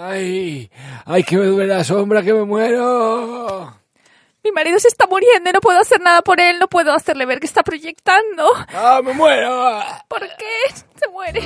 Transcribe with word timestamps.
¡Ay! 0.00 0.70
¡Ay, 1.06 1.24
que 1.24 1.36
me 1.36 1.46
duele 1.46 1.74
la 1.74 1.82
sombra, 1.82 2.22
que 2.22 2.32
me 2.32 2.44
muero! 2.44 3.74
Mi 4.44 4.52
marido 4.52 4.78
se 4.78 4.86
está 4.86 5.08
muriendo 5.08 5.50
y 5.50 5.52
no 5.52 5.60
puedo 5.60 5.80
hacer 5.80 6.00
nada 6.00 6.22
por 6.22 6.38
él, 6.38 6.60
no 6.60 6.68
puedo 6.68 6.92
hacerle 6.92 7.26
ver 7.26 7.40
que 7.40 7.46
está 7.46 7.64
proyectando. 7.64 8.44
¡Ah, 8.72 9.00
me 9.04 9.12
muero! 9.12 9.80
¿Por 10.06 10.20
qué 10.20 10.72
se 10.72 11.08
muere? 11.10 11.42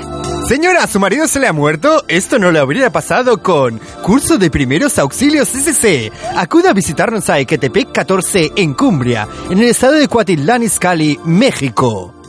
Señora, 0.46 0.86
¿su 0.86 1.00
marido 1.00 1.26
se 1.28 1.40
le 1.40 1.46
ha 1.46 1.54
muerto? 1.54 2.04
Esto 2.08 2.38
no 2.38 2.52
le 2.52 2.58
habría 2.58 2.92
pasado 2.92 3.42
con 3.42 3.80
Curso 4.02 4.36
de 4.36 4.50
Primeros 4.50 4.98
Auxilios 4.98 5.48
SC. 5.48 6.12
Acuda 6.36 6.70
a 6.70 6.74
visitarnos 6.74 7.30
a 7.30 7.38
Ecatepec 7.38 7.90
14 7.90 8.52
en 8.56 8.74
Cumbria, 8.74 9.26
en 9.48 9.60
el 9.60 9.70
estado 9.70 9.94
de 9.94 10.08
Cuatitlán 10.08 10.62
Izcalli, 10.62 11.18
México. 11.24 12.21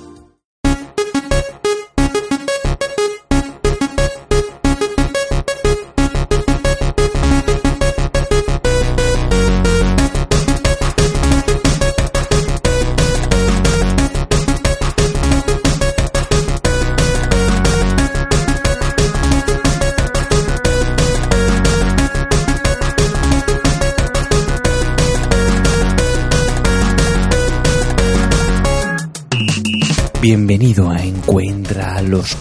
Bienvenido 30.24 30.90
a 30.90 31.04
Encuentra 31.04 31.98
a 31.98 32.02
los 32.02 32.38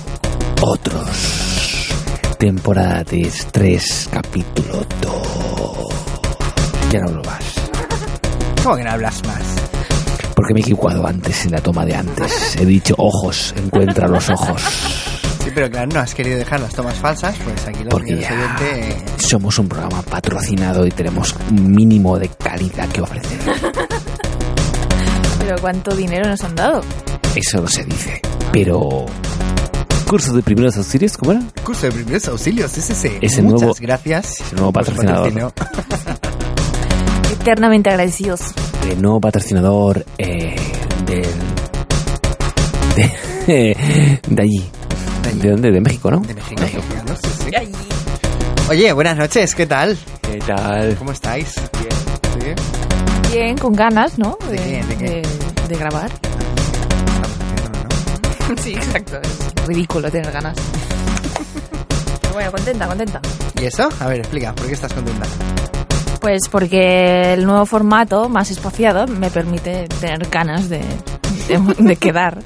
Otros. 0.60 1.88
Temporada 2.38 3.02
3, 3.04 4.08
capítulo 4.08 4.86
2. 5.00 5.12
Ya 6.92 7.00
no 7.00 7.14
lo 7.14 7.22
vas. 7.24 7.42
¿Cómo 8.62 8.76
que 8.76 8.84
no 8.84 8.90
hablas 8.92 9.20
más? 9.26 9.42
Porque 10.36 10.54
me 10.54 10.60
he 10.60 10.62
equivocado 10.62 11.04
antes 11.04 11.44
en 11.44 11.50
la 11.50 11.60
toma 11.60 11.84
de 11.84 11.96
antes. 11.96 12.54
He 12.54 12.64
dicho 12.64 12.94
ojos, 12.98 13.52
encuentra 13.56 14.06
los 14.06 14.30
ojos. 14.30 14.62
Sí, 15.42 15.50
pero 15.52 15.68
claro, 15.68 15.90
no 15.92 15.98
has 15.98 16.14
querido 16.14 16.38
dejar 16.38 16.60
las 16.60 16.72
tomas 16.72 16.94
falsas, 16.94 17.34
pues 17.42 17.66
aquí 17.66 17.82
lo 17.82 17.90
Porque 17.90 18.14
que 18.14 18.20
ya 18.20 18.32
oyente... 18.32 19.04
somos 19.16 19.58
un 19.58 19.68
programa 19.68 20.02
patrocinado 20.02 20.86
y 20.86 20.92
tenemos 20.92 21.34
un 21.50 21.72
mínimo 21.72 22.16
de 22.16 22.28
calidad 22.28 22.88
que 22.90 23.00
ofrecer. 23.00 23.40
Pero 25.40 25.56
¿cuánto 25.60 25.96
dinero 25.96 26.28
nos 26.28 26.44
han 26.44 26.54
dado? 26.54 26.80
Eso 27.34 27.60
no 27.60 27.68
se 27.68 27.84
dice. 27.84 28.20
Pero... 28.52 29.06
Curso 30.08 30.32
de 30.34 30.42
primeros 30.42 30.76
auxilios, 30.76 31.16
¿cómo 31.16 31.32
era? 31.32 31.40
Curso 31.64 31.86
de 31.86 31.92
Primeros 31.92 32.28
Auxilios 32.28 32.72
SC. 32.76 33.18
Ese 33.22 33.40
Muchas 33.40 33.60
nuevo- 33.62 33.74
gracias. 33.80 34.40
ese 34.42 34.54
nuevo 34.56 34.70
patrocinador. 34.72 35.32
Eternamente 37.32 37.88
agradecidos. 37.88 38.40
el 38.90 39.00
nuevo 39.00 39.20
patrocinador 39.22 40.04
eh, 40.18 40.54
del 41.06 41.24
de, 43.46 44.18
de 44.28 44.42
allí. 44.42 44.70
¿De 45.40 45.50
dónde? 45.50 45.70
De 45.70 45.80
México, 45.80 46.10
¿no? 46.10 46.20
De 46.20 46.34
México. 46.34 46.62
sí, 47.40 47.50
sí. 47.50 47.88
Oye, 48.68 48.92
buenas 48.92 49.16
noches, 49.16 49.54
¿qué 49.54 49.66
tal? 49.66 49.96
¿Qué 50.20 50.38
tal? 50.46 50.94
¿Cómo 50.96 51.12
estáis? 51.12 51.54
Bien. 52.38 52.56
¿Sí? 52.58 53.32
Bien, 53.32 53.56
con 53.56 53.72
ganas, 53.72 54.18
¿no? 54.18 54.36
¿De 54.50 54.56
qué? 54.56 54.84
¿De 54.88 54.96
qué? 54.96 55.04
de- 55.04 55.68
de 55.68 55.76
grabar. 55.76 56.10
Sí, 58.62 58.74
exacto. 58.74 59.18
Es 59.22 59.66
ridículo 59.66 60.10
tener 60.10 60.30
ganas. 60.30 60.56
Pero 62.20 62.34
bueno, 62.34 62.52
contenta, 62.52 62.86
contenta. 62.86 63.20
¿Y 63.60 63.64
eso? 63.64 63.88
A 64.00 64.06
ver, 64.06 64.20
explica, 64.20 64.54
¿por 64.54 64.66
qué 64.66 64.72
estás 64.72 64.92
contenta? 64.92 65.26
Pues 66.20 66.42
porque 66.50 67.32
el 67.32 67.44
nuevo 67.44 67.66
formato, 67.66 68.28
más 68.28 68.50
espaciado, 68.50 69.06
me 69.06 69.30
permite 69.30 69.88
tener 70.00 70.28
ganas 70.28 70.68
de, 70.68 70.80
de, 71.48 71.74
de 71.78 71.96
quedar. 71.96 72.38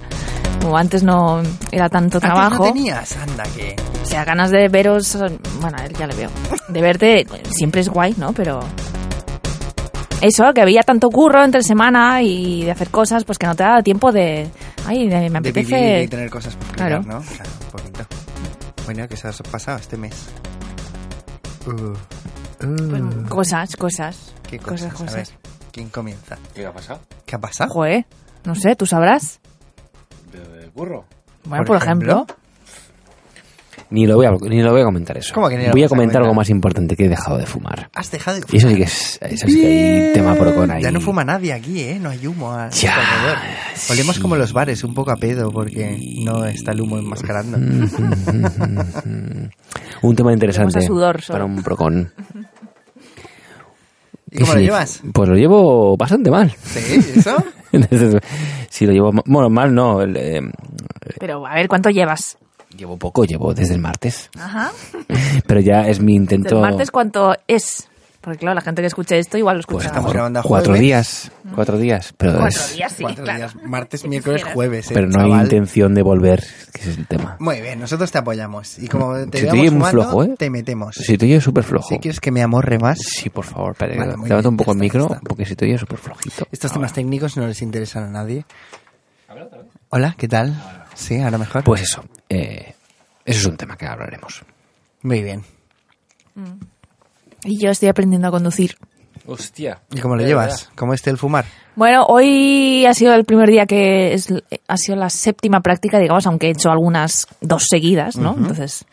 Como 0.62 0.78
antes 0.78 1.02
no 1.02 1.42
era 1.70 1.88
tanto 1.88 2.18
trabajo. 2.18 2.64
no 2.64 2.72
tenías? 2.72 3.16
Anda, 3.16 3.44
que... 3.54 3.76
O 4.02 4.06
sea, 4.06 4.24
ganas 4.24 4.50
de 4.50 4.68
veros, 4.68 5.16
bueno, 5.60 5.76
a 5.78 5.84
él 5.84 5.92
ya 5.98 6.06
le 6.06 6.14
veo. 6.14 6.30
De 6.68 6.80
verte 6.80 7.26
siempre 7.50 7.82
es 7.82 7.88
guay, 7.88 8.14
¿no? 8.16 8.32
Pero 8.32 8.60
eso, 10.20 10.44
que 10.54 10.62
había 10.62 10.82
tanto 10.82 11.10
curro 11.10 11.44
entre 11.44 11.62
semana 11.62 12.22
y 12.22 12.64
de 12.64 12.70
hacer 12.70 12.88
cosas, 12.88 13.24
pues 13.24 13.36
que 13.38 13.46
no 13.46 13.54
te 13.54 13.64
da 13.64 13.82
tiempo 13.82 14.12
de, 14.12 14.48
ay, 14.86 15.08
de- 15.08 15.30
me 15.30 15.40
De 15.40 15.50
apetece. 15.50 15.74
vivir 15.76 16.02
y 16.04 16.08
tener 16.08 16.30
cosas 16.30 16.54
por 16.56 16.68
Claro. 16.76 16.98
¿no? 17.02 17.20
Claro, 17.20 17.50
poquito. 17.72 18.06
Bueno, 18.84 19.08
¿qué 19.08 19.16
se 19.16 19.28
os 19.28 19.40
ha 19.40 19.44
pasado 19.44 19.78
este 19.78 19.96
mes? 19.96 20.14
Uh, 21.66 22.66
uh, 22.66 23.28
cosas, 23.28 23.76
cosas. 23.76 24.32
¿Qué 24.48 24.58
cosas? 24.58 24.92
cosas, 24.92 25.12
A 25.12 25.16
ver, 25.16 25.24
cosas. 25.26 25.38
¿quién 25.72 25.88
comienza? 25.88 26.38
¿Qué 26.54 26.64
ha 26.66 26.72
pasado? 26.72 27.00
¿Qué 27.24 27.34
ha 27.36 27.40
pasado? 27.40 27.70
Joder, 27.72 28.06
no 28.44 28.54
sé, 28.54 28.76
tú 28.76 28.86
sabrás. 28.86 29.40
¿De 30.32 30.68
burro? 30.74 31.04
Bueno, 31.44 31.64
Por 31.64 31.78
por, 31.78 31.84
ejemplo. 31.84 32.26
Ni 33.90 34.06
lo 34.06 34.16
voy 34.16 34.26
a, 34.26 34.32
ni 34.32 34.62
lo 34.62 34.72
voy 34.72 34.80
a 34.80 34.84
comentar 34.84 35.16
eso. 35.16 35.32
¿Cómo 35.32 35.48
que 35.48 35.56
ni 35.56 35.66
lo 35.66 35.72
voy 35.72 35.84
a 35.84 35.88
comentar 35.88 36.20
algo 36.20 36.34
más 36.34 36.50
importante 36.50 36.96
que 36.96 37.04
he 37.04 37.08
dejado 37.08 37.38
de 37.38 37.46
fumar. 37.46 37.88
¿Has 37.94 38.10
dejado 38.10 38.38
de 38.40 38.44
Y 38.50 38.56
eso 38.56 38.68
sí 38.68 38.74
fumar? 38.74 38.76
que 38.76 38.82
es, 38.82 39.18
eso 39.22 39.46
sí 39.46 39.60
que 39.60 39.66
hay 39.66 40.12
tema 40.12 40.34
procon 40.34 40.70
ahí. 40.72 40.82
Ya 40.82 40.90
no 40.90 41.00
fuma 41.00 41.24
nadie 41.24 41.52
aquí, 41.52 41.80
¿eh? 41.80 41.98
No 42.00 42.10
hay 42.10 42.26
humo 42.26 42.52
a 42.52 42.68
Ya, 42.70 42.96
alrededor. 42.96 43.38
Olemos 43.90 44.16
sí. 44.16 44.22
como 44.22 44.36
los 44.36 44.52
bares, 44.52 44.82
un 44.82 44.94
poco 44.94 45.12
a 45.12 45.16
pedo, 45.16 45.50
porque 45.50 45.96
no 46.24 46.44
está 46.46 46.72
el 46.72 46.80
humo 46.80 46.98
enmascarando. 46.98 47.58
Un 50.02 50.16
tema 50.16 50.32
interesante 50.32 50.80
sudor 50.82 51.20
para 51.28 51.44
un 51.44 51.62
procon. 51.62 52.12
¿Y 54.30 54.38
cómo 54.40 54.54
lo 54.54 54.60
llevas? 54.60 55.02
Pues 55.12 55.28
lo 55.28 55.36
llevo 55.36 55.96
bastante 55.96 56.30
mal. 56.30 56.50
¿Sí? 56.62 56.96
¿Eso? 57.16 57.36
sí, 58.68 58.86
lo 58.86 58.92
llevo... 58.92 59.12
Bueno, 59.24 59.48
mal 59.48 59.72
no. 59.74 60.02
el, 60.02 60.16
eh, 60.16 60.40
Pero 61.18 61.46
a 61.46 61.54
ver, 61.54 61.68
¿cuánto 61.68 61.90
llevas? 61.90 62.36
Llevo 62.76 62.96
poco, 62.96 63.24
llevo 63.24 63.54
desde 63.54 63.74
el 63.74 63.80
martes. 63.80 64.30
Ajá. 64.38 64.70
Pero 65.46 65.60
ya 65.60 65.88
es 65.88 66.00
mi 66.00 66.14
intento... 66.14 66.56
¿El 66.56 66.60
martes 66.62 66.90
cuánto 66.90 67.34
es? 67.48 67.88
Porque 68.20 68.40
claro, 68.40 68.56
la 68.56 68.60
gente 68.60 68.82
que 68.82 68.86
escuche 68.88 69.16
esto 69.20 69.38
igual 69.38 69.58
lo 69.58 69.62
Pues 69.62 69.84
escucha. 69.84 69.86
Estamos 69.86 70.12
grabando 70.12 70.40
a 70.40 70.42
cuatro 70.42 70.72
jueves. 70.72 70.80
días, 70.80 71.30
cuatro 71.54 71.78
días, 71.78 72.12
pero, 72.18 72.32
Cuatro 72.32 72.48
es- 72.48 72.74
días, 72.74 72.92
sí, 72.92 73.02
Cuatro 73.04 73.22
claro. 73.22 73.38
días, 73.38 73.54
martes, 73.64 74.00
Si 74.00 74.08
miércoles, 74.08 74.38
quisieras. 74.38 74.54
jueves. 74.54 74.90
¿eh, 74.90 74.94
pero 74.94 75.06
no 75.06 75.20
hay 75.22 75.42
intención 75.44 75.94
de 75.94 76.02
volver, 76.02 76.44
que 76.72 76.80
ese 76.80 76.90
es 76.90 76.98
el 76.98 77.06
tema. 77.06 77.36
Muy 77.38 77.60
bien, 77.60 77.78
nosotros 77.78 78.10
te 78.10 78.18
apoyamos. 78.18 78.80
Y 78.80 78.88
como 78.88 79.14
te 79.14 79.24
Si 79.24 79.30
te 79.30 79.42
veamos 79.44 79.60
oyes 79.60 79.72
muy 79.74 79.90
flojo, 79.90 80.24
¿eh? 80.24 80.34
te 80.36 80.50
metemos. 80.50 80.96
Si 80.96 81.16
te 81.16 81.24
oyes 81.26 81.44
súper 81.44 81.62
flojo. 81.62 81.88
Si 81.88 82.00
quieres 82.00 82.18
que 82.18 82.32
me 82.32 82.42
amorre 82.42 82.80
más, 82.80 82.98
Sí, 82.98 83.30
por 83.30 83.44
favor, 83.44 83.72
espera, 83.72 83.94
Vale, 83.94 84.10
levanta 84.10 84.34
bien, 84.34 84.46
un 84.48 84.56
poco 84.56 84.72
el 84.72 84.78
micro, 84.78 85.04
está. 85.04 85.20
porque 85.20 85.44
si 85.46 85.54
te 85.54 85.64
oyes 85.64 85.78
súper 85.80 85.98
flojito. 85.98 86.48
estos 86.50 86.72
temas 86.72 86.92
técnicos 86.92 87.36
no 87.36 87.46
les 87.46 87.62
interesan 87.62 88.02
a 88.02 88.08
nadie. 88.10 88.44
Hola, 89.90 90.16
¿qué 90.18 90.26
tal? 90.26 90.54
Sí, 90.96 91.20
ahora 91.20 91.38
mejor. 91.38 91.62
Pues 91.62 91.82
eso, 91.82 92.04
eh, 92.28 92.74
eso 93.24 93.40
es 93.40 93.46
un 93.46 93.56
tema 93.56 93.76
que 93.76 93.86
hablaremos. 93.86 94.42
Muy 95.02 95.22
bien. 95.22 95.44
Y 97.44 97.60
yo 97.60 97.70
estoy 97.70 97.88
aprendiendo 97.88 98.26
a 98.28 98.30
conducir. 98.30 98.76
Hostia. 99.26 99.80
¿Y 99.92 100.00
cómo 100.00 100.16
lo 100.16 100.24
llevas? 100.24 100.70
¿Cómo 100.74 100.94
esté 100.94 101.10
el 101.10 101.18
fumar? 101.18 101.44
Bueno, 101.74 102.04
hoy 102.06 102.86
ha 102.86 102.94
sido 102.94 103.14
el 103.14 103.24
primer 103.24 103.50
día 103.50 103.66
que 103.66 104.14
es, 104.14 104.32
ha 104.66 104.76
sido 104.76 104.96
la 104.96 105.10
séptima 105.10 105.60
práctica, 105.60 105.98
digamos, 105.98 106.26
aunque 106.26 106.48
he 106.48 106.50
hecho 106.50 106.70
algunas 106.70 107.26
dos 107.40 107.66
seguidas, 107.68 108.16
¿no? 108.16 108.34
Entonces, 108.36 108.84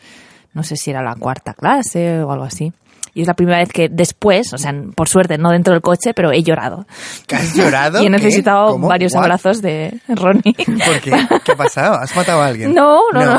no 0.52 0.62
sé 0.62 0.76
si 0.76 0.90
era 0.90 1.02
la 1.02 1.14
cuarta 1.14 1.54
clase 1.54 2.22
o 2.22 2.30
algo 2.30 2.44
así. 2.44 2.72
Y 3.16 3.22
es 3.22 3.28
la 3.28 3.34
primera 3.34 3.58
vez 3.58 3.68
que 3.70 3.88
después, 3.88 4.52
o 4.52 4.58
sea, 4.58 4.74
por 4.96 5.08
suerte, 5.08 5.38
no 5.38 5.50
dentro 5.50 5.72
del 5.72 5.80
coche, 5.82 6.12
pero 6.14 6.32
he 6.32 6.42
llorado. 6.42 6.84
¿Que 7.28 7.36
has 7.36 7.54
llorado? 7.54 8.00
Y 8.02 8.06
he 8.06 8.10
necesitado 8.10 8.72
¿Cómo? 8.72 8.88
varios 8.88 9.12
What? 9.14 9.22
abrazos 9.22 9.62
de 9.62 10.00
Ronnie. 10.08 10.54
¿Por 10.84 11.00
qué? 11.00 11.12
¿Qué 11.44 11.52
ha 11.52 11.56
pasado? 11.56 11.94
¿Has 11.94 12.14
matado 12.16 12.42
a 12.42 12.46
alguien? 12.46 12.74
No, 12.74 13.00
no, 13.12 13.24
no. 13.24 13.38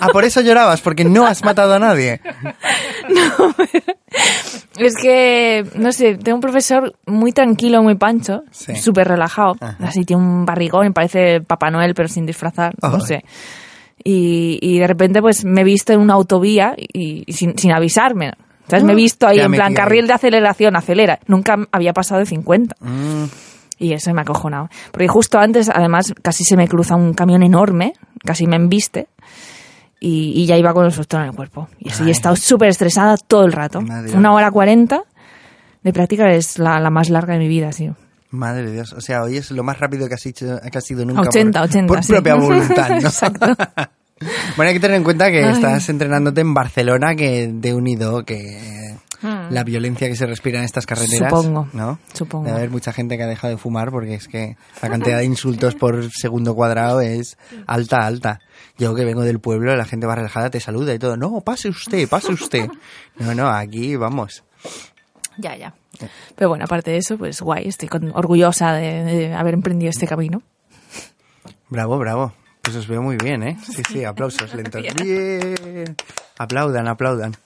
Ah, 0.00 0.08
por 0.12 0.24
eso 0.24 0.42
llorabas, 0.42 0.82
porque 0.82 1.04
no 1.04 1.26
has 1.26 1.42
matado 1.42 1.74
a 1.74 1.78
nadie. 1.78 2.20
Es 4.78 4.94
que, 5.00 5.64
no 5.76 5.92
sé, 5.92 6.16
tengo 6.16 6.36
un 6.36 6.40
profesor 6.40 6.94
muy 7.06 7.32
tranquilo, 7.32 7.82
muy 7.82 7.94
pancho, 7.96 8.42
Sí. 8.50 8.74
súper 8.76 9.06
relajado. 9.08 9.56
Ajá. 9.60 9.76
Así 9.80 10.04
tiene 10.04 10.22
un 10.22 10.44
barrigón, 10.44 10.92
parece 10.92 11.40
Papá 11.40 11.70
Noel, 11.70 11.94
pero 11.94 12.08
sin 12.08 12.26
disfrazar, 12.26 12.74
no 12.82 12.96
Ay. 12.96 13.00
sé. 13.00 13.24
Y, 14.02 14.58
y 14.60 14.78
de 14.80 14.86
repente, 14.86 15.20
pues 15.20 15.44
me 15.44 15.60
he 15.60 15.64
visto 15.64 15.92
en 15.92 16.00
una 16.00 16.14
autovía 16.14 16.74
y, 16.76 17.22
y 17.26 17.32
sin, 17.32 17.56
sin 17.56 17.72
avisarme. 17.72 18.32
¿Sabes? 18.68 18.84
Me 18.84 18.92
he 18.92 18.96
visto 18.96 19.26
ahí 19.26 19.36
Ya 19.38 19.44
en 19.44 19.52
plan 19.52 19.74
carril 19.74 20.06
de 20.06 20.14
aceleración, 20.14 20.76
acelera. 20.76 21.18
Nunca 21.26 21.56
había 21.70 21.92
pasado 21.92 22.20
de 22.20 22.26
50. 22.26 22.76
Mm, 22.80 23.24
Y 23.78 23.92
eso 23.92 24.12
me 24.14 24.20
ha 24.20 24.22
acojonado. 24.22 24.68
Porque 24.90 25.08
justo 25.08 25.38
antes, 25.38 25.68
además, 25.68 26.14
casi 26.22 26.44
se 26.44 26.56
me 26.56 26.66
cruza 26.68 26.94
un 26.96 27.12
camión 27.14 27.42
enorme, 27.42 27.92
casi 28.24 28.46
me 28.46 28.56
embiste. 28.56 29.08
Y, 30.00 30.32
y 30.34 30.46
ya 30.46 30.56
iba 30.58 30.72
con 30.74 30.84
el 30.84 30.92
susto 30.92 31.16
en 31.18 31.24
el 31.24 31.32
cuerpo. 31.32 31.68
Y 31.78 31.90
así 31.90 32.02
Ay. 32.02 32.08
he 32.10 32.12
estado 32.12 32.36
súper 32.36 32.68
estresada 32.68 33.16
todo 33.16 33.44
el 33.44 33.52
rato. 33.52 33.80
Madre 33.80 34.12
Una 34.16 34.32
hora 34.32 34.50
cuarenta 34.50 35.02
de 35.82 35.92
práctica 35.92 36.30
es 36.30 36.58
la, 36.58 36.78
la 36.80 36.90
más 36.90 37.08
larga 37.10 37.34
de 37.34 37.38
mi 37.40 37.48
vida, 37.48 37.72
sí. 37.72 37.90
Madre 38.30 38.64
de 38.64 38.72
Dios, 38.72 38.92
o 38.92 39.00
sea, 39.00 39.22
hoy 39.22 39.36
es 39.36 39.50
lo 39.52 39.62
más 39.62 39.78
rápido 39.78 40.08
que 40.08 40.14
has, 40.14 40.26
hecho, 40.26 40.58
que 40.70 40.78
has 40.78 40.84
sido 40.84 41.04
nunca. 41.04 41.20
80, 41.22 41.60
por, 41.60 41.68
80, 41.68 41.86
Por 41.86 42.02
sí. 42.04 42.12
propia 42.12 42.34
voluntad, 42.40 42.88
¿no? 42.90 42.96
Exacto. 42.96 43.46
bueno, 44.56 44.68
hay 44.68 44.74
que 44.74 44.80
tener 44.80 44.96
en 44.96 45.04
cuenta 45.04 45.30
que 45.30 45.44
Ay. 45.44 45.52
estás 45.52 45.88
entrenándote 45.88 46.40
en 46.40 46.54
Barcelona, 46.54 47.14
que 47.14 47.48
de 47.52 47.74
unido, 47.74 48.24
que 48.24 48.82
Hmm. 49.22 49.50
la 49.54 49.64
violencia 49.64 50.06
que 50.06 50.16
se 50.16 50.26
respira 50.26 50.58
en 50.58 50.66
estas 50.66 50.84
carreteras. 50.84 51.30
Supongo, 51.30 51.66
¿no? 51.72 51.98
supongo. 52.12 52.44
Debe 52.44 52.58
haber 52.58 52.70
mucha 52.70 52.92
gente 52.92 53.16
que 53.16 53.22
ha 53.22 53.26
dejado 53.26 53.52
de 53.54 53.56
fumar 53.58 53.90
porque 53.90 54.12
es 54.16 54.28
que 54.28 54.58
la 54.82 54.90
cantidad 54.90 55.16
de 55.16 55.24
insultos 55.24 55.74
por 55.76 56.10
segundo 56.12 56.54
cuadrado 56.54 57.00
es 57.00 57.38
alta, 57.66 58.04
alta. 58.06 58.40
Yo 58.76 58.94
que 58.94 59.06
vengo 59.06 59.22
del 59.22 59.40
pueblo, 59.40 59.74
la 59.76 59.86
gente 59.86 60.06
va 60.06 60.14
relajada, 60.14 60.50
te 60.50 60.60
saluda 60.60 60.92
y 60.92 60.98
todo. 60.98 61.16
No, 61.16 61.40
pase 61.40 61.70
usted, 61.70 62.06
pase 62.06 62.32
usted. 62.32 62.68
No, 63.18 63.34
no, 63.34 63.48
aquí 63.48 63.96
vamos. 63.96 64.44
Ya, 65.38 65.56
ya. 65.56 65.74
Pero 66.36 66.50
bueno, 66.50 66.64
aparte 66.66 66.90
de 66.90 66.98
eso, 66.98 67.16
pues 67.16 67.40
guay, 67.40 67.66
estoy 67.66 67.88
con- 67.88 68.12
orgullosa 68.14 68.74
de, 68.74 69.04
de 69.04 69.32
haber 69.34 69.54
emprendido 69.54 69.88
este 69.88 70.06
camino. 70.06 70.42
Bravo, 71.70 71.96
bravo. 71.98 72.34
Pues 72.64 72.76
os 72.76 72.88
veo 72.88 73.02
muy 73.02 73.16
bien, 73.16 73.42
¿eh? 73.42 73.56
Sí, 73.62 73.82
sí, 73.88 74.04
aplausos 74.04 74.52
lentos. 74.54 74.82
Bien. 75.02 75.94
Aplaudan, 76.38 76.88
aplaudan. 76.88 77.36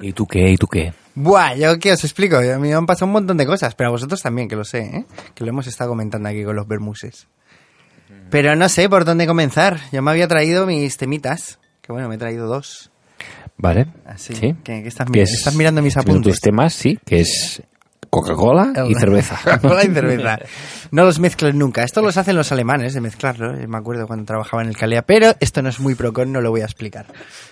¿Y 0.00 0.12
tú 0.12 0.26
qué? 0.26 0.50
¿Y 0.50 0.56
tú 0.56 0.66
qué? 0.68 0.94
Buah, 1.14 1.54
yo 1.56 1.78
qué 1.78 1.92
os 1.92 2.04
explico. 2.04 2.36
A 2.36 2.42
mí 2.58 2.68
me 2.68 2.74
han 2.74 2.86
pasado 2.86 3.06
un 3.06 3.12
montón 3.12 3.36
de 3.36 3.44
cosas, 3.44 3.74
pero 3.74 3.88
a 3.88 3.90
vosotros 3.90 4.22
también, 4.22 4.48
que 4.48 4.56
lo 4.56 4.64
sé, 4.64 4.78
¿eh? 4.80 5.04
Que 5.34 5.44
lo 5.44 5.50
hemos 5.50 5.66
estado 5.66 5.90
comentando 5.90 6.28
aquí 6.28 6.44
con 6.44 6.54
los 6.56 6.66
bermuses. 6.68 7.26
Pero 8.30 8.56
no 8.56 8.68
sé 8.68 8.88
por 8.88 9.04
dónde 9.04 9.26
comenzar. 9.26 9.78
Yo 9.92 10.00
me 10.00 10.10
había 10.10 10.28
traído 10.28 10.64
mis 10.66 10.96
temitas. 10.96 11.58
Que 11.82 11.92
bueno, 11.92 12.08
me 12.08 12.14
he 12.14 12.18
traído 12.18 12.46
dos. 12.46 12.90
¿Vale? 13.58 13.86
Así. 14.06 14.34
Sí. 14.34 14.54
¿Qué- 14.64 14.82
qué 14.82 14.88
estás, 14.88 15.10
Que 15.10 15.22
es- 15.22 15.32
estás 15.32 15.54
mirando 15.54 15.82
mis 15.82 15.96
apuntes? 15.96 16.32
tus 16.34 16.40
temas, 16.40 16.72
sí, 16.72 16.98
que 17.04 17.20
es 17.20 17.62
Coca-Cola 18.14 18.74
y 18.90 18.94
cerveza. 18.94 19.38
Coca-Cola 19.42 19.84
y 19.84 19.88
cerveza. 19.88 20.38
No 20.90 21.04
los 21.04 21.18
mezclen 21.18 21.58
nunca. 21.58 21.82
Esto 21.82 22.02
los 22.02 22.18
hacen 22.18 22.36
los 22.36 22.52
alemanes, 22.52 22.92
de 22.92 23.00
mezclarlo. 23.00 23.54
Me 23.66 23.78
acuerdo 23.78 24.06
cuando 24.06 24.26
trabajaba 24.26 24.62
en 24.62 24.68
el 24.68 24.76
Calea. 24.76 25.00
Pero 25.00 25.32
esto 25.40 25.62
no 25.62 25.70
es 25.70 25.80
muy 25.80 25.94
procon, 25.94 26.30
no 26.30 26.42
lo 26.42 26.50
voy 26.50 26.60
a 26.60 26.64
explicar. 26.64 27.06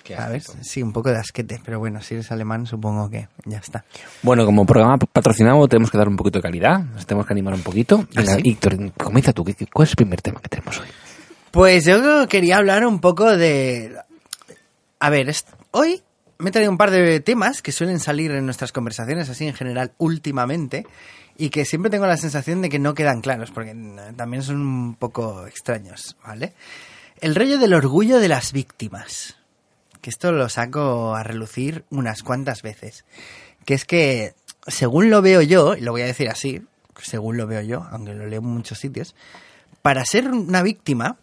¿Sabes? 0.06 0.52
Sí, 0.60 0.82
un 0.82 0.92
poco 0.92 1.08
de 1.08 1.16
asquete. 1.16 1.62
Pero 1.64 1.78
bueno, 1.78 2.02
si 2.02 2.12
eres 2.12 2.30
alemán, 2.30 2.66
supongo 2.66 3.08
que 3.08 3.26
ya 3.46 3.56
está. 3.56 3.84
Bueno, 4.22 4.44
como 4.44 4.66
programa 4.66 4.98
patrocinado 4.98 5.66
tenemos 5.66 5.90
que 5.90 5.96
dar 5.96 6.08
un 6.08 6.16
poquito 6.16 6.40
de 6.40 6.42
calidad, 6.42 6.80
nos 6.80 7.06
tenemos 7.06 7.26
que 7.26 7.32
animar 7.32 7.54
un 7.54 7.62
poquito. 7.62 8.06
Venga, 8.14 8.34
¿Ah, 8.34 8.36
sí? 8.36 8.50
Héctor, 8.50 8.92
comienza 8.98 9.32
tú, 9.32 9.42
¿qué- 9.44 9.54
qué- 9.54 9.66
¿cuál 9.66 9.84
es 9.86 9.92
el 9.92 9.96
primer 9.96 10.20
tema 10.20 10.40
que 10.42 10.50
tenemos 10.50 10.78
hoy? 10.78 10.88
Pues 11.50 11.86
yo 11.86 12.28
quería 12.28 12.58
hablar 12.58 12.84
un 12.84 13.00
poco 13.00 13.34
de... 13.34 13.96
A 15.00 15.08
ver, 15.08 15.34
hoy 15.70 16.02
me 16.40 16.50
he 16.50 16.52
traído 16.52 16.70
un 16.70 16.78
par 16.78 16.90
de 16.90 17.20
temas 17.20 17.62
que 17.62 17.72
suelen 17.72 18.00
salir 18.00 18.30
en 18.32 18.44
nuestras 18.44 18.72
conversaciones 18.72 19.28
así 19.28 19.46
en 19.46 19.54
general 19.54 19.92
últimamente 19.98 20.86
y 21.36 21.50
que 21.50 21.64
siempre 21.64 21.90
tengo 21.90 22.06
la 22.06 22.16
sensación 22.16 22.62
de 22.62 22.68
que 22.68 22.78
no 22.78 22.94
quedan 22.94 23.20
claros 23.20 23.50
porque 23.50 23.74
mm, 23.74 24.16
también 24.16 24.42
son 24.42 24.60
un 24.60 24.94
poco 24.94 25.46
extraños, 25.46 26.16
¿vale? 26.24 26.54
El 27.20 27.34
rollo 27.34 27.58
del 27.58 27.74
orgullo 27.74 28.18
de 28.18 28.28
las 28.28 28.52
víctimas. 28.52 29.36
Que 30.00 30.10
esto 30.10 30.32
lo 30.32 30.48
saco 30.48 31.14
a 31.14 31.22
relucir 31.22 31.84
unas 31.90 32.22
cuantas 32.22 32.62
veces. 32.62 33.04
Que 33.66 33.74
es 33.74 33.84
que, 33.84 34.34
según 34.66 35.10
lo 35.10 35.20
veo 35.20 35.42
yo, 35.42 35.74
y 35.76 35.82
lo 35.82 35.92
voy 35.92 36.00
a 36.00 36.06
decir 36.06 36.30
así, 36.30 36.62
según 37.02 37.36
lo 37.36 37.46
veo 37.46 37.60
yo, 37.60 37.86
aunque 37.90 38.14
lo 38.14 38.26
leo 38.26 38.40
en 38.40 38.46
muchos 38.46 38.78
sitios, 38.78 39.14
para 39.82 40.04
ser 40.06 40.28
una 40.28 40.62
víctima 40.62 41.18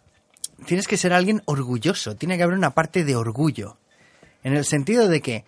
tienes 0.66 0.86
que 0.88 0.96
ser 0.96 1.12
alguien 1.12 1.42
orgulloso, 1.44 2.16
tiene 2.16 2.36
que 2.36 2.42
haber 2.42 2.56
una 2.56 2.70
parte 2.70 3.04
de 3.04 3.16
orgullo. 3.16 3.76
En 4.42 4.54
el 4.54 4.64
sentido 4.64 5.08
de 5.08 5.20
que 5.20 5.44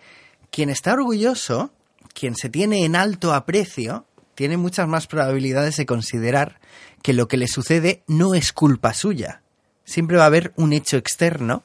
quien 0.49 0.69
está 0.69 0.93
orgulloso, 0.93 1.71
quien 2.13 2.35
se 2.35 2.49
tiene 2.49 2.85
en 2.85 2.95
alto 2.95 3.33
aprecio, 3.33 4.05
tiene 4.35 4.57
muchas 4.57 4.87
más 4.87 5.07
probabilidades 5.07 5.77
de 5.77 5.85
considerar 5.85 6.59
que 7.01 7.13
lo 7.13 7.27
que 7.27 7.37
le 7.37 7.47
sucede 7.47 8.03
no 8.07 8.33
es 8.33 8.53
culpa 8.53 8.93
suya. 8.93 9.41
Siempre 9.85 10.17
va 10.17 10.23
a 10.23 10.27
haber 10.27 10.53
un 10.55 10.73
hecho 10.73 10.97
externo 10.97 11.63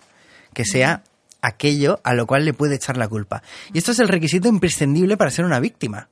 que 0.53 0.65
sea 0.65 1.03
aquello 1.43 2.01
a 2.03 2.13
lo 2.15 2.27
cual 2.27 2.45
le 2.45 2.53
puede 2.53 2.77
echar 2.77 2.97
la 2.97 3.09
culpa. 3.09 3.43
Y 3.73 3.79
esto 3.79 3.93
es 3.93 3.99
el 3.99 4.09
requisito 4.09 4.49
imprescindible 4.49 5.17
para 5.17 5.31
ser 5.31 5.45
una 5.45 5.61
víctima. 5.61 6.09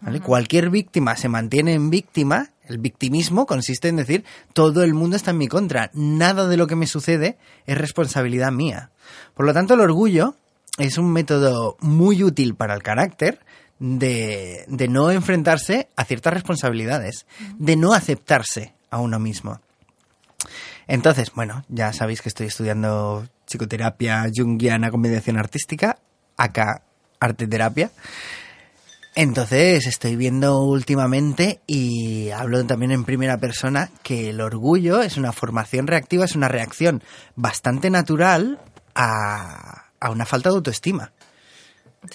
¿vale? 0.00 0.20
Cualquier 0.20 0.70
víctima 0.70 1.16
se 1.16 1.28
mantiene 1.28 1.74
en 1.74 1.90
víctima. 1.90 2.50
El 2.66 2.78
victimismo 2.78 3.46
consiste 3.46 3.88
en 3.88 3.96
decir 3.96 4.24
todo 4.52 4.84
el 4.84 4.94
mundo 4.94 5.16
está 5.16 5.32
en 5.32 5.38
mi 5.38 5.48
contra. 5.48 5.90
Nada 5.94 6.46
de 6.46 6.56
lo 6.56 6.66
que 6.66 6.76
me 6.76 6.86
sucede 6.86 7.38
es 7.66 7.76
responsabilidad 7.76 8.52
mía. 8.52 8.91
Por 9.34 9.46
lo 9.46 9.52
tanto, 9.52 9.74
el 9.74 9.80
orgullo 9.80 10.34
es 10.78 10.98
un 10.98 11.12
método 11.12 11.76
muy 11.80 12.22
útil 12.22 12.54
para 12.54 12.74
el 12.74 12.82
carácter 12.82 13.40
de, 13.78 14.64
de 14.68 14.88
no 14.88 15.10
enfrentarse 15.10 15.88
a 15.96 16.04
ciertas 16.04 16.32
responsabilidades, 16.34 17.26
de 17.58 17.76
no 17.76 17.92
aceptarse 17.92 18.74
a 18.90 18.98
uno 18.98 19.18
mismo. 19.18 19.60
Entonces, 20.86 21.32
bueno, 21.34 21.64
ya 21.68 21.92
sabéis 21.92 22.22
que 22.22 22.28
estoy 22.28 22.48
estudiando 22.48 23.26
psicoterapia 23.46 24.28
junguiana 24.34 24.90
con 24.90 25.00
mediación 25.00 25.38
artística, 25.38 25.98
acá 26.36 26.82
arte 27.20 27.46
terapia. 27.46 27.90
Entonces 29.14 29.86
estoy 29.86 30.16
viendo 30.16 30.62
últimamente 30.62 31.60
y 31.66 32.30
hablo 32.30 32.64
también 32.64 32.92
en 32.92 33.04
primera 33.04 33.36
persona 33.36 33.90
que 34.02 34.30
el 34.30 34.40
orgullo 34.40 35.02
es 35.02 35.18
una 35.18 35.32
formación 35.32 35.86
reactiva, 35.86 36.24
es 36.24 36.34
una 36.34 36.48
reacción 36.48 37.02
bastante 37.36 37.90
natural 37.90 38.58
a, 38.94 39.84
a 40.00 40.10
una 40.10 40.26
falta 40.26 40.50
de 40.50 40.56
autoestima. 40.56 41.12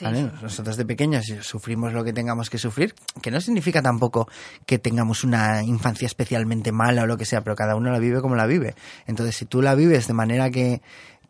¿vale? 0.01 0.31
Nosotros 0.41 0.75
de 0.75 0.85
pequeños 0.85 1.25
sufrimos 1.41 1.93
lo 1.93 2.03
que 2.03 2.13
tengamos 2.13 2.49
que 2.49 2.57
sufrir, 2.57 2.93
que 3.21 3.31
no 3.31 3.39
significa 3.39 3.81
tampoco 3.81 4.27
que 4.65 4.79
tengamos 4.79 5.23
una 5.23 5.63
infancia 5.63 6.05
especialmente 6.05 6.71
mala 6.71 7.03
o 7.03 7.05
lo 7.05 7.17
que 7.17 7.25
sea, 7.25 7.41
pero 7.41 7.55
cada 7.55 7.75
uno 7.75 7.91
la 7.91 7.99
vive 7.99 8.21
como 8.21 8.35
la 8.35 8.45
vive. 8.45 8.75
Entonces, 9.05 9.35
si 9.35 9.45
tú 9.45 9.61
la 9.61 9.75
vives 9.75 10.07
de 10.07 10.13
manera 10.13 10.49
que, 10.49 10.81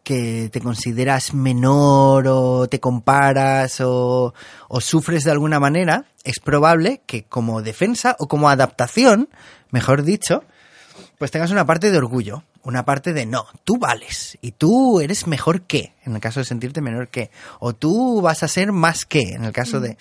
que 0.03 0.49
te 0.51 0.61
consideras 0.61 1.33
menor 1.33 2.27
o 2.27 2.67
te 2.67 2.79
comparas 2.79 3.79
o, 3.81 4.33
o 4.67 4.81
sufres 4.81 5.23
de 5.23 5.31
alguna 5.31 5.59
manera, 5.59 6.05
es 6.23 6.39
probable 6.39 7.01
que 7.05 7.25
como 7.25 7.61
defensa 7.61 8.15
o 8.19 8.27
como 8.27 8.49
adaptación, 8.49 9.29
mejor 9.69 10.03
dicho, 10.03 10.43
pues 11.17 11.31
tengas 11.31 11.51
una 11.51 11.65
parte 11.65 11.91
de 11.91 11.97
orgullo, 11.97 12.43
una 12.67 12.83
parte 12.83 13.13
de 13.13 13.25
no, 13.25 13.45
tú 13.63 13.77
vales 13.77 14.37
y 14.41 14.51
tú 14.51 14.99
eres 14.99 15.25
mejor 15.25 15.61
que, 15.61 15.93
en 16.03 16.15
el 16.15 16.21
caso 16.21 16.41
de 16.41 16.45
sentirte 16.45 16.81
menor 16.81 17.07
que, 17.07 17.31
o 17.59 17.73
tú 17.73 18.21
vas 18.21 18.43
a 18.43 18.49
ser 18.49 18.73
más 18.73 19.05
que, 19.05 19.21
en 19.21 19.45
el 19.45 19.53
caso 19.53 19.79
de... 19.79 19.97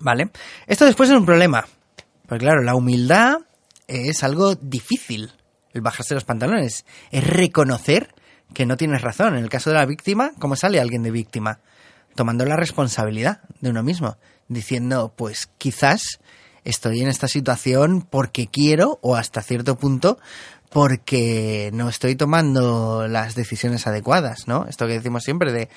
¿Vale? 0.00 0.30
Esto 0.66 0.86
después 0.86 1.10
es 1.10 1.16
un 1.16 1.26
problema, 1.26 1.66
porque 2.26 2.46
claro, 2.46 2.62
la 2.62 2.74
humildad 2.74 3.40
es 3.86 4.24
algo 4.24 4.54
difícil, 4.54 5.32
el 5.74 5.82
bajarse 5.82 6.14
los 6.14 6.24
pantalones, 6.24 6.86
es 7.10 7.24
reconocer 7.24 8.14
que 8.54 8.64
no 8.64 8.78
tienes 8.78 9.02
razón. 9.02 9.36
En 9.36 9.44
el 9.44 9.50
caso 9.50 9.68
de 9.68 9.76
la 9.76 9.84
víctima, 9.84 10.32
¿cómo 10.38 10.56
sale 10.56 10.80
alguien 10.80 11.02
de 11.02 11.10
víctima? 11.10 11.60
Tomando 12.14 12.46
la 12.46 12.56
responsabilidad 12.56 13.42
de 13.60 13.68
uno 13.68 13.82
mismo, 13.82 14.16
diciendo, 14.48 15.12
pues 15.14 15.50
quizás 15.58 16.20
estoy 16.64 17.02
en 17.02 17.08
esta 17.08 17.28
situación 17.28 18.02
porque 18.02 18.46
quiero 18.46 18.98
o 19.02 19.16
hasta 19.16 19.42
cierto 19.42 19.76
punto 19.76 20.18
porque 20.74 21.70
no 21.72 21.88
estoy 21.88 22.16
tomando 22.16 23.06
las 23.06 23.36
decisiones 23.36 23.86
adecuadas, 23.86 24.48
¿no? 24.48 24.66
Esto 24.68 24.88
que 24.88 24.94
decimos 24.94 25.22
siempre 25.22 25.52
de, 25.52 25.68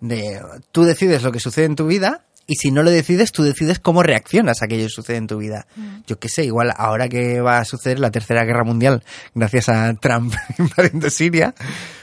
de 0.00 0.40
tú 0.72 0.84
decides 0.84 1.22
lo 1.22 1.30
que 1.30 1.40
sucede 1.40 1.66
en 1.66 1.76
tu 1.76 1.86
vida 1.86 2.24
y 2.46 2.54
si 2.54 2.70
no 2.70 2.82
lo 2.82 2.90
decides, 2.90 3.32
tú 3.32 3.42
decides 3.42 3.80
cómo 3.80 4.02
reaccionas 4.02 4.62
a 4.62 4.64
aquello 4.64 4.84
que 4.84 4.94
sucede 4.94 5.18
en 5.18 5.26
tu 5.26 5.36
vida. 5.36 5.66
Yo 6.06 6.18
qué 6.18 6.30
sé, 6.30 6.46
igual 6.46 6.72
ahora 6.74 7.06
que 7.06 7.42
va 7.42 7.58
a 7.58 7.66
suceder 7.66 7.98
la 7.98 8.10
Tercera 8.10 8.46
Guerra 8.46 8.64
Mundial 8.64 9.04
gracias 9.34 9.68
a 9.68 9.92
Trump 9.92 10.32
invadiendo 10.58 11.10
Siria, 11.10 11.54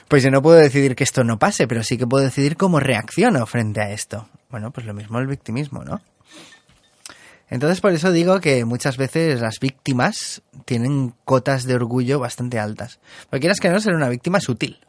pues 0.08 0.22
yo 0.22 0.30
no 0.30 0.44
puedo 0.44 0.58
decidir 0.58 0.96
que 0.96 1.06
esto 1.06 1.24
no 1.24 1.40
pase, 1.40 1.68
pero 1.68 1.82
sí 1.82 1.98
que 1.98 2.06
puedo 2.06 2.24
decidir 2.24 2.56
cómo 2.56 2.80
reacciono 2.80 3.48
frente 3.48 3.82
a 3.82 3.90
esto. 3.94 4.30
Bueno, 4.52 4.70
pues 4.70 4.86
lo 4.86 4.94
mismo 4.94 5.18
el 5.18 5.26
victimismo, 5.26 5.84
¿no? 5.84 6.02
Entonces 7.54 7.82
por 7.82 7.94
eso 7.94 8.12
digo 8.12 8.40
que 8.40 8.66
muchas 8.66 8.98
veces 8.98 9.40
las 9.40 9.60
víctimas 9.60 10.42
tienen 10.66 11.14
cotas 11.24 11.66
de 11.66 11.76
orgullo 11.76 12.18
bastante 12.20 12.58
altas. 12.58 13.00
Porque 13.30 13.42
quieras 13.42 13.60
que 13.60 13.70
no 13.70 13.80
ser 13.80 13.94
una 13.94 14.10
víctima 14.10 14.40
sutil. 14.40 14.80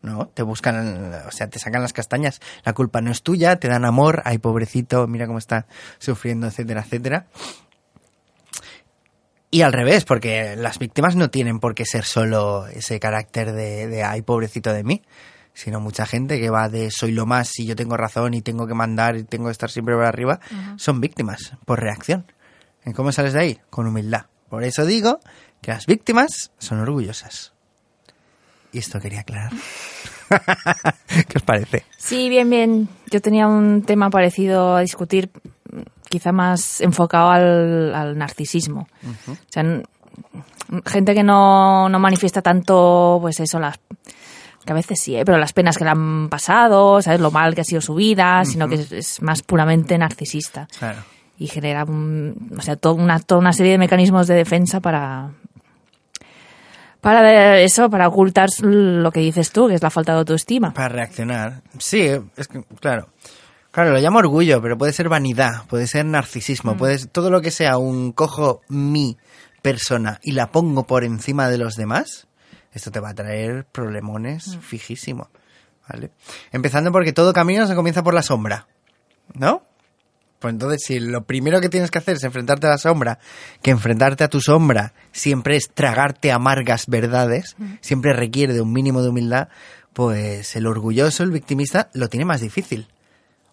¿no? 0.00 0.28
Te 0.28 0.42
buscan, 0.42 1.12
o 1.28 1.30
sea, 1.30 1.50
te 1.50 1.58
sacan 1.58 1.82
las 1.82 1.92
castañas. 1.92 2.40
La 2.64 2.72
culpa 2.72 3.02
no 3.02 3.10
es 3.10 3.22
tuya, 3.22 3.56
te 3.56 3.68
dan 3.68 3.84
amor, 3.84 4.22
ay 4.24 4.38
pobrecito, 4.38 5.06
mira 5.08 5.26
cómo 5.26 5.36
está 5.36 5.66
sufriendo, 5.98 6.46
etcétera, 6.46 6.80
etcétera. 6.80 7.26
Y 9.50 9.60
al 9.60 9.74
revés, 9.74 10.06
porque 10.06 10.56
las 10.56 10.78
víctimas 10.78 11.16
no 11.16 11.28
tienen 11.28 11.60
por 11.60 11.74
qué 11.74 11.84
ser 11.84 12.06
solo 12.06 12.66
ese 12.68 12.98
carácter 12.98 13.52
de, 13.52 13.88
de 13.88 14.04
ay 14.04 14.22
pobrecito 14.22 14.72
de 14.72 14.84
mí, 14.84 15.02
sino 15.62 15.78
mucha 15.78 16.06
gente 16.06 16.40
que 16.40 16.48
va 16.48 16.70
de 16.70 16.90
soy 16.90 17.12
lo 17.12 17.26
más 17.26 17.58
y 17.58 17.66
yo 17.66 17.76
tengo 17.76 17.94
razón 17.94 18.32
y 18.32 18.40
tengo 18.40 18.66
que 18.66 18.72
mandar 18.72 19.16
y 19.16 19.24
tengo 19.24 19.46
que 19.46 19.52
estar 19.52 19.70
siempre 19.70 19.94
por 19.94 20.06
arriba, 20.06 20.40
son 20.76 21.02
víctimas 21.02 21.52
por 21.66 21.80
reacción. 21.80 22.24
¿Y 22.86 22.94
cómo 22.94 23.12
sales 23.12 23.34
de 23.34 23.40
ahí? 23.40 23.60
Con 23.68 23.86
humildad. 23.86 24.24
Por 24.48 24.64
eso 24.64 24.86
digo 24.86 25.20
que 25.60 25.72
las 25.72 25.84
víctimas 25.84 26.50
son 26.56 26.80
orgullosas. 26.80 27.52
Y 28.72 28.78
esto 28.78 29.00
quería 29.00 29.20
aclarar. 29.20 29.52
¿Qué 31.28 31.36
os 31.36 31.42
parece? 31.42 31.84
Sí, 31.98 32.30
bien, 32.30 32.48
bien. 32.48 32.88
Yo 33.10 33.20
tenía 33.20 33.46
un 33.46 33.82
tema 33.82 34.08
parecido 34.08 34.76
a 34.76 34.80
discutir, 34.80 35.30
quizá 36.08 36.32
más 36.32 36.80
enfocado 36.80 37.28
al, 37.28 37.94
al 37.94 38.16
narcisismo. 38.16 38.88
O 39.28 39.36
sea, 39.50 39.62
gente 40.86 41.14
que 41.14 41.22
no, 41.22 41.90
no 41.90 41.98
manifiesta 41.98 42.40
tanto, 42.40 43.18
pues 43.20 43.40
eso, 43.40 43.58
las 43.58 43.78
que 44.64 44.72
a 44.72 44.74
veces 44.74 45.00
sí, 45.00 45.16
¿eh? 45.16 45.24
pero 45.24 45.38
las 45.38 45.52
penas 45.52 45.76
que 45.78 45.84
le 45.84 45.90
han 45.90 46.28
pasado, 46.28 47.00
¿sabes? 47.02 47.20
Lo 47.20 47.30
mal 47.30 47.54
que 47.54 47.62
ha 47.62 47.64
sido 47.64 47.80
su 47.80 47.94
vida, 47.94 48.44
sino 48.44 48.68
que 48.68 48.74
es, 48.76 48.92
es 48.92 49.22
más 49.22 49.42
puramente 49.42 49.96
narcisista. 49.96 50.68
Claro. 50.78 51.00
Y 51.38 51.46
genera 51.46 51.84
un- 51.84 52.52
o 52.58 52.60
sea, 52.62 52.76
toda 52.76 52.94
una, 53.02 53.18
toda 53.20 53.40
una 53.40 53.52
serie 53.52 53.72
de 53.72 53.78
mecanismos 53.78 54.26
de 54.26 54.34
defensa 54.34 54.80
para, 54.80 55.30
para 57.00 57.58
eso, 57.60 57.88
para 57.88 58.08
ocultar 58.08 58.48
lo 58.60 59.10
que 59.10 59.20
dices 59.20 59.50
tú, 59.52 59.68
que 59.68 59.74
es 59.74 59.82
la 59.82 59.90
falta 59.90 60.12
de 60.12 60.18
autoestima. 60.18 60.72
Para 60.74 60.88
reaccionar. 60.90 61.62
Sí, 61.78 62.08
es 62.36 62.48
que, 62.48 62.62
claro. 62.80 63.08
Claro, 63.70 63.92
lo 63.92 63.98
llamo 64.00 64.18
orgullo, 64.18 64.60
pero 64.60 64.76
puede 64.76 64.92
ser 64.92 65.08
vanidad, 65.08 65.64
puede 65.68 65.86
ser 65.86 66.04
narcisismo, 66.04 66.76
puede 66.76 66.98
ser 66.98 67.08
todo 67.08 67.30
lo 67.30 67.40
que 67.40 67.52
sea 67.52 67.78
un 67.78 68.10
cojo 68.12 68.62
mi 68.68 69.16
persona 69.62 70.18
y 70.24 70.32
la 70.32 70.48
pongo 70.50 70.86
por 70.88 71.04
encima 71.04 71.48
de 71.48 71.56
los 71.58 71.76
demás, 71.76 72.26
esto 72.72 72.90
te 72.90 73.00
va 73.00 73.10
a 73.10 73.14
traer 73.14 73.64
problemones 73.64 74.58
fijísimo, 74.60 75.30
¿vale? 75.88 76.10
Empezando 76.52 76.92
porque 76.92 77.12
todo 77.12 77.32
camino 77.32 77.66
se 77.66 77.74
comienza 77.74 78.02
por 78.02 78.14
la 78.14 78.22
sombra, 78.22 78.66
¿no? 79.34 79.62
Pues 80.40 80.54
entonces, 80.54 80.80
si 80.86 80.98
lo 80.98 81.24
primero 81.24 81.60
que 81.60 81.68
tienes 81.68 81.90
que 81.90 81.98
hacer 81.98 82.16
es 82.16 82.24
enfrentarte 82.24 82.66
a 82.66 82.70
la 82.70 82.78
sombra, 82.78 83.18
que 83.62 83.70
enfrentarte 83.70 84.24
a 84.24 84.28
tu 84.28 84.40
sombra 84.40 84.94
siempre 85.12 85.56
es 85.56 85.70
tragarte 85.72 86.32
amargas 86.32 86.86
verdades, 86.86 87.56
siempre 87.82 88.14
requiere 88.14 88.54
de 88.54 88.62
un 88.62 88.72
mínimo 88.72 89.02
de 89.02 89.10
humildad, 89.10 89.48
pues 89.92 90.56
el 90.56 90.66
orgulloso, 90.66 91.24
el 91.24 91.30
victimista, 91.30 91.90
lo 91.92 92.08
tiene 92.08 92.24
más 92.24 92.40
difícil. 92.40 92.88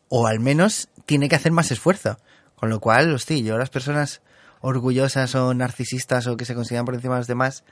O 0.07 0.27
al 0.27 0.39
menos 0.39 0.87
tiene 1.05 1.27
que 1.27 1.35
hacer 1.35 1.51
más 1.51 1.71
esfuerzo. 1.71 2.19
Con 2.55 2.69
lo 2.69 2.79
cual, 2.79 3.13
hostia, 3.13 3.37
yo 3.37 3.57
las 3.57 3.69
personas 3.69 4.21
orgullosas 4.61 5.35
o 5.35 5.53
narcisistas 5.53 6.25
o 6.27 6.37
que 6.37 6.45
se 6.45 6.55
consideran 6.55 6.85
por 6.85 6.95
encima 6.95 7.15
de 7.15 7.19
los 7.19 7.27
demás, 7.27 7.65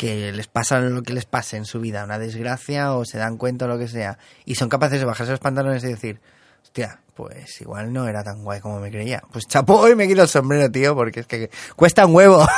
que 0.00 0.32
les 0.32 0.46
pasa 0.46 0.80
lo 0.80 1.02
que 1.02 1.12
les 1.12 1.26
pase 1.26 1.58
en 1.58 1.66
su 1.66 1.78
vida, 1.78 2.04
una 2.04 2.18
desgracia 2.18 2.94
o 2.94 3.04
se 3.04 3.18
dan 3.18 3.36
cuenta 3.36 3.66
o 3.66 3.68
lo 3.68 3.78
que 3.78 3.86
sea, 3.86 4.16
y 4.46 4.54
son 4.54 4.70
capaces 4.70 4.98
de 4.98 5.04
bajarse 5.04 5.32
los 5.32 5.40
pantalones 5.40 5.84
y 5.84 5.88
decir, 5.88 6.20
hostia, 6.62 7.00
pues 7.14 7.60
igual 7.60 7.92
no 7.92 8.08
era 8.08 8.22
tan 8.24 8.42
guay 8.42 8.60
como 8.60 8.80
me 8.80 8.90
creía. 8.90 9.22
Pues 9.30 9.46
chapó 9.46 9.86
y 9.88 9.94
me 9.94 10.08
quito 10.08 10.22
el 10.22 10.28
sombrero, 10.28 10.70
tío, 10.70 10.94
porque 10.94 11.20
es 11.20 11.26
que 11.26 11.50
cuesta 11.76 12.06
un 12.06 12.14
huevo. 12.14 12.46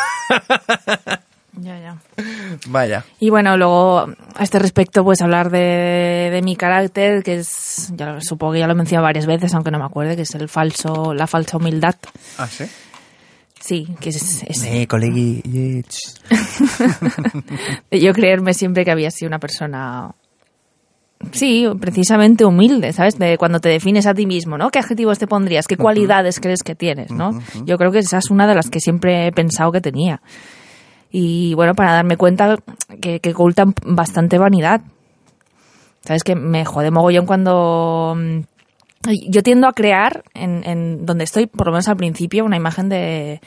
Ya, 1.54 1.78
ya. 1.78 1.96
Vaya. 2.68 3.04
Y 3.20 3.28
bueno, 3.28 3.58
luego 3.58 3.99
a 4.00 4.42
este 4.42 4.58
respecto, 4.58 5.04
pues 5.04 5.20
hablar 5.20 5.50
de, 5.50 6.30
de 6.32 6.40
mi 6.42 6.56
carácter, 6.56 7.22
que 7.22 7.34
es, 7.37 7.92
ya 7.94 8.06
lo- 8.14 8.20
supongo 8.22 8.54
que 8.54 8.61
ya 8.61 8.66
lo 8.66 8.72
he 8.72 8.76
mencionado 8.76 9.04
varias 9.04 9.26
veces, 9.26 9.52
aunque 9.52 9.70
no 9.70 9.78
me 9.78 9.84
acuerde, 9.84 10.16
que 10.16 10.22
es 10.22 10.34
el 10.34 10.49
falso, 10.49 11.12
la 11.12 11.26
falsa 11.26 11.58
humildad. 11.58 11.94
¿Ah, 12.38 12.46
sí? 12.46 12.64
Sí, 13.62 13.87
que 14.00 14.09
es, 14.09 14.42
es 14.42 14.64
Eh, 14.64 14.87
colegui. 14.88 15.40
yo 17.92 18.12
creerme 18.12 18.54
siempre 18.54 18.85
que 18.85 18.90
había 18.90 19.11
sido 19.12 19.28
una 19.28 19.38
persona, 19.38 20.11
sí, 21.31 21.69
precisamente 21.81 22.45
humilde, 22.45 22.92
¿sabes? 22.92 23.21
De 23.21 23.38
cuando 23.38 23.61
te 23.61 23.69
defines 23.69 24.07
a 24.07 24.14
ti 24.14 24.26
mismo, 24.26 24.59
¿no? 24.59 24.71
¿Qué 24.71 24.81
adjetivos 24.81 25.21
te 25.21 25.28
pondrías? 25.28 25.69
¿Qué 25.69 25.76
cualidades 25.76 26.40
crees 26.40 26.64
que 26.64 26.75
tienes, 26.75 27.12
no? 27.12 27.40
Yo 27.64 27.78
creo 27.78 27.92
que 27.92 28.00
esa 28.00 28.19
es 28.19 28.31
una 28.31 28.49
de 28.49 28.57
las 28.57 28.69
que 28.69 28.81
siempre 28.81 29.28
he 29.28 29.33
pensado 29.33 29.71
que 29.71 29.81
tenía. 29.81 30.21
Y 31.12 31.54
bueno, 31.54 31.76
para 31.76 31.92
darme 31.92 32.16
cuenta 32.16 32.59
que, 33.00 33.21
que 33.21 33.31
ocultan 33.31 33.75
bastante 33.85 34.38
vanidad. 34.38 34.81
¿Sabes? 36.04 36.25
Que 36.25 36.35
me 36.35 36.64
jode 36.64 36.90
mogollón 36.90 37.26
cuando... 37.26 38.16
Yo 39.28 39.42
tiendo 39.42 39.66
a 39.68 39.73
crear, 39.73 40.23
en, 40.35 40.62
en 40.64 41.04
donde 41.06 41.25
estoy, 41.25 41.47
por 41.47 41.66
lo 41.66 41.73
menos 41.73 41.88
al 41.88 41.97
principio, 41.97 42.44
una 42.44 42.56
imagen 42.56 42.88
de, 42.88 43.40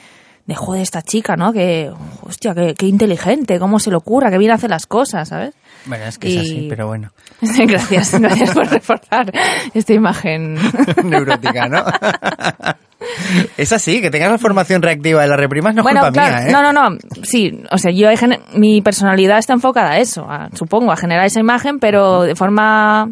de 0.46 0.54
joder, 0.54 0.82
esta 0.82 1.02
chica, 1.02 1.36
¿no? 1.36 1.52
Que, 1.52 1.90
hostia, 2.22 2.54
qué, 2.54 2.74
qué 2.74 2.86
inteligente, 2.86 3.58
cómo 3.58 3.78
se 3.78 3.90
le 3.90 3.96
ocurra, 3.96 4.30
qué 4.30 4.38
bien 4.38 4.52
hace 4.52 4.68
las 4.68 4.86
cosas, 4.86 5.28
¿sabes? 5.28 5.54
Bueno, 5.86 6.04
es 6.04 6.18
que 6.18 6.28
es 6.28 6.34
Y- 6.34 6.38
así, 6.40 6.66
pero 6.68 6.88
bueno. 6.88 7.12
gracias, 7.40 8.18
gracias 8.20 8.50
por 8.52 8.66
reforzar 8.68 9.32
esta 9.72 9.92
imagen. 9.94 10.58
Neurótica, 11.04 11.68
¿no? 11.68 11.84
es 13.56 13.72
así, 13.72 14.00
que 14.00 14.10
tengas 14.10 14.30
la 14.30 14.38
formación 14.38 14.82
reactiva 14.82 15.22
de 15.22 15.28
la 15.28 15.36
reprimas 15.36 15.74
no 15.74 15.80
es 15.80 15.84
bueno, 15.84 16.00
culpa 16.00 16.12
claro, 16.12 16.36
mía, 16.36 16.48
¿eh? 16.48 16.52
no, 16.52 16.62
no, 16.62 16.72
no, 16.90 16.98
sí, 17.22 17.62
o 17.70 17.78
sea, 17.78 17.92
yo 17.92 18.08
mi 18.54 18.80
personalidad 18.82 19.38
está 19.38 19.52
enfocada 19.52 19.92
a 19.92 19.98
eso, 19.98 20.26
a- 20.28 20.48
supongo, 20.54 20.92
a 20.92 20.96
generar 20.96 21.24
esa 21.26 21.40
imagen, 21.40 21.78
pero 21.78 22.22
de 22.22 22.34
forma, 22.34 23.10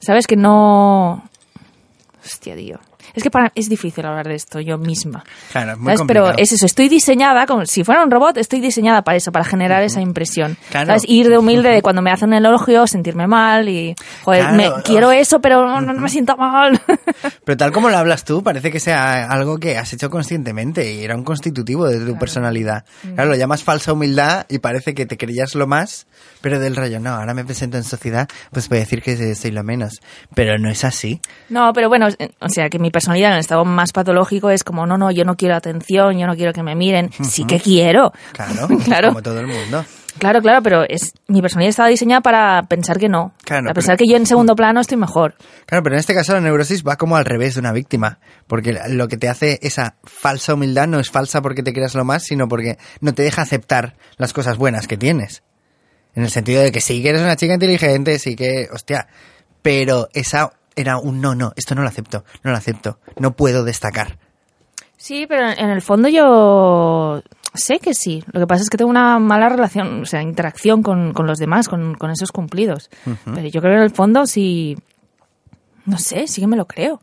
¿sabes? 0.00 0.26
Que 0.26 0.36
no... 0.36 1.22
Hostia, 2.24 2.56
tío. 2.56 2.78
Es 3.14 3.22
que 3.22 3.30
para, 3.30 3.52
es 3.54 3.68
difícil 3.68 4.06
hablar 4.06 4.26
de 4.26 4.34
esto 4.34 4.60
yo 4.60 4.78
misma. 4.78 5.24
Claro, 5.52 5.72
es 5.72 5.78
muy 5.78 5.86
¿Sabes? 5.88 6.02
Pero 6.08 6.20
complicado. 6.22 6.42
es 6.42 6.52
eso, 6.52 6.64
estoy 6.66 6.88
diseñada, 6.88 7.46
como 7.46 7.66
si 7.66 7.84
fuera 7.84 8.02
un 8.02 8.10
robot, 8.10 8.38
estoy 8.38 8.60
diseñada 8.60 9.02
para 9.02 9.18
eso, 9.18 9.30
para 9.30 9.44
generar 9.44 9.82
esa 9.82 10.00
impresión. 10.00 10.56
Claro. 10.70 10.86
¿Sabes? 10.86 11.02
Ir 11.06 11.28
de 11.28 11.36
humilde 11.36 11.68
de 11.68 11.82
cuando 11.82 12.00
me 12.00 12.10
hacen 12.10 12.28
un 12.30 12.34
elogio, 12.34 12.86
sentirme 12.86 13.26
mal 13.26 13.68
y, 13.68 13.94
joder, 14.22 14.40
Claro. 14.48 14.56
me, 14.56 14.82
quiero 14.82 15.12
eso, 15.12 15.40
pero 15.40 15.66
no, 15.68 15.80
no 15.82 16.00
me 16.00 16.08
siento 16.08 16.36
mal. 16.36 16.80
Pero 17.44 17.56
tal 17.58 17.72
como 17.72 17.90
lo 17.90 17.98
hablas 17.98 18.24
tú, 18.24 18.42
parece 18.42 18.70
que 18.70 18.80
sea 18.80 19.26
algo 19.30 19.58
que 19.58 19.76
has 19.76 19.92
hecho 19.92 20.08
conscientemente 20.08 20.92
y 20.92 21.04
era 21.04 21.14
un 21.14 21.24
constitutivo 21.24 21.86
de 21.86 22.00
tu 22.00 22.18
personalidad. 22.18 22.84
Claro, 23.14 23.30
lo 23.30 23.36
llamas 23.36 23.62
falsa 23.62 23.92
humildad 23.92 24.46
y 24.48 24.58
parece 24.60 24.94
que 24.94 25.04
te 25.04 25.18
creías 25.18 25.54
lo 25.54 25.66
más, 25.66 26.06
pero 26.40 26.58
del 26.58 26.76
rollo, 26.76 27.00
no, 27.00 27.10
ahora 27.10 27.34
me 27.34 27.44
presento 27.44 27.76
en 27.76 27.84
sociedad, 27.84 28.28
pues 28.52 28.68
voy 28.68 28.78
a 28.78 28.80
decir 28.82 29.02
que 29.02 29.34
soy 29.34 29.50
lo 29.50 29.62
menos. 29.64 30.00
Pero 30.34 30.58
no 30.58 30.70
es 30.70 30.84
así. 30.84 31.20
No, 31.48 31.72
pero 31.72 31.88
bueno, 31.88 32.08
eh, 32.18 32.30
o 32.40 32.48
sea, 32.48 32.68
que 32.68 32.78
mi 32.78 32.90
personalidad 32.90 33.30
en 33.30 33.34
el 33.34 33.40
estado 33.40 33.64
más 33.64 33.92
patológico 33.92 34.50
es 34.50 34.64
como, 34.64 34.86
no, 34.86 34.98
no, 34.98 35.10
yo 35.10 35.24
no 35.24 35.36
quiero 35.36 35.54
atención, 35.56 36.18
yo 36.18 36.26
no 36.26 36.34
quiero 36.36 36.52
que 36.52 36.62
me 36.62 36.74
miren. 36.74 37.10
Sí 37.22 37.44
que 37.44 37.58
quiero. 37.60 38.12
Claro, 38.32 38.68
Claro. 38.84 39.08
como 39.08 39.22
todo 39.22 39.40
el 39.40 39.46
mundo. 39.46 39.84
Claro, 40.16 40.40
claro, 40.42 40.62
pero 40.62 40.84
es 40.88 41.12
mi 41.26 41.40
personalidad 41.40 41.70
estaba 41.70 41.88
diseñada 41.88 42.20
para 42.20 42.62
pensar 42.68 42.98
que 42.98 43.08
no. 43.08 43.32
Claro, 43.42 43.64
para 43.64 43.74
pero- 43.74 43.74
pensar 43.74 43.96
que 43.96 44.04
yo 44.08 44.16
en 44.16 44.26
segundo 44.26 44.54
plano 44.54 44.80
estoy 44.80 44.96
mejor. 44.96 45.34
Claro, 45.66 45.82
pero 45.82 45.96
en 45.96 46.00
este 46.00 46.14
caso 46.14 46.32
la 46.34 46.40
neurosis 46.40 46.84
va 46.84 46.94
como 46.96 47.16
al 47.16 47.24
revés 47.24 47.54
de 47.54 47.60
una 47.60 47.72
víctima, 47.72 48.20
porque 48.46 48.78
lo 48.90 49.08
que 49.08 49.16
te 49.16 49.28
hace 49.28 49.58
esa 49.62 49.96
falsa 50.04 50.54
humildad 50.54 50.86
no 50.86 51.00
es 51.00 51.10
falsa 51.10 51.42
porque 51.42 51.64
te 51.64 51.72
creas 51.72 51.94
lo 51.96 52.04
más, 52.04 52.22
sino 52.22 52.46
porque 52.46 52.78
no 53.00 53.12
te 53.12 53.22
deja 53.24 53.42
aceptar 53.42 53.96
las 54.16 54.32
cosas 54.32 54.56
buenas 54.56 54.86
que 54.86 54.96
tienes. 54.96 55.42
En 56.14 56.22
el 56.22 56.30
sentido 56.30 56.62
de 56.62 56.72
que 56.72 56.80
sí 56.80 57.02
que 57.02 57.10
eres 57.10 57.22
una 57.22 57.36
chica 57.36 57.54
inteligente, 57.54 58.18
sí 58.18 58.36
que, 58.36 58.68
hostia, 58.72 59.08
pero 59.62 60.08
esa 60.12 60.52
era 60.76 60.98
un 60.98 61.20
no, 61.20 61.34
no, 61.34 61.52
esto 61.56 61.74
no 61.74 61.82
lo 61.82 61.88
acepto, 61.88 62.24
no 62.42 62.50
lo 62.50 62.56
acepto, 62.56 62.98
no 63.18 63.32
puedo 63.32 63.64
destacar. 63.64 64.18
Sí, 64.96 65.26
pero 65.28 65.48
en 65.50 65.70
el 65.70 65.82
fondo 65.82 66.08
yo 66.08 67.22
sé 67.54 67.78
que 67.78 67.94
sí. 67.94 68.22
Lo 68.32 68.40
que 68.40 68.46
pasa 68.46 68.62
es 68.62 68.70
que 68.70 68.78
tengo 68.78 68.90
una 68.90 69.18
mala 69.18 69.48
relación, 69.48 70.02
o 70.02 70.06
sea, 70.06 70.22
interacción 70.22 70.82
con, 70.82 71.12
con 71.12 71.26
los 71.26 71.38
demás, 71.38 71.68
con, 71.68 71.94
con 71.94 72.10
esos 72.10 72.32
cumplidos. 72.32 72.90
Pero 73.24 73.48
yo 73.48 73.60
creo 73.60 73.72
que 73.72 73.78
en 73.78 73.82
el 73.82 73.90
fondo 73.90 74.26
sí, 74.26 74.76
no 75.84 75.98
sé, 75.98 76.26
sí 76.26 76.40
que 76.40 76.46
me 76.46 76.56
lo 76.56 76.66
creo. 76.66 77.00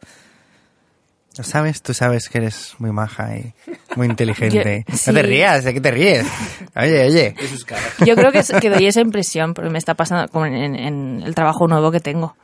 ¿Lo 1.38 1.44
sabes? 1.46 1.82
Tú 1.82 1.94
sabes 1.94 2.28
que 2.30 2.40
eres 2.40 2.76
muy 2.80 2.92
maja 2.92 3.36
y 3.38 3.54
muy 3.96 4.08
inteligente. 4.08 4.84
Yo- 4.88 4.98
sí. 4.98 5.04
No 5.12 5.14
te 5.16 5.22
rías, 5.24 5.64
¿de 5.64 5.74
qué 5.74 5.82
te 5.82 5.92
ríes? 5.92 6.26
Oye, 6.76 7.06
oye. 7.06 7.36
Yo 8.06 8.16
creo 8.16 8.32
que, 8.32 8.40
es- 8.40 8.52
que 8.62 8.70
doy 8.70 8.86
esa 8.86 9.00
impresión, 9.02 9.54
porque 9.54 9.70
me 9.70 9.78
está 9.78 9.94
pasando 9.94 10.28
como 10.32 10.46
en- 10.46 10.76
en 10.76 11.22
el 11.26 11.34
trabajo 11.34 11.68
nuevo 11.68 11.90
que 11.92 12.00
tengo. 12.02 12.36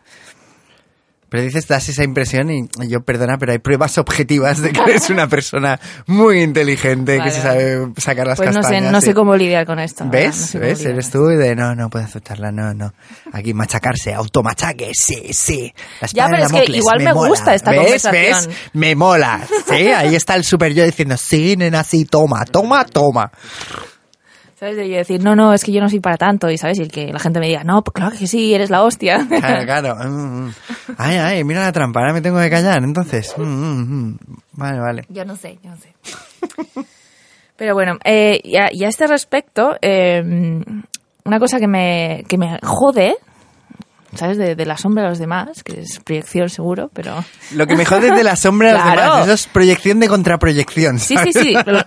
Pero 1.29 1.43
dices, 1.43 1.67
das 1.67 1.89
esa 1.89 2.03
impresión 2.03 2.50
y 2.50 2.67
yo, 2.88 3.01
perdona, 3.01 3.38
pero 3.38 3.51
hay 3.51 3.60
pruebas 3.60 3.98
objetivas 3.98 4.62
de 4.62 4.72
que 4.72 4.79
eres 4.81 5.10
una 5.10 5.27
persona 5.27 5.79
muy 6.05 6.41
inteligente, 6.41 7.17
Vale, 7.17 7.29
que 7.29 7.36
se 7.36 7.41
sabe 7.41 7.88
sacar 7.98 8.27
las 8.27 8.38
Pues 8.38 8.48
no 8.50 8.53
sé, 8.55 8.60
castañas. 8.62 8.91
no 8.91 9.01
sé 9.01 9.13
cómo 9.13 9.36
lidiar 9.36 9.65
con 9.65 9.77
esto. 9.79 10.05
no 10.05 10.12
¿Ves? 10.12 10.36
sé 10.36 10.60
¿Ves? 10.60 10.86
Eres 10.86 11.12
tú 11.12 11.29
y 11.29 11.36
de 11.36 11.55
no, 11.55 11.75
no 11.75 11.89
puedo 11.89 12.05
aceptarla, 12.05 12.51
no, 12.51 12.74
no. 12.74 12.93
Aquí 13.34 13.53
machacarse, 13.53 14.13
automachaque, 14.13 14.91
sí, 14.93 15.34
sí. 15.34 15.74
La 16.01 16.07
Ya, 16.13 16.27
pero 16.29 16.46
es 16.46 16.51
que 16.51 16.72
igual 16.77 17.03
me 17.03 17.12
gusta 17.13 17.53
esta 17.55 17.72
¿Ves? 17.72 17.79
conversación. 17.81 18.48
¿Ves? 18.48 18.50
Me 18.74 18.96
mola. 18.96 19.41
Sí, 19.67 19.88
ahí 19.89 20.15
está 20.15 20.36
el 20.36 20.43
super 20.46 20.74
yo 20.74 20.86
diciendo, 20.86 21.17
sí, 21.17 21.55
nena, 21.57 21.84
sí, 21.84 22.05
toma, 22.05 22.46
toma, 22.46 22.86
toma. 22.86 23.31
¿Sabes? 24.60 24.76
De 24.76 24.90
yo 24.90 24.98
decir, 24.98 25.24
no, 25.24 25.36
no, 25.36 25.54
es 25.54 25.64
que 25.64 25.72
yo 25.72 25.82
no 25.82 25.88
soy 25.90 26.00
para 26.00 26.18
tanto. 26.18 26.50
Y, 26.50 26.58
¿sabes? 26.58 26.80
Y 26.80 26.82
el 26.82 26.92
que 26.92 27.14
la 27.14 27.20
gente 27.20 27.40
me 27.40 27.46
diga, 27.48 27.64
no, 27.64 27.84
pues 27.84 27.94
claro 27.94 28.18
que 28.18 28.26
sí, 28.26 28.56
eres 28.56 28.72
la 28.72 28.82
hostia. 28.84 29.28
Claro, 29.40 29.66
claro. 29.66 29.96
Mm, 30.10 30.48
mm. 30.48 30.54
Ay, 30.98 31.18
ay, 31.18 31.44
mira 31.44 31.62
la 31.62 31.72
trampa, 31.72 32.00
ahora 32.00 32.14
me 32.14 32.22
tengo 32.22 32.40
que 32.40 32.50
callar, 32.50 32.84
entonces. 32.84 33.36
Mm. 33.38 34.14
Vale, 34.54 34.80
vale. 34.80 35.06
Yo 35.10 35.26
no 35.26 35.36
sé, 35.36 35.60
yo 35.64 35.70
no 35.70 35.78
sé. 35.78 35.94
Pero 37.56 37.74
bueno, 37.76 37.98
eh, 38.04 38.40
y, 38.44 38.56
a, 38.58 38.70
y 38.72 38.84
a 38.84 38.88
este 38.88 39.06
respecto, 39.08 39.76
eh, 39.82 40.22
una 41.26 41.40
cosa 41.40 41.60
que 41.60 41.68
me, 41.68 42.24
que 42.28 42.38
me 42.38 42.60
jode, 42.64 43.16
¿sabes? 44.16 44.38
De, 44.38 44.56
de 44.56 44.66
la 44.66 44.78
sombra 44.78 45.04
de 45.04 45.10
los 45.10 45.20
demás, 45.20 45.64
que 45.64 45.82
es 45.82 46.00
proyección 46.00 46.50
seguro, 46.50 46.90
pero... 46.94 47.24
Lo 47.54 47.66
que 47.68 47.76
me 47.76 47.84
jode 47.86 48.10
es 48.10 48.16
de 48.16 48.24
la 48.24 48.36
sombra 48.36 48.70
de 48.70 48.74
los 48.76 48.82
Claro. 48.94 49.02
demás. 49.02 49.24
Eso 49.24 49.34
es 49.34 49.48
proyección 49.48 50.00
de 50.00 50.08
contraproyección. 50.08 51.00
Sí, 51.00 51.16
sí, 51.18 51.34
¿sabes? 51.34 51.48
sí. 51.48 51.56
Pero, 51.66 51.80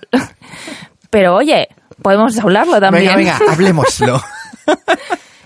pero, 1.08 1.34
oye, 1.36 1.68
podemos 2.02 2.38
hablarlo 2.38 2.80
también. 2.80 3.14
Venga, 3.16 3.38
venga, 3.38 3.52
hablemoslo. 3.52 4.20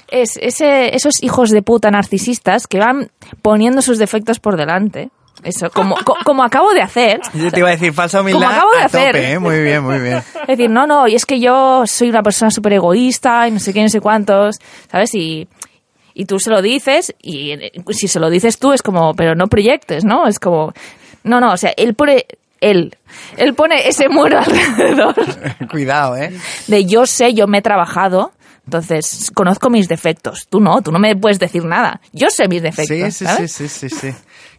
Es 0.08 0.37
ese, 0.40 0.94
esos 0.94 1.23
hijos 1.23 1.50
de 1.50 1.62
puta 1.62 1.90
narcisistas 1.90 2.66
que 2.66 2.78
van 2.78 3.11
poniendo 3.42 3.82
sus 3.82 3.99
defectos 3.99 4.38
por 4.38 4.56
delante. 4.56 5.11
Eso, 5.42 5.68
como, 5.70 5.96
co- 5.96 6.16
como 6.25 6.44
acabo 6.44 6.73
de 6.73 6.80
hacer. 6.82 7.20
Yo 7.34 7.50
te 7.50 7.58
iba 7.61 7.68
a 7.68 7.73
decir 7.73 7.92
falsa 7.92 8.20
humildad 8.20 8.40
Como 8.40 8.50
acabo 8.52 8.70
de 8.73 8.82
a 8.82 8.84
hacer. 8.84 9.06
tope, 9.12 9.32
¿eh? 9.32 9.38
Muy 9.38 9.62
bien, 9.62 9.82
muy 9.82 9.99
bien. 9.99 10.18
Es 10.42 10.46
decir, 10.46 10.70
no, 10.70 10.87
no, 10.87 11.08
y 11.08 11.14
es 11.16 11.26
que 11.26 11.40
yo 11.40 11.82
soy 11.87 12.08
una 12.11 12.23
persona 12.23 12.50
súper 12.50 12.75
egoísta 12.75 13.49
y 13.49 13.50
no 13.50 13.58
sé 13.58 13.73
qué, 13.75 13.82
no 13.82 13.88
sé 13.88 14.00
cuántos, 14.00 14.56
¿sabes? 14.90 15.14
Y, 15.14 15.49
y 16.14 16.25
tú 16.26 16.38
se 16.38 16.50
lo 16.50 16.62
dices 16.62 17.14
y 17.20 17.50
eh, 17.50 17.73
si 17.90 18.06
se 18.08 18.20
lo 18.20 18.30
dices 18.30 18.58
tú 18.58 18.73
es 18.73 18.82
como, 18.82 19.14
pero 19.14 19.34
no 19.34 19.49
proyectes, 19.49 20.04
¿no? 20.04 20.28
Es 20.28 20.38
como, 20.38 20.73
no, 21.25 21.40
no, 21.40 21.52
o 21.52 21.56
sea, 21.56 21.73
él 21.76 21.94
pone, 21.94 22.25
él, 22.61 22.96
él 23.37 23.54
pone 23.54 23.88
ese 23.88 24.08
muro 24.08 24.38
alrededor 24.46 25.14
Cuidado, 25.70 26.16
¿eh? 26.16 26.32
de 26.66 26.84
yo 26.84 27.06
sé, 27.06 27.34
yo 27.34 27.46
me 27.46 27.58
he 27.58 27.62
trabajado, 27.62 28.32
entonces 28.64 29.30
conozco 29.34 29.70
mis 29.70 29.88
defectos. 29.88 30.46
Tú 30.49 30.61
no, 30.61 30.80
tú 30.80 30.90
no 30.90 30.99
me 30.99 31.14
puedes 31.16 31.38
decir 31.38 31.64
nada. 31.64 32.00
Yo 32.12 32.28
sé 32.30 32.49
mis 32.49 32.62
defectos, 32.62 33.14
Sí, 33.14 33.26
sí, 33.26 33.26
sí, 33.26 33.49
sí, 33.49 33.68
sí, 33.68 33.88
sí. 33.90 34.14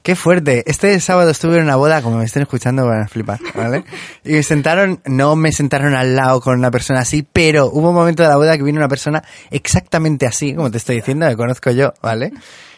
Qué 0.05 0.15
fuerte. 0.15 0.63
Este 0.67 0.99
sábado 0.99 1.31
estuve 1.31 1.57
en 1.57 1.63
una 1.63 1.77
boda, 1.77 2.03
como 2.03 2.17
me 2.17 2.25
estén 2.25 2.43
escuchando 2.43 2.85
van 2.85 3.01
a 3.01 3.07
flipar, 3.07 3.39
¿vale? 3.55 3.83
Y 4.23 4.33
me 4.33 4.43
sentaron, 4.43 5.01
no 5.05 5.35
me 5.35 5.51
sentaron 5.51 5.95
al 5.95 6.15
lado 6.15 6.41
con 6.41 6.59
una 6.59 6.69
persona 6.69 6.99
así, 6.99 7.25
pero 7.33 7.71
hubo 7.71 7.89
un 7.89 7.95
momento 7.95 8.21
de 8.21 8.29
la 8.29 8.35
boda 8.35 8.55
que 8.55 8.61
vino 8.61 8.77
una 8.77 8.87
persona 8.87 9.23
exactamente 9.49 10.27
así, 10.27 10.53
como 10.53 10.69
te 10.69 10.77
estoy 10.77 10.97
diciendo, 10.97 11.27
que 11.27 11.35
conozco 11.35 11.71
yo, 11.71 11.91
¿vale? 12.03 12.31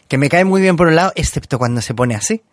Que 0.07 0.17
me 0.17 0.29
cae 0.29 0.45
muy 0.45 0.61
bien 0.61 0.77
por 0.77 0.87
un 0.87 0.95
lado, 0.95 1.11
excepto 1.15 1.57
cuando 1.57 1.81
se 1.81 1.93
pone 1.93 2.15
así. 2.15 2.43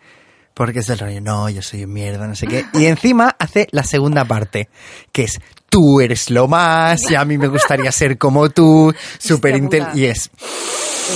Porque 0.54 0.78
es 0.78 0.86
del 0.86 1.00
rollo, 1.00 1.20
no, 1.20 1.50
yo 1.50 1.62
soy 1.62 1.82
un 1.84 1.92
mierda, 1.92 2.28
no 2.28 2.36
sé 2.36 2.46
qué. 2.46 2.64
Y 2.74 2.84
encima 2.86 3.34
hace 3.40 3.66
la 3.72 3.82
segunda 3.82 4.24
parte, 4.24 4.68
que 5.10 5.24
es, 5.24 5.40
tú 5.68 6.00
eres 6.00 6.30
lo 6.30 6.46
más, 6.46 7.10
y 7.10 7.16
a 7.16 7.24
mí 7.24 7.36
me 7.38 7.48
gustaría 7.48 7.90
ser 7.90 8.16
como 8.18 8.48
tú, 8.50 8.94
súper 9.18 9.56
intel... 9.56 9.84
puta. 9.86 9.98
Y 9.98 10.04
es, 10.04 10.30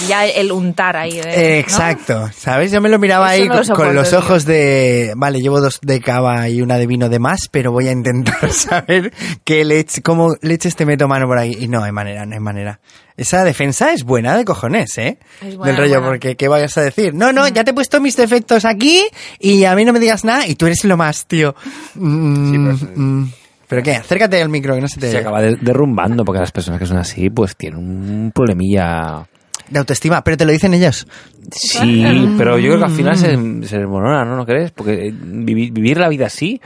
Ya 0.08 0.26
el 0.26 0.50
untar 0.50 0.96
ahí. 0.96 1.12
de- 1.18 1.22
¿no? 1.22 1.28
Eh, 1.30 1.58
Exacto, 1.60 2.28
¿sabes? 2.36 2.72
Yo 2.72 2.80
me 2.80 2.88
lo 2.88 2.98
miraba 2.98 3.32
Eso 3.32 3.42
ahí 3.44 3.48
no 3.48 3.62
lo 3.62 3.74
con, 3.76 3.94
los 3.94 4.12
ojos 4.12 4.44
de, 4.44 5.12
vale, 5.16 5.38
llevo 5.40 5.60
dos 5.60 5.78
de 5.82 6.00
cava 6.00 6.48
y 6.48 6.60
una 6.60 6.76
de 6.76 6.88
vino 6.88 7.08
de 7.08 7.20
más, 7.20 7.42
pero 7.48 7.70
voy 7.70 7.86
a 7.86 7.92
intentar 7.92 8.50
saber 8.52 9.12
qué 9.44 9.64
leche, 9.64 10.02
cómo 10.02 10.34
leches 10.42 10.74
te 10.74 10.84
meto 10.84 11.06
mano 11.06 11.26
por 11.28 11.38
ahí. 11.38 11.56
Y 11.60 11.68
no 11.68 11.84
hay 11.84 11.92
manera, 11.92 12.26
no 12.26 12.34
hay 12.34 12.40
manera. 12.40 12.80
Esa 13.18 13.44
defensa 13.44 13.92
es 13.92 14.04
buena 14.04 14.36
de 14.36 14.44
cojones, 14.46 14.96
¿eh? 14.96 15.18
Es 15.42 15.56
buena, 15.56 15.72
Del 15.72 15.76
rollo, 15.76 15.94
buena. 15.96 16.06
porque 16.06 16.36
¿qué 16.36 16.48
vayas 16.48 16.78
a 16.78 16.82
decir? 16.82 17.12
No, 17.12 17.32
no, 17.32 17.46
ya 17.48 17.64
te 17.64 17.72
he 17.72 17.74
puesto 17.74 18.00
mis 18.00 18.16
defectos 18.16 18.64
aquí 18.64 19.02
y 19.40 19.64
a 19.64 19.74
mí 19.74 19.84
no 19.84 19.92
me 19.92 19.98
digas 20.00 20.24
nada 20.24 20.46
y 20.46 20.54
tú 20.54 20.66
eres 20.66 20.84
lo 20.84 20.96
más, 20.96 21.26
tío. 21.26 21.54
Mm, 21.96 22.68
mm. 22.94 23.32
¿Pero 23.68 23.82
qué? 23.82 23.96
Acércate 23.96 24.40
al 24.40 24.48
micro, 24.48 24.74
que 24.74 24.80
no 24.80 24.88
se 24.88 24.98
te 25.00 25.10
Se 25.10 25.18
acaba 25.18 25.42
de- 25.42 25.56
derrumbando 25.60 26.24
porque 26.24 26.40
las 26.40 26.52
personas 26.52 26.80
que 26.80 26.86
son 26.86 26.96
así 26.96 27.28
pues 27.28 27.54
tienen 27.56 27.78
un 27.80 28.32
problemilla. 28.34 29.26
De 29.68 29.78
autoestima, 29.78 30.24
pero 30.24 30.36
te 30.38 30.46
lo 30.46 30.52
dicen 30.52 30.72
ellos. 30.72 31.06
Sí, 31.52 32.02
pero 32.38 32.58
yo 32.58 32.68
creo 32.68 32.78
que 32.78 32.84
al 32.86 32.90
final 32.96 33.16
se, 33.18 33.36
se 33.68 33.78
desmorona, 33.78 34.24
¿no? 34.24 34.36
¿No 34.36 34.46
crees? 34.46 34.70
Porque 34.70 35.08
eh, 35.08 35.12
vivi- 35.12 35.70
vivir 35.70 35.98
la 35.98 36.08
vida 36.08 36.26
así 36.26 36.60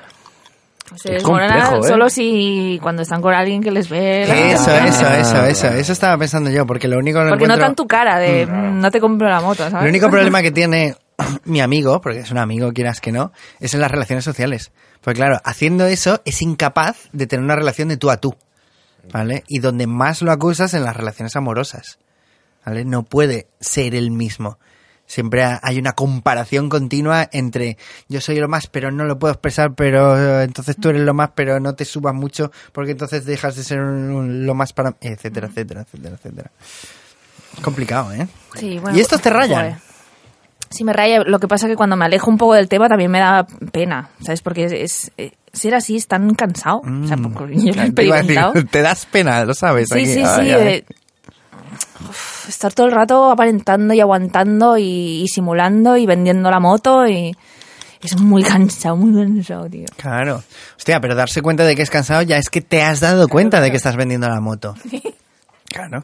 Se 0.97 1.23
complejo, 1.23 1.77
¿eh? 1.79 1.89
solo 1.89 2.11
si 2.11 2.79
cuando 2.83 3.03
están 3.03 3.23
con 3.23 3.33
alguien 3.33 3.63
que 3.63 3.71
les 3.71 3.89
ve. 3.89 4.27
la 4.27 4.35
Eso, 4.53 4.67
cara. 4.67 4.87
eso, 4.89 5.07
eso, 5.09 5.47
eso. 5.47 5.67
vale. 5.69 5.81
Eso 5.81 5.93
estaba 5.93 6.19
pensando 6.19 6.51
yo, 6.51 6.67
porque 6.67 6.89
lo 6.89 6.99
único 6.99 7.21
que 7.21 7.29
Porque 7.31 7.45
encuentro- 7.45 7.57
notan 7.67 7.75
tu 7.77 7.87
cara 7.87 8.19
de 8.19 8.47
"Mm, 8.47 8.81
no 8.81 8.91
te 8.91 9.01
compro 9.01 9.29
la 9.29 9.41
moto, 9.41 9.69
¿sabes? 9.71 9.85
El 9.85 9.91
único 9.91 10.11
problema 10.11 10.43
que 10.43 10.51
tiene 10.51 10.97
mi 11.45 11.61
amigo, 11.61 12.01
porque 12.01 12.21
es 12.21 12.31
un 12.31 12.39
amigo, 12.39 12.73
quieras 12.73 13.01
que 13.01 13.13
no, 13.13 13.33
es 13.61 13.73
en 13.75 13.81
las 13.81 13.91
relaciones 13.91 14.25
sociales. 14.25 14.73
Porque 15.01 15.19
claro, 15.19 15.39
haciendo 15.45 15.87
eso 15.87 16.21
es 16.25 16.43
incapaz 16.43 17.09
de 17.13 17.27
tener 17.27 17.45
una 17.45 17.57
relación 17.57 17.89
de 17.89 17.97
tú 17.97 18.11
a 18.11 18.19
tú. 18.19 18.35
¿Vale? 19.13 19.43
Y 19.49 19.59
donde 19.59 19.89
más 19.89 20.23
lo 20.23 20.31
acusas 20.31 20.75
en 20.75 20.85
las 20.85 20.97
relaciones 20.97 21.35
amorosas. 21.35 21.99
¿Vale? 22.65 22.85
No 22.85 23.03
puede 23.03 23.49
ser 23.61 23.97
el 23.97 24.13
mismo. 24.13 24.59
Siempre 25.13 25.43
ha- 25.45 25.61
hay 25.63 25.79
una 25.79 25.93
comparación 25.93 26.71
continua 26.71 27.29
entre 27.33 27.77
yo 28.09 28.23
soy 28.23 28.37
lo 28.41 28.49
más, 28.49 28.67
pero 28.67 28.91
no 28.91 29.05
lo 29.05 29.19
puedo 29.19 29.35
expresar, 29.35 29.75
pero 29.75 30.17
eh, 30.17 30.45
entonces 30.45 30.75
tú 30.81 30.89
eres 30.89 31.03
lo 31.03 31.13
más, 31.13 31.33
pero 31.35 31.61
no 31.61 31.75
te 31.75 31.85
subas 31.85 32.15
mucho, 32.15 32.51
porque 32.73 32.93
entonces 32.93 33.27
dejas 33.27 33.55
de 33.57 33.63
ser 33.63 33.81
un- 33.81 34.11
un- 34.11 34.47
lo 34.47 34.55
más 34.55 34.73
para... 34.73 34.95
etcétera, 35.03 35.49
etcétera, 35.49 35.83
etcétera, 35.83 36.15
etcétera. 36.15 36.51
Es 37.59 37.61
complicado, 37.63 38.11
¿eh? 38.15 38.27
Sí, 38.55 38.79
bueno, 38.79 38.97
¿Y 38.97 39.03
estos 39.03 39.21
te 39.21 39.29
rayan? 39.29 39.59
joder. 39.61 39.77
Sí, 40.71 40.83
me 40.85 40.95
raya. 40.95 41.23
Lo 41.27 41.39
que 41.39 41.47
pasa 41.47 41.67
es 41.67 41.73
que 41.73 41.77
cuando 41.77 41.97
me 41.99 42.07
alejo 42.07 42.31
un 42.31 42.39
poco 42.39 42.55
del 42.55 42.67
tema 42.71 42.89
también 42.89 43.11
me 43.11 43.19
da 43.19 43.47
pena, 43.71 44.09
¿sabes? 44.25 44.41
Porque 44.41 44.65
es, 44.65 44.73
es- 44.73 45.13
eh, 45.19 45.33
ser 45.53 45.75
así 45.75 45.97
es 45.97 46.07
tan 46.07 46.33
cansado. 46.35 46.79
O 46.79 47.07
sea, 47.07 47.19
porque 47.19 47.57
yo 47.59 47.75
lo 47.75 47.83
he 47.83 47.91
Mm. 47.91 47.95
Te 47.95 48.03
decir, 48.05 48.83
das 48.83 49.05
pena, 49.05 49.45
lo 49.45 49.53
sabes. 49.53 49.91
Sí, 49.91 49.95
aquí. 49.99 50.07
sí, 50.07 50.23
sí. 50.25 50.51
eh, 50.51 50.85
uf, 52.09 52.32
estar 52.49 52.73
todo 52.73 52.87
el 52.87 52.93
rato 52.93 53.31
aparentando 53.31 53.95
y 53.95 54.01
aguantando 54.01 54.79
y, 54.79 55.23
y 55.23 55.29
simulando 55.29 55.97
y 55.97 56.07
vendiendo 56.07 56.51
la 56.51 56.61
moto 56.61 57.07
y 57.07 57.37
es 58.03 58.19
muy 58.19 58.43
cansado, 58.43 58.97
muy 58.97 59.15
cansado, 59.15 59.69
tío. 59.71 59.87
Claro. 59.97 60.43
Hostia, 60.77 61.01
pero 61.01 61.15
darse 61.15 61.41
cuenta 61.41 61.65
de 61.65 61.77
que 61.77 61.83
es 61.83 61.91
cansado 61.91 62.23
ya 62.23 62.37
es 62.37 62.51
que 62.51 62.61
te 62.61 62.83
has 62.83 63.01
dado 63.01 63.29
cuenta 63.29 63.61
de 63.61 63.71
que 63.71 63.77
estás 63.77 63.97
vendiendo 63.97 64.29
la 64.29 64.41
moto. 64.41 64.75
Claro. 65.73 66.03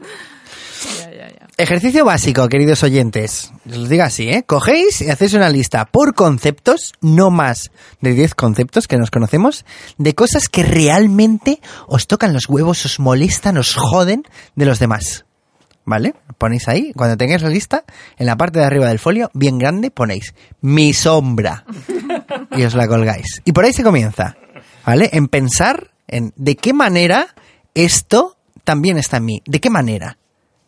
Ejercicio 1.57 2.03
básico, 2.03 2.47
queridos 2.47 2.81
oyentes. 2.81 3.51
Os 3.69 3.77
lo 3.77 3.87
digo 3.87 4.01
así, 4.01 4.29
¿eh? 4.29 4.43
Cogéis 4.47 5.01
y 5.01 5.11
hacéis 5.11 5.35
una 5.35 5.49
lista 5.49 5.85
por 5.85 6.15
conceptos, 6.15 6.93
no 7.01 7.29
más 7.29 7.69
de 8.01 8.13
10 8.13 8.33
conceptos 8.33 8.87
que 8.87 8.97
nos 8.97 9.11
conocemos, 9.11 9.65
de 9.99 10.15
cosas 10.15 10.49
que 10.49 10.63
realmente 10.63 11.61
os 11.85 12.07
tocan 12.07 12.33
los 12.33 12.49
huevos, 12.49 12.83
os 12.85 12.99
molestan, 12.99 13.57
os 13.57 13.75
joden 13.75 14.23
de 14.55 14.65
los 14.65 14.79
demás. 14.79 15.25
¿Vale? 15.89 16.13
Ponéis 16.37 16.67
ahí, 16.67 16.93
cuando 16.95 17.17
tengáis 17.17 17.41
la 17.41 17.49
lista, 17.49 17.83
en 18.19 18.27
la 18.27 18.37
parte 18.37 18.59
de 18.59 18.65
arriba 18.65 18.89
del 18.89 18.99
folio, 18.99 19.31
bien 19.33 19.57
grande, 19.57 19.89
ponéis 19.89 20.35
mi 20.61 20.93
sombra. 20.93 21.65
Y 22.51 22.63
os 22.63 22.75
la 22.75 22.87
colgáis. 22.87 23.41
Y 23.45 23.53
por 23.53 23.65
ahí 23.65 23.73
se 23.73 23.83
comienza. 23.83 24.35
¿Vale? 24.85 25.09
En 25.13 25.27
pensar 25.27 25.91
en 26.07 26.33
de 26.35 26.55
qué 26.55 26.73
manera 26.73 27.27
esto 27.73 28.37
también 28.63 28.97
está 28.97 29.17
en 29.17 29.25
mí. 29.25 29.41
¿De 29.45 29.59
qué 29.59 29.69
manera? 29.69 30.17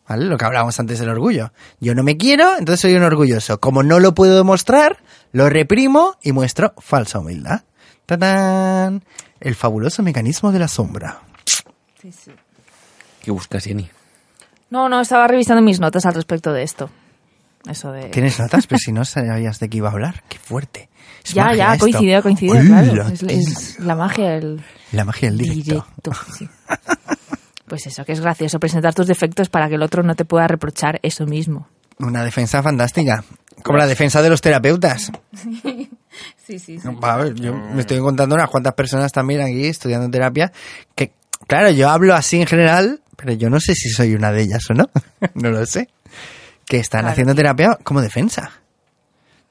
¿Vale? 0.08 0.24
Lo 0.24 0.36
que 0.36 0.44
hablábamos 0.44 0.78
antes 0.80 0.98
del 0.98 1.08
orgullo. 1.08 1.52
Yo 1.80 1.94
no 1.94 2.02
me 2.02 2.16
quiero, 2.16 2.56
entonces 2.58 2.80
soy 2.80 2.94
un 2.94 3.02
orgulloso. 3.04 3.60
Como 3.60 3.82
no 3.82 4.00
lo 4.00 4.14
puedo 4.14 4.36
demostrar, 4.36 5.02
lo 5.30 5.48
reprimo 5.48 6.16
y 6.22 6.32
muestro 6.32 6.74
falsa 6.78 7.20
humildad. 7.20 7.62
¡Tatán! 8.06 9.04
El 9.40 9.54
fabuloso 9.54 10.02
mecanismo 10.02 10.50
de 10.50 10.58
la 10.58 10.68
sombra. 10.68 11.20
¿Qué 13.22 13.30
buscas, 13.30 13.64
Jenny? 13.64 13.88
No, 14.72 14.88
no, 14.88 15.02
estaba 15.02 15.28
revisando 15.28 15.60
mis 15.62 15.80
notas 15.80 16.06
al 16.06 16.14
respecto 16.14 16.50
de 16.54 16.62
esto. 16.62 16.88
Eso 17.68 17.92
de... 17.92 18.06
¿Tienes 18.08 18.38
notas? 18.40 18.66
Pero 18.66 18.78
si 18.82 18.90
no 18.90 19.04
sabías 19.04 19.60
de 19.60 19.68
qué 19.68 19.76
iba 19.76 19.90
a 19.90 19.92
hablar. 19.92 20.22
¡Qué 20.30 20.38
fuerte! 20.38 20.88
Es 21.22 21.34
Ya, 21.34 21.54
ya, 21.54 21.74
esto. 21.74 21.84
coincidió, 21.84 22.22
coincidió, 22.22 22.54
¡Hola, 22.54 22.82
claro. 22.90 23.08
Es, 23.10 23.22
es 23.22 23.78
la 23.80 23.94
magia 23.94 24.30
del 24.30 24.64
La 24.92 25.04
magia 25.04 25.28
del 25.28 25.36
directo. 25.38 25.86
directo. 26.02 26.12
sí. 26.38 26.48
Pues 27.68 27.86
eso, 27.86 28.02
que 28.06 28.12
es 28.12 28.20
gracioso 28.22 28.58
presentar 28.58 28.94
tus 28.94 29.06
defectos 29.06 29.50
para 29.50 29.68
que 29.68 29.74
el 29.74 29.82
otro 29.82 30.02
no 30.02 30.14
te 30.14 30.24
pueda 30.24 30.48
reprochar 30.48 30.98
eso 31.02 31.26
mismo. 31.26 31.68
Una 31.98 32.24
defensa 32.24 32.62
fantástica. 32.62 33.22
Como 33.62 33.76
la 33.76 33.86
defensa 33.86 34.22
de 34.22 34.30
los 34.30 34.40
terapeutas. 34.40 35.12
Sí, 36.44 36.58
sí, 36.58 36.78
A 37.02 37.16
ver, 37.16 37.34
yo 37.36 37.54
me 37.54 37.80
estoy 37.80 37.96
encontrando 37.96 38.34
unas 38.34 38.50
cuantas 38.50 38.74
personas 38.74 39.12
también 39.12 39.40
aquí 39.40 39.64
estudiando 39.64 40.10
terapia 40.10 40.52
que, 40.94 41.12
claro, 41.46 41.70
yo 41.70 41.88
hablo 41.88 42.14
así 42.14 42.38
en 42.38 42.46
general, 42.46 43.00
pero 43.22 43.34
yo 43.34 43.48
no 43.48 43.60
sé 43.60 43.74
si 43.74 43.88
soy 43.90 44.14
una 44.14 44.32
de 44.32 44.42
ellas 44.42 44.62
o 44.70 44.74
no. 44.74 44.90
no 45.34 45.50
lo 45.50 45.64
sé. 45.66 45.88
Que 46.66 46.78
están 46.78 47.00
Claro, 47.02 47.12
haciendo 47.12 47.34
terapia 47.34 47.78
como 47.82 48.00
defensa. 48.00 48.50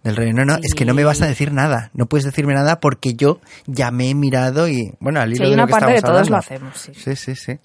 Del 0.04 0.16
rey, 0.16 0.34
no, 0.34 0.44
no, 0.46 0.56
es 0.64 0.74
que 0.74 0.84
no 0.84 0.94
me 0.96 1.04
vas 1.04 1.22
a 1.22 1.28
decir 1.28 1.52
nada. 1.54 1.92
No 1.94 2.08
puedes 2.08 2.26
decirme 2.26 2.54
nada 2.56 2.80
porque 2.80 3.14
yo 3.14 3.40
ya 3.68 3.92
me 3.92 4.10
he 4.10 4.16
mirado 4.16 4.68
y, 4.68 4.94
bueno, 5.00 5.22
al 5.22 5.32
hilo 5.32 5.44
de 5.44 5.50
lo 5.50 5.54
una 5.56 5.68
que 5.68 5.72
parte 5.72 5.88
que 5.92 5.96
estamos 5.98 6.18
todos 6.18 6.30
lo 6.32 6.38
hacemos, 6.38 6.78
sí. 6.78 6.92
Sí, 6.96 7.16
sí, 7.16 7.36
sí. 7.36 7.60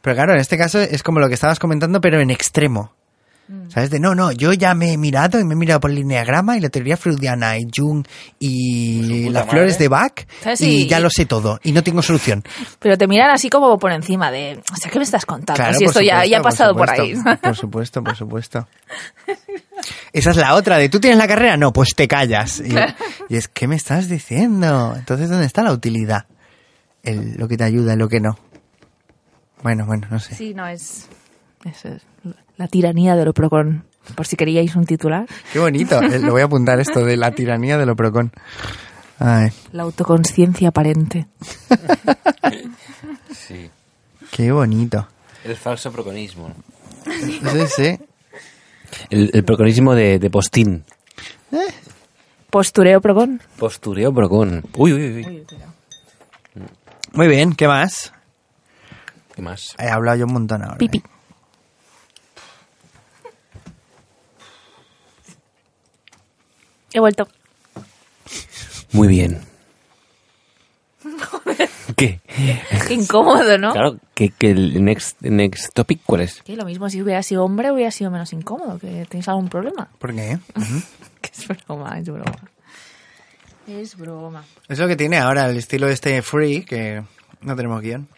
Pero 0.00 0.16
claro, 0.16 0.32
en 0.32 0.40
este 0.40 0.56
caso 0.56 0.80
es 0.80 1.02
como 1.02 1.20
lo 1.20 1.28
que 1.28 1.34
estabas 1.34 1.58
comentando, 1.58 2.00
pero 2.00 2.20
en 2.20 2.30
extremo. 2.30 2.94
Mm. 3.48 3.70
¿Sabes? 3.70 3.90
De 3.90 4.00
no, 4.00 4.14
no, 4.14 4.32
yo 4.32 4.52
ya 4.52 4.74
me 4.74 4.92
he 4.92 4.96
mirado 4.98 5.38
y 5.38 5.44
me 5.44 5.54
he 5.54 5.56
mirado 5.56 5.78
por 5.78 5.90
el 5.90 5.96
lineagrama 5.96 6.56
y 6.56 6.60
la 6.60 6.68
teoría 6.68 6.96
freudiana 6.96 7.56
y 7.58 7.66
Jung 7.74 8.04
y 8.40 9.28
las 9.30 9.48
flores 9.48 9.78
de 9.78 9.86
Bach 9.88 10.26
¿Sabes? 10.42 10.60
y 10.62 10.82
Y- 10.82 10.86
ya 10.88 10.98
lo 10.98 11.08
sé 11.10 11.26
todo 11.26 11.60
y 11.62 11.70
no 11.72 11.82
tengo 11.84 12.02
solución. 12.02 12.42
Pero 12.80 12.98
te 12.98 13.06
miran 13.06 13.30
así 13.30 13.48
como 13.48 13.78
por 13.78 13.92
encima 13.92 14.30
de, 14.32 14.60
o 14.72 14.76
sea, 14.76 14.90
¿qué 14.90 14.98
me 14.98 15.04
estás 15.04 15.24
contando? 15.24 15.54
Claro, 15.62 15.78
si 15.78 15.84
esto 15.84 16.00
ya, 16.00 16.14
supuesto, 16.22 16.30
ya 16.30 16.38
ha 16.38 16.42
pasado 16.42 16.74
por, 16.74 16.90
ahí. 16.90 17.14
supuesto, 17.14 17.40
Por 17.42 17.56
supuesto, 17.56 18.02
por 18.02 18.16
supuesto. 18.16 18.68
Esa 20.12 20.30
es 20.30 20.36
la 20.36 20.54
otra, 20.54 20.78
de 20.78 20.88
tú 20.88 20.98
tienes 20.98 21.18
la 21.18 21.28
carrera, 21.28 21.56
no, 21.56 21.72
pues 21.72 21.90
te 21.94 22.08
callas. 22.08 22.60
Y, 22.60 22.74
y 23.28 23.36
es, 23.36 23.48
¿qué 23.48 23.68
me 23.68 23.76
estás 23.76 24.08
diciendo? 24.08 24.94
Entonces, 24.96 25.28
¿dónde 25.28 25.46
está 25.46 25.62
la 25.62 25.72
utilidad? 25.72 26.26
El, 27.02 27.34
lo 27.36 27.46
que 27.46 27.56
te 27.56 27.64
ayuda 27.64 27.94
y 27.94 27.96
lo 27.96 28.08
que 28.08 28.18
no. 28.20 28.36
Bueno, 29.62 29.86
bueno, 29.86 30.08
no 30.10 30.18
sé. 30.18 30.34
Sí, 30.34 30.54
no, 30.54 30.66
es, 30.66 31.06
es, 31.68 31.84
es 31.84 32.02
la 32.56 32.68
tiranía 32.68 33.14
de 33.16 33.24
lo 33.24 33.32
procon. 33.34 33.84
por 34.14 34.26
si 34.26 34.36
queríais 34.36 34.74
un 34.76 34.86
titular. 34.86 35.26
Qué 35.52 35.58
bonito. 35.58 36.00
Eh, 36.02 36.18
Lo 36.20 36.32
voy 36.32 36.42
a 36.42 36.44
apuntar 36.46 36.78
esto 36.80 37.04
de 37.04 37.16
la 37.16 37.30
tiranía 37.32 37.76
del 37.76 37.90
Oprocon. 37.90 38.30
Ay, 39.18 39.50
La 39.72 39.82
autoconciencia 39.84 40.68
aparente. 40.68 41.26
Sí. 43.32 43.70
qué 44.32 44.50
bonito. 44.50 45.06
El 45.44 45.56
falso 45.56 45.92
proconismo. 45.92 46.52
Sí, 47.04 47.40
sí. 47.76 47.98
El, 49.10 49.30
el 49.34 49.44
proconismo 49.44 49.94
de, 49.94 50.18
de 50.18 50.30
postín. 50.30 50.84
Postureo 52.50 53.00
procon. 53.00 53.40
Postureo 53.58 54.12
procon. 54.12 54.64
Uy, 54.76 54.92
uy, 54.92 55.24
uy. 55.24 55.46
Muy 57.12 57.28
bien, 57.28 57.54
¿qué 57.54 57.68
más? 57.68 58.12
¿Qué 59.34 59.42
más? 59.42 59.74
He 59.78 59.88
hablado 59.88 60.18
yo 60.18 60.26
un 60.26 60.32
montón 60.32 60.62
ahora. 60.62 60.78
Pipi. 60.78 60.98
¿eh? 60.98 61.02
He 66.96 66.98
vuelto. 66.98 67.28
Muy 68.92 69.06
bien. 69.06 69.38
¿Qué? 71.94 72.20
Qué 72.88 72.94
incómodo, 72.94 73.58
¿no? 73.58 73.74
Claro, 73.74 73.98
que, 74.14 74.30
que 74.30 74.52
el 74.52 74.82
next, 74.82 75.20
next 75.20 75.74
topic, 75.74 76.00
¿cuál 76.06 76.22
es? 76.22 76.42
Que 76.42 76.56
lo 76.56 76.64
mismo 76.64 76.88
si 76.88 77.02
hubiera 77.02 77.22
sido 77.22 77.44
hombre 77.44 77.70
hubiera 77.70 77.90
sido 77.90 78.10
menos 78.10 78.32
incómodo. 78.32 78.78
¿Que 78.78 79.04
tenéis 79.10 79.28
algún 79.28 79.50
problema? 79.50 79.90
¿Por 79.98 80.14
qué? 80.14 80.38
Que 81.20 81.30
es 81.34 81.46
broma, 81.46 81.98
es 81.98 82.06
broma. 82.08 82.32
Es 83.66 83.94
broma. 83.98 84.44
Es 84.66 84.78
lo 84.78 84.88
que 84.88 84.96
tiene 84.96 85.18
ahora 85.18 85.50
el 85.50 85.58
estilo 85.58 85.88
este 85.88 86.22
free, 86.22 86.64
que 86.64 87.02
no 87.42 87.56
tenemos 87.56 87.82
guion. 87.82 88.08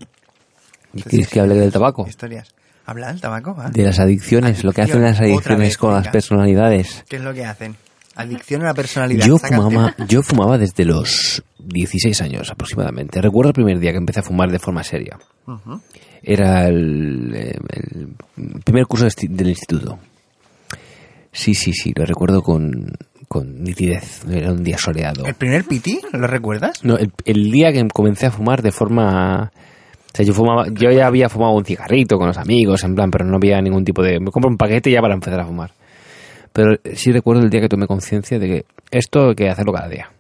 ¿Y 0.95 1.03
¿Quieres 1.03 1.27
que 1.27 1.41
hable 1.41 1.57
del 1.57 1.73
tabaco? 1.73 2.07
Historias. 2.07 2.55
¿Habla 2.87 3.09
del 3.09 3.21
tabaco? 3.21 3.57
va. 3.57 3.71
De 3.71 3.83
las 3.83 3.99
adicciones, 3.99 4.63
lo 4.63 4.73
que 4.73 4.83
hacen 4.83 5.03
las 5.03 5.19
adicciones 5.19 5.59
vez, 5.71 5.79
con 5.79 5.95
las 5.95 6.03
venga. 6.03 6.13
personalidades. 6.13 7.05
¿Qué 7.09 7.17
es 7.17 7.23
lo 7.23 7.35
que 7.35 7.45
hacen? 7.45 7.77
Adicción 8.19 8.63
a 8.63 8.67
la 8.67 8.75
personalidad. 8.75 9.25
Yo 9.25 9.39
fumaba, 9.39 9.95
yo 10.09 10.23
fumaba 10.25 10.59
desde 10.59 10.85
los 10.85 11.41
16 11.61 12.21
años 12.21 12.51
aproximadamente. 12.51 13.23
Recuerdo 13.23 13.51
el 13.51 13.55
primer 13.55 13.79
día 13.79 13.93
que 13.93 13.99
empecé 13.99 14.19
a 14.19 14.23
fumar 14.25 14.51
de 14.51 14.59
forma 14.59 14.83
seria. 14.83 15.17
Era 16.21 16.67
el, 16.67 17.33
eh, 17.33 17.59
el 18.37 18.61
primer 18.65 18.87
curso 18.87 19.07
del 19.23 19.49
instituto. 19.49 20.01
Sí, 21.31 21.55
sí, 21.55 21.73
sí, 21.73 21.93
lo 21.95 22.05
recuerdo 22.05 22.43
con, 22.43 22.91
con 23.29 23.63
nitidez. 23.63 24.25
Era 24.29 24.51
un 24.51 24.65
día 24.65 24.79
soleado. 24.79 25.25
¿El 25.25 25.35
primer 25.35 25.63
piti? 25.63 26.01
¿Lo 26.13 26.27
recuerdas? 26.27 26.85
No, 26.85 26.97
el, 26.97 27.13
el 27.25 27.53
día 27.53 27.73
que 27.73 27.87
comencé 27.87 28.27
a 28.27 28.33
fumar 28.33 28.63
de 28.63 28.73
forma... 28.73 29.53
O 29.55 30.17
sea, 30.17 30.27
yo 30.27 30.35
fumaba, 30.35 30.67
yo 30.73 30.91
ya 30.91 31.07
había 31.07 31.29
fumado 31.29 31.53
un 31.53 31.65
cigarrito 31.65 32.19
con 32.19 32.27
los 32.27 32.39
amigos, 32.39 32.83
en 32.83 32.97
plan, 32.97 33.13
pero 33.13 33.25
no 33.25 33.37
había 33.37 33.61
ningún 33.61 33.85
tipo 33.85 34.03
de... 34.03 34.19
Me 34.19 34.33
compro 34.33 34.51
un 34.51 34.57
paquete 34.57 34.91
ya 34.91 35.01
para 35.01 35.15
empezar 35.15 35.39
a 35.39 35.47
fumar. 35.47 35.71
Pero 36.53 36.77
sí 36.95 37.13
recuerdo 37.13 37.43
el 37.43 37.51
día 37.51 37.61
que 37.61 37.69
tomé 37.69 37.87
conciencia 37.87 38.39
de 38.39 38.47
que 38.47 38.65
esto 38.91 39.29
hay 39.31 39.35
que 39.35 39.49
hacerlo 39.51 39.73
cada 39.73 39.89
día. 39.89 40.11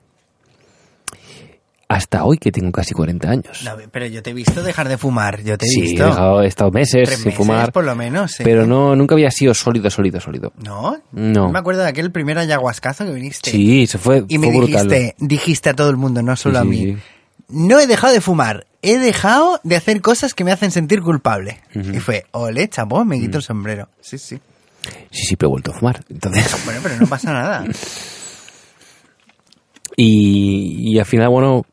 Hasta 1.90 2.22
hoy 2.24 2.36
que 2.36 2.52
tengo 2.52 2.70
casi 2.70 2.92
40 2.92 3.30
años. 3.30 3.62
No, 3.64 3.70
pero 3.90 4.04
yo 4.06 4.22
te 4.22 4.30
he 4.30 4.34
visto 4.34 4.62
dejar 4.62 4.88
de 4.90 4.98
fumar. 4.98 5.42
Yo 5.42 5.56
te 5.56 5.64
he 5.64 5.68
sí, 5.70 5.80
he, 5.80 5.82
visto. 5.84 6.04
dejado, 6.04 6.42
he 6.42 6.46
estado 6.46 6.70
meses 6.70 7.04
Tres 7.06 7.16
sin 7.20 7.24
meses, 7.28 7.34
fumar. 7.38 7.72
por 7.72 7.84
lo 7.84 7.94
menos. 7.96 8.32
sí. 8.32 8.44
Pero 8.44 8.66
no, 8.66 8.94
nunca 8.94 9.14
había 9.14 9.30
sido 9.30 9.54
sólido, 9.54 9.88
sólido, 9.88 10.20
sólido. 10.20 10.52
¿No? 10.62 10.98
No. 11.12 11.50
Me 11.50 11.58
acuerdo 11.58 11.80
de 11.80 11.88
aquel 11.88 12.12
primer 12.12 12.36
ayahuascazo 12.38 13.06
que 13.06 13.12
viniste. 13.12 13.50
Sí, 13.50 13.86
se 13.86 13.96
fue, 13.96 14.22
Y 14.28 14.36
me 14.36 14.52
fue 14.52 14.66
dijiste, 14.66 15.14
dijiste 15.18 15.70
a 15.70 15.74
todo 15.74 15.88
el 15.88 15.96
mundo, 15.96 16.22
no 16.22 16.36
solo 16.36 16.56
Sí, 16.56 16.60
a 16.60 16.64
mí. 16.64 16.76
sí. 16.78 16.96
No 17.48 17.80
he 17.80 17.86
dejado 17.86 18.12
de 18.12 18.20
fumar, 18.20 18.66
he 18.82 18.98
dejado 18.98 19.58
de 19.64 19.76
hacer 19.76 20.02
cosas 20.02 20.34
que 20.34 20.44
me 20.44 20.52
hacen 20.52 20.70
sentir 20.70 21.00
culpable. 21.00 21.58
Y 21.74 21.98
fue, 22.00 22.26
ole, 22.32 22.68
chapo, 22.68 23.02
me 23.06 23.18
quito 23.18 23.38
el 23.38 23.42
sombrero. 23.42 23.88
Sí, 24.02 24.18
sí. 24.18 24.38
Sí, 25.10 25.24
sí, 25.26 25.36
pero 25.36 25.48
he 25.48 25.52
vuelto 25.52 25.70
a 25.72 25.74
fumar. 25.74 26.00
Entonces... 26.08 26.56
Bueno, 26.64 26.80
pero 26.82 26.96
no 26.96 27.06
pasa 27.06 27.32
nada. 27.32 27.64
Y, 29.96 30.92
y 30.94 30.98
al 30.98 31.06
final, 31.06 31.28
bueno, 31.30 31.64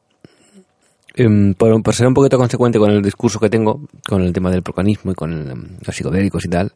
em, 1.14 1.54
por, 1.54 1.82
por 1.84 1.94
ser 1.94 2.08
un 2.08 2.14
poquito 2.14 2.38
consecuente 2.38 2.80
con 2.80 2.90
el 2.92 3.02
discurso 3.02 3.40
que 3.40 3.50
tengo, 3.50 3.82
con 4.08 4.22
el 4.22 4.34
tema 4.34 4.50
del 4.50 4.64
procanismo 4.64 5.12
y 5.12 5.16
con 5.16 5.32
el, 5.34 5.50
em, 5.52 5.66
los 5.86 5.96
psicodélicos 5.96 6.46
y 6.46 6.50
tal, 6.50 6.72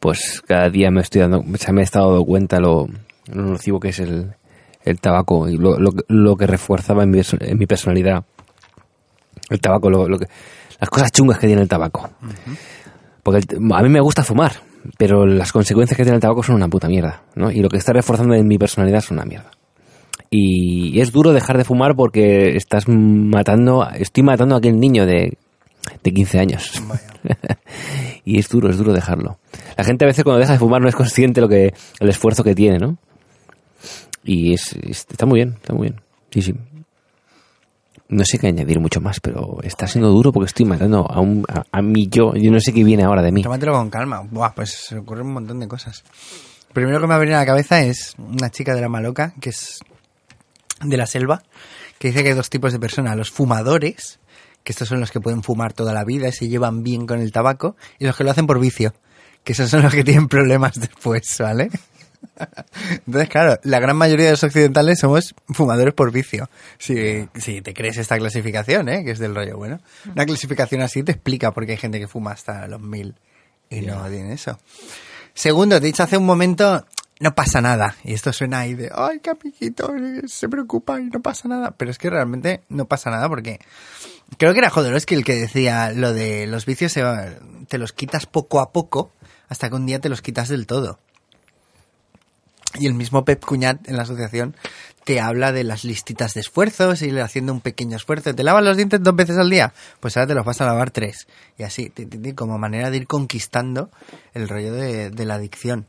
pues 0.00 0.42
cada 0.46 0.70
día 0.70 0.90
me 0.90 1.02
estoy 1.02 1.20
dando, 1.22 1.44
se 1.58 1.72
me 1.72 1.82
he 1.82 1.84
estado 1.84 2.10
dando 2.10 2.24
cuenta 2.24 2.58
lo, 2.60 2.88
lo 3.32 3.42
nocivo 3.42 3.78
que 3.80 3.88
es 3.90 3.98
el, 3.98 4.32
el 4.84 5.00
tabaco 5.00 5.48
y 5.48 5.56
lo, 5.58 5.78
lo, 5.78 5.92
que- 5.92 6.04
lo 6.08 6.36
que 6.36 6.46
refuerzaba 6.46 7.02
en 7.02 7.10
mi, 7.10 7.20
en 7.40 7.58
mi 7.58 7.66
personalidad. 7.66 8.24
El 9.50 9.60
tabaco, 9.60 9.90
lo, 9.90 10.08
lo 10.08 10.18
que, 10.18 10.26
las 10.80 10.88
cosas 10.90 11.12
chungas 11.12 11.38
que 11.38 11.46
tiene 11.48 11.62
el 11.62 11.68
tabaco. 11.68 12.08
Porque 13.22 13.40
el- 13.56 13.72
a 13.74 13.82
mí 13.82 13.88
me 13.90 14.00
gusta 14.00 14.24
fumar, 14.24 14.52
pero 14.96 15.26
las 15.26 15.52
consecuencias 15.52 15.96
que 15.96 16.02
tiene 16.04 16.16
el 16.16 16.20
tabaco 16.22 16.42
son 16.42 16.54
una 16.56 16.68
puta 16.68 16.88
mierda, 16.88 17.22
¿no? 17.34 17.50
Y 17.50 17.60
lo 17.60 17.68
que 17.68 17.76
está 17.76 17.92
reforzando 17.92 18.34
en 18.34 18.46
mi 18.46 18.58
personalidad 18.58 18.98
es 18.98 19.10
una 19.10 19.24
mierda. 19.24 19.50
Y 20.30 21.00
es 21.00 21.10
duro 21.12 21.32
dejar 21.32 21.56
de 21.58 21.64
fumar 21.64 21.94
porque 21.96 22.56
estás 22.56 22.84
matando, 22.86 23.88
estoy 23.94 24.22
matando 24.22 24.54
a 24.54 24.58
aquel 24.58 24.78
niño 24.78 25.06
de, 25.06 25.38
de 26.04 26.10
15 26.12 26.38
años. 26.38 26.82
y 28.24 28.38
es 28.38 28.48
duro, 28.48 28.68
es 28.70 28.76
duro 28.76 28.92
dejarlo. 28.92 29.38
La 29.76 29.84
gente 29.84 30.04
a 30.04 30.08
veces 30.08 30.24
cuando 30.24 30.40
deja 30.40 30.52
de 30.52 30.58
fumar 30.58 30.82
no 30.82 30.88
es 30.88 30.94
consciente 30.96 31.40
lo 31.40 31.48
que, 31.48 31.72
el 32.00 32.08
esfuerzo 32.08 32.44
que 32.44 32.54
tiene, 32.54 32.78
¿no? 32.78 32.98
Y 34.24 34.52
es, 34.52 34.72
es- 34.82 35.06
está 35.10 35.24
muy 35.26 35.36
bien, 35.38 35.54
está 35.54 35.72
muy 35.72 35.88
bien. 35.88 36.00
Sí, 36.30 36.42
sí. 36.42 36.54
No 38.08 38.24
sé 38.24 38.38
qué 38.38 38.46
añadir 38.48 38.80
mucho 38.80 39.00
más, 39.00 39.20
pero 39.20 39.58
está 39.62 39.86
siendo 39.86 40.08
duro 40.08 40.32
porque 40.32 40.46
estoy 40.46 40.64
matando 40.64 41.06
a, 41.10 41.20
un, 41.20 41.44
a, 41.46 41.64
a 41.70 41.82
mi 41.82 42.08
yo. 42.08 42.34
Yo 42.34 42.50
no 42.50 42.58
sé 42.58 42.72
qué 42.72 42.82
viene 42.82 43.04
ahora 43.04 43.22
de 43.22 43.32
mí. 43.32 43.42
Tómatelo 43.42 43.72
con 43.72 43.90
calma. 43.90 44.22
Buah, 44.22 44.54
pues 44.54 44.70
se 44.88 44.96
ocurren 44.96 45.26
un 45.26 45.34
montón 45.34 45.60
de 45.60 45.68
cosas. 45.68 46.04
Primero 46.72 47.00
que 47.00 47.06
me 47.06 47.14
ha 47.14 47.18
venido 47.18 47.36
a 47.36 47.40
la 47.40 47.46
cabeza 47.46 47.82
es 47.82 48.14
una 48.18 48.50
chica 48.50 48.74
de 48.74 48.80
la 48.80 48.88
Maloca, 48.88 49.34
que 49.40 49.50
es 49.50 49.80
de 50.82 50.96
la 50.96 51.06
selva, 51.06 51.42
que 51.98 52.08
dice 52.08 52.22
que 52.22 52.30
hay 52.30 52.34
dos 52.34 52.50
tipos 52.50 52.72
de 52.72 52.78
personas. 52.78 53.16
Los 53.16 53.30
fumadores, 53.30 54.20
que 54.64 54.72
estos 54.72 54.88
son 54.88 55.00
los 55.00 55.10
que 55.10 55.20
pueden 55.20 55.42
fumar 55.42 55.72
toda 55.72 55.92
la 55.92 56.04
vida 56.04 56.28
y 56.28 56.32
se 56.32 56.48
llevan 56.48 56.82
bien 56.82 57.06
con 57.06 57.20
el 57.20 57.32
tabaco, 57.32 57.76
y 57.98 58.06
los 58.06 58.16
que 58.16 58.24
lo 58.24 58.30
hacen 58.30 58.46
por 58.46 58.58
vicio, 58.60 58.94
que 59.44 59.52
esos 59.52 59.70
son 59.70 59.82
los 59.82 59.94
que 59.94 60.04
tienen 60.04 60.28
problemas 60.28 60.80
después, 60.80 61.36
¿vale? 61.40 61.70
Entonces, 63.06 63.28
claro, 63.28 63.58
la 63.64 63.80
gran 63.80 63.96
mayoría 63.96 64.26
de 64.26 64.30
los 64.32 64.44
occidentales 64.44 64.98
somos 65.00 65.34
fumadores 65.48 65.94
por 65.94 66.12
vicio. 66.12 66.48
Si, 66.78 67.28
si 67.34 67.60
te 67.62 67.74
crees 67.74 67.96
esta 67.98 68.16
clasificación, 68.18 68.88
¿eh? 68.88 69.04
que 69.04 69.10
es 69.12 69.18
del 69.18 69.34
rollo 69.34 69.56
bueno. 69.56 69.80
Una 70.12 70.24
clasificación 70.26 70.80
así 70.82 71.02
te 71.02 71.12
explica 71.12 71.52
por 71.52 71.66
qué 71.66 71.72
hay 71.72 71.78
gente 71.78 71.98
que 71.98 72.08
fuma 72.08 72.32
hasta 72.32 72.66
los 72.68 72.80
mil 72.80 73.14
y 73.70 73.80
no 73.82 74.08
tiene 74.08 74.34
eso. 74.34 74.58
Segundo, 75.34 75.78
te 75.80 75.86
he 75.86 75.90
dicho 75.90 76.02
hace 76.02 76.16
un 76.16 76.26
momento, 76.26 76.84
no 77.20 77.34
pasa 77.34 77.60
nada. 77.60 77.96
Y 78.04 78.14
esto 78.14 78.32
suena 78.32 78.60
ahí 78.60 78.74
de, 78.74 78.90
ay, 78.94 79.20
qué 79.20 79.30
amiguito, 79.30 79.92
se 80.26 80.48
preocupa 80.48 81.00
y 81.00 81.04
no 81.04 81.20
pasa 81.20 81.48
nada. 81.48 81.72
Pero 81.76 81.90
es 81.90 81.98
que 81.98 82.10
realmente 82.10 82.62
no 82.68 82.86
pasa 82.86 83.10
nada 83.10 83.28
porque 83.28 83.58
creo 84.38 84.52
que 84.52 84.58
era 84.60 84.70
Jodorowsky 84.70 85.14
el 85.14 85.24
que 85.24 85.34
decía 85.36 85.92
lo 85.92 86.12
de 86.12 86.46
los 86.46 86.66
vicios 86.66 86.92
se 86.92 87.02
va- 87.02 87.26
te 87.68 87.78
los 87.78 87.92
quitas 87.92 88.26
poco 88.26 88.60
a 88.60 88.72
poco 88.72 89.12
hasta 89.48 89.68
que 89.68 89.74
un 89.76 89.86
día 89.86 89.98
te 90.00 90.08
los 90.08 90.22
quitas 90.22 90.48
del 90.48 90.66
todo. 90.66 90.98
Y 92.78 92.86
el 92.86 92.94
mismo 92.94 93.24
Pep 93.24 93.44
Cuñat 93.44 93.88
en 93.88 93.96
la 93.96 94.02
asociación 94.02 94.56
te 95.04 95.20
habla 95.20 95.52
de 95.52 95.64
las 95.64 95.84
listitas 95.84 96.34
de 96.34 96.40
esfuerzos, 96.40 97.00
y 97.02 97.18
haciendo 97.18 97.52
un 97.52 97.60
pequeño 97.60 97.96
esfuerzo. 97.96 98.34
¿Te 98.34 98.44
lavas 98.44 98.62
los 98.62 98.76
dientes 98.76 99.02
dos 99.02 99.16
veces 99.16 99.38
al 99.38 99.48
día? 99.48 99.72
Pues 100.00 100.16
ahora 100.16 100.26
te 100.26 100.34
los 100.34 100.44
vas 100.44 100.60
a 100.60 100.66
lavar 100.66 100.90
tres. 100.90 101.26
Y 101.56 101.62
así, 101.62 101.92
como 102.34 102.58
manera 102.58 102.90
de 102.90 102.98
ir 102.98 103.06
conquistando 103.06 103.90
el 104.34 104.48
rollo 104.48 104.72
de, 104.72 105.10
de 105.10 105.24
la 105.24 105.36
adicción. 105.36 105.86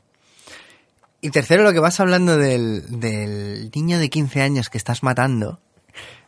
Y 1.21 1.31
tercero, 1.31 1.63
lo 1.63 1.73
que 1.73 1.79
vas 1.79 1.99
hablando 1.99 2.37
del, 2.37 3.01
del 3.01 3.69
niño 3.75 3.99
de 3.99 4.09
15 4.09 4.41
años 4.41 4.69
que 4.69 4.77
estás 4.77 5.03
matando, 5.03 5.59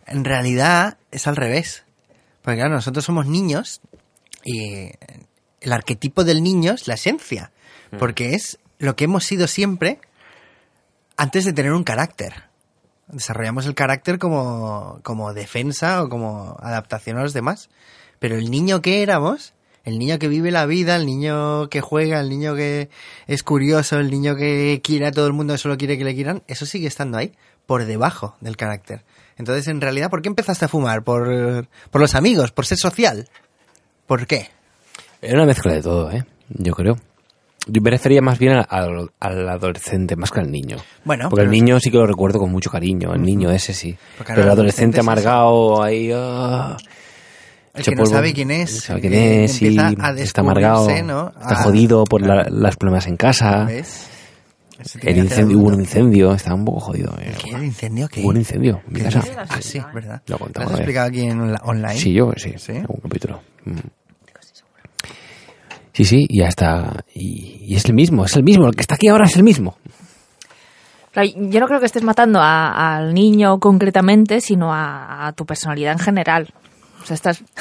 en 0.05 0.25
realidad 0.25 0.97
es 1.11 1.27
al 1.27 1.37
revés. 1.37 1.85
Porque 2.41 2.57
claro, 2.57 2.73
nosotros 2.73 3.05
somos 3.05 3.25
niños 3.25 3.79
y 4.43 4.91
el 5.61 5.71
arquetipo 5.71 6.23
del 6.23 6.43
niño 6.43 6.73
es 6.73 6.87
la 6.87 6.95
esencia. 6.95 7.51
Porque 7.99 8.35
es 8.35 8.59
lo 8.79 8.95
que 8.95 9.05
hemos 9.05 9.25
sido 9.25 9.47
siempre 9.47 9.99
antes 11.21 11.45
de 11.45 11.53
tener 11.53 11.71
un 11.73 11.83
carácter. 11.83 12.33
Desarrollamos 13.07 13.67
el 13.67 13.75
carácter 13.75 14.17
como, 14.17 15.01
como 15.03 15.35
defensa 15.35 16.01
o 16.01 16.09
como 16.09 16.57
adaptación 16.59 17.19
a 17.19 17.21
los 17.21 17.33
demás. 17.33 17.69
Pero 18.17 18.37
el 18.37 18.49
niño 18.49 18.81
que 18.81 19.03
éramos, 19.03 19.53
el 19.83 19.99
niño 19.99 20.17
que 20.17 20.27
vive 20.27 20.49
la 20.49 20.65
vida, 20.65 20.95
el 20.95 21.05
niño 21.05 21.69
que 21.69 21.79
juega, 21.79 22.19
el 22.19 22.29
niño 22.29 22.55
que 22.55 22.89
es 23.27 23.43
curioso, 23.43 23.99
el 23.99 24.09
niño 24.09 24.35
que 24.35 24.81
quiere 24.83 25.05
a 25.05 25.11
todo 25.11 25.27
el 25.27 25.33
mundo 25.33 25.53
y 25.53 25.59
solo 25.59 25.77
quiere 25.77 25.95
que 25.95 26.05
le 26.05 26.15
quieran, 26.15 26.41
eso 26.47 26.65
sigue 26.65 26.87
estando 26.87 27.19
ahí, 27.19 27.33
por 27.67 27.85
debajo 27.85 28.35
del 28.41 28.57
carácter. 28.57 29.03
Entonces, 29.37 29.67
en 29.67 29.79
realidad, 29.79 30.09
¿por 30.09 30.23
qué 30.23 30.29
empezaste 30.29 30.65
a 30.65 30.69
fumar? 30.69 31.03
¿Por, 31.03 31.67
por 31.91 32.01
los 32.01 32.15
amigos? 32.15 32.51
¿Por 32.51 32.65
ser 32.65 32.79
social? 32.79 33.29
¿Por 34.07 34.25
qué? 34.25 34.49
Era 35.21 35.35
una 35.35 35.45
mezcla 35.45 35.73
de 35.73 35.83
todo, 35.83 36.09
¿eh? 36.09 36.25
Yo 36.49 36.73
creo. 36.73 36.97
Yo 37.67 37.81
me 37.81 37.91
refería 37.91 38.21
más 38.21 38.39
bien 38.39 38.53
al, 38.67 39.11
adolescente 39.19 40.15
más 40.15 40.31
que 40.31 40.39
al 40.39 40.51
niño. 40.51 40.77
Bueno, 41.05 41.29
Porque 41.29 41.45
el 41.45 41.51
niño 41.51 41.79
sí 41.79 41.91
que 41.91 41.97
lo 41.97 42.07
recuerdo 42.07 42.39
con 42.39 42.51
mucho 42.51 42.69
cariño, 42.71 43.13
el 43.13 43.21
niño 43.21 43.51
ese 43.51 43.73
sí. 43.73 43.95
Pero 44.25 44.41
el 44.41 44.49
adolescente 44.49 44.51
adolescente 44.51 44.97
es 44.97 45.01
amargado 45.01 45.83
ahí... 45.83 46.11
ah, 46.13 46.75
El 47.75 47.83
que 47.83 47.91
no 47.91 47.97
polvo. 48.03 48.11
sabe 48.15 48.33
quién 48.33 48.49
es, 48.51 48.73
No 48.73 48.81
sabe 48.81 49.01
quién 49.01 49.13
es, 49.13 49.51
sí, 49.53 49.77
está 50.17 50.41
amargado, 50.41 50.87
¿no? 51.03 51.29
está 51.29 51.53
A- 51.53 51.63
jodido 51.63 52.03
por 52.05 52.21
la- 52.25 52.47
las 52.49 52.75
problemas 52.77 53.05
en 53.07 53.15
casa. 53.17 53.67
El 55.03 55.17
incendio, 55.19 55.59
hubo 55.59 55.67
un 55.67 55.79
incendio, 55.81 56.33
estaba 56.33 56.55
un 56.55 56.65
poco 56.65 56.79
jodido. 56.79 57.13
eh. 57.21 57.31
¿Qué? 57.43 57.51
¿El 57.51 57.63
incendio 57.65 58.07
qué? 58.07 58.21
Hubo 58.21 58.29
un 58.29 58.37
incendio 58.37 58.81
en 58.87 58.93
mi 58.93 58.99
¿Qué 59.01 59.05
casa. 59.05 59.23
Ah, 59.47 59.57
sí, 59.61 59.79
¿verdad? 59.93 60.23
Lo 60.25 60.33
¿Lo 60.35 60.39
contamos 60.39 60.65
has 60.65 60.79
una 60.79 60.79
vez. 60.79 60.79
explicado 60.79 61.07
aquí 61.07 61.21
en 61.21 61.55
online? 61.61 61.97
Sí, 61.99 62.11
yo 62.13 62.31
sí, 62.35 62.55
¿Sí? 62.57 62.71
algún 62.77 62.99
capítulo. 63.03 63.41
Mm. 63.65 63.77
Sí, 65.93 66.05
sí, 66.05 66.25
y 66.29 66.39
ya 66.39 66.47
está. 66.47 67.03
Y, 67.13 67.65
y 67.67 67.75
es 67.75 67.85
el 67.85 67.93
mismo, 67.93 68.25
es 68.25 68.35
el 68.35 68.43
mismo. 68.43 68.67
El 68.67 68.75
que 68.75 68.81
está 68.81 68.95
aquí 68.95 69.07
ahora 69.09 69.25
es 69.25 69.35
el 69.35 69.43
mismo. 69.43 69.77
Yo 71.35 71.59
no 71.59 71.67
creo 71.67 71.79
que 71.81 71.85
estés 71.85 72.03
matando 72.03 72.39
a- 72.39 72.95
al 72.95 73.13
niño 73.13 73.59
concretamente, 73.59 74.39
sino 74.39 74.73
a, 74.73 75.27
a 75.27 75.31
tu 75.33 75.45
personalidad 75.45 75.91
en 75.93 75.99
general. 75.99 76.53
O 77.03 77.05
sea, 77.05 77.15
estás, 77.15 77.41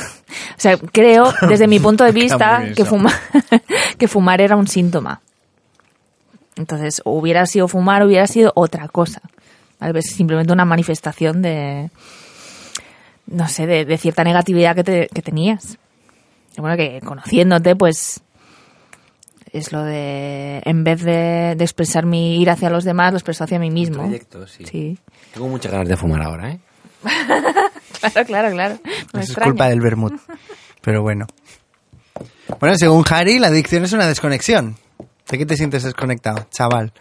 o 0.56 0.58
sea, 0.58 0.76
creo, 0.78 1.32
desde 1.48 1.66
mi 1.66 1.80
punto 1.80 2.04
de 2.04 2.12
vista, 2.22 2.36
que, 2.76 2.84
fuma- 2.84 3.14
que 3.98 4.06
fumar 4.06 4.40
era 4.40 4.54
un 4.56 4.68
síntoma. 4.68 5.20
Entonces, 6.56 7.02
hubiera 7.04 7.46
sido 7.46 7.66
fumar, 7.68 8.04
hubiera 8.06 8.26
sido 8.26 8.52
otra 8.54 8.86
cosa. 8.88 9.20
Tal 9.78 9.92
vez 9.94 10.06
simplemente 10.10 10.52
una 10.52 10.64
manifestación 10.66 11.40
de, 11.42 11.90
no 13.26 13.48
sé, 13.48 13.66
de, 13.66 13.84
de 13.84 13.98
cierta 13.98 14.22
negatividad 14.24 14.76
que, 14.76 14.84
te- 14.84 15.08
que 15.12 15.22
tenías. 15.22 15.78
Y 16.56 16.60
bueno, 16.60 16.76
que 16.76 17.00
conociéndote, 17.00 17.76
pues 17.76 18.22
es 19.52 19.72
lo 19.72 19.82
de, 19.82 20.62
en 20.64 20.84
vez 20.84 21.02
de, 21.02 21.54
de 21.56 21.64
expresar 21.64 22.06
mi 22.06 22.40
ir 22.40 22.50
hacia 22.50 22.70
los 22.70 22.84
demás, 22.84 23.12
lo 23.12 23.18
expreso 23.18 23.44
hacia 23.44 23.58
mí 23.58 23.70
mismo. 23.70 24.02
Proyecto, 24.02 24.46
sí. 24.46 24.64
Sí. 24.66 24.98
Tengo 25.32 25.48
muchas 25.48 25.72
ganas 25.72 25.88
de 25.88 25.96
fumar 25.96 26.22
ahora, 26.22 26.50
¿eh? 26.50 26.60
Claro, 28.00 28.26
claro, 28.26 28.50
claro. 28.50 28.78
No 29.12 29.20
Eso 29.20 29.32
es 29.32 29.38
culpa 29.38 29.68
del 29.68 29.80
vermut. 29.80 30.14
Pero 30.80 31.02
bueno. 31.02 31.26
Bueno, 32.58 32.74
según 32.76 33.04
Harry, 33.10 33.38
la 33.38 33.48
adicción 33.48 33.84
es 33.84 33.92
una 33.92 34.06
desconexión. 34.06 34.76
¿De 35.28 35.38
qué 35.38 35.44
te 35.44 35.56
sientes 35.56 35.82
desconectado, 35.82 36.46
chaval? 36.50 36.92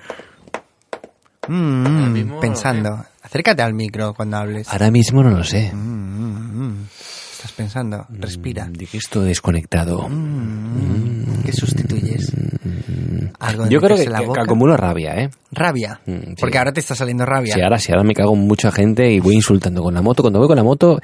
Mm, 1.48 2.40
pensando. 2.40 3.06
Acércate 3.24 3.62
al 3.62 3.74
micro 3.74 4.14
cuando 4.14 4.38
hables. 4.38 4.68
Ahora 4.70 4.92
mismo 4.92 5.24
no 5.24 5.32
lo 5.32 5.44
sé. 5.44 5.68
Estás 5.68 5.74
pensando. 7.60 8.06
Respira. 8.10 8.70
¿De 8.72 8.86
qué 8.86 8.98
estoy 8.98 9.28
desconectado? 9.28 10.08
¿Qué 11.46 11.52
sustituyes? 11.52 12.32
Algo 13.40 13.66
de 13.66 13.70
Yo 13.70 13.82
creo 13.82 13.98
que, 13.98 14.10
la 14.10 14.20
que 14.22 14.28
boca. 14.28 14.44
acumulo 14.44 14.78
rabia, 14.78 15.16
¿eh? 15.16 15.30
Rabia. 15.52 16.00
Mm, 16.06 16.12
sí. 16.14 16.36
Porque 16.40 16.58
ahora 16.58 16.72
te 16.72 16.80
está 16.80 16.96
saliendo 16.96 17.26
rabia. 17.26 17.54
Sí, 17.54 17.62
ahora 17.62 17.78
sí, 17.78 17.92
ahora 17.92 18.04
me 18.06 18.14
cago 18.14 18.34
en 18.34 18.48
mucha 18.48 18.72
gente 18.72 19.12
y 19.12 19.20
voy 19.20 19.36
insultando 19.36 19.84
con 19.84 19.94
la 19.94 20.02
moto. 20.02 20.24
Cuando 20.24 20.40
voy 20.40 20.48
con 20.48 20.56
la 20.56 20.64
moto 20.64 21.00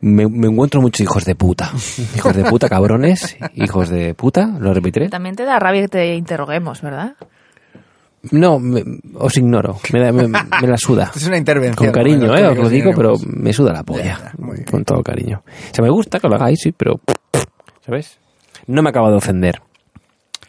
me, 0.00 0.26
me 0.26 0.46
encuentro 0.48 0.80
muchos 0.80 1.02
hijos 1.02 1.26
de 1.26 1.34
puta. 1.34 1.70
Hijos 2.16 2.34
de 2.34 2.44
puta, 2.44 2.68
cabrones. 2.70 3.36
Hijos 3.54 3.90
de 3.90 4.14
puta, 4.14 4.46
lo 4.58 4.72
repetiré. 4.72 5.10
También 5.10 5.36
te 5.36 5.44
da 5.44 5.58
rabia 5.58 5.82
que 5.82 5.88
te 5.88 6.14
interroguemos, 6.14 6.80
¿verdad? 6.80 7.14
No, 8.30 8.58
me- 8.58 8.82
os 9.14 9.36
ignoro. 9.36 9.78
Me, 9.92 10.00
da- 10.00 10.12
me- 10.12 10.28
me 10.28 10.66
la 10.68 10.76
suda. 10.76 11.10
Es 11.16 11.26
una 11.26 11.36
intervención. 11.38 11.86
Con 11.86 11.92
cariño, 11.92 12.26
como 12.28 12.38
¿eh? 12.38 12.46
Os 12.46 12.58
lo 12.58 12.68
digo, 12.68 12.92
pero 12.94 13.14
me 13.26 13.52
suda 13.52 13.72
la 13.72 13.82
polla. 13.82 14.04
ya. 14.04 14.32
Con 14.70 14.84
todo 14.84 15.02
cariño. 15.02 15.42
O 15.46 15.74
sea, 15.74 15.82
me 15.84 15.90
gusta 15.90 16.18
que 16.18 16.28
lo 16.28 16.34
hagáis, 16.36 16.58
sí, 16.62 16.72
pero... 16.72 17.00
¿Sabes? 17.84 18.18
No 18.66 18.82
me 18.82 18.90
acabo 18.90 19.10
de 19.10 19.16
ofender. 19.16 19.60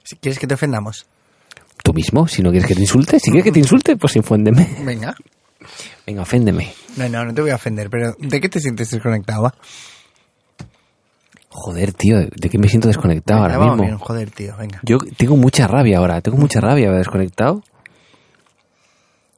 Si 0.03 0.15
quieres 0.17 0.39
que 0.39 0.47
te 0.47 0.53
ofendamos. 0.53 1.05
Tú 1.83 1.93
mismo, 1.93 2.27
si 2.27 2.41
no 2.41 2.49
quieres 2.51 2.67
que 2.67 2.75
te 2.75 2.81
insulte. 2.81 3.19
Si 3.19 3.29
quieres 3.31 3.43
que 3.43 3.51
te 3.51 3.59
insulte, 3.59 3.95
pues 3.97 4.15
infóndeme. 4.15 4.77
Venga. 4.83 5.15
Venga, 6.07 6.21
oféndeme. 6.21 6.73
No, 6.97 7.09
no, 7.09 7.25
no 7.25 7.33
te 7.33 7.41
voy 7.41 7.51
a 7.51 7.55
ofender, 7.55 7.89
pero 7.89 8.15
¿de 8.19 8.39
qué 8.41 8.47
te 8.49 8.59
sientes 8.59 8.89
desconectado? 8.91 9.43
va? 9.43 9.53
Joder, 11.57 11.93
tío, 11.93 12.17
¿de 12.19 12.49
qué 12.49 12.57
me 12.57 12.67
siento 12.67 12.89
desconectado 12.89 13.41
Venga, 13.43 13.55
ahora 13.55 13.65
vamos 13.65 13.77
mismo? 13.77 13.87
bien, 13.87 13.97
joder, 14.05 14.29
tío, 14.31 14.57
venga. 14.57 14.79
Yo 14.83 14.97
tengo 15.17 15.37
mucha 15.37 15.67
rabia 15.67 15.99
ahora, 15.99 16.19
tengo 16.21 16.37
mucha 16.37 16.59
rabia 16.59 16.91
desconectado. 16.91 17.63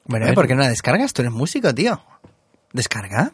Bueno, 0.05 0.27
¿eh? 0.27 0.33
¿por 0.33 0.47
qué 0.47 0.55
no 0.55 0.61
la 0.61 0.69
descargas? 0.69 1.13
Tú 1.13 1.21
eres 1.21 1.31
músico, 1.33 1.73
tío. 1.75 2.01
¿Descarga? 2.73 3.31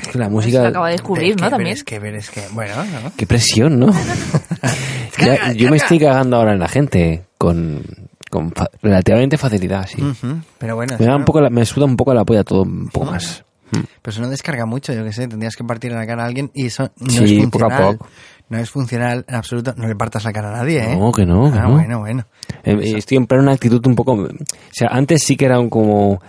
Es 0.00 0.08
que 0.08 0.18
la 0.18 0.26
Se 0.26 0.30
música... 0.30 0.68
acaba 0.68 0.86
de 0.86 0.92
descubrir, 0.92 1.36
¿no? 1.36 1.42
es 1.42 1.42
que- 1.44 1.50
También. 1.50 1.72
Es 1.72 1.84
que, 1.84 1.96
es 2.16 2.30
que, 2.30 2.42
bueno, 2.52 2.74
¿no? 2.84 3.12
Qué 3.16 3.26
presión, 3.26 3.78
¿no? 3.78 3.86
Ya, 5.18 5.52
yo 5.52 5.70
me 5.70 5.76
estoy 5.76 5.98
cagando 6.00 6.36
ahora 6.36 6.52
en 6.52 6.58
la 6.58 6.68
gente 6.68 7.24
con, 7.38 7.82
con 8.30 8.50
fa- 8.52 8.70
relativamente 8.82 9.36
facilidad, 9.38 9.86
sí. 9.86 10.02
Ujú, 10.02 10.40
Pero 10.58 10.74
bueno, 10.76 10.96
Me, 10.98 11.06
da 11.06 11.16
un 11.16 11.24
poco 11.24 11.40
la- 11.40 11.50
me 11.50 11.64
suda 11.64 11.84
un 11.86 11.96
poco 11.96 12.12
la 12.14 12.24
polla 12.24 12.42
todo 12.44 12.62
un 12.62 12.88
poco 12.88 13.06
más. 13.06 13.44
Pero 14.02 14.12
eso 14.12 14.20
no 14.20 14.28
descarga 14.28 14.66
mucho, 14.66 14.92
yo 14.92 15.04
qué 15.04 15.12
sé, 15.12 15.26
tendrías 15.28 15.56
que 15.56 15.64
partir 15.64 15.92
la 15.92 16.06
cara 16.06 16.22
a 16.24 16.26
alguien 16.26 16.50
y 16.54 16.66
eso 16.66 16.90
no 17.00 17.10
Sí, 17.10 17.24
es 17.40 17.46
poco 17.50 17.66
a 17.66 17.68
funcional. 17.70 17.96
poco. 17.98 18.06
No 18.50 18.58
es 18.58 18.70
funcional 18.70 19.24
en 19.26 19.34
absoluto. 19.36 19.72
No 19.76 19.86
le 19.88 19.96
partas 19.96 20.24
la 20.24 20.32
cara 20.32 20.50
a 20.50 20.58
nadie, 20.58 20.78
¿eh? 20.92 20.96
No, 20.96 21.10
que 21.12 21.24
no, 21.24 21.50
que 21.50 21.58
Ah, 21.58 21.62
no. 21.62 21.72
bueno, 21.72 21.98
bueno. 22.00 22.24
Eh, 22.62 22.94
Estoy 22.96 23.16
en 23.16 23.26
plena 23.26 23.52
actitud 23.52 23.84
un 23.86 23.94
poco... 23.94 24.12
O 24.12 24.28
sea, 24.70 24.88
antes 24.90 25.22
sí 25.24 25.36
que 25.36 25.46
era 25.46 25.58
un 25.58 25.70
como... 25.70 26.20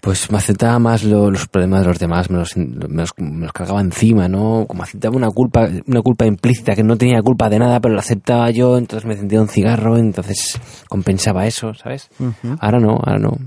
Pues 0.00 0.32
me 0.32 0.38
aceptaba 0.38 0.80
más 0.80 1.04
lo- 1.04 1.30
los 1.30 1.46
problemas 1.46 1.82
de 1.82 1.86
los 1.86 1.98
demás, 2.00 2.28
me 2.28 2.38
los, 2.38 2.56
me, 2.56 2.66
los, 3.02 3.10
me 3.18 3.44
los 3.44 3.52
cargaba 3.52 3.80
encima, 3.80 4.26
¿no? 4.26 4.64
Como 4.66 4.82
aceptaba 4.82 5.14
una 5.16 5.30
culpa, 5.30 5.68
una 5.86 6.00
culpa 6.02 6.26
implícita, 6.26 6.74
que 6.74 6.82
no 6.82 6.96
tenía 6.96 7.22
culpa 7.22 7.48
de 7.48 7.60
nada, 7.60 7.78
pero 7.78 7.94
la 7.94 8.00
aceptaba 8.00 8.50
yo, 8.50 8.78
entonces 8.78 9.06
me 9.06 9.12
encendía 9.14 9.40
un 9.40 9.46
cigarro, 9.48 9.96
entonces 9.98 10.58
compensaba 10.88 11.46
eso, 11.46 11.72
¿sabes? 11.74 12.10
Ahora 12.58 12.80
no, 12.80 12.94
ahora 13.04 13.18
no. 13.20 13.38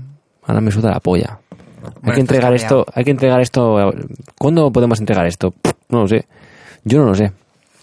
Ahora 0.46 0.62
me 0.62 0.70
suda 0.70 0.92
la 0.92 1.00
polla. 1.00 1.40
Hay 2.02 2.12
que 2.14 2.20
entregar 2.20 2.54
esto, 2.54 2.84
hay 2.92 3.04
que 3.04 3.10
entregar 3.10 3.40
esto. 3.40 3.92
¿Cuándo 4.38 4.70
podemos 4.72 5.00
entregar 5.00 5.26
esto? 5.26 5.54
No 5.88 6.02
lo 6.02 6.08
sé. 6.08 6.26
Yo 6.84 6.98
no 6.98 7.06
lo 7.06 7.14
sé. 7.14 7.32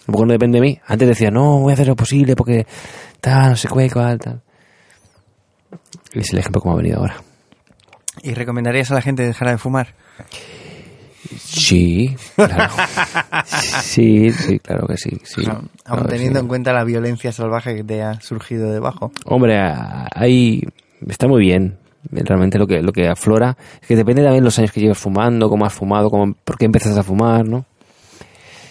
Porque 0.06 0.26
no 0.26 0.32
depende 0.32 0.58
de 0.58 0.62
mí. 0.62 0.80
Antes 0.86 1.08
decía, 1.08 1.30
no, 1.30 1.58
voy 1.60 1.72
a 1.72 1.74
hacer 1.74 1.88
lo 1.88 1.96
posible 1.96 2.36
porque 2.36 2.66
tal, 3.20 3.50
no 3.50 3.56
sé 3.56 3.68
qué, 3.68 3.90
cuál, 3.90 4.18
tal. 4.18 4.40
Y 6.12 6.20
es 6.20 6.32
el 6.32 6.38
ejemplo 6.38 6.60
como 6.60 6.74
ha 6.74 6.76
venido 6.78 6.98
ahora. 6.98 7.16
¿Y 8.22 8.34
recomendarías 8.34 8.90
a 8.90 8.94
la 8.94 9.02
gente 9.02 9.24
dejar 9.26 9.48
de 9.48 9.58
fumar? 9.58 9.94
Sí, 11.36 12.16
claro. 12.36 12.72
Sí, 13.46 14.30
sí, 14.32 14.58
claro 14.58 14.86
que 14.86 14.96
sí. 14.96 15.10
sí 15.24 15.42
Aún 15.46 15.68
Claro 15.84 16.02
que 16.04 16.08
teniendo 16.08 16.38
sí. 16.38 16.42
en 16.44 16.48
cuenta 16.48 16.72
la 16.72 16.84
violencia 16.84 17.32
salvaje 17.32 17.74
que 17.76 17.84
te 17.84 18.02
ha 18.02 18.20
surgido 18.20 18.70
debajo. 18.70 19.12
Hombre, 19.26 19.58
ahí 20.14 20.62
está 21.06 21.28
muy 21.28 21.40
bien. 21.42 21.78
Realmente 22.10 22.58
lo 22.58 22.66
que, 22.66 22.82
lo 22.82 22.92
que 22.92 23.08
aflora 23.08 23.56
es 23.80 23.88
que 23.88 23.96
depende 23.96 24.22
también 24.22 24.42
de 24.42 24.46
los 24.46 24.58
años 24.58 24.72
que 24.72 24.80
lleves 24.80 24.98
fumando, 24.98 25.48
cómo 25.48 25.64
has 25.64 25.72
fumado, 25.72 26.10
cómo, 26.10 26.34
por 26.44 26.58
qué 26.58 26.66
empezaste 26.66 27.00
a 27.00 27.02
fumar, 27.02 27.46
¿no? 27.46 27.64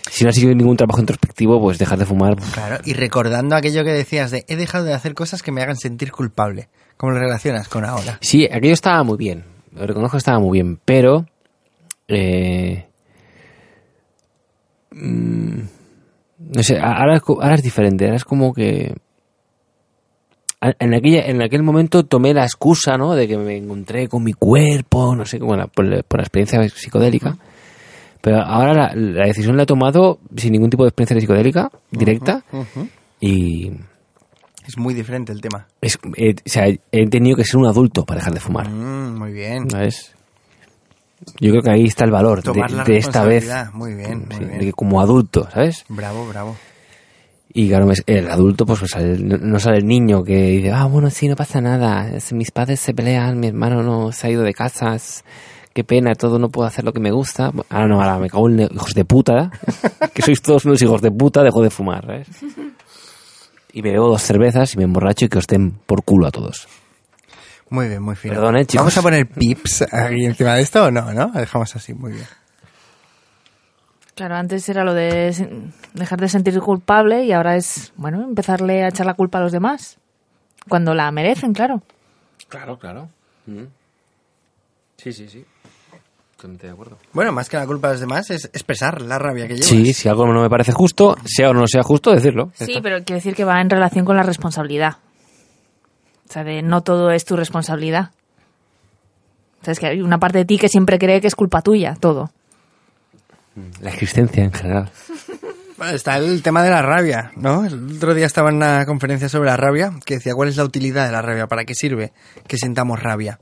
Si 0.09 0.23
no 0.23 0.29
has 0.29 0.37
hecho 0.37 0.47
ningún 0.47 0.77
trabajo 0.77 0.99
introspectivo, 0.99 1.59
pues 1.59 1.79
dejar 1.79 1.97
de 1.97 2.05
fumar. 2.05 2.35
Claro, 2.53 2.77
y 2.85 2.93
recordando 2.93 3.55
aquello 3.55 3.83
que 3.83 3.91
decías 3.91 4.29
de 4.29 4.45
he 4.47 4.55
dejado 4.55 4.85
de 4.85 4.93
hacer 4.93 5.15
cosas 5.15 5.41
que 5.41 5.51
me 5.51 5.61
hagan 5.61 5.75
sentir 5.77 6.11
culpable. 6.11 6.69
¿Cómo 6.97 7.13
lo 7.13 7.19
relacionas 7.19 7.67
con 7.67 7.83
ahora? 7.85 8.19
Sí, 8.21 8.45
aquello 8.45 8.73
estaba 8.73 9.03
muy 9.03 9.17
bien. 9.17 9.43
Lo 9.73 9.87
reconozco 9.87 10.17
que 10.17 10.19
estaba 10.19 10.39
muy 10.39 10.59
bien, 10.59 10.79
pero. 10.85 11.25
eh, 12.07 12.85
mm, 14.91 15.59
no 16.55 16.63
sé, 16.63 16.77
ahora, 16.79 17.19
ahora 17.25 17.55
es 17.55 17.63
diferente. 17.63 18.05
Ahora 18.05 18.17
es 18.17 18.25
como 18.25 18.53
que. 18.53 18.95
En, 20.79 20.93
aquella, 20.93 21.21
en 21.25 21.41
aquel 21.41 21.61
momento 21.63 22.03
tomé 22.05 22.33
la 22.33 22.43
excusa, 22.43 22.97
¿no? 22.97 23.13
De 23.15 23.27
que 23.27 23.37
me 23.37 23.57
encontré 23.57 24.07
con 24.07 24.23
mi 24.23 24.33
cuerpo, 24.33 25.15
no 25.15 25.25
sé, 25.25 25.39
la- 25.39 25.67
por, 25.67 25.85
la- 25.85 26.03
por 26.03 26.19
la 26.19 26.23
experiencia 26.23 26.61
psicodélica. 26.69 27.37
Pero 28.21 28.41
ahora 28.41 28.73
la, 28.73 28.93
la 28.95 29.25
decisión 29.27 29.57
la 29.57 29.63
he 29.63 29.65
tomado 29.65 30.19
sin 30.37 30.53
ningún 30.53 30.69
tipo 30.69 30.83
de 30.83 30.89
experiencia 30.89 31.19
psicodélica 31.19 31.69
directa. 31.91 32.43
Y. 33.19 33.71
Es 34.65 34.77
muy 34.77 34.93
diferente 34.93 35.33
el 35.33 35.41
tema. 35.41 35.67
es- 35.81 35.99
eh, 36.15 36.33
o 36.35 36.49
sea, 36.49 36.67
he 36.67 37.07
tenido 37.09 37.35
que 37.35 37.43
ser 37.43 37.57
un 37.57 37.65
adulto 37.67 38.05
para 38.05 38.19
dejar 38.19 38.33
de 38.33 38.39
fumar. 38.39 38.69
Mm, 38.69 39.17
muy 39.19 39.33
bien. 39.33 39.69
¿Sabes? 39.69 40.13
Yo 41.41 41.51
creo 41.51 41.61
que 41.61 41.71
ahí 41.71 41.83
está 41.85 42.05
el 42.05 42.11
valor 42.11 42.37
de, 42.37 42.43
Tomar 42.43 42.71
la 42.71 42.83
de 42.85 42.97
esta 42.97 43.25
vez. 43.25 43.49
Muy 43.73 43.93
bien, 43.95 44.19
muy 44.29 44.35
Sí, 44.37 44.45
bien. 44.45 44.59
de 44.59 44.65
que 44.65 44.73
como 44.73 45.01
adulto, 45.01 45.49
¿sabes? 45.51 45.83
Bravo, 45.89 46.25
bravo. 46.27 46.55
Y 47.55 47.67
claro, 47.69 47.87
el 48.07 48.29
adulto, 48.31 48.65
pues 48.65 48.79
sale- 48.89 49.17
no, 49.19 49.59
sale 49.59 49.77
el 49.77 49.85
niño 49.85 50.23
que 50.23 50.35
dice, 50.47 50.71
ah, 50.71 50.85
bueno, 50.85 51.09
sí, 51.11 51.27
no 51.27 51.35
pasa 51.35 51.61
nada. 51.61 52.09
mis 52.31 52.49
padres 52.51 52.79
se 52.79 52.93
pelean, 52.95 53.39
mi 53.39 53.47
hermano 53.47 53.83
no 53.83 54.11
se 54.11 54.25
ha 54.27 54.31
ido 54.31 54.41
de 54.41 54.53
casa, 54.53 54.95
es- 54.95 55.23
qué 55.73 55.83
pena, 55.83 56.15
todo 56.15 56.39
no 56.39 56.49
puedo 56.49 56.67
hacer 56.67 56.83
lo 56.83 56.93
que 56.93 56.99
me 56.99 57.11
gusta. 57.11 57.51
Ahora 57.69 57.87
no, 57.87 58.01
ahora 58.01 58.17
me 58.17 58.29
cago 58.29 58.49
en 58.49 58.61
hijos 58.61 58.93
de 58.95 59.05
puta, 59.05 59.51
que 60.15 60.21
sois 60.23 60.41
todos 60.41 60.65
unos 60.65 60.81
hijos 60.81 61.01
de 61.01 61.11
puta, 61.11 61.43
dejo 61.43 61.61
de 61.61 61.69
fumar. 61.69 62.25
Y 63.71 63.81
me 63.81 63.91
bebo 63.91 64.07
dos 64.09 64.21
cervezas 64.23 64.73
y 64.73 64.77
me 64.77 64.83
emborracho 64.83 65.25
y 65.25 65.29
que 65.29 65.37
os 65.37 65.47
den 65.47 65.71
por 65.85 66.03
culo 66.03 66.27
a 66.27 66.31
todos. 66.31 66.67
Muy 67.69 67.87
bien, 67.87 68.01
muy 68.03 68.15
fino. 68.15 68.35
Perdón, 68.35 68.57
eh, 68.57 68.65
chicos. 68.65 68.81
¿Vamos 68.83 68.97
a 68.97 69.01
poner 69.01 69.27
pips 69.27 69.81
aquí 69.91 70.25
encima 70.25 70.53
de 70.55 70.61
esto 70.61 70.85
o 70.85 70.91
no? 70.91 71.11
¿No? 71.13 71.31
Dejamos 71.31 71.75
así, 71.75 71.93
muy 71.93 72.11
bien. 72.13 72.25
Claro, 74.15 74.35
antes 74.35 74.69
era 74.69 74.83
lo 74.83 74.93
de 74.93 75.71
dejar 75.93 76.19
de 76.19 76.29
sentir 76.29 76.59
culpable 76.59 77.23
y 77.23 77.31
ahora 77.31 77.55
es, 77.55 77.93
bueno, 77.95 78.23
empezarle 78.23 78.83
a 78.83 78.89
echar 78.89 79.07
la 79.07 79.15
culpa 79.15 79.39
a 79.39 79.41
los 79.41 79.51
demás. 79.51 79.97
Cuando 80.69 80.93
la 80.93 81.11
merecen, 81.11 81.53
claro. 81.53 81.81
Claro, 82.47 82.77
claro. 82.77 83.09
Sí, 84.97 85.11
sí, 85.11 85.27
sí. 85.27 85.43
Totalmente 86.35 86.67
de 86.67 86.73
acuerdo. 86.73 86.97
Bueno, 87.11 87.31
más 87.31 87.49
que 87.49 87.57
la 87.57 87.65
culpa 87.65 87.87
de 87.87 87.93
los 87.95 88.01
demás 88.01 88.29
es 88.29 88.45
expresar 88.45 89.01
la 89.01 89.17
rabia 89.17 89.47
que 89.47 89.55
llevas. 89.55 89.67
Sí, 89.67 89.93
si 89.93 90.07
algo 90.07 90.27
no 90.27 90.41
me 90.41 90.49
parece 90.49 90.73
justo, 90.73 91.15
sea 91.25 91.49
o 91.49 91.53
no 91.53 91.65
sea 91.67 91.83
justo, 91.83 92.11
decirlo. 92.11 92.51
Sí, 92.53 92.65
está. 92.65 92.81
pero 92.81 92.97
quiere 92.97 93.15
decir 93.15 93.33
que 93.33 93.45
va 93.45 93.59
en 93.61 93.69
relación 93.69 94.05
con 94.05 94.15
la 94.15 94.23
responsabilidad. 94.23 94.97
O 96.29 96.31
sea, 96.31 96.43
de 96.43 96.61
no 96.61 96.81
todo 96.81 97.11
es 97.11 97.25
tu 97.25 97.35
responsabilidad. 97.35 98.11
O 99.61 99.65
sea, 99.65 99.71
es 99.71 99.79
que 99.79 99.87
hay 99.87 100.01
una 100.01 100.19
parte 100.19 100.39
de 100.39 100.45
ti 100.45 100.57
que 100.57 100.69
siempre 100.69 100.99
cree 100.99 101.21
que 101.21 101.27
es 101.27 101.35
culpa 101.35 101.61
tuya, 101.61 101.95
todo. 101.99 102.31
La 103.81 103.91
existencia 103.91 104.43
en 104.43 104.51
general. 104.51 104.91
Está 105.93 106.17
el 106.17 106.41
tema 106.41 106.63
de 106.63 106.69
la 106.69 106.81
rabia, 106.81 107.31
¿no? 107.35 107.65
El 107.65 107.97
otro 107.97 108.13
día 108.13 108.25
estaba 108.25 108.49
en 108.49 108.55
una 108.55 108.85
conferencia 108.85 109.27
sobre 109.27 109.49
la 109.49 109.57
rabia 109.57 109.91
que 110.05 110.15
decía 110.15 110.33
cuál 110.33 110.47
es 110.47 110.55
la 110.55 110.63
utilidad 110.63 111.05
de 111.05 111.11
la 111.11 111.21
rabia, 111.21 111.47
para 111.47 111.65
qué 111.65 111.75
sirve 111.75 112.13
que 112.47 112.57
sintamos 112.57 113.03
rabia. 113.03 113.39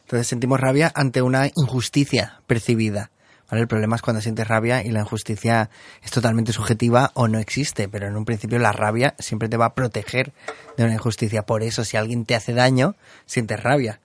Entonces 0.00 0.26
sentimos 0.26 0.58
rabia 0.58 0.90
ante 0.94 1.22
una 1.22 1.46
injusticia 1.54 2.40
percibida. 2.48 3.10
El 3.50 3.68
problema 3.68 3.94
es 3.94 4.02
cuando 4.02 4.20
sientes 4.20 4.48
rabia 4.48 4.82
y 4.82 4.90
la 4.90 5.00
injusticia 5.00 5.70
es 6.02 6.10
totalmente 6.10 6.52
subjetiva 6.52 7.12
o 7.14 7.28
no 7.28 7.38
existe, 7.38 7.88
pero 7.88 8.08
en 8.08 8.16
un 8.16 8.24
principio 8.24 8.58
la 8.58 8.72
rabia 8.72 9.14
siempre 9.18 9.48
te 9.48 9.56
va 9.56 9.66
a 9.66 9.74
proteger 9.74 10.32
de 10.76 10.84
una 10.84 10.94
injusticia. 10.94 11.42
Por 11.42 11.62
eso, 11.62 11.84
si 11.84 11.96
alguien 11.96 12.24
te 12.24 12.34
hace 12.34 12.52
daño, 12.52 12.96
sientes 13.26 13.62
rabia. 13.62 14.00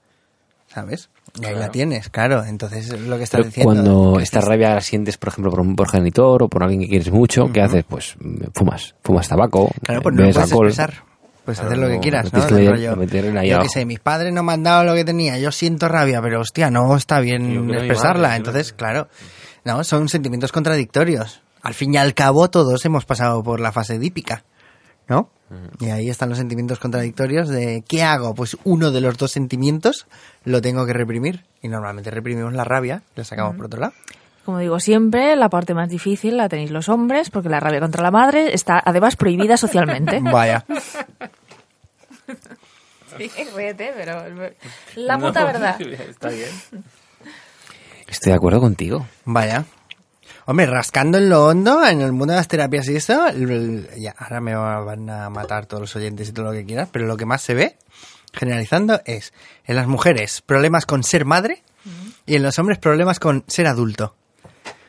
¿Sabes? 0.80 1.10
Y 1.42 1.46
ahí 1.46 1.56
la 1.56 1.70
tienes, 1.70 2.10
claro. 2.10 2.44
Entonces, 2.46 2.90
es 2.90 3.02
lo 3.02 3.18
que 3.18 3.24
estás 3.24 3.40
Pero 3.40 3.48
diciendo. 3.50 3.74
cuando 3.74 4.14
que 4.18 4.24
esta 4.24 4.42
rabia 4.42 4.76
la 4.76 4.82
sientes, 4.82 5.18
por 5.18 5.30
ejemplo, 5.30 5.52
por 5.52 5.60
un 5.60 5.76
progenitor 5.76 6.44
o 6.44 6.48
por 6.48 6.64
alguien 6.64 6.82
que 6.82 6.88
quieres 6.88 7.12
mucho, 7.12 7.52
¿qué 7.52 7.62
haces? 7.62 7.84
Pues 7.88 8.16
mm, 8.20 8.46
fumas. 8.56 8.96
Fumas 9.04 9.28
tabaco, 9.28 9.70
Claro, 9.84 10.02
pues 10.02 10.16
no 10.16 10.22
puedes 10.22 10.38
alcohol. 10.38 10.68
expresar. 10.68 11.04
Puedes 11.46 11.60
Claro, 11.60 11.74
hacer 11.74 11.78
lo 11.84 11.90
que 11.90 12.00
quieras, 12.00 12.26
no 12.26 12.32
que 12.32 12.56
yo 12.56 13.42
qué 13.42 13.54
abajo. 13.56 13.70
sé, 13.70 13.86
mis 13.86 14.00
padres 14.00 14.34
no 14.34 14.44
me 14.44 14.54
han 14.54 14.64
dado 14.64 14.84
lo 14.84 14.94
que 14.94 15.04
tenía, 15.04 15.38
yo 15.40 15.52
siento 15.52 15.88
rabia, 15.88 16.22
pero 16.22 16.42
hostia, 16.42 16.70
no 16.72 16.96
está 16.96 17.20
bien 17.20 17.68
Yo 17.68 17.74
expresarla. 17.74 18.28
madre, 18.30 18.38
Entonces, 18.38 18.74
claro, 18.74 19.08
no, 19.66 19.84
son 19.84 20.10
sentimientos 20.10 20.52
contradictorios. 20.52 21.42
Al 21.62 21.74
fin 21.74 21.94
y 21.94 21.98
al 21.98 22.14
cabo, 22.14 22.50
todos 22.50 22.86
hemos 22.86 23.06
pasado 23.06 23.42
por 23.44 23.60
la 23.60 23.72
fase 23.72 24.00
dípica, 24.00 24.44
¿no? 25.10 25.30
Y 25.80 25.90
ahí 25.90 26.10
están 26.10 26.30
los 26.30 26.38
sentimientos 26.38 26.78
contradictorios 26.78 27.50
de 27.50 27.84
¿qué 27.88 28.04
hago? 28.04 28.36
Pues 28.36 28.56
uno 28.66 28.92
de 28.92 29.02
los 29.02 29.18
dos 29.18 29.32
sentimientos 29.32 30.06
lo 30.46 30.62
tengo 30.62 30.86
que 30.86 30.94
reprimir. 30.94 31.44
Y 31.62 31.68
normalmente 31.68 32.12
reprimimos 32.12 32.54
la 32.54 32.64
rabia, 32.64 33.02
la 33.16 33.24
sacamos 33.24 33.56
por 33.56 33.66
otro 33.66 33.80
lado. 33.80 33.94
Como 34.46 34.60
digo 34.60 34.80
siempre, 34.80 35.36
la 35.36 35.50
parte 35.50 35.74
más 35.74 35.90
difícil 35.90 36.38
la 36.38 36.50
tenéis 36.50 36.72
los 36.72 36.88
hombres, 36.88 37.30
porque 37.32 37.50
la 37.50 37.60
rabia 37.60 37.80
contra 37.80 38.04
la 38.04 38.12
madre 38.12 38.54
está 38.54 38.82
además 38.84 39.16
prohibida 39.16 39.58
socialmente. 39.58 40.20
Vaya. 40.24 40.66
Sí, 43.18 43.30
ríete, 43.56 43.92
pero 43.98 44.24
la 44.96 45.18
puta 45.18 45.44
verdad. 45.44 45.82
Está 46.10 46.30
bien. 46.30 46.50
Estoy 48.08 48.32
de 48.32 48.36
acuerdo 48.38 48.62
contigo. 48.62 49.06
Vaya. 49.26 49.66
Hombre, 50.50 50.66
rascando 50.66 51.20
en 51.20 51.30
lo 51.30 51.46
hondo, 51.46 51.86
en 51.86 52.02
el 52.02 52.12
mundo 52.12 52.34
de 52.34 52.38
las 52.38 52.48
terapias 52.48 52.90
y 52.90 52.96
eso, 52.96 53.24
ya, 54.00 54.16
ahora 54.18 54.42
me 54.42 54.56
van 54.56 55.08
a 55.08 55.30
matar 55.30 55.68
todos 55.68 55.82
los 55.82 55.96
oyentes 55.96 56.30
y 56.30 56.32
todo 56.32 56.46
lo 56.46 56.54
que 56.54 56.66
quieras, 56.66 56.90
pero 56.92 57.06
lo 57.06 57.18
que 57.18 57.28
más 57.28 57.44
se 57.44 57.54
ve, 57.54 57.78
generalizando, 58.34 59.00
es 59.06 59.32
en 59.66 59.76
las 59.76 59.86
mujeres 59.86 60.42
problemas 60.42 60.88
con 60.88 61.04
ser 61.04 61.24
madre 61.24 61.62
y 62.26 62.36
en 62.36 62.42
los 62.42 62.58
hombres 62.58 62.80
problemas 62.80 63.20
con 63.20 63.44
ser 63.46 63.68
adulto. 63.68 64.16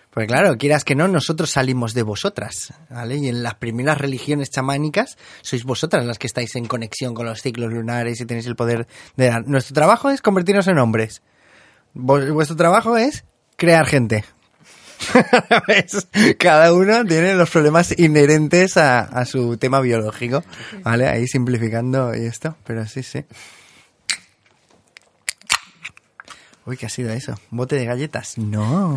Porque 0.09 0.29
claro, 0.29 0.57
quieras 0.57 0.83
que 0.83 0.95
no, 0.95 1.09
nosotros 1.09 1.51
salimos 1.51 1.93
de 1.93 2.05
vosotras, 2.05 2.73
¿vale? 2.89 3.17
Y 3.17 3.29
en 3.29 3.43
las 3.43 3.57
primeras 3.57 3.99
religiones 3.99 4.49
chamánicas 4.49 5.19
sois 5.43 5.65
vosotras 5.65 6.07
las 6.07 6.19
que 6.19 6.27
estáis 6.27 6.57
en 6.57 6.65
conexión 6.65 7.13
con 7.13 7.27
los 7.27 7.43
ciclos 7.43 7.71
lunares 7.71 8.19
y 8.19 8.25
tenéis 8.25 8.47
el 8.47 8.57
poder 8.57 8.89
de 9.15 9.27
dar. 9.27 9.47
Nuestro 9.47 9.75
trabajo 9.75 10.09
es 10.09 10.23
convertirnos 10.23 10.69
en 10.69 10.79
hombres. 10.79 11.21
Vuestro 11.93 12.57
trabajo 12.57 12.97
es 12.97 13.27
crear 13.57 13.85
gente. 13.85 14.25
Cada 16.39 16.73
uno 16.73 17.05
tiene 17.05 17.35
los 17.35 17.51
problemas 17.51 17.99
inherentes 17.99 18.77
a, 18.77 19.01
a 19.01 19.25
su 19.25 19.57
tema 19.57 19.81
biológico, 19.81 20.45
¿vale? 20.83 21.09
Ahí 21.09 21.27
simplificando 21.27 22.15
y 22.15 22.27
esto, 22.27 22.57
pero 22.65 22.87
sí, 22.87 23.03
sí. 23.03 23.25
Uy, 26.67 26.77
¿qué 26.77 26.87
ha 26.87 26.91
sido 26.91 27.11
eso? 27.13 27.35
¿Bote 27.51 27.77
de 27.77 27.85
galletas? 27.87 28.39
No. 28.39 28.97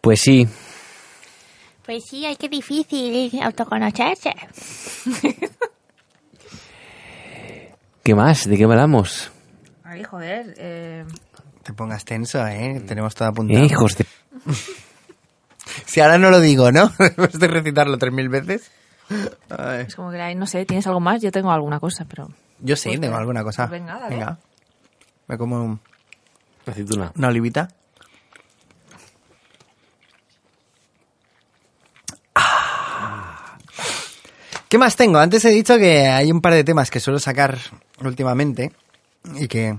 Pues 0.00 0.20
sí, 0.20 0.48
Pues 1.84 2.04
sí, 2.08 2.24
ay, 2.26 2.36
qué 2.36 2.48
difícil 2.48 3.40
autoconocerse. 3.42 4.32
¿qué 8.02 8.14
más? 8.14 8.48
¿De 8.48 8.56
qué 8.56 8.64
hablamos? 8.64 9.30
Ay, 9.84 10.02
joder. 10.02 10.54
Eh, 10.58 11.04
Te 11.62 11.72
pongas 11.72 12.04
tenso, 12.04 12.46
¿eh? 12.46 12.82
Tenemos 12.86 13.14
todo 13.14 13.28
apuntado. 13.28 13.64
Hijos 13.64 13.96
de... 13.96 14.06
Si 15.86 16.00
ahora 16.00 16.18
no 16.18 16.30
lo 16.30 16.40
digo, 16.40 16.72
¿no? 16.72 16.92
Después 16.98 17.38
de 17.38 17.46
recitarlo 17.48 17.96
tres 17.96 18.12
mil 18.12 18.28
veces. 18.28 18.70
Ay. 19.48 19.84
es 19.86 19.94
como 19.94 20.10
que, 20.10 20.34
no 20.34 20.46
sé, 20.46 20.64
¿tienes 20.66 20.86
algo 20.86 21.00
más? 21.00 21.22
Yo 21.22 21.30
tengo 21.30 21.52
alguna 21.52 21.78
cosa, 21.78 22.04
pero... 22.04 22.28
Yo 22.60 22.76
sí, 22.76 22.88
Pues 22.88 23.00
tengo 23.00 23.12
venga. 23.12 23.18
alguna 23.18 23.42
cosa. 23.44 23.68
Pues 23.68 23.80
venga, 23.80 23.98
dale. 23.98 24.16
Venga. 24.16 24.38
Me 25.28 25.38
como 25.38 25.62
un- 25.62 25.80
Aceituna. 26.66 27.12
una 27.16 27.28
olivita. 27.28 27.68
Ah. 32.34 33.56
¿Qué 34.68 34.78
más 34.78 34.96
tengo? 34.96 35.18
Antes 35.18 35.44
he 35.44 35.50
dicho 35.50 35.76
que 35.78 36.06
hay 36.08 36.30
un 36.32 36.40
par 36.40 36.54
de 36.54 36.64
temas 36.64 36.90
que 36.90 37.00
suelo 37.00 37.18
sacar 37.18 37.58
últimamente 38.00 38.72
y 39.34 39.48
que 39.48 39.78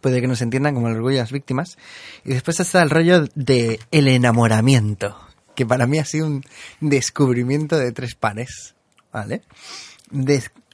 puede 0.00 0.20
que 0.20 0.26
no 0.26 0.36
se 0.36 0.44
entiendan 0.44 0.74
como 0.74 0.88
el 0.88 0.96
orgullo 0.96 1.16
de 1.16 1.22
las 1.22 1.32
víctimas. 1.32 1.78
Y 2.24 2.30
después 2.30 2.60
está 2.60 2.82
el 2.82 2.90
rollo 2.90 3.26
de 3.34 3.80
el 3.90 4.08
enamoramiento, 4.08 5.16
que 5.54 5.66
para 5.66 5.86
mí 5.86 5.98
ha 5.98 6.04
sido 6.04 6.26
un 6.26 6.44
descubrimiento 6.80 7.78
de 7.78 7.92
tres 7.92 8.14
pares, 8.14 8.74
¿vale? 9.12 9.42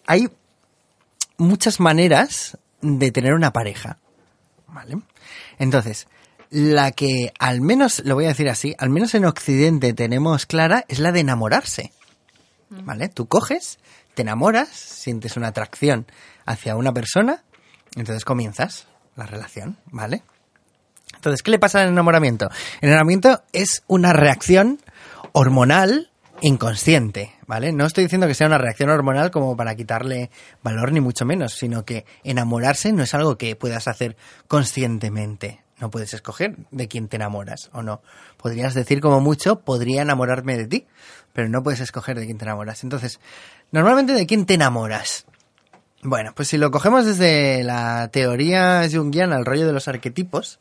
Hay 0.06 0.28
muchas 1.38 1.80
maneras 1.80 2.58
de 2.80 3.10
tener 3.10 3.34
una 3.34 3.52
pareja, 3.52 3.98
¿vale? 4.68 4.98
Entonces, 5.58 6.06
la 6.50 6.92
que 6.92 7.32
al 7.38 7.60
menos, 7.60 8.02
lo 8.04 8.14
voy 8.14 8.26
a 8.26 8.28
decir 8.28 8.48
así, 8.48 8.74
al 8.78 8.90
menos 8.90 9.14
en 9.14 9.24
Occidente 9.24 9.92
tenemos 9.92 10.46
clara 10.46 10.84
es 10.88 10.98
la 10.98 11.12
de 11.12 11.20
enamorarse. 11.20 11.92
¿Vale? 12.68 13.08
Tú 13.08 13.26
coges, 13.26 13.78
te 14.14 14.22
enamoras, 14.22 14.68
sientes 14.68 15.36
una 15.36 15.48
atracción 15.48 16.06
hacia 16.46 16.76
una 16.76 16.92
persona, 16.92 17.44
entonces 17.94 18.24
comienzas 18.24 18.86
la 19.16 19.26
relación, 19.26 19.78
¿vale? 19.90 20.22
Entonces, 21.14 21.42
¿qué 21.42 21.50
le 21.50 21.58
pasa 21.58 21.82
al 21.82 21.88
enamoramiento? 21.88 22.48
El 22.80 22.90
enamoramiento 22.90 23.42
es 23.52 23.82
una 23.86 24.12
reacción 24.12 24.80
hormonal 25.32 26.10
inconsciente, 26.40 27.34
¿vale? 27.46 27.72
No 27.72 27.86
estoy 27.86 28.04
diciendo 28.04 28.26
que 28.26 28.34
sea 28.34 28.46
una 28.46 28.58
reacción 28.58 28.90
hormonal 28.90 29.30
como 29.30 29.56
para 29.56 29.74
quitarle 29.74 30.30
valor 30.62 30.92
ni 30.92 31.00
mucho 31.00 31.24
menos, 31.24 31.54
sino 31.54 31.84
que 31.84 32.04
enamorarse 32.24 32.92
no 32.92 33.02
es 33.02 33.14
algo 33.14 33.38
que 33.38 33.56
puedas 33.56 33.88
hacer 33.88 34.16
conscientemente. 34.48 35.62
No 35.78 35.90
puedes 35.90 36.14
escoger 36.14 36.56
de 36.70 36.88
quién 36.88 37.08
te 37.08 37.16
enamoras 37.16 37.68
o 37.72 37.82
no. 37.82 38.00
Podrías 38.38 38.72
decir 38.72 39.00
como 39.00 39.20
mucho, 39.20 39.60
podría 39.60 40.02
enamorarme 40.02 40.56
de 40.56 40.66
ti, 40.66 40.86
pero 41.34 41.48
no 41.50 41.62
puedes 41.62 41.80
escoger 41.80 42.18
de 42.18 42.24
quién 42.24 42.38
te 42.38 42.46
enamoras. 42.46 42.82
Entonces, 42.82 43.20
normalmente 43.72 44.14
de 44.14 44.26
quién 44.26 44.46
te 44.46 44.54
enamoras. 44.54 45.26
Bueno, 46.02 46.32
pues 46.34 46.48
si 46.48 46.58
lo 46.58 46.70
cogemos 46.70 47.04
desde 47.04 47.64
la 47.64 48.08
teoría 48.12 48.86
junguiana, 48.90 49.36
el 49.36 49.44
rollo 49.44 49.66
de 49.66 49.72
los 49.72 49.88
arquetipos, 49.88 50.58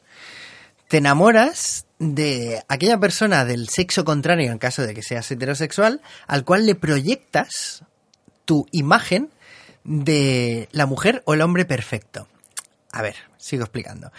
te 0.88 0.98
enamoras 0.98 1.86
de 2.00 2.64
aquella 2.68 3.00
persona 3.00 3.46
del 3.46 3.70
sexo 3.70 4.06
contrario, 4.06 4.52
en 4.52 4.58
caso 4.58 4.84
de 4.84 4.94
que 4.94 5.04
seas 5.04 5.30
heterosexual, 5.30 6.02
al 6.28 6.46
cual 6.46 6.66
le 6.66 6.76
proyectas 6.76 7.84
tu 8.46 8.66
imagen 8.72 9.30
de 9.84 10.68
la 10.72 10.86
mujer 10.86 11.22
o 11.26 11.34
el 11.34 11.42
hombre 11.42 11.66
perfecto. 11.66 12.28
A 12.92 13.02
ver, 13.02 13.16
sigo 13.38 13.64
explicando. 13.64 14.12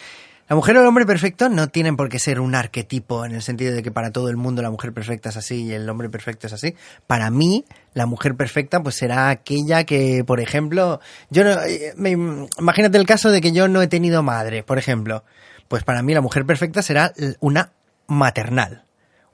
La 0.49 0.55
mujer 0.55 0.77
o 0.77 0.81
el 0.81 0.87
hombre 0.87 1.05
perfecto 1.07 1.49
no 1.49 1.69
tienen 1.69 1.97
por 1.97 2.09
qué 2.09 2.21
ser 2.21 2.39
un 2.39 2.55
arquetipo 2.55 3.25
en 3.25 3.33
el 3.35 3.43
sentido 3.43 3.75
de 3.75 3.83
que 3.83 3.91
para 3.91 4.13
todo 4.13 4.29
el 4.29 4.37
mundo 4.37 4.63
la 4.63 4.71
mujer 4.71 4.93
perfecta 4.93 5.31
es 5.31 5.37
así 5.37 5.65
y 5.65 5.73
el 5.73 5.89
hombre 5.89 6.09
perfecto 6.09 6.47
es 6.47 6.53
así. 6.53 6.77
Para 7.09 7.31
mí, 7.31 7.65
la 7.95 8.07
mujer 8.07 8.37
perfecta 8.37 8.81
pues 8.81 8.95
será 8.95 9.29
aquella 9.31 9.83
que, 9.83 10.23
por 10.25 10.39
ejemplo, 10.39 11.01
yo 11.31 11.43
no, 11.43 11.51
eh, 11.63 11.95
me, 11.97 12.13
imagínate 12.13 12.97
el 12.97 13.07
caso 13.07 13.31
de 13.31 13.41
que 13.41 13.51
yo 13.51 13.67
no 13.67 13.83
he 13.83 13.89
tenido 13.89 14.23
madre, 14.23 14.63
por 14.63 14.79
ejemplo. 14.79 15.25
Pues 15.67 15.83
para 15.83 16.03
mí 16.03 16.15
la 16.15 16.21
mujer 16.21 16.47
perfecta 16.47 16.81
será 16.81 17.13
una 17.41 17.73
maternal, 18.07 18.85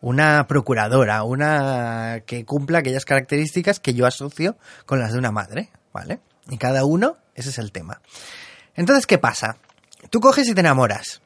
una 0.01 0.47
procuradora, 0.47 1.25
una 1.25 2.23
que 2.25 2.47
cumpla 2.47 2.79
aquellas 2.79 3.05
características 3.05 3.81
que 3.81 3.93
yo 3.93 4.07
asocio 4.07 4.57
con 4.87 4.99
las 4.99 5.13
de 5.13 5.19
una 5.19 5.31
madre, 5.31 5.69
¿vale? 5.93 6.21
Y 6.49 6.57
cada 6.57 6.87
uno, 6.87 7.19
ese 7.35 7.51
es 7.51 7.59
el 7.59 7.71
tema. 7.71 8.01
Entonces, 8.75 9.07
¿qué 9.07 9.19
pasa? 9.19 9.59
Tú 10.11 10.21
coges 10.21 10.49
y 10.49 10.55
te 10.55 10.61
enamoras. 10.61 11.23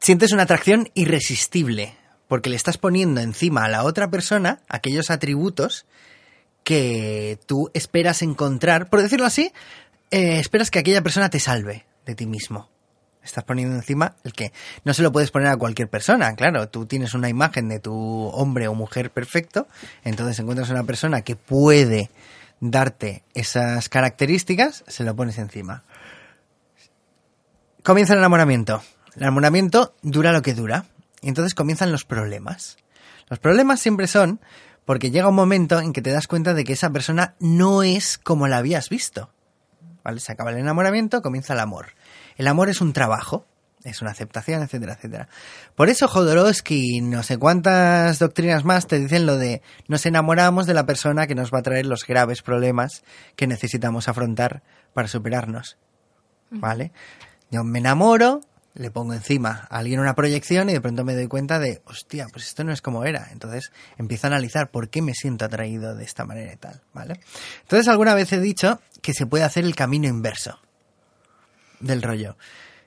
Sientes 0.00 0.32
una 0.32 0.44
atracción 0.44 0.90
irresistible, 0.94 1.96
porque 2.28 2.50
le 2.50 2.56
estás 2.56 2.78
poniendo 2.78 3.20
encima 3.20 3.64
a 3.64 3.68
la 3.68 3.84
otra 3.84 4.10
persona 4.10 4.60
aquellos 4.68 5.10
atributos 5.10 5.86
que 6.64 7.38
tú 7.46 7.70
esperas 7.74 8.22
encontrar, 8.22 8.90
por 8.90 9.02
decirlo 9.02 9.26
así, 9.26 9.52
eh, 10.10 10.38
esperas 10.38 10.70
que 10.70 10.78
aquella 10.78 11.02
persona 11.02 11.30
te 11.30 11.40
salve 11.40 11.84
de 12.06 12.14
ti 12.14 12.26
mismo. 12.26 12.68
Estás 13.22 13.44
poniendo 13.44 13.74
encima 13.74 14.16
el 14.24 14.32
que 14.32 14.52
no 14.84 14.94
se 14.94 15.02
lo 15.02 15.12
puedes 15.12 15.30
poner 15.30 15.48
a 15.48 15.56
cualquier 15.56 15.88
persona, 15.88 16.34
claro, 16.34 16.68
tú 16.68 16.86
tienes 16.86 17.14
una 17.14 17.28
imagen 17.28 17.68
de 17.68 17.80
tu 17.80 17.94
hombre 18.28 18.68
o 18.68 18.74
mujer 18.74 19.10
perfecto, 19.10 19.66
entonces 20.04 20.38
encuentras 20.38 20.70
una 20.70 20.84
persona 20.84 21.22
que 21.22 21.36
puede 21.36 22.10
darte 22.60 23.22
esas 23.34 23.88
características, 23.88 24.84
se 24.86 25.04
lo 25.04 25.14
pones 25.14 25.38
encima. 25.38 25.84
Comienza 27.82 28.12
el 28.12 28.18
enamoramiento. 28.18 28.82
El 29.14 29.22
enamoramiento 29.22 29.94
dura 30.02 30.32
lo 30.32 30.42
que 30.42 30.54
dura. 30.54 30.86
Y 31.20 31.28
entonces 31.28 31.54
comienzan 31.54 31.92
los 31.92 32.04
problemas. 32.04 32.76
Los 33.28 33.38
problemas 33.38 33.80
siempre 33.80 34.06
son 34.06 34.40
porque 34.84 35.10
llega 35.10 35.28
un 35.28 35.34
momento 35.34 35.80
en 35.80 35.92
que 35.92 36.00
te 36.00 36.10
das 36.10 36.26
cuenta 36.26 36.54
de 36.54 36.64
que 36.64 36.72
esa 36.72 36.90
persona 36.90 37.34
no 37.40 37.82
es 37.82 38.16
como 38.16 38.48
la 38.48 38.56
habías 38.58 38.88
visto. 38.88 39.30
¿Vale? 40.02 40.20
Se 40.20 40.32
acaba 40.32 40.50
el 40.50 40.56
enamoramiento, 40.56 41.20
comienza 41.20 41.52
el 41.52 41.60
amor. 41.60 41.88
El 42.36 42.46
amor 42.46 42.70
es 42.70 42.80
un 42.80 42.94
trabajo, 42.94 43.44
es 43.84 44.00
una 44.00 44.12
aceptación, 44.12 44.62
etcétera, 44.62 44.94
etcétera. 44.94 45.28
Por 45.74 45.90
eso 45.90 46.08
Jodorowsky 46.08 47.02
no 47.02 47.22
sé 47.22 47.36
cuántas 47.36 48.18
doctrinas 48.18 48.64
más 48.64 48.86
te 48.86 48.98
dicen 48.98 49.26
lo 49.26 49.36
de 49.36 49.60
nos 49.88 50.06
enamoramos 50.06 50.66
de 50.66 50.74
la 50.74 50.86
persona 50.86 51.26
que 51.26 51.34
nos 51.34 51.52
va 51.52 51.58
a 51.58 51.62
traer 51.62 51.84
los 51.84 52.06
graves 52.06 52.40
problemas 52.40 53.02
que 53.36 53.46
necesitamos 53.46 54.08
afrontar 54.08 54.62
para 54.94 55.08
superarnos. 55.08 55.76
¿Vale? 56.50 56.92
Yo 57.50 57.64
me 57.64 57.78
enamoro, 57.78 58.40
le 58.74 58.90
pongo 58.90 59.12
encima 59.12 59.66
a 59.70 59.78
alguien 59.78 60.00
una 60.00 60.14
proyección 60.14 60.70
y 60.70 60.72
de 60.72 60.80
pronto 60.80 61.04
me 61.04 61.14
doy 61.14 61.26
cuenta 61.26 61.58
de, 61.58 61.82
hostia, 61.86 62.26
pues 62.32 62.46
esto 62.46 62.64
no 62.64 62.72
es 62.72 62.82
como 62.82 63.04
era. 63.04 63.28
Entonces 63.32 63.72
empiezo 63.96 64.26
a 64.26 64.30
analizar 64.30 64.70
por 64.70 64.88
qué 64.88 65.02
me 65.02 65.14
siento 65.14 65.44
atraído 65.44 65.94
de 65.94 66.04
esta 66.04 66.24
manera 66.24 66.52
y 66.52 66.56
tal, 66.56 66.80
¿vale? 66.92 67.20
Entonces 67.62 67.88
alguna 67.88 68.14
vez 68.14 68.32
he 68.32 68.40
dicho 68.40 68.80
que 69.02 69.14
se 69.14 69.26
puede 69.26 69.44
hacer 69.44 69.64
el 69.64 69.74
camino 69.74 70.08
inverso 70.08 70.58
del 71.80 72.02
rollo. 72.02 72.36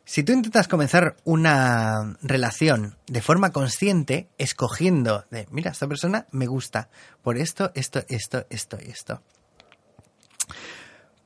Si 0.06 0.24
tú 0.24 0.34
intentas 0.34 0.68
comenzar 0.68 1.16
una 1.24 2.18
relación 2.22 2.98
de 3.08 3.22
forma 3.22 3.52
consciente, 3.52 4.28
escogiendo 4.38 5.26
de, 5.30 5.48
mira, 5.52 5.72
esta 5.72 5.88
persona 5.88 6.28
me 6.32 6.48
gusta 6.48 6.90
por 7.22 7.38
esto, 7.38 7.72
esto, 7.76 8.04
esto, 8.10 8.46
esto 8.50 8.78
y 8.84 8.90
esto. 8.90 9.22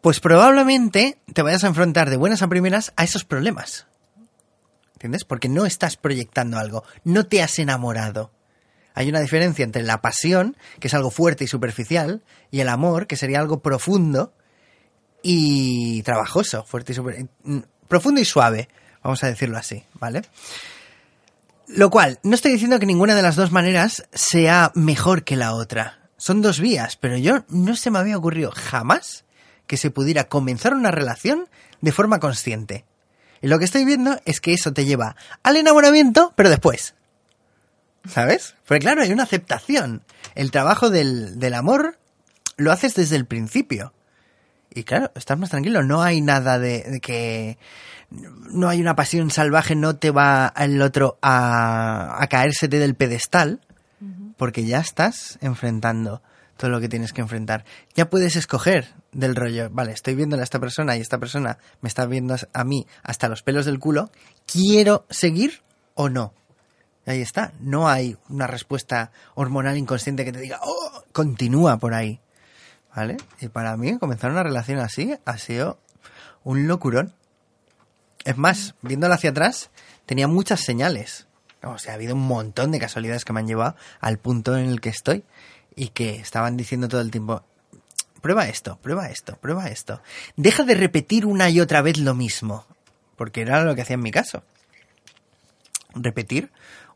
Pues 0.05 0.19
probablemente 0.19 1.17
te 1.33 1.41
vayas 1.41 1.63
a 1.63 1.67
enfrentar 1.67 2.11
de 2.11 2.17
buenas 2.17 2.43
a 2.43 2.47
primeras 2.47 2.93
a 2.95 3.03
esos 3.03 3.25
problemas. 3.25 3.87
¿Entiendes? 4.93 5.25
Porque 5.25 5.49
no 5.49 5.65
estás 5.65 5.97
proyectando 5.97 6.59
algo, 6.59 6.83
no 7.03 7.25
te 7.25 7.41
has 7.41 7.57
enamorado. 7.57 8.29
Hay 8.93 9.09
una 9.09 9.19
diferencia 9.19 9.65
entre 9.65 9.81
la 9.81 10.01
pasión, 10.01 10.57
que 10.79 10.89
es 10.89 10.93
algo 10.93 11.09
fuerte 11.09 11.45
y 11.45 11.47
superficial, 11.47 12.21
y 12.51 12.59
el 12.59 12.69
amor, 12.69 13.07
que 13.07 13.15
sería 13.15 13.39
algo 13.39 13.63
profundo 13.63 14.31
y 15.23 16.03
trabajoso, 16.03 16.63
fuerte 16.65 16.91
y 16.91 16.95
super... 16.95 17.27
profundo 17.87 18.21
y 18.21 18.25
suave, 18.25 18.69
vamos 19.01 19.23
a 19.23 19.27
decirlo 19.27 19.57
así, 19.57 19.85
¿vale? 19.95 20.21
Lo 21.65 21.89
cual, 21.89 22.19
no 22.21 22.35
estoy 22.35 22.51
diciendo 22.51 22.77
que 22.77 22.85
ninguna 22.85 23.15
de 23.15 23.23
las 23.23 23.37
dos 23.37 23.51
maneras 23.51 24.07
sea 24.13 24.71
mejor 24.75 25.23
que 25.23 25.35
la 25.35 25.55
otra. 25.55 25.97
Son 26.15 26.43
dos 26.43 26.59
vías, 26.59 26.95
pero 26.95 27.17
yo 27.17 27.43
no 27.49 27.75
se 27.75 27.89
me 27.89 27.97
había 27.97 28.19
ocurrido 28.19 28.51
jamás 28.51 29.24
que 29.67 29.77
se 29.77 29.91
pudiera 29.91 30.25
comenzar 30.25 30.73
una 30.73 30.91
relación 30.91 31.47
de 31.81 31.91
forma 31.91 32.19
consciente. 32.19 32.85
Y 33.41 33.47
lo 33.47 33.59
que 33.59 33.65
estoy 33.65 33.85
viendo 33.85 34.19
es 34.25 34.41
que 34.41 34.53
eso 34.53 34.73
te 34.73 34.85
lleva 34.85 35.15
al 35.43 35.57
enamoramiento, 35.57 36.33
pero 36.35 36.49
después. 36.49 36.95
¿Sabes? 38.07 38.55
Porque 38.67 38.81
claro, 38.81 39.01
hay 39.01 39.11
una 39.11 39.23
aceptación. 39.23 40.03
El 40.35 40.51
trabajo 40.51 40.89
del, 40.89 41.39
del 41.39 41.53
amor 41.53 41.97
lo 42.57 42.71
haces 42.71 42.95
desde 42.95 43.15
el 43.15 43.25
principio. 43.25 43.93
Y 44.73 44.83
claro, 44.83 45.11
estás 45.15 45.37
más 45.37 45.49
tranquilo. 45.49 45.83
No 45.83 46.03
hay 46.03 46.21
nada 46.21 46.59
de, 46.59 46.83
de 46.83 46.99
que. 46.99 47.57
No 48.09 48.69
hay 48.69 48.79
una 48.79 48.95
pasión 48.95 49.31
salvaje, 49.31 49.75
no 49.75 49.95
te 49.95 50.11
va 50.11 50.53
el 50.55 50.81
otro 50.81 51.17
a, 51.21 52.21
a 52.21 52.27
caérsete 52.27 52.79
del 52.79 52.95
pedestal. 52.95 53.61
Porque 54.37 54.65
ya 54.65 54.79
estás 54.79 55.39
enfrentando 55.41 56.21
todo 56.57 56.71
lo 56.71 56.79
que 56.79 56.89
tienes 56.89 57.13
que 57.13 57.21
enfrentar. 57.21 57.65
Ya 57.95 58.09
puedes 58.09 58.35
escoger 58.35 58.93
del 59.11 59.35
rollo, 59.35 59.69
vale, 59.71 59.91
estoy 59.91 60.15
viendo 60.15 60.37
a 60.37 60.43
esta 60.43 60.59
persona 60.59 60.95
y 60.95 61.01
esta 61.01 61.17
persona 61.17 61.57
me 61.81 61.89
está 61.89 62.05
viendo 62.05 62.35
a 62.53 62.63
mí 62.63 62.87
hasta 63.03 63.27
los 63.27 63.43
pelos 63.43 63.65
del 63.65 63.79
culo, 63.79 64.11
¿quiero 64.45 65.05
seguir 65.09 65.61
o 65.93 66.09
no? 66.09 66.33
Ahí 67.05 67.21
está, 67.21 67.53
no 67.59 67.87
hay 67.87 68.17
una 68.29 68.47
respuesta 68.47 69.11
hormonal 69.35 69.77
inconsciente 69.77 70.25
que 70.25 70.31
te 70.31 70.39
diga, 70.39 70.59
oh, 70.63 71.03
continúa 71.11 71.77
por 71.77 71.93
ahí. 71.93 72.19
¿Vale? 72.95 73.17
Y 73.41 73.49
para 73.49 73.75
mí 73.75 73.97
comenzar 73.99 74.31
una 74.31 74.41
relación 74.41 74.79
así 74.79 75.13
ha 75.25 75.37
sido 75.37 75.79
un 76.43 76.67
locurón. 76.67 77.13
Es 78.23 78.37
más, 78.37 78.73
viéndola 78.81 79.15
hacia 79.15 79.31
atrás, 79.31 79.69
tenía 80.05 80.27
muchas 80.27 80.61
señales. 80.61 81.27
O 81.61 81.77
sea, 81.77 81.93
ha 81.93 81.95
habido 81.95 82.15
un 82.15 82.25
montón 82.25 82.71
de 82.71 82.79
casualidades 82.79 83.25
que 83.25 83.33
me 83.33 83.41
han 83.41 83.47
llevado 83.47 83.75
al 83.99 84.17
punto 84.17 84.55
en 84.55 84.65
el 84.69 84.81
que 84.81 84.89
estoy 84.89 85.25
y 85.75 85.89
que 85.89 86.15
estaban 86.15 86.57
diciendo 86.57 86.87
todo 86.87 87.01
el 87.01 87.11
tiempo, 87.11 87.43
prueba 88.21 88.47
esto, 88.47 88.77
prueba 88.81 89.09
esto, 89.09 89.37
prueba 89.37 89.67
esto. 89.67 90.01
Deja 90.35 90.63
de 90.63 90.75
repetir 90.75 91.25
una 91.25 91.49
y 91.49 91.59
otra 91.59 91.81
vez 91.81 91.97
lo 91.97 92.15
mismo, 92.15 92.65
porque 93.17 93.41
era 93.41 93.63
lo 93.63 93.75
que 93.75 93.81
hacía 93.81 93.95
en 93.95 94.01
mi 94.01 94.11
caso. 94.11 94.43
Repetir 95.93 96.51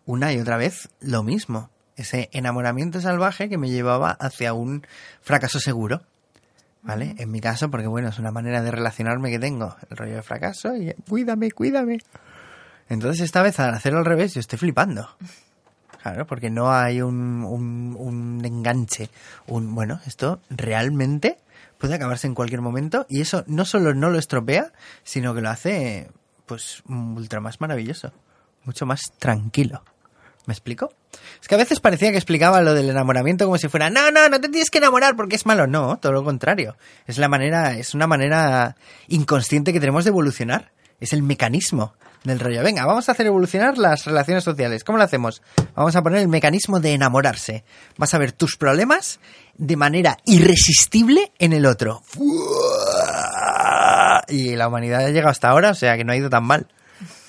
una 0.05 0.33
y 0.33 0.39
otra 0.39 0.57
vez 0.57 0.89
lo 1.01 1.23
mismo. 1.23 1.69
Ese 1.95 2.29
enamoramiento 2.31 3.01
salvaje 3.01 3.49
que 3.49 3.57
me 3.57 3.69
llevaba 3.69 4.11
hacia 4.11 4.53
un 4.53 4.87
fracaso 5.21 5.59
seguro. 5.59 6.01
¿Vale? 6.81 7.13
En 7.17 7.29
mi 7.29 7.41
caso, 7.41 7.69
porque 7.69 7.87
bueno, 7.87 8.07
es 8.07 8.19
una 8.19 8.31
manera 8.31 8.61
de 8.61 8.71
relacionarme 8.71 9.29
que 9.29 9.37
tengo, 9.37 9.75
el 9.89 9.97
rollo 9.97 10.15
de 10.15 10.21
fracaso 10.23 10.75
y 10.77 10.93
cuídame, 11.09 11.51
cuídame. 11.51 11.99
Entonces 12.87 13.21
esta 13.21 13.41
vez 13.41 13.59
al 13.59 13.73
hacerlo 13.73 13.99
al 13.99 14.05
revés 14.05 14.33
yo 14.33 14.39
estoy 14.39 14.57
flipando. 14.57 15.09
Claro, 16.01 16.25
porque 16.25 16.49
no 16.49 16.71
hay 16.71 17.01
un, 17.01 17.43
un, 17.43 18.41
enganche. 18.43 19.09
Un, 19.47 19.75
bueno, 19.75 19.99
esto 20.05 20.39
realmente 20.49 21.37
puede 21.77 21.95
acabarse 21.95 22.27
en 22.27 22.35
cualquier 22.35 22.61
momento 22.61 23.05
y 23.09 23.21
eso 23.21 23.43
no 23.47 23.65
solo 23.65 23.93
no 23.93 24.09
lo 24.09 24.17
estropea, 24.17 24.71
sino 25.03 25.33
que 25.33 25.41
lo 25.41 25.49
hace 25.49 26.09
pues 26.45 26.83
ultra 26.87 27.41
más 27.41 27.59
maravilloso, 27.59 28.11
mucho 28.63 28.85
más 28.85 29.01
tranquilo. 29.19 29.83
¿Me 30.45 30.53
explico? 30.53 30.91
Es 31.41 31.47
que 31.47 31.55
a 31.55 31.59
veces 31.59 31.79
parecía 31.79 32.11
que 32.11 32.17
explicaba 32.17 32.61
lo 32.61 32.73
del 32.73 32.89
enamoramiento 32.89 33.45
como 33.45 33.57
si 33.57 33.67
fuera, 33.67 33.89
no, 33.89 34.09
no, 34.09 34.29
no 34.29 34.41
te 34.41 34.49
tienes 34.49 34.71
que 34.71 34.79
enamorar 34.79 35.15
porque 35.15 35.35
es 35.35 35.45
malo. 35.45 35.67
No, 35.67 35.97
todo 35.99 36.11
lo 36.11 36.23
contrario. 36.23 36.75
Es 37.05 37.17
la 37.17 37.27
manera, 37.27 37.77
es 37.77 37.93
una 37.93 38.07
manera 38.07 38.75
inconsciente 39.07 39.73
que 39.73 39.79
tenemos 39.79 40.05
de 40.05 40.09
evolucionar. 40.09 40.71
Es 40.99 41.13
el 41.13 41.23
mecanismo 41.23 41.93
del 42.23 42.39
rollo. 42.39 42.63
Venga, 42.63 42.85
vamos 42.85 43.09
a 43.09 43.13
hacer 43.13 43.27
evolucionar 43.27 43.77
las 43.77 44.05
relaciones 44.05 44.43
sociales. 44.43 44.83
¿Cómo 44.83 44.97
lo 44.97 45.03
hacemos? 45.03 45.41
Vamos 45.75 45.95
a 45.95 46.01
poner 46.01 46.19
el 46.21 46.27
mecanismo 46.27 46.79
de 46.79 46.93
enamorarse. 46.93 47.63
Vas 47.97 48.13
a 48.13 48.17
ver 48.17 48.31
tus 48.31 48.57
problemas 48.57 49.19
de 49.57 49.75
manera 49.75 50.17
irresistible 50.25 51.31
en 51.39 51.53
el 51.53 51.65
otro. 51.65 52.01
Y 54.27 54.55
la 54.55 54.67
humanidad 54.67 55.05
ha 55.05 55.09
llegado 55.09 55.29
hasta 55.29 55.49
ahora, 55.49 55.71
o 55.71 55.75
sea 55.75 55.97
que 55.97 56.03
no 56.03 56.11
ha 56.11 56.17
ido 56.17 56.29
tan 56.29 56.43
mal. 56.43 56.67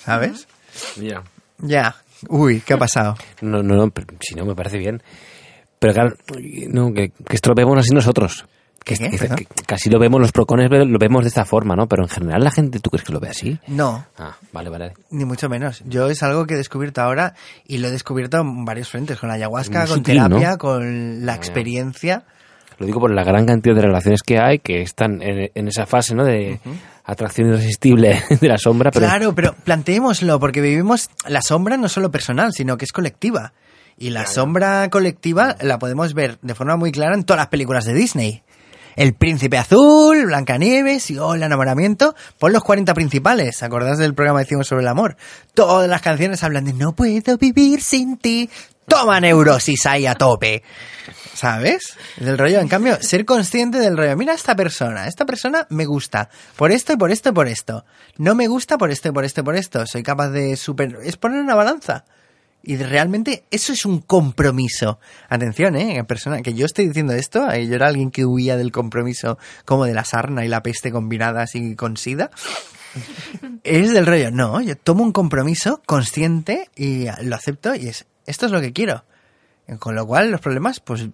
¿Sabes? 0.04 0.48
Ya. 0.96 1.22
Ya. 1.58 1.96
Uy, 2.28 2.60
¿qué 2.60 2.74
ha 2.74 2.78
pasado? 2.78 3.16
No, 3.40 3.62
no, 3.62 3.76
no, 3.76 3.92
si 4.20 4.34
no 4.34 4.44
me 4.44 4.54
parece 4.54 4.78
bien. 4.78 5.02
Pero 5.78 5.94
claro, 5.94 6.16
no, 6.68 6.92
que, 6.92 7.10
que 7.10 7.34
esto 7.34 7.50
lo 7.50 7.54
vemos 7.54 7.78
así 7.78 7.94
nosotros. 7.94 8.44
Que, 8.84 8.96
¿Qué? 8.96 9.10
que- 9.10 9.18
Perdón. 9.18 9.36
que 9.36 9.46
casi 9.66 9.90
lo 9.90 9.98
vemos, 9.98 10.20
los 10.20 10.32
procones 10.32 10.68
lo 10.70 10.98
vemos 10.98 11.22
de 11.24 11.28
esta 11.28 11.44
forma, 11.44 11.76
¿no? 11.76 11.86
Pero 11.86 12.02
en 12.04 12.08
general 12.08 12.42
la 12.42 12.50
gente, 12.50 12.80
¿tú 12.80 12.90
crees 12.90 13.04
que 13.06 13.12
lo 13.12 13.20
ve 13.20 13.28
así? 13.28 13.58
No, 13.66 14.06
Ah, 14.18 14.36
vale, 14.52 14.70
vale. 14.70 14.92
ni 15.10 15.24
mucho 15.24 15.48
menos. 15.48 15.82
Yo 15.86 16.08
es 16.08 16.22
algo 16.22 16.46
que 16.46 16.54
he 16.54 16.56
descubierto 16.56 17.02
ahora 17.02 17.34
y 17.66 17.78
lo 17.78 17.88
he 17.88 17.90
descubierto 17.90 18.38
en 18.40 18.64
varios 18.64 18.88
frentes, 18.88 19.18
con 19.18 19.28
la 19.28 19.34
ayahuasca, 19.34 19.80
con 19.86 19.98
sutil, 19.98 20.14
terapia, 20.16 20.50
¿no? 20.52 20.58
con 20.58 21.26
la 21.26 21.34
experiencia. 21.34 22.24
Lo 22.78 22.86
digo 22.86 22.98
por 22.98 23.10
la 23.10 23.22
gran 23.22 23.44
cantidad 23.44 23.74
de 23.74 23.82
relaciones 23.82 24.22
que 24.22 24.38
hay 24.38 24.58
que 24.60 24.80
están 24.80 25.20
en, 25.20 25.50
en 25.54 25.68
esa 25.68 25.84
fase, 25.84 26.14
¿no? 26.14 26.24
De 26.24 26.58
atracción 27.04 27.48
irresistible 27.48 28.22
de 28.40 28.48
la 28.48 28.56
sombra, 28.56 28.90
pero 28.90 29.04
Claro, 29.04 29.34
pero 29.34 29.54
planteémoslo, 29.62 30.40
porque 30.40 30.62
vivimos 30.62 31.10
la 31.28 31.42
sombra 31.42 31.76
no 31.76 31.90
solo 31.90 32.10
personal, 32.10 32.52
sino 32.54 32.78
que 32.78 32.86
es 32.86 32.92
colectiva. 32.92 33.52
Y 33.98 34.08
la 34.08 34.24
sombra 34.26 34.88
colectiva 34.88 35.56
la 35.60 35.78
podemos 35.78 36.14
ver 36.14 36.38
de 36.40 36.54
forma 36.54 36.76
muy 36.76 36.90
clara 36.90 37.14
en 37.14 37.24
todas 37.24 37.40
las 37.40 37.48
películas 37.48 37.84
de 37.84 37.92
Disney. 37.92 38.42
El 39.00 39.14
Príncipe 39.14 39.56
Azul, 39.56 40.26
Blancanieves 40.26 41.10
y 41.10 41.18
oh, 41.18 41.32
el 41.32 41.42
enamoramiento. 41.42 42.14
Pon 42.38 42.52
los 42.52 42.62
40 42.62 42.92
principales. 42.92 43.62
¿Acordás 43.62 43.96
del 43.96 44.12
programa 44.12 44.40
que 44.40 44.48
hicimos 44.48 44.66
sobre 44.66 44.82
el 44.82 44.88
amor? 44.88 45.16
Todas 45.54 45.88
las 45.88 46.02
canciones 46.02 46.44
hablan 46.44 46.66
de 46.66 46.74
no 46.74 46.92
puedo 46.92 47.38
vivir 47.38 47.80
sin 47.80 48.18
ti. 48.18 48.50
Toma 48.86 49.18
neurosis 49.18 49.86
ahí 49.86 50.04
a 50.04 50.16
tope. 50.16 50.62
¿Sabes? 51.32 51.96
Del 52.18 52.36
rollo. 52.36 52.60
En 52.60 52.68
cambio, 52.68 52.98
ser 53.00 53.24
consciente 53.24 53.78
del 53.78 53.96
rollo. 53.96 54.18
Mira 54.18 54.34
esta 54.34 54.54
persona. 54.54 55.08
Esta 55.08 55.24
persona 55.24 55.66
me 55.70 55.86
gusta. 55.86 56.28
Por 56.56 56.70
esto 56.70 56.92
y 56.92 56.98
por 56.98 57.10
esto 57.10 57.30
y 57.30 57.32
por 57.32 57.48
esto. 57.48 57.86
No 58.18 58.34
me 58.34 58.48
gusta 58.48 58.76
por 58.76 58.90
esto 58.90 59.08
y 59.08 59.12
por 59.12 59.24
esto 59.24 59.40
y 59.40 59.44
por 59.44 59.56
esto. 59.56 59.86
Soy 59.86 60.02
capaz 60.02 60.28
de 60.28 60.58
super... 60.58 60.98
Es 61.02 61.16
poner 61.16 61.40
una 61.40 61.54
balanza. 61.54 62.04
Y 62.62 62.76
realmente 62.76 63.44
eso 63.50 63.72
es 63.72 63.84
un 63.86 64.00
compromiso. 64.00 64.98
Atención, 65.28 65.76
¿eh? 65.76 66.02
Persona, 66.04 66.42
que 66.42 66.52
yo 66.52 66.66
estoy 66.66 66.88
diciendo 66.88 67.14
esto, 67.14 67.50
eh, 67.50 67.66
yo 67.66 67.74
era 67.74 67.88
alguien 67.88 68.10
que 68.10 68.26
huía 68.26 68.56
del 68.56 68.70
compromiso 68.70 69.38
como 69.64 69.86
de 69.86 69.94
la 69.94 70.04
sarna 70.04 70.44
y 70.44 70.48
la 70.48 70.62
peste 70.62 70.92
combinadas 70.92 71.54
y 71.54 71.74
con 71.74 71.96
sida. 71.96 72.30
es 73.64 73.92
del 73.92 74.06
rollo, 74.06 74.30
no, 74.30 74.60
yo 74.60 74.76
tomo 74.76 75.02
un 75.02 75.12
compromiso 75.12 75.80
consciente 75.86 76.68
y 76.76 77.06
lo 77.22 77.36
acepto 77.36 77.74
y 77.74 77.88
es, 77.88 78.06
esto 78.26 78.46
es 78.46 78.52
lo 78.52 78.60
que 78.60 78.72
quiero. 78.72 79.04
Con 79.78 79.94
lo 79.94 80.06
cual 80.06 80.30
los 80.30 80.40
problemas, 80.40 80.80
pues, 80.80 81.06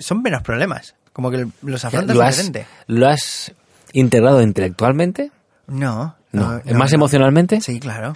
son 0.00 0.22
menos 0.22 0.42
problemas. 0.42 0.94
Como 1.12 1.30
que 1.30 1.46
los 1.62 1.84
afrontas 1.84 2.14
¿Lo 2.14 2.22
has. 2.22 2.52
¿Lo 2.86 3.08
has 3.08 3.52
integrado 3.92 4.42
intelectualmente? 4.42 5.30
No. 5.66 6.14
No. 6.32 6.60
¿Más 6.74 6.92
emocionalmente? 6.92 7.62
Sí, 7.62 7.80
claro. 7.80 8.14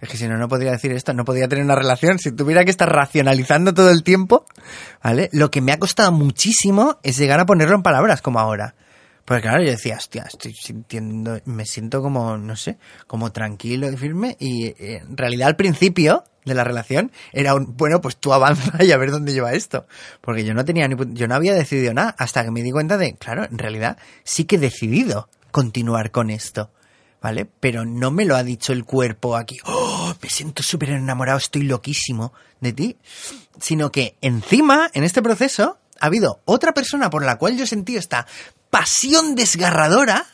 Es 0.00 0.08
que 0.08 0.16
si 0.16 0.28
no, 0.28 0.36
no 0.36 0.48
podría 0.48 0.72
decir 0.72 0.92
esto, 0.92 1.14
no 1.14 1.24
podría 1.24 1.48
tener 1.48 1.64
una 1.64 1.74
relación. 1.74 2.18
Si 2.18 2.32
tuviera 2.32 2.64
que 2.64 2.70
estar 2.70 2.90
racionalizando 2.90 3.72
todo 3.72 3.90
el 3.90 4.02
tiempo, 4.02 4.44
¿vale? 5.02 5.30
Lo 5.32 5.50
que 5.50 5.60
me 5.60 5.72
ha 5.72 5.78
costado 5.78 6.12
muchísimo 6.12 6.98
es 7.02 7.16
llegar 7.16 7.40
a 7.40 7.46
ponerlo 7.46 7.76
en 7.76 7.82
palabras 7.82 8.20
como 8.20 8.38
ahora. 8.38 8.74
Porque 9.24 9.42
claro, 9.42 9.62
yo 9.62 9.70
decía, 9.70 9.96
hostia, 9.96 10.24
estoy 10.28 10.52
sintiendo, 10.52 11.40
me 11.46 11.64
siento 11.66 12.00
como, 12.00 12.36
no 12.38 12.54
sé, 12.54 12.78
como 13.08 13.32
tranquilo 13.32 13.90
y 13.90 13.96
firme. 13.96 14.36
Y 14.38 14.66
eh, 14.66 15.02
en 15.02 15.16
realidad 15.16 15.48
al 15.48 15.56
principio 15.56 16.24
de 16.44 16.54
la 16.54 16.62
relación 16.62 17.10
era 17.32 17.54
un, 17.54 17.76
bueno, 17.76 18.00
pues 18.00 18.16
tú 18.16 18.32
avanza 18.32 18.82
y 18.84 18.92
a 18.92 18.96
ver 18.98 19.10
dónde 19.10 19.32
lleva 19.32 19.52
esto. 19.52 19.86
Porque 20.20 20.44
yo 20.44 20.54
no 20.54 20.64
tenía 20.64 20.86
ni, 20.86 20.96
yo 21.14 21.26
no 21.26 21.34
había 21.34 21.54
decidido 21.54 21.92
nada 21.92 22.14
hasta 22.18 22.44
que 22.44 22.52
me 22.52 22.62
di 22.62 22.70
cuenta 22.70 22.96
de, 22.98 23.16
claro, 23.16 23.44
en 23.44 23.58
realidad 23.58 23.98
sí 24.22 24.44
que 24.44 24.56
he 24.56 24.60
decidido 24.60 25.28
continuar 25.50 26.12
con 26.12 26.30
esto. 26.30 26.70
¿Vale? 27.26 27.44
Pero 27.44 27.84
no 27.84 28.12
me 28.12 28.24
lo 28.24 28.36
ha 28.36 28.44
dicho 28.44 28.72
el 28.72 28.84
cuerpo 28.84 29.34
aquí, 29.34 29.58
oh, 29.64 30.14
me 30.22 30.30
siento 30.30 30.62
súper 30.62 30.90
enamorado, 30.90 31.38
estoy 31.38 31.62
loquísimo 31.62 32.32
de 32.60 32.72
ti. 32.72 32.96
Sino 33.58 33.90
que 33.90 34.16
encima, 34.20 34.92
en 34.94 35.02
este 35.02 35.22
proceso, 35.22 35.76
ha 35.98 36.06
habido 36.06 36.40
otra 36.44 36.72
persona 36.72 37.10
por 37.10 37.24
la 37.24 37.36
cual 37.36 37.56
yo 37.56 37.66
sentí 37.66 37.96
esta 37.96 38.28
pasión 38.70 39.34
desgarradora 39.34 40.24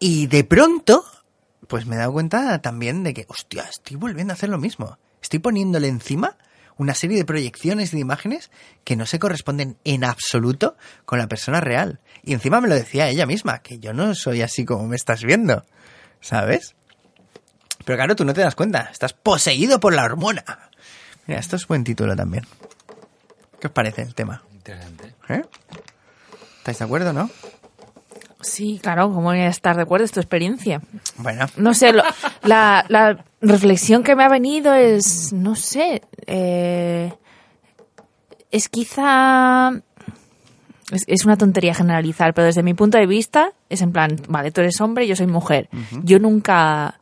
y 0.00 0.26
de 0.26 0.42
pronto, 0.42 1.04
pues 1.68 1.86
me 1.86 1.94
he 1.94 2.00
dado 2.00 2.14
cuenta 2.14 2.60
también 2.60 3.04
de 3.04 3.14
que, 3.14 3.24
hostia, 3.28 3.62
estoy 3.62 3.96
volviendo 3.96 4.32
a 4.32 4.34
hacer 4.34 4.48
lo 4.48 4.58
mismo. 4.58 4.98
Estoy 5.22 5.38
poniéndole 5.38 5.86
encima 5.86 6.36
una 6.78 6.94
serie 6.94 7.18
de 7.18 7.24
proyecciones 7.24 7.90
de 7.90 7.98
imágenes 7.98 8.50
que 8.84 8.96
no 8.96 9.04
se 9.04 9.18
corresponden 9.18 9.76
en 9.84 10.04
absoluto 10.04 10.76
con 11.04 11.18
la 11.18 11.26
persona 11.26 11.60
real. 11.60 12.00
Y 12.22 12.32
encima 12.32 12.60
me 12.60 12.68
lo 12.68 12.74
decía 12.74 13.08
ella 13.08 13.26
misma, 13.26 13.58
que 13.58 13.78
yo 13.78 13.92
no 13.92 14.14
soy 14.14 14.42
así 14.42 14.64
como 14.64 14.86
me 14.86 14.96
estás 14.96 15.22
viendo, 15.22 15.64
¿sabes? 16.20 16.74
Pero 17.84 17.96
claro, 17.96 18.16
tú 18.16 18.24
no 18.24 18.32
te 18.32 18.40
das 18.40 18.54
cuenta, 18.54 18.88
estás 18.90 19.12
poseído 19.12 19.80
por 19.80 19.94
la 19.94 20.04
hormona. 20.04 20.70
Mira, 21.26 21.40
esto 21.40 21.56
es 21.56 21.66
buen 21.66 21.84
título 21.84 22.16
también. 22.16 22.46
¿Qué 23.60 23.66
os 23.66 23.72
parece 23.72 24.02
el 24.02 24.14
tema? 24.14 24.42
Interesante. 24.52 25.14
¿Eh? 25.28 25.42
¿Estáis 26.58 26.78
de 26.78 26.84
acuerdo, 26.84 27.12
no? 27.12 27.30
Sí, 28.40 28.78
claro, 28.82 29.08
¿cómo 29.08 29.22
voy 29.28 29.38
a 29.40 29.48
estar 29.48 29.74
de 29.76 29.82
acuerdo? 29.82 30.04
Es 30.04 30.12
tu 30.12 30.20
experiencia. 30.20 30.80
Bueno, 31.16 31.46
No 31.56 31.74
sé, 31.74 31.92
lo- 31.92 32.04
la, 32.44 32.84
la 32.88 33.24
reflexión 33.40 34.02
que 34.04 34.14
me 34.14 34.24
ha 34.24 34.28
venido 34.28 34.74
es, 34.74 35.32
no 35.32 35.56
sé, 35.56 36.02
eh, 36.26 37.12
es 38.50 38.68
quizá... 38.68 39.72
Es, 40.90 41.04
es 41.06 41.26
una 41.26 41.36
tontería 41.36 41.74
generalizar, 41.74 42.32
pero 42.32 42.46
desde 42.46 42.62
mi 42.62 42.72
punto 42.72 42.96
de 42.96 43.06
vista 43.06 43.52
es 43.68 43.82
en 43.82 43.92
plan, 43.92 44.16
vale, 44.28 44.50
tú 44.52 44.62
eres 44.62 44.80
hombre, 44.80 45.06
yo 45.06 45.16
soy 45.16 45.26
mujer. 45.26 45.68
Yo 46.02 46.18
nunca 46.18 46.98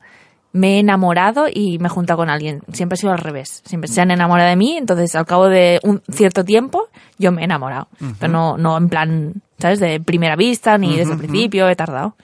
me 0.53 0.77
he 0.77 0.79
enamorado 0.81 1.47
y 1.53 1.79
me 1.79 1.87
he 1.87 1.91
juntado 1.91 2.17
con 2.17 2.29
alguien. 2.31 2.63
Siempre 2.73 2.95
ha 2.95 2.97
sido 2.97 3.13
al 3.13 3.19
revés. 3.19 3.63
Siempre 3.65 3.87
se 3.89 4.01
han 4.01 4.11
enamorado 4.11 4.49
de 4.49 4.57
mí, 4.57 4.77
entonces 4.77 5.15
al 5.15 5.25
cabo 5.27 5.49
de 5.49 5.79
un 5.85 6.03
cierto 6.11 6.45
tiempo 6.45 6.89
yo 7.19 7.31
me 7.31 7.43
he 7.43 7.45
enamorado. 7.45 7.87
Pero 8.19 8.33
no, 8.33 8.57
no 8.59 8.77
en 8.77 8.89
plan, 8.89 9.35
¿sabes? 9.59 9.81
De 9.81 10.01
primera 10.01 10.37
vista 10.37 10.79
ni 10.79 10.97
desde 10.97 11.13
el 11.13 11.19
principio, 11.19 11.69
he 11.69 11.77
tardado. 11.77 12.17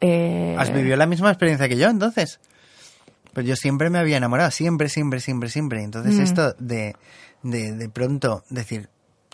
Eh, 0.00 0.54
¿has 0.58 0.72
vivido 0.72 0.96
la 0.96 1.06
misma 1.06 1.30
experiencia 1.30 1.68
que 1.68 1.76
yo 1.76 1.88
entonces? 1.88 2.40
Pues 3.32 3.46
yo 3.46 3.56
siempre 3.56 3.90
me 3.90 3.98
había 3.98 4.16
enamorado, 4.16 4.50
siempre, 4.50 4.88
siempre, 4.88 5.20
siempre, 5.20 5.48
siempre. 5.48 5.82
Entonces 5.82 6.18
Mm. 6.18 6.22
esto 6.22 6.52
de, 6.58 6.94
de, 7.42 7.72
de 7.72 7.88
pronto 7.88 8.44
decir, 8.50 8.88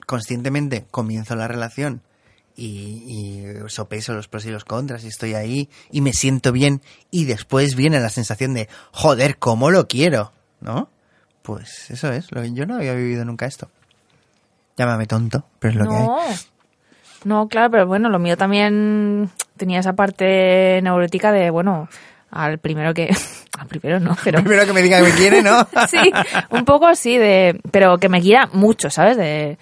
conscientemente 0.06 0.86
comienzo 0.90 1.36
la 1.36 1.48
relación 1.48 2.02
y, 2.56 3.04
y 3.06 3.44
sopeso 3.68 4.12
los 4.14 4.28
pros 4.28 4.44
y 4.46 4.50
los 4.50 4.64
contras 4.64 5.04
y 5.04 5.08
estoy 5.08 5.34
ahí 5.34 5.68
y 5.90 6.00
me 6.00 6.12
siento 6.12 6.52
bien 6.52 6.82
y 7.10 7.24
después 7.24 7.74
viene 7.74 8.00
la 8.00 8.10
sensación 8.10 8.54
de, 8.54 8.68
joder, 8.92 9.38
¿cómo 9.38 9.70
lo 9.70 9.86
quiero? 9.86 10.32
¿No? 10.60 10.88
Pues 11.42 11.90
eso 11.90 12.12
es, 12.12 12.28
yo 12.52 12.66
no 12.66 12.76
había 12.76 12.94
vivido 12.94 13.24
nunca 13.24 13.46
esto. 13.46 13.70
Llámame 14.80 15.06
tonto, 15.06 15.44
pero 15.58 15.72
es 15.72 15.76
lo 15.76 15.84
que 15.90 15.94
hay. 15.94 16.36
no. 17.24 17.48
Claro, 17.48 17.70
pero 17.70 17.86
bueno, 17.86 18.08
lo 18.08 18.18
mío 18.18 18.38
también 18.38 19.28
tenía 19.58 19.78
esa 19.78 19.92
parte 19.92 20.80
neurótica 20.82 21.32
de, 21.32 21.50
bueno, 21.50 21.86
al 22.30 22.56
primero 22.56 22.94
que... 22.94 23.14
Al 23.58 23.66
primero 23.66 24.00
no, 24.00 24.16
pero... 24.24 24.38
Primero 24.42 24.64
que 24.64 24.72
me 24.72 24.80
diga 24.80 24.98
que 25.02 25.10
me 25.10 25.12
quiere, 25.12 25.42
¿no? 25.42 25.68
sí, 25.90 25.98
un 26.48 26.64
poco 26.64 26.86
así 26.86 27.18
de... 27.18 27.60
Pero 27.70 27.98
que 27.98 28.08
me 28.08 28.22
quiera 28.22 28.48
mucho, 28.54 28.88
¿sabes? 28.88 29.18
De... 29.18 29.58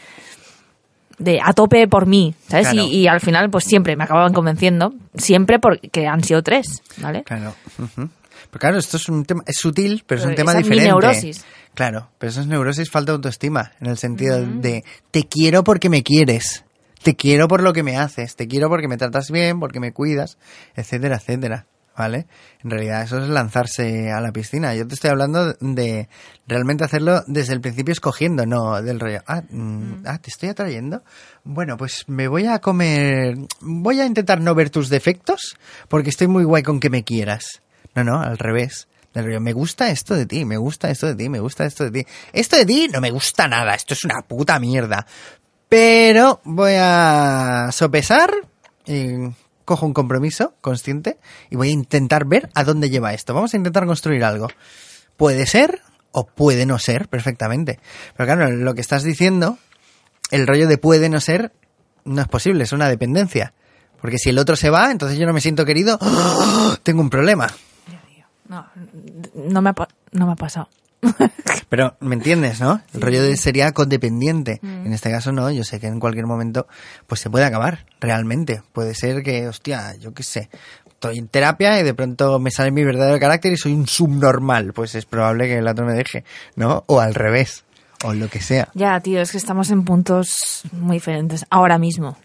De 1.18 1.40
a 1.42 1.52
tope 1.52 1.88
por 1.88 2.06
mí, 2.06 2.32
¿sabes? 2.46 2.68
Claro. 2.68 2.86
Y, 2.86 2.98
y 2.98 3.08
al 3.08 3.20
final, 3.20 3.50
pues 3.50 3.64
siempre 3.64 3.96
me 3.96 4.04
acababan 4.04 4.32
convenciendo. 4.32 4.94
Siempre 5.16 5.58
porque 5.58 6.06
han 6.06 6.22
sido 6.22 6.44
tres, 6.44 6.80
¿vale? 6.98 7.24
Claro. 7.24 7.54
Pero 7.76 8.60
claro, 8.60 8.78
esto 8.78 8.98
es 8.98 9.08
un 9.08 9.24
tema, 9.24 9.42
es 9.44 9.56
sutil, 9.56 10.04
pero, 10.06 10.20
es 10.20 10.26
un 10.28 10.36
tema 10.36 10.52
esa 10.52 10.60
es 10.60 10.66
mi 10.66 10.76
diferente. 10.76 10.92
neurosis. 10.92 11.44
Claro, 11.78 12.10
pero 12.18 12.32
eso 12.32 12.40
es 12.40 12.48
neurosis, 12.48 12.90
falta 12.90 13.12
de 13.12 13.16
autoestima, 13.18 13.70
en 13.80 13.86
el 13.86 13.98
sentido 13.98 14.44
de 14.44 14.82
te 15.12 15.28
quiero 15.28 15.62
porque 15.62 15.88
me 15.88 16.02
quieres, 16.02 16.64
te 17.04 17.14
quiero 17.14 17.46
por 17.46 17.62
lo 17.62 17.72
que 17.72 17.84
me 17.84 17.96
haces, 17.96 18.34
te 18.34 18.48
quiero 18.48 18.68
porque 18.68 18.88
me 18.88 18.96
tratas 18.96 19.30
bien, 19.30 19.60
porque 19.60 19.78
me 19.78 19.92
cuidas, 19.92 20.38
etcétera, 20.74 21.18
etcétera. 21.18 21.66
¿Vale? 21.96 22.26
En 22.64 22.70
realidad 22.70 23.02
eso 23.02 23.22
es 23.22 23.28
lanzarse 23.28 24.10
a 24.10 24.20
la 24.20 24.32
piscina. 24.32 24.74
Yo 24.74 24.88
te 24.88 24.94
estoy 24.94 25.10
hablando 25.10 25.52
de 25.60 26.08
realmente 26.48 26.82
hacerlo 26.82 27.22
desde 27.28 27.52
el 27.52 27.60
principio 27.60 27.92
escogiendo, 27.92 28.44
no 28.44 28.82
del 28.82 28.98
rollo. 28.98 29.22
Ah, 29.28 29.42
mm, 29.48 30.02
ah, 30.04 30.18
te 30.18 30.30
estoy 30.30 30.48
atrayendo. 30.48 31.04
Bueno, 31.44 31.76
pues 31.76 32.04
me 32.08 32.26
voy 32.26 32.46
a 32.46 32.58
comer. 32.58 33.36
Voy 33.60 34.00
a 34.00 34.06
intentar 34.06 34.40
no 34.40 34.56
ver 34.56 34.70
tus 34.70 34.88
defectos 34.88 35.56
porque 35.86 36.10
estoy 36.10 36.26
muy 36.26 36.42
guay 36.42 36.64
con 36.64 36.80
que 36.80 36.90
me 36.90 37.04
quieras. 37.04 37.62
No, 37.94 38.02
no, 38.02 38.20
al 38.20 38.38
revés. 38.38 38.88
Me 39.22 39.52
gusta 39.52 39.90
esto 39.90 40.14
de 40.14 40.26
ti, 40.26 40.44
me 40.44 40.56
gusta 40.56 40.90
esto 40.90 41.06
de 41.06 41.14
ti, 41.14 41.28
me 41.28 41.40
gusta 41.40 41.64
esto 41.64 41.84
de 41.84 41.90
ti. 41.90 42.10
Esto 42.32 42.56
de 42.56 42.66
ti 42.66 42.88
no 42.92 43.00
me 43.00 43.10
gusta 43.10 43.48
nada, 43.48 43.74
esto 43.74 43.94
es 43.94 44.04
una 44.04 44.22
puta 44.22 44.58
mierda. 44.58 45.06
Pero 45.68 46.40
voy 46.44 46.72
a 46.76 47.68
sopesar 47.72 48.30
y 48.86 49.08
cojo 49.64 49.84
un 49.84 49.92
compromiso 49.92 50.54
consciente 50.62 51.18
y 51.50 51.56
voy 51.56 51.68
a 51.68 51.72
intentar 51.72 52.24
ver 52.26 52.48
a 52.54 52.64
dónde 52.64 52.88
lleva 52.88 53.12
esto. 53.12 53.34
Vamos 53.34 53.52
a 53.52 53.58
intentar 53.58 53.84
construir 53.86 54.24
algo. 54.24 54.48
Puede 55.16 55.46
ser 55.46 55.82
o 56.12 56.26
puede 56.26 56.64
no 56.64 56.78
ser 56.78 57.08
perfectamente. 57.08 57.78
Pero 58.16 58.26
claro, 58.26 58.50
lo 58.50 58.74
que 58.74 58.80
estás 58.80 59.02
diciendo, 59.02 59.58
el 60.30 60.46
rollo 60.46 60.68
de 60.68 60.78
puede 60.78 61.10
no 61.10 61.20
ser, 61.20 61.52
no 62.04 62.22
es 62.22 62.28
posible, 62.28 62.64
es 62.64 62.72
una 62.72 62.88
dependencia. 62.88 63.52
Porque 64.00 64.18
si 64.18 64.30
el 64.30 64.38
otro 64.38 64.56
se 64.56 64.70
va, 64.70 64.90
entonces 64.90 65.18
yo 65.18 65.26
no 65.26 65.32
me 65.32 65.40
siento 65.40 65.64
querido, 65.64 65.98
¡oh! 66.00 66.76
tengo 66.82 67.02
un 67.02 67.10
problema. 67.10 67.48
No, 68.48 68.66
no 69.34 69.62
me 69.62 69.70
ha, 69.70 69.74
no 70.12 70.26
me 70.26 70.32
ha 70.32 70.36
pasado. 70.36 70.68
Pero, 71.68 71.96
¿me 72.00 72.14
entiendes, 72.14 72.60
no? 72.60 72.80
El 72.94 73.00
rollo 73.00 73.22
de 73.22 73.36
sería 73.36 73.72
codependiente. 73.72 74.58
En 74.62 74.92
este 74.92 75.10
caso 75.10 75.32
no, 75.32 75.50
yo 75.50 75.64
sé 75.64 75.78
que 75.78 75.86
en 75.86 76.00
cualquier 76.00 76.26
momento 76.26 76.66
pues 77.06 77.20
se 77.20 77.30
puede 77.30 77.44
acabar, 77.44 77.86
realmente. 78.00 78.62
Puede 78.72 78.94
ser 78.94 79.22
que, 79.22 79.46
hostia, 79.48 79.94
yo 79.96 80.12
qué 80.14 80.22
sé, 80.22 80.48
estoy 80.86 81.18
en 81.18 81.28
terapia 81.28 81.78
y 81.78 81.84
de 81.84 81.94
pronto 81.94 82.38
me 82.38 82.50
sale 82.50 82.70
mi 82.70 82.84
verdadero 82.84 83.18
carácter 83.20 83.52
y 83.52 83.56
soy 83.56 83.72
un 83.72 83.86
subnormal. 83.86 84.72
Pues 84.72 84.94
es 84.94 85.04
probable 85.04 85.46
que 85.46 85.58
el 85.58 85.68
otro 85.68 85.86
me 85.86 85.92
deje, 85.92 86.24
¿no? 86.56 86.84
O 86.86 87.00
al 87.00 87.14
revés, 87.14 87.64
o 88.04 88.14
lo 88.14 88.28
que 88.28 88.40
sea. 88.40 88.68
Ya, 88.74 88.98
tío, 89.00 89.20
es 89.20 89.30
que 89.30 89.38
estamos 89.38 89.70
en 89.70 89.84
puntos 89.84 90.62
muy 90.72 90.96
diferentes 90.96 91.46
ahora 91.50 91.78
mismo. 91.78 92.16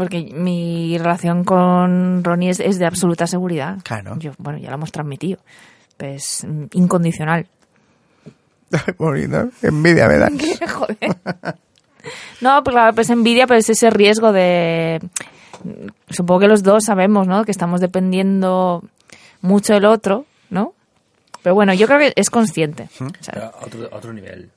Porque 0.00 0.30
mi 0.32 0.96
relación 0.96 1.44
con 1.44 2.24
Ronnie 2.24 2.48
es, 2.48 2.58
es 2.58 2.78
de 2.78 2.86
absoluta 2.86 3.26
seguridad. 3.26 3.80
Claro. 3.82 4.18
Yo, 4.18 4.32
bueno, 4.38 4.58
ya 4.58 4.70
lo 4.70 4.76
hemos 4.76 4.92
transmitido. 4.92 5.40
Pues 5.98 6.46
incondicional. 6.72 7.46
Bonito, 8.98 9.50
envidia 9.60 10.08
me 10.08 10.16
da. 10.16 10.30
Joder. 10.72 10.96
No, 12.40 12.64
pues 12.64 12.74
claro, 12.74 12.94
pues 12.94 13.10
envidia, 13.10 13.46
pues 13.46 13.68
ese 13.68 13.90
riesgo 13.90 14.32
de... 14.32 15.06
Supongo 16.08 16.40
que 16.40 16.48
los 16.48 16.62
dos 16.62 16.84
sabemos, 16.86 17.26
¿no? 17.26 17.44
Que 17.44 17.50
estamos 17.50 17.82
dependiendo 17.82 18.82
mucho 19.42 19.74
del 19.74 19.84
otro, 19.84 20.24
¿no? 20.48 20.72
Pero 21.42 21.54
bueno, 21.54 21.74
yo 21.74 21.86
creo 21.86 21.98
que 21.98 22.14
es 22.16 22.30
consciente. 22.30 22.88
O 23.00 23.22
sea, 23.22 23.52
a 23.52 23.66
otro, 23.66 23.86
otro 23.92 24.14
nivel. 24.14 24.48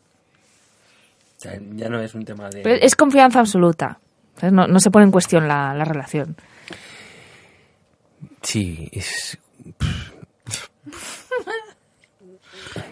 O 1.37 1.41
sea, 1.41 1.59
ya 1.75 1.89
no 1.89 1.99
es 1.99 2.15
un 2.15 2.23
tema 2.23 2.49
de... 2.49 2.61
pero 2.61 2.75
es 2.75 2.95
confianza 2.95 3.41
absoluta. 3.41 3.99
¿Sabes? 4.37 4.53
No, 4.53 4.67
no 4.67 4.79
se 4.79 4.91
pone 4.91 5.05
en 5.05 5.11
cuestión 5.11 5.47
la, 5.47 5.73
la 5.73 5.85
relación. 5.85 6.35
Sí, 8.41 8.89
es... 8.91 9.37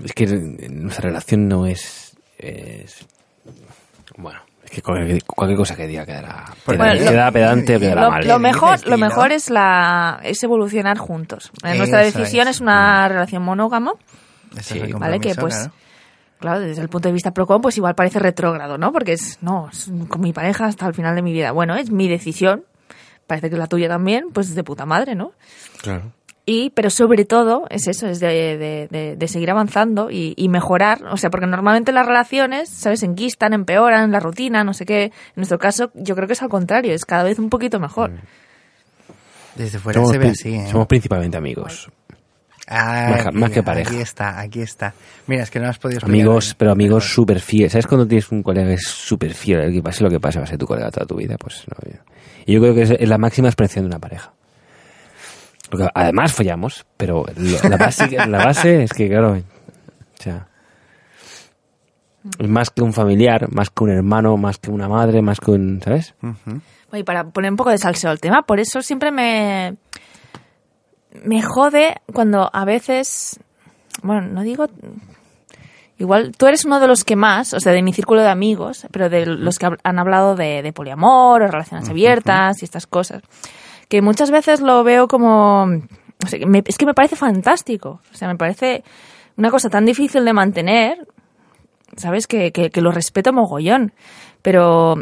Es 0.04 0.14
que 0.14 0.26
nuestra 0.70 1.10
relación 1.10 1.48
no 1.48 1.66
es... 1.66 2.16
es- 2.38 3.06
Bueno, 4.18 4.40
es 4.64 4.72
que 4.72 4.82
cualquier, 4.82 5.24
cualquier 5.24 5.58
cosa 5.58 5.76
que 5.76 5.88
diga 5.88 6.06
quedará, 6.06 6.46
Bueno, 6.66 6.84
quedará, 6.84 6.94
lo- 7.00 7.10
quedará 7.12 7.32
pedante 7.32 7.76
o 7.76 7.80
quedará 7.80 8.02
Lo, 8.04 8.12
mal. 8.12 8.28
lo 8.28 8.34
¿Qué 8.36 8.40
mejor, 8.40 8.88
lo 8.88 8.98
mejor 8.98 9.32
es 9.32 9.50
la 9.50 10.20
es 10.24 10.42
evolucionar 10.44 10.98
juntos. 10.98 11.52
Eh, 11.64 11.76
Nuestra 11.78 12.04
Eso 12.04 12.20
decisión 12.20 12.48
es. 12.48 12.56
es, 12.56 12.62
una 12.62 13.08
relación 13.08 13.44
monógama, 13.44 13.94
Eso 14.58 14.74
Sí, 14.76 14.80
¿vale? 14.94 15.20
Que 15.20 15.36
pues 15.36 15.56
claro. 15.56 15.72
Claro, 16.42 16.60
desde 16.60 16.82
el 16.82 16.90
punto 16.90 17.08
de 17.08 17.14
vista 17.14 17.32
procon, 17.34 17.62
pues 17.62 17.78
igual 17.78 17.96
parece 17.96 18.20
retrógrado, 18.20 18.78
¿no? 18.78 18.92
Porque 18.92 19.14
es, 19.14 19.38
no, 19.42 19.70
es 19.72 19.90
con 20.10 20.20
mi 20.20 20.34
pareja 20.34 20.66
hasta 20.66 20.86
el 20.88 20.94
final 20.94 21.16
de 21.16 21.22
mi 21.22 21.32
vida. 21.32 21.54
Bueno, 21.54 21.76
es 21.78 21.90
mi 21.92 22.10
decisión, 22.10 22.66
parece 23.28 23.48
que 23.50 23.56
es 23.56 23.60
la 23.60 23.68
tuya 23.68 23.88
también, 23.88 24.26
pues 24.34 24.54
de 24.54 24.64
puta 24.66 24.86
madre, 24.86 25.16
¿no? 25.16 25.32
Claro. 25.82 26.12
Y, 26.44 26.72
pero 26.72 26.90
sobre 26.90 27.24
todo, 27.24 27.66
es 27.70 27.88
eso, 27.88 28.08
es 28.08 28.20
de, 28.20 28.58
de- 28.58 28.88
de- 28.90 29.16
de 29.16 29.28
seguir 29.28 29.52
avanzando 29.52 30.10
y, 30.10 30.34
y 30.36 30.50
mejorar. 30.50 31.04
O 31.12 31.16
sea, 31.16 31.30
porque 31.30 31.46
normalmente 31.46 31.92
las 31.92 32.06
relaciones, 32.06 32.68
¿sabes? 32.68 33.04
Enquistan, 33.04 33.54
empeoran, 33.54 34.12
la 34.12 34.20
rutina, 34.20 34.64
no 34.64 34.74
sé 34.74 34.86
qué. 34.86 35.04
En 35.04 35.12
nuestro 35.36 35.60
caso, 35.60 35.92
yo 35.94 36.16
creo 36.16 36.28
que 36.28 36.34
es 36.34 36.42
al 36.42 36.50
contrario, 36.50 36.94
es 36.94 37.06
cada 37.06 37.24
vez 37.24 37.38
un 37.38 37.50
poquito 37.50 37.80
mejor. 37.80 38.12
Desde 39.56 39.80
fuera 39.80 39.98
Somos, 40.00 40.12
se 40.12 40.18
ve 40.18 40.30
así, 40.30 40.56
¿eh? 40.56 40.68
somos 40.72 40.88
principalmente 40.88 41.38
amigos. 41.38 41.90
Ah, 42.68 43.08
más 43.10 43.22
que- 43.24 43.28
aquí- 43.30 43.38
más 43.38 43.52
que 43.52 43.64
pareja. 43.64 43.90
Aquí 43.92 44.02
está, 44.02 44.40
aquí 44.40 44.62
está. 44.62 44.94
Mira, 45.28 45.44
es 45.44 45.50
que 45.52 45.60
no 45.60 45.68
has 45.68 45.78
podido 45.78 45.98
explicar 45.98 46.16
Amigos, 46.22 46.46
bien. 46.48 46.56
pero 46.58 46.72
amigos 46.72 47.14
súper 47.14 47.40
fieles. 47.42 47.72
¿Sabes 47.74 47.88
cuando 47.88 48.08
tienes 48.08 48.32
un 48.32 48.44
colega 48.44 48.68
que 48.68 48.74
es 48.76 48.84
súper 48.88 49.34
fiel? 49.34 49.60
El 49.62 49.74
que 49.74 49.82
pase 49.82 50.04
lo 50.04 50.10
que 50.10 50.20
pase 50.20 50.40
va 50.40 50.46
a 50.46 50.48
ser 50.48 50.58
tu 50.58 50.66
colega 50.68 50.90
toda 50.92 51.06
tu 51.06 51.16
vida. 51.16 51.36
Pues 51.38 51.64
no. 51.68 51.92
Y 52.46 52.54
yo 52.54 52.62
creo 52.62 52.74
que 52.74 52.82
es, 52.84 53.08
la 53.10 53.18
máxima 53.18 53.48
expresión 53.50 53.86
de 53.86 53.88
una 53.88 54.00
pareja. 54.00 54.32
Además 55.94 56.34
follamos, 56.34 56.86
pero 56.98 57.26
lo- 57.36 57.70
la 57.70 57.78
base, 57.78 58.10
la 58.28 58.38
base 58.46 58.84
es 58.84 58.92
que, 58.94 59.08
claro, 59.08 59.34
o 59.38 60.22
sea, 60.22 60.48
es 62.38 62.48
más 62.50 62.70
que 62.70 62.82
un 62.82 62.92
familiar, 62.94 63.48
más 63.52 63.70
que 63.70 63.84
un 63.86 63.92
hermano, 63.92 64.36
más 64.38 64.58
que 64.58 64.70
una 64.70 64.88
madre, 64.90 65.22
más 65.22 65.40
que 65.40 65.52
un, 65.52 65.82
¿sabes? 65.84 66.14
Ujú. 66.22 66.62
Y 66.94 67.04
para 67.04 67.24
poner 67.30 67.52
un 67.52 67.58
poco 67.58 67.70
de 67.70 67.78
salseo 67.78 68.10
al 68.12 68.20
tema, 68.20 68.42
por 68.42 68.60
eso 68.60 68.82
siempre 68.82 69.12
me, 69.12 69.76
me 71.24 71.42
jode 71.42 71.96
cuando 72.14 72.50
a 72.54 72.66
veces, 72.66 73.40
bueno, 74.04 74.22
no 74.22 74.42
digo, 74.42 74.68
igual 75.98 76.32
tú 76.38 76.48
eres 76.48 76.66
uno 76.66 76.80
de 76.80 76.88
los 76.88 77.04
que 77.04 77.16
más, 77.16 77.54
o 77.54 77.60
sea, 77.60 77.72
de 77.74 77.82
mi 77.84 77.94
círculo 77.94 78.22
de 78.22 78.30
amigos, 78.30 78.88
pero 78.92 79.10
de 79.10 79.26
los 79.26 79.60
que 79.60 79.70
han 79.84 80.00
hablado 80.00 80.36
de, 80.36 80.62
de 80.64 80.74
poliamor 80.74 81.42
o 81.44 81.48
relaciones 81.48 81.90
abiertas 81.90 82.62
y 82.62 82.66
estas 82.66 82.88
cosas, 82.88 83.22
que 83.88 84.02
muchas 84.02 84.32
veces 84.32 84.62
lo 84.62 84.84
veo 84.84 85.08
como, 85.08 85.64
o 85.64 86.28
sea, 86.28 86.40
que 86.40 86.46
me- 86.46 86.64
es 86.66 86.78
que 86.78 86.86
me 86.86 86.94
parece 86.94 87.16
fantástico, 87.16 88.02
o 88.12 88.16
sea, 88.18 88.28
me 88.28 88.36
parece 88.38 88.84
una 89.38 89.52
cosa 89.52 89.70
tan 89.70 89.86
difícil 89.86 90.26
de 90.26 90.34
mantener, 90.34 91.08
¿sabes? 91.98 92.26
Que, 92.28 92.52
que, 92.52 92.70
que 92.72 92.82
lo 92.82 92.92
respeto 92.92 93.34
mogollón, 93.34 93.94
pero 94.42 94.96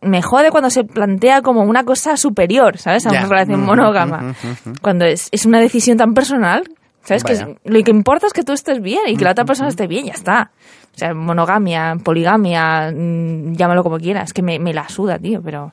me 0.00 0.22
jode 0.22 0.50
cuando 0.50 0.70
se 0.70 0.84
plantea 0.84 1.42
como 1.42 1.62
una 1.62 1.84
cosa 1.84 2.16
superior, 2.16 2.78
¿sabes? 2.78 3.04
A 3.06 3.10
una 3.10 3.20
relación 3.30 3.60
monógama. 3.66 4.34
Cuando 4.82 5.04
es, 5.04 5.28
es 5.32 5.44
una 5.46 5.60
decisión 5.60 5.96
tan 5.98 6.14
personal, 6.14 6.64
¿sabes? 7.02 7.24
Que 7.24 7.32
es- 7.32 7.40
lo 7.64 7.82
que 7.84 7.90
importa 7.90 8.26
es 8.26 8.32
que 8.32 8.42
tú 8.44 8.52
estés 8.52 8.80
bien 8.80 9.00
y 9.08 9.16
que 9.16 9.24
la 9.24 9.32
otra 9.32 9.44
persona 9.44 9.68
esté 9.68 9.86
bien, 9.86 10.06
ya 10.06 10.12
está. 10.12 10.50
O 10.94 10.98
sea, 10.98 11.14
monogamia, 11.14 11.96
poligamia, 12.02 12.92
mm, 12.94 13.54
llámalo 13.54 13.82
como 13.82 13.98
quieras, 13.98 14.32
que 14.32 14.42
me, 14.42 14.58
me 14.58 14.72
la 14.74 14.88
suda, 14.88 15.18
tío, 15.18 15.40
pero 15.42 15.72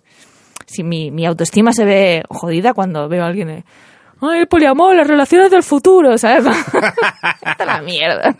si 0.65 0.83
mi, 0.83 1.11
mi 1.11 1.25
autoestima 1.25 1.71
se 1.73 1.85
ve 1.85 2.23
jodida 2.29 2.73
cuando 2.73 3.07
veo 3.07 3.23
a 3.23 3.27
alguien... 3.27 3.63
Ay, 4.21 4.39
el 4.39 4.47
poliamor, 4.47 4.95
las 4.95 5.07
relaciones 5.07 5.51
del 5.51 5.61
futuro, 5.61 6.17
¿sabes? 6.17 6.45
Vete 7.45 7.63
a 7.63 7.65
la 7.65 7.81
mierda. 7.81 8.35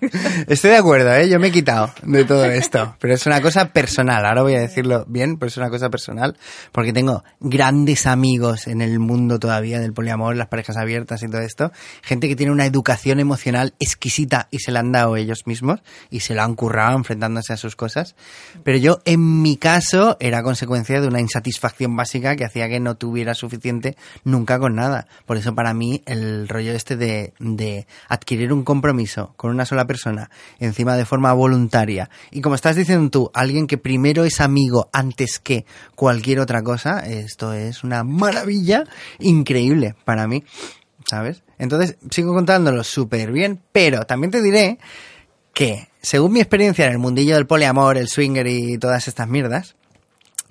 Estoy 0.48 0.72
de 0.72 0.78
acuerdo, 0.78 1.14
¿eh? 1.14 1.28
Yo 1.28 1.38
me 1.38 1.48
he 1.48 1.52
quitado 1.52 1.92
de 2.04 2.24
todo 2.24 2.46
esto. 2.46 2.96
Pero 3.00 3.14
es 3.14 3.26
una 3.26 3.42
cosa 3.42 3.68
personal. 3.74 4.26
Ahora 4.26 4.42
voy 4.42 4.56
a 4.56 4.60
decirlo 4.60 5.04
bien, 5.08 5.38
pero 5.38 5.50
es 5.50 5.58
una 5.58 5.70
cosa 5.70 5.90
personal. 5.90 6.38
Porque 6.72 6.94
tengo 6.94 7.24
grandes 7.42 8.08
amigos 8.08 8.68
en 8.68 8.82
el 8.82 9.00
mundo 9.00 9.38
todavía 9.38 9.80
del 9.80 9.92
poliamor, 9.92 10.38
las 10.38 10.48
parejas 10.48 10.78
abiertas 10.78 11.24
y 11.24 11.28
todo 11.28 11.42
esto. 11.42 11.72
Gente 12.02 12.30
que 12.30 12.38
tiene 12.38 12.54
una 12.54 12.66
educación 12.66 13.20
emocional 13.20 13.74
exquisita 13.80 14.48
y 14.52 14.60
se 14.60 14.72
la 14.72 14.80
han 14.80 14.94
dado 14.94 15.18
ellos 15.18 15.46
mismos. 15.46 15.82
Y 16.10 16.22
se 16.22 16.36
lo 16.36 16.42
han 16.42 16.56
currado 16.56 16.98
enfrentándose 16.98 17.52
a 17.52 17.58
sus 17.58 17.76
cosas. 17.76 18.16
Pero 18.64 18.78
yo, 18.78 19.00
en 19.04 19.42
mi 19.42 19.58
caso, 19.58 20.16
era 20.22 20.42
consecuencia 20.42 21.02
de 21.02 21.08
una 21.08 21.20
insatisfacción 21.20 21.98
básica 21.98 22.38
que 22.38 22.46
hacía 22.46 22.70
que 22.70 22.80
no 22.80 22.96
tuviera 22.96 23.34
suficiente 23.34 23.98
nunca 24.24 24.58
con 24.58 24.76
nada. 24.76 25.08
Por 25.26 25.36
eso, 25.36 25.54
para 25.54 25.65
mí, 25.74 26.04
el 26.06 26.48
rollo 26.48 26.74
este 26.74 26.96
de, 26.96 27.34
de 27.40 27.88
adquirir 28.08 28.54
un 28.54 28.64
compromiso 28.64 29.34
con 29.38 29.52
una 29.52 29.66
sola 29.66 29.86
persona, 29.86 30.30
encima 30.60 30.96
de 30.96 31.06
forma 31.06 31.34
voluntaria, 31.34 32.10
y 32.32 32.42
como 32.42 32.56
estás 32.56 32.76
diciendo 32.76 33.10
tú, 33.10 33.32
alguien 33.34 33.68
que 33.68 33.78
primero 33.78 34.26
es 34.26 34.42
amigo 34.42 34.90
antes 34.94 35.40
que 35.40 35.66
cualquier 35.96 36.40
otra 36.40 36.64
cosa, 36.64 37.00
esto 37.00 37.54
es 37.54 37.84
una 37.84 38.04
maravilla 38.04 38.84
increíble 39.20 39.96
para 40.06 40.28
mí, 40.28 40.44
¿sabes? 41.10 41.44
Entonces, 41.58 41.98
sigo 42.10 42.34
contándolo 42.34 42.84
súper 42.84 43.32
bien, 43.32 43.62
pero 43.72 44.06
también 44.06 44.32
te 44.32 44.42
diré 44.42 44.78
que, 45.54 45.88
según 46.02 46.34
mi 46.34 46.42
experiencia 46.42 46.86
en 46.86 46.92
el 46.92 47.00
mundillo 47.00 47.36
del 47.36 47.48
poliamor, 47.48 47.98
el 47.98 48.10
swinger 48.10 48.46
y 48.48 48.78
todas 48.78 49.08
estas 49.08 49.28
mierdas, 49.28 49.76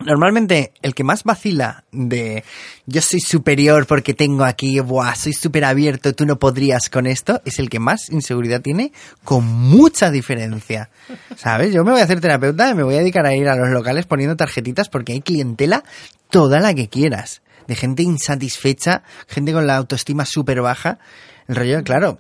Normalmente 0.05 0.73
el 0.83 0.95
que 0.95 1.03
más 1.03 1.25
vacila 1.25 1.85
de 1.91 2.45
yo 2.85 3.01
soy 3.01 3.21
superior 3.21 3.87
porque 3.87 4.13
tengo 4.13 4.45
aquí, 4.45 4.79
buah, 4.81 5.15
soy 5.15 5.33
súper 5.33 5.65
abierto, 5.65 6.13
tú 6.13 6.27
no 6.27 6.39
podrías 6.39 6.91
con 6.91 7.07
esto, 7.07 7.41
es 7.47 7.59
el 7.59 7.71
que 7.71 7.79
más 7.79 8.11
inseguridad 8.11 8.61
tiene 8.61 8.93
con 9.25 9.47
mucha 9.47 10.11
diferencia. 10.11 10.91
¿Sabes? 11.37 11.73
Yo 11.73 11.85
me 11.85 11.93
voy 11.93 12.03
a 12.03 12.05
hacer 12.05 12.21
terapeuta 12.21 12.69
y 12.69 12.75
me 12.75 12.83
voy 12.83 12.97
a 12.97 12.99
dedicar 12.99 13.25
a 13.25 13.35
ir 13.35 13.49
a 13.49 13.57
los 13.57 13.71
locales 13.71 14.05
poniendo 14.05 14.37
tarjetitas 14.37 14.91
porque 14.91 15.15
hay 15.15 15.23
clientela 15.23 15.85
toda 16.29 16.61
la 16.61 16.75
que 16.75 16.89
quieras. 16.89 17.41
De 17.67 17.75
gente 17.75 18.03
insatisfecha, 18.03 19.05
gente 19.27 19.55
con 19.55 19.67
la 19.67 19.77
autoestima 19.77 20.27
súper 20.27 20.61
baja. 20.61 20.99
El 21.47 21.57
rollo, 21.57 21.83
claro, 21.85 22.19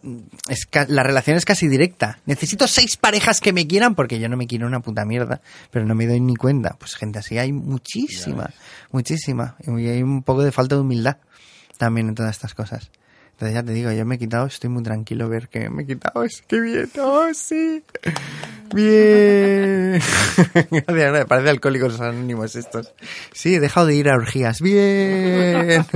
es 0.49 0.66
ca- 0.66 0.87
la 0.89 1.03
relación 1.03 1.37
es 1.37 1.45
casi 1.47 1.66
directa. 1.66 2.18
Necesito 2.27 2.68
seis 2.68 2.97
parejas 2.99 3.41
que 3.41 3.53
me 3.55 3.66
quieran 3.66 3.95
porque 3.95 4.18
yo 4.20 4.29
no 4.29 4.37
me 4.37 4.47
quiero 4.47 4.66
una 4.66 4.81
puta 4.81 5.05
mierda, 5.07 5.41
pero 5.70 5.87
no 5.87 5.95
me 5.95 6.07
doy 6.07 6.20
ni 6.20 6.37
cuenta. 6.37 6.77
Pues 6.79 6.95
gente 6.95 7.18
así 7.20 7.39
hay 7.39 7.51
muchísima, 7.53 8.51
muchísima. 8.93 9.57
Y 9.66 9.89
hay 9.89 10.03
un 10.03 10.22
poco 10.22 10.43
de 10.45 10.53
falta 10.53 10.75
de 10.75 10.83
humildad 10.83 11.16
también 11.79 12.09
en 12.09 12.14
todas 12.14 12.33
estas 12.33 12.55
cosas. 12.55 12.91
Entonces 13.33 13.55
ya 13.55 13.62
te 13.64 13.72
digo, 13.72 13.91
yo 13.91 14.05
me 14.05 14.14
he 14.14 14.18
quitado, 14.18 14.47
estoy 14.47 14.70
muy 14.70 14.83
tranquilo 14.85 15.29
ver 15.29 15.49
que 15.49 15.68
me 15.70 15.83
he 15.83 15.87
quitado. 15.87 16.22
Es 16.22 16.43
que 16.47 16.61
bien, 16.61 16.89
oh 17.01 17.27
sí. 17.35 17.83
Bien. 18.75 20.01
Gracias, 20.70 21.12
me 21.12 21.25
parece 21.27 21.51
alcohólicos 21.51 22.01
anónimos 22.01 22.55
estos. 22.57 22.93
Sí, 23.33 23.55
he 23.57 23.61
dejado 23.61 23.87
de 23.87 23.97
ir 23.97 24.09
a 24.09 24.14
orgías. 24.14 24.61
Bien. 24.61 25.85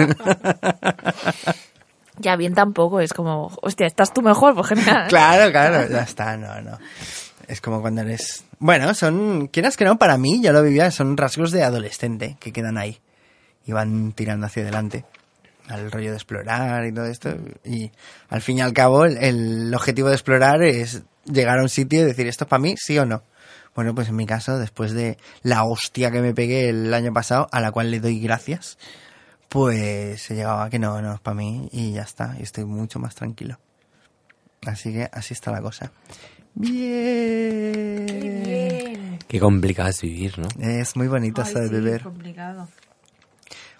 Ya 2.20 2.36
bien 2.36 2.54
tampoco, 2.54 3.00
es 3.00 3.12
como, 3.12 3.50
hostia, 3.62 3.86
¿estás 3.86 4.12
tú 4.12 4.22
mejor? 4.22 4.54
Pues 4.54 4.68
genial. 4.68 5.06
Claro, 5.08 5.50
claro, 5.50 5.88
ya 5.88 6.02
está, 6.02 6.36
no, 6.36 6.60
no. 6.60 6.78
Es 7.46 7.60
como 7.60 7.80
cuando 7.80 8.02
eres... 8.02 8.44
Bueno, 8.58 8.92
son, 8.94 9.48
quieras 9.48 9.76
que 9.76 9.84
no, 9.84 9.98
para 9.98 10.18
mí, 10.18 10.40
yo 10.42 10.52
lo 10.52 10.62
vivía, 10.62 10.90
son 10.90 11.16
rasgos 11.16 11.50
de 11.50 11.62
adolescente 11.62 12.36
que 12.40 12.52
quedan 12.52 12.76
ahí 12.76 13.00
y 13.64 13.72
van 13.72 14.12
tirando 14.12 14.46
hacia 14.46 14.62
adelante 14.62 15.04
al 15.68 15.90
rollo 15.90 16.10
de 16.10 16.16
explorar 16.16 16.86
y 16.86 16.92
todo 16.92 17.06
esto. 17.06 17.30
Y 17.64 17.90
al 18.28 18.40
fin 18.40 18.58
y 18.58 18.60
al 18.62 18.72
cabo, 18.72 19.04
el, 19.04 19.16
el 19.18 19.74
objetivo 19.74 20.08
de 20.08 20.14
explorar 20.14 20.62
es 20.62 21.02
llegar 21.24 21.58
a 21.58 21.62
un 21.62 21.68
sitio 21.68 22.00
y 22.00 22.04
decir, 22.04 22.26
¿esto 22.26 22.44
es 22.44 22.48
para 22.48 22.60
mí, 22.60 22.74
sí 22.76 22.98
o 22.98 23.06
no? 23.06 23.22
Bueno, 23.74 23.94
pues 23.94 24.08
en 24.08 24.16
mi 24.16 24.26
caso, 24.26 24.58
después 24.58 24.92
de 24.92 25.18
la 25.42 25.64
hostia 25.64 26.10
que 26.10 26.20
me 26.20 26.34
pegué 26.34 26.70
el 26.70 26.92
año 26.92 27.12
pasado, 27.12 27.48
a 27.52 27.60
la 27.60 27.70
cual 27.70 27.90
le 27.90 28.00
doy 28.00 28.18
gracias, 28.18 28.76
pues 29.48 30.30
he 30.30 30.34
llegado 30.34 30.60
a 30.60 30.70
que 30.70 30.78
no, 30.78 31.00
no 31.02 31.14
es 31.14 31.20
para 31.20 31.34
mí 31.34 31.68
y 31.72 31.92
ya 31.92 32.02
está, 32.02 32.36
y 32.38 32.42
estoy 32.42 32.64
mucho 32.64 32.98
más 32.98 33.14
tranquilo. 33.14 33.58
Así 34.66 34.92
que 34.92 35.08
así 35.12 35.34
está 35.34 35.50
la 35.50 35.62
cosa. 35.62 35.92
Bien. 36.54 38.06
Qué 39.28 39.38
complicado 39.40 39.88
es 39.90 40.00
vivir, 40.00 40.38
¿no? 40.38 40.48
Es 40.60 40.96
muy 40.96 41.06
bonito 41.06 41.42
eso 41.42 41.60
de 41.60 41.68
beber. 41.68 42.02
complicado. 42.02 42.68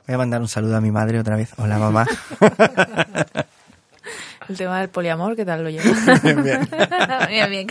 Voy 0.06 0.14
a 0.14 0.18
mandar 0.18 0.40
un 0.40 0.48
saludo 0.48 0.76
a 0.76 0.80
mi 0.80 0.90
madre 0.90 1.18
otra 1.20 1.36
vez. 1.36 1.50
Hola, 1.58 1.78
mamá. 1.78 2.06
El 4.48 4.56
tema 4.56 4.80
del 4.80 4.88
poliamor, 4.88 5.36
¿qué 5.36 5.44
tal 5.44 5.62
lo 5.62 5.68
llevas? 5.68 6.22
Bien, 6.22 6.42
bien. 6.42 6.66
bien, 7.28 7.50
bien. 7.50 7.66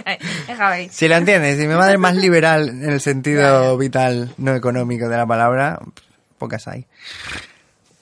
Si 0.91 1.07
lo 1.07 1.15
entiendes, 1.15 1.57
si 1.57 1.65
mi 1.67 1.73
madre 1.73 1.93
es 1.93 1.99
más 1.99 2.15
liberal 2.15 2.69
en 2.69 2.91
el 2.91 3.01
sentido 3.01 3.75
vital, 3.77 4.35
no 4.37 4.53
económico 4.53 5.09
de 5.09 5.17
la 5.17 5.25
palabra, 5.25 5.79
pocas 6.37 6.67
hay. 6.67 6.85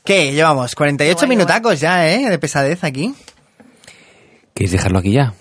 ¿Qué? 0.05 0.31
Llevamos 0.33 0.75
48 0.75 1.15
Guay, 1.17 1.27
guay. 1.27 1.37
minutacos 1.37 1.79
ya, 1.79 2.07
¿eh? 2.09 2.29
De 2.29 2.37
pesadez 2.39 2.83
aquí. 2.83 3.13
¿Quieres 4.53 4.71
dejarlo 4.71 4.99
aquí 4.99 5.11
ya? 5.11 5.33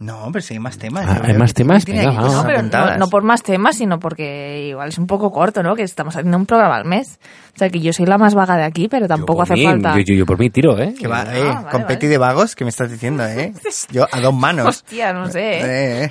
No, 0.00 0.30
pero 0.32 0.42
si 0.42 0.54
hay 0.54 0.58
más 0.58 0.76
temas. 0.78 1.06
Ah, 1.08 1.20
¿hay 1.22 1.34
más 1.34 1.52
que 1.52 1.58
temas? 1.58 1.84
Venga, 1.84 2.02
aquí 2.08 2.16
vamos. 2.16 2.34
No, 2.34 2.42
pero 2.44 2.62
no, 2.64 2.96
no 2.96 3.08
por 3.08 3.22
más 3.22 3.44
temas, 3.44 3.76
sino 3.76 4.00
porque 4.00 4.66
igual 4.70 4.88
es 4.88 4.98
un 4.98 5.06
poco 5.06 5.30
corto, 5.30 5.62
¿no? 5.62 5.76
Que 5.76 5.84
estamos 5.84 6.16
haciendo 6.16 6.36
un 6.36 6.44
programa 6.44 6.74
al 6.74 6.84
mes. 6.84 7.20
O 7.54 7.58
sea, 7.58 7.70
que 7.70 7.78
yo 7.78 7.92
soy 7.92 8.06
la 8.06 8.18
más 8.18 8.34
vaga 8.34 8.56
de 8.56 8.64
aquí, 8.64 8.88
pero 8.88 9.06
tampoco 9.06 9.42
hace 9.42 9.54
mí, 9.54 9.64
falta. 9.64 9.94
Yo, 9.94 10.00
yo- 10.00 10.14
yo 10.16 10.26
por 10.26 10.40
mí 10.40 10.50
tiro, 10.50 10.76
¿eh? 10.76 10.92
Que 10.98 11.06
va, 11.06 11.20
Ah, 11.20 11.38
eh, 11.38 11.44
vale, 11.44 11.66
competi 11.70 12.06
vale. 12.06 12.08
de 12.08 12.18
vagos, 12.18 12.56
¿qué 12.56 12.64
me 12.64 12.70
estás 12.70 12.90
diciendo, 12.90 13.24
eh? 13.24 13.52
Yo 13.92 14.08
a 14.10 14.20
dos 14.20 14.34
manos. 14.34 14.66
Hostia, 14.66 15.12
no 15.12 15.30
sé, 15.30 15.60
¿eh? 15.60 15.62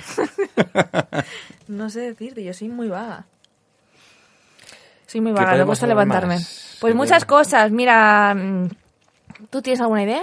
eh. 0.74 1.22
No 1.68 1.90
sé 1.90 2.00
decirte, 2.00 2.42
yo 2.42 2.54
soy 2.54 2.68
muy 2.68 2.88
vaga. 2.88 3.26
Soy 5.12 5.20
muy 5.20 5.34
¿Qué 5.34 5.40
vaga, 5.44 5.56
me 5.58 5.64
gusta 5.64 5.86
levantarme. 5.86 6.36
más? 6.36 6.76
Pues 6.80 6.92
¿Qué 6.92 6.96
muchas 6.96 7.26
cosas, 7.26 7.70
mira, 7.70 8.34
mm, 8.34 8.70
¿tú 9.50 9.60
tienes 9.60 9.78
alguna 9.82 10.04
idea? 10.04 10.22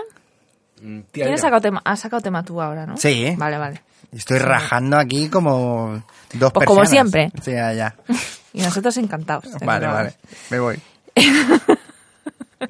¿Quién 1.11 1.31
ha 1.31 1.37
sacado 1.37 1.61
tema? 1.61 1.79
Has 1.85 1.99
sacado 1.99 2.23
tema 2.23 2.43
tú 2.43 2.59
ahora, 2.59 2.87
¿no? 2.87 2.97
Sí. 2.97 3.35
Vale, 3.37 3.59
vale. 3.59 3.83
Estoy 4.11 4.39
rajando 4.39 4.97
aquí 4.97 5.29
como 5.29 6.01
dos 6.33 6.51
Pues 6.53 6.65
como 6.65 6.85
siempre. 6.85 7.31
Sí, 7.39 7.51
ya, 7.51 7.71
ya. 7.73 7.95
Y 8.51 8.63
nosotros 8.63 8.97
encantados. 8.97 9.45
Vale, 9.63 9.85
vale. 9.85 10.13
Me 10.49 10.59
voy. 10.59 10.81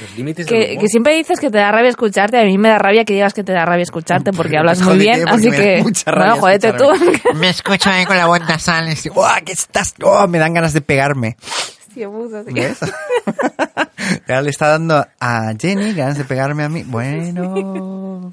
Los 0.00 0.16
límites 0.16 0.46
Que, 0.46 0.78
que 0.78 0.86
siempre 0.88 1.14
dices 1.14 1.38
que 1.40 1.50
te 1.50 1.58
da 1.58 1.70
rabia 1.70 1.90
escucharte. 1.90 2.38
A 2.38 2.44
mí 2.44 2.56
me 2.58 2.68
da 2.70 2.78
rabia 2.78 3.04
que 3.04 3.12
digas 3.14 3.34
que 3.34 3.44
te 3.44 3.52
da 3.52 3.64
rabia 3.64 3.82
escucharte 3.82 4.32
porque 4.32 4.56
hablas 4.58 4.80
muy 4.80 4.98
bien. 4.98 5.24
porque 5.28 5.48
Así 5.48 5.50
que. 5.50 5.82
mucha 5.82 6.10
rabia 6.10 6.34
Bueno, 6.40 6.40
jódete 6.40 6.72
tú. 6.72 7.34
Me 7.36 7.48
escucho 7.50 7.90
ahí 7.90 8.04
con 8.06 8.16
la 8.16 8.26
voz 8.26 8.40
nasal. 8.40 8.90
y 8.90 8.94
digo, 8.94 9.20
¡Uah, 9.20 9.40
que 9.42 9.52
estás! 9.52 9.94
¡Oh! 10.02 10.26
Me 10.26 10.38
dan 10.38 10.54
ganas 10.54 10.72
de 10.72 10.80
pegarme. 10.80 11.36
Ahora 14.28 14.42
le 14.42 14.50
está 14.50 14.68
dando 14.68 15.04
a 15.20 15.52
Jenny 15.58 15.92
ganas 15.94 16.16
de 16.18 16.24
pegarme 16.24 16.62
a 16.64 16.68
mí. 16.68 16.84
Bueno. 16.86 18.32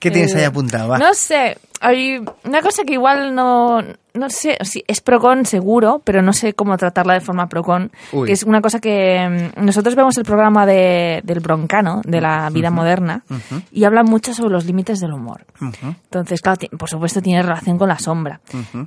¿Qué 0.00 0.10
tienes 0.10 0.34
Eh, 0.34 0.38
ahí 0.38 0.44
apuntado? 0.44 0.88
Va. 0.88 0.98
No 0.98 1.14
sé, 1.14 1.56
hay 1.80 2.18
una 2.44 2.62
cosa 2.62 2.82
que 2.84 2.94
igual 2.94 3.34
no, 3.34 3.80
no 4.14 4.30
sé, 4.30 4.56
sí, 4.62 4.82
es 4.88 5.00
procon 5.00 5.46
seguro, 5.46 6.00
pero 6.04 6.20
no 6.22 6.32
sé 6.32 6.54
cómo 6.54 6.76
tratarla 6.78 7.14
de 7.14 7.20
forma 7.20 7.48
procon, 7.48 7.92
Uy. 8.12 8.26
que 8.26 8.32
es 8.32 8.42
una 8.42 8.60
cosa 8.60 8.80
que 8.80 9.50
mm, 9.56 9.64
nosotros 9.64 9.94
vemos 9.94 10.16
el 10.18 10.24
programa 10.24 10.66
de, 10.66 11.20
del 11.22 11.40
broncano, 11.40 12.00
de 12.04 12.20
la 12.20 12.48
vida 12.50 12.70
moderna, 12.70 13.24
y 13.70 13.84
hablan 13.84 14.06
mucho 14.06 14.34
sobre 14.34 14.50
los 14.52 14.64
límites 14.64 15.00
del 15.00 15.12
humor. 15.12 15.44
Entonces, 15.82 16.40
claro, 16.40 16.58
por 16.78 16.88
supuesto 16.88 17.20
tiene 17.22 17.42
relación 17.42 17.78
con 17.78 17.88
la 17.88 17.98
sombra. 17.98 18.40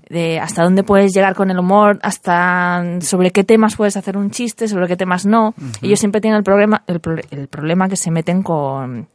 De 0.10 0.40
hasta 0.40 0.64
dónde 0.64 0.84
puedes 0.84 1.14
llegar 1.14 1.36
con 1.36 1.50
el 1.52 1.60
humor, 1.60 2.00
hasta 2.02 2.84
sobre 3.02 3.32
qué 3.32 3.44
temas 3.44 3.76
puedes 3.76 3.96
hacer 3.98 4.18
un 4.18 4.32
chiste, 4.32 4.68
sobre 4.68 4.88
qué 4.88 4.96
temas 4.98 5.26
no. 5.26 5.54
Ellos 5.82 6.00
siempre 6.00 6.22
tienen 6.22 6.38
el 6.40 6.44
problema, 6.44 6.84
el, 6.88 7.00
pro- 7.00 7.22
el 7.32 7.48
problema 7.48 7.88
que 7.88 7.96
se 7.96 8.12
meten 8.12 8.42
con 8.44 9.08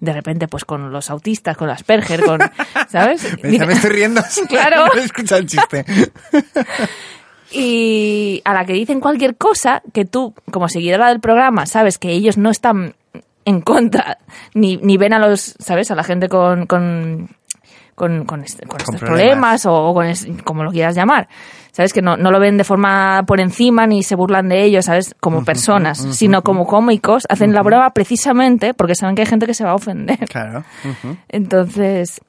de 0.00 0.12
repente 0.12 0.48
pues 0.48 0.64
con 0.64 0.90
los 0.92 1.10
autistas, 1.10 1.56
con 1.56 1.68
las 1.68 1.78
Asperger, 1.80 2.22
con 2.24 2.40
¿sabes? 2.88 3.26
Me, 3.42 3.58
me 3.64 3.72
estoy 3.74 3.90
riendo. 3.90 4.20
Claro. 4.48 4.86
No 4.94 5.00
he 5.00 5.04
escuchado 5.04 5.40
el 5.40 5.46
chiste. 5.46 5.84
Y 7.50 8.42
a 8.44 8.52
la 8.52 8.64
que 8.64 8.72
dicen 8.72 9.00
cualquier 9.00 9.36
cosa 9.36 9.82
que 9.92 10.04
tú, 10.04 10.34
como 10.50 10.68
seguidora 10.68 11.08
del 11.08 11.20
programa, 11.20 11.66
sabes 11.66 11.98
que 11.98 12.10
ellos 12.10 12.36
no 12.36 12.50
están 12.50 12.94
en 13.44 13.60
contra, 13.60 14.18
ni, 14.54 14.76
ni 14.78 14.96
ven 14.96 15.12
a 15.12 15.18
los, 15.18 15.54
¿sabes? 15.58 15.90
A 15.90 15.94
la 15.94 16.02
gente 16.02 16.28
con, 16.28 16.66
con, 16.66 17.28
con, 17.94 18.24
con 18.24 18.42
este- 18.42 18.66
con 18.66 18.80
estos 18.80 18.96
problemas. 18.96 19.62
problemas, 19.62 19.66
o, 19.66 19.94
con 19.94 20.06
es- 20.06 20.26
como 20.42 20.64
lo 20.64 20.72
quieras 20.72 20.96
llamar. 20.96 21.28
¿Sabes? 21.74 21.92
Que 21.92 22.02
no, 22.02 22.16
no 22.16 22.30
lo 22.30 22.38
ven 22.38 22.56
de 22.56 22.62
forma 22.62 23.24
por 23.26 23.40
encima 23.40 23.84
ni 23.88 24.04
se 24.04 24.14
burlan 24.14 24.48
de 24.48 24.62
ellos, 24.62 24.84
¿sabes? 24.84 25.16
Como 25.18 25.44
personas, 25.44 25.98
sino 26.12 26.42
como 26.42 26.68
cómicos. 26.68 27.24
Hacen 27.28 27.52
la 27.52 27.64
prueba 27.64 27.90
precisamente 27.90 28.74
porque 28.74 28.94
saben 28.94 29.16
que 29.16 29.22
hay 29.22 29.26
gente 29.26 29.44
que 29.46 29.54
se 29.54 29.64
va 29.64 29.72
a 29.72 29.74
ofender. 29.74 30.20
Claro. 30.30 30.64
Entonces, 31.28 32.20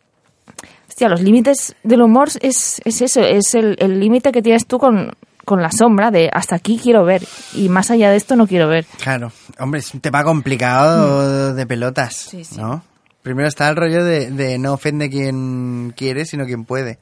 hostia, 0.90 1.10
los 1.10 1.22
límites 1.22 1.76
del 1.84 2.02
humor 2.02 2.30
es, 2.42 2.82
es 2.86 3.02
eso, 3.04 3.22
es 3.22 3.54
el 3.54 3.76
el 3.80 4.00
límite 4.00 4.32
que 4.32 4.42
tienes 4.42 4.66
tú 4.66 4.80
con, 4.80 5.12
con 5.46 5.62
la 5.62 5.72
sombra 5.72 6.10
de 6.10 6.32
hasta 6.34 6.56
aquí 6.56 6.80
quiero 6.82 7.06
ver 7.06 7.22
y 7.54 7.70
más 7.70 7.92
allá 7.92 8.10
de 8.10 8.18
esto 8.18 8.36
no 8.36 8.48
quiero 8.48 8.68
ver. 8.68 8.88
Claro. 9.00 9.32
Hombre, 9.60 9.80
es 9.80 9.94
un 9.94 10.02
tema 10.02 10.24
complicado 10.24 11.54
de 11.54 11.68
pelotas. 11.68 12.16
Sí, 12.16 12.44
sí. 12.44 12.58
¿no? 12.58 12.84
Primero 13.22 13.48
está 13.48 13.70
el 13.70 13.76
rollo 13.76 14.04
de, 14.04 14.32
de 14.32 14.58
no 14.58 14.74
ofende 14.74 15.10
quien 15.10 15.94
quiere, 15.96 16.26
sino 16.26 16.46
quien 16.46 16.66
puede. 16.66 16.98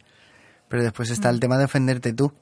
Pero 0.73 0.81
después 0.81 1.11
está 1.11 1.29
el 1.29 1.39
tema 1.39 1.59
de 1.59 1.65
ofenderte 1.65 2.13
tú. 2.13 2.33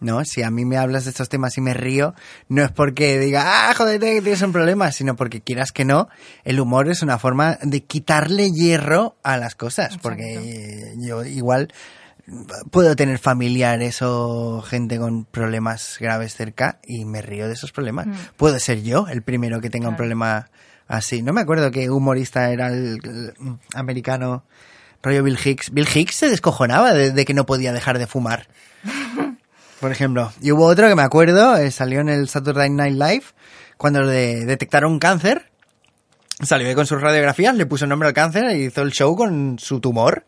¿No? 0.00 0.24
Si 0.24 0.42
a 0.42 0.50
mí 0.50 0.64
me 0.64 0.78
hablas 0.78 1.04
de 1.04 1.10
estos 1.10 1.28
temas 1.28 1.58
y 1.58 1.60
me 1.60 1.74
río, 1.74 2.14
no 2.48 2.64
es 2.64 2.70
porque 2.70 3.18
diga, 3.18 3.68
ah, 3.68 3.74
joder, 3.74 4.00
que 4.00 4.22
tienes 4.22 4.40
un 4.40 4.52
problema, 4.52 4.90
sino 4.92 5.14
porque 5.14 5.42
quieras 5.42 5.72
que 5.72 5.84
no, 5.84 6.08
el 6.44 6.58
humor 6.58 6.88
es 6.88 7.02
una 7.02 7.18
forma 7.18 7.58
de 7.60 7.82
quitarle 7.82 8.50
hierro 8.50 9.16
a 9.22 9.36
las 9.36 9.56
cosas. 9.56 9.98
Porque 9.98 10.94
yo 10.96 11.22
igual 11.26 11.68
puedo 12.70 12.96
tener 12.96 13.18
familiares 13.18 14.00
o 14.00 14.62
gente 14.62 14.96
con 14.96 15.26
problemas 15.26 15.98
graves 16.00 16.34
cerca 16.34 16.78
y 16.82 17.04
me 17.04 17.20
río 17.20 17.46
de 17.46 17.52
esos 17.52 17.72
problemas. 17.72 18.06
Puedo 18.38 18.58
ser 18.58 18.82
yo 18.82 19.06
el 19.06 19.20
primero 19.20 19.60
que 19.60 19.68
tenga 19.68 19.90
un 19.90 19.96
problema 19.96 20.48
así. 20.88 21.20
No 21.20 21.34
me 21.34 21.42
acuerdo 21.42 21.70
qué 21.70 21.90
humorista 21.90 22.50
era 22.50 22.68
el, 22.68 23.00
el 23.04 23.34
americano, 23.74 24.44
rollo 25.06 25.22
Bill 25.22 25.38
Hicks. 25.42 25.70
Bill 25.70 25.88
Hicks 25.92 26.16
se 26.16 26.28
descojonaba 26.28 26.92
de, 26.92 27.12
de 27.12 27.24
que 27.24 27.32
no 27.32 27.46
podía 27.46 27.72
dejar 27.72 27.98
de 27.98 28.06
fumar. 28.06 28.48
Por 29.80 29.92
ejemplo. 29.92 30.32
Y 30.40 30.52
hubo 30.52 30.66
otro 30.66 30.88
que 30.88 30.94
me 30.94 31.02
acuerdo, 31.02 31.56
eh, 31.56 31.70
salió 31.70 32.00
en 32.00 32.08
el 32.08 32.28
Saturday 32.28 32.70
Night 32.70 32.94
Live, 32.94 33.24
cuando 33.76 34.02
le 34.02 34.44
detectaron 34.44 34.98
cáncer. 34.98 35.50
Salió 36.38 36.74
con 36.74 36.84
sus 36.84 37.00
radiografías, 37.00 37.54
le 37.54 37.64
puso 37.64 37.86
nombre 37.86 38.08
al 38.08 38.14
cáncer 38.14 38.54
y 38.54 38.66
hizo 38.66 38.82
el 38.82 38.92
show 38.92 39.16
con 39.16 39.58
su 39.58 39.80
tumor. 39.80 40.26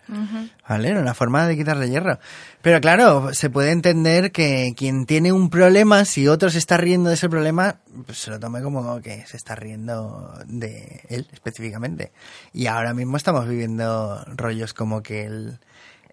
¿Vale? 0.67 0.89
Era 0.89 1.01
una 1.01 1.13
forma 1.13 1.47
de 1.47 1.55
quitarle 1.55 1.91
hierro. 1.91 2.19
Pero 2.63 2.81
claro, 2.81 3.35
se 3.35 3.51
puede 3.51 3.73
entender 3.73 4.33
que 4.33 4.73
quien 4.75 5.05
tiene 5.05 5.33
un 5.33 5.51
problema, 5.51 6.07
si 6.07 6.27
otro 6.27 6.49
se 6.49 6.57
está 6.57 6.79
riendo 6.79 7.11
de 7.11 7.17
ese 7.17 7.29
problema, 7.29 7.77
pues 8.07 8.17
se 8.17 8.31
lo 8.31 8.41
tome 8.41 8.63
como 8.63 9.03
que 9.03 9.27
se 9.27 9.37
está 9.37 9.55
riendo 9.55 10.33
de 10.47 11.03
él 11.11 11.29
específicamente. 11.31 12.13
Y 12.55 12.69
ahora 12.69 12.95
mismo 12.95 13.19
estamos 13.19 13.47
viviendo 13.47 14.25
rollos 14.35 14.73
como 14.73 15.03
que 15.03 15.27
el, 15.27 15.59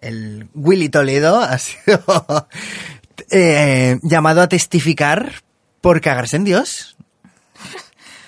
el 0.02 0.48
Willy 0.54 0.90
Toledo 0.90 1.40
ha 1.40 1.56
sido 1.56 2.02
eh, 3.30 3.98
llamado 4.02 4.42
a 4.42 4.48
testificar 4.48 5.32
por 5.80 6.02
cagarse 6.02 6.36
en 6.36 6.44
Dios. 6.44 6.95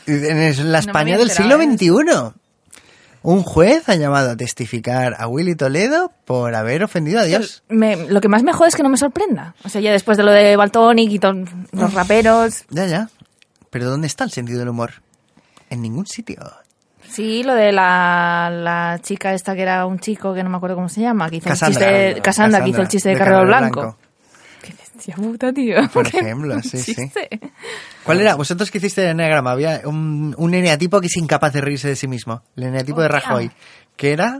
En 0.08 0.72
la 0.72 0.78
España 0.78 1.14
había 1.14 1.18
del 1.26 1.30
siglo 1.30 1.56
XXI. 1.56 2.34
Un 3.22 3.42
juez 3.42 3.88
ha 3.88 3.96
llamado 3.96 4.30
a 4.30 4.36
testificar 4.36 5.16
a 5.18 5.26
Willy 5.26 5.54
Toledo 5.56 6.12
por 6.24 6.54
haber 6.54 6.84
ofendido 6.84 7.20
a 7.20 7.24
Dios. 7.24 7.62
Me- 7.68 8.08
lo 8.08 8.20
que 8.20 8.28
más 8.28 8.42
me 8.44 8.52
jode 8.52 8.68
es 8.68 8.76
que 8.76 8.82
no 8.82 8.88
me 8.88 8.96
sorprenda. 8.96 9.54
O 9.64 9.68
sea, 9.68 9.80
ya 9.80 9.90
después 9.92 10.16
de 10.16 10.22
lo 10.24 10.30
de 10.30 10.56
Baltonic 10.56 11.10
y 11.10 11.18
los 11.76 11.92
raperos, 11.94 12.64
Ya, 12.70 12.86
ya. 12.86 13.08
Pero 13.70 13.90
¿dónde 13.90 14.06
está 14.06 14.24
el 14.24 14.30
sentido 14.30 14.60
del 14.60 14.68
humor? 14.68 14.92
En 15.68 15.82
ningún 15.82 16.06
sitio. 16.06 16.36
sí, 17.10 17.42
lo 17.42 17.54
de 17.54 17.72
la, 17.72 18.50
la 18.50 18.98
chica 19.02 19.34
esta 19.34 19.54
que 19.54 19.62
era 19.62 19.84
un 19.84 19.98
chico 19.98 20.32
que 20.32 20.42
no 20.44 20.48
me 20.48 20.56
acuerdo 20.56 20.76
cómo 20.76 20.88
se 20.88 21.00
llama, 21.02 21.28
que 21.28 21.36
hizo 21.36 21.48
Cassandra. 21.48 21.90
el 21.90 22.06
chiste, 22.06 22.22
Cassandra, 22.22 22.62
que 22.64 22.70
hizo 22.70 22.80
el 22.82 22.88
chiste 22.88 23.08
de, 23.10 23.16
Carrero 23.16 23.44
Blanco. 23.44 23.96
Qué 24.00 24.07
bestia 24.98 25.14
puta, 25.14 25.52
tío. 25.52 25.76
Por 25.92 26.10
Qué 26.10 26.18
ejemplo, 26.18 26.60
sí, 26.62 26.78
sí. 26.78 26.94
¿Cuál 28.04 28.20
era? 28.20 28.34
¿Vosotros 28.34 28.70
que 28.70 28.78
hiciste 28.78 29.02
el 29.02 29.10
enneagrama? 29.10 29.52
Había 29.52 29.82
un, 29.84 30.34
un 30.36 30.54
eneatipo 30.54 31.00
que 31.00 31.06
es 31.06 31.16
incapaz 31.16 31.52
de 31.52 31.60
reírse 31.60 31.88
de 31.88 31.96
sí 31.96 32.08
mismo. 32.08 32.42
El 32.56 32.64
eneatipo 32.64 33.00
de 33.00 33.06
Hostia. 33.06 33.20
Rajoy. 33.20 33.50
¿Qué 33.96 34.12
era? 34.12 34.38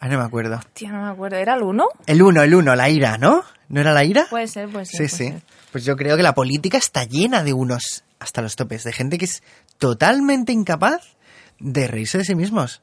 Ah, 0.00 0.08
no 0.08 0.18
me 0.18 0.24
acuerdo. 0.24 0.60
Tía, 0.72 0.92
no 0.92 1.02
me 1.02 1.10
acuerdo. 1.10 1.36
¿Era 1.36 1.54
el 1.54 1.62
uno? 1.62 1.88
El 2.06 2.22
uno, 2.22 2.42
el 2.42 2.54
uno, 2.54 2.74
la 2.74 2.88
ira, 2.88 3.16
¿no? 3.18 3.42
¿No 3.68 3.80
era 3.80 3.92
la 3.92 4.04
ira? 4.04 4.26
Puede 4.28 4.48
ser, 4.48 4.68
puede 4.68 4.86
ser. 4.86 5.08
Sí, 5.08 5.16
puede 5.16 5.32
sí. 5.32 5.38
ser. 5.38 5.42
Pues 5.72 5.84
yo 5.84 5.96
creo 5.96 6.16
que 6.16 6.22
la 6.22 6.34
política 6.34 6.78
está 6.78 7.04
llena 7.04 7.42
de 7.42 7.52
unos 7.52 8.04
hasta 8.18 8.42
los 8.42 8.56
topes, 8.56 8.84
de 8.84 8.92
gente 8.92 9.18
que 9.18 9.24
es 9.24 9.42
totalmente 9.78 10.52
incapaz 10.52 11.16
de 11.58 11.86
reírse 11.88 12.18
de 12.18 12.24
sí 12.24 12.34
mismos. 12.34 12.82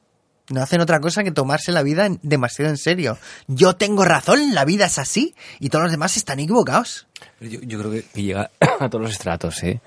No 0.50 0.60
hacen 0.62 0.80
otra 0.80 1.00
cosa 1.00 1.22
que 1.22 1.30
tomarse 1.30 1.72
la 1.72 1.82
vida 1.82 2.08
demasiado 2.22 2.70
en 2.70 2.76
serio. 2.76 3.16
Yo 3.46 3.76
tengo 3.76 4.04
razón, 4.04 4.54
la 4.54 4.64
vida 4.64 4.86
es 4.86 4.98
así 4.98 5.34
y 5.60 5.68
todos 5.68 5.84
los 5.84 5.92
demás 5.92 6.16
están 6.16 6.40
equivocados. 6.40 7.06
Yo, 7.40 7.60
yo 7.62 7.78
creo 7.78 7.90
que, 7.92 8.02
que 8.02 8.22
llega 8.22 8.50
a 8.80 8.88
todos 8.88 9.02
los 9.02 9.12
estratos, 9.12 9.62
¿eh? 9.62 9.80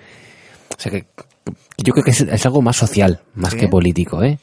O 0.78 0.80
sea 0.80 0.92
que 0.92 1.06
yo 1.78 1.94
creo 1.94 2.04
que 2.04 2.12
es, 2.12 2.22
es 2.22 2.46
algo 2.46 2.62
más 2.62 2.78
social, 2.78 3.22
más 3.36 3.54
¿Sí? 3.54 3.60
que 3.60 3.68
político, 3.68 4.24
¿eh? 4.24 4.40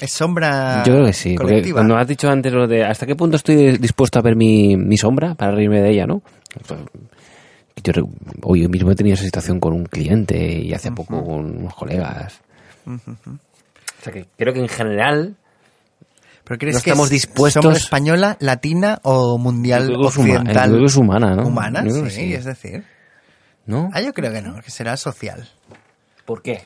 Es 0.00 0.12
sombra 0.12 0.82
Yo 0.86 0.94
creo 0.94 1.06
que 1.06 1.12
sí, 1.12 1.34
porque 1.34 1.52
colectiva. 1.52 1.76
cuando 1.76 1.96
has 1.96 2.08
dicho 2.08 2.28
antes 2.30 2.50
lo 2.52 2.66
de 2.66 2.84
hasta 2.84 3.04
qué 3.06 3.14
punto 3.14 3.36
estoy 3.36 3.76
dispuesto 3.76 4.18
a 4.18 4.22
ver 4.22 4.34
mi, 4.34 4.74
mi 4.76 4.96
sombra 4.96 5.34
para 5.34 5.52
reírme 5.52 5.82
de 5.82 5.90
ella, 5.90 6.06
¿no? 6.06 6.22
Pues, 6.66 6.80
Yo 7.84 7.92
hoy 8.42 8.66
mismo 8.68 8.90
he 8.90 8.94
tenido 8.94 9.14
esa 9.14 9.24
situación 9.24 9.60
con 9.60 9.74
un 9.74 9.84
cliente 9.84 10.58
y 10.62 10.72
hace 10.72 10.90
poco 10.90 11.22
con 11.22 11.58
unos 11.58 11.74
colegas. 11.74 12.40
O 14.00 14.02
sea 14.02 14.12
que 14.12 14.26
creo 14.38 14.52
que 14.54 14.60
en 14.60 14.68
general 14.68 15.36
¿Pero 16.44 16.58
crees 16.58 16.76
no 16.76 16.82
que 16.82 16.90
estamos 16.90 17.06
es 17.06 17.10
dispuestos- 17.12 17.62
sombra 17.62 17.78
española, 17.78 18.36
latina 18.40 18.98
o 19.02 19.38
mundial 19.38 19.88
Yo 19.88 20.00
que 20.00 20.06
occidental? 20.06 20.78
que 20.78 20.84
es 20.84 20.96
humana, 20.96 21.36
¿no? 21.36 21.46
Humana, 21.46 21.84
que 21.84 21.90
sí, 21.90 22.10
sí. 22.10 22.34
es 22.34 22.44
decir. 22.44 22.84
¿no? 23.66 23.88
Ah, 23.92 24.00
yo 24.00 24.12
creo 24.12 24.32
que 24.32 24.42
no, 24.42 24.60
que 24.60 24.70
será 24.70 24.96
social. 24.96 25.48
¿Por 26.24 26.42
qué? 26.42 26.62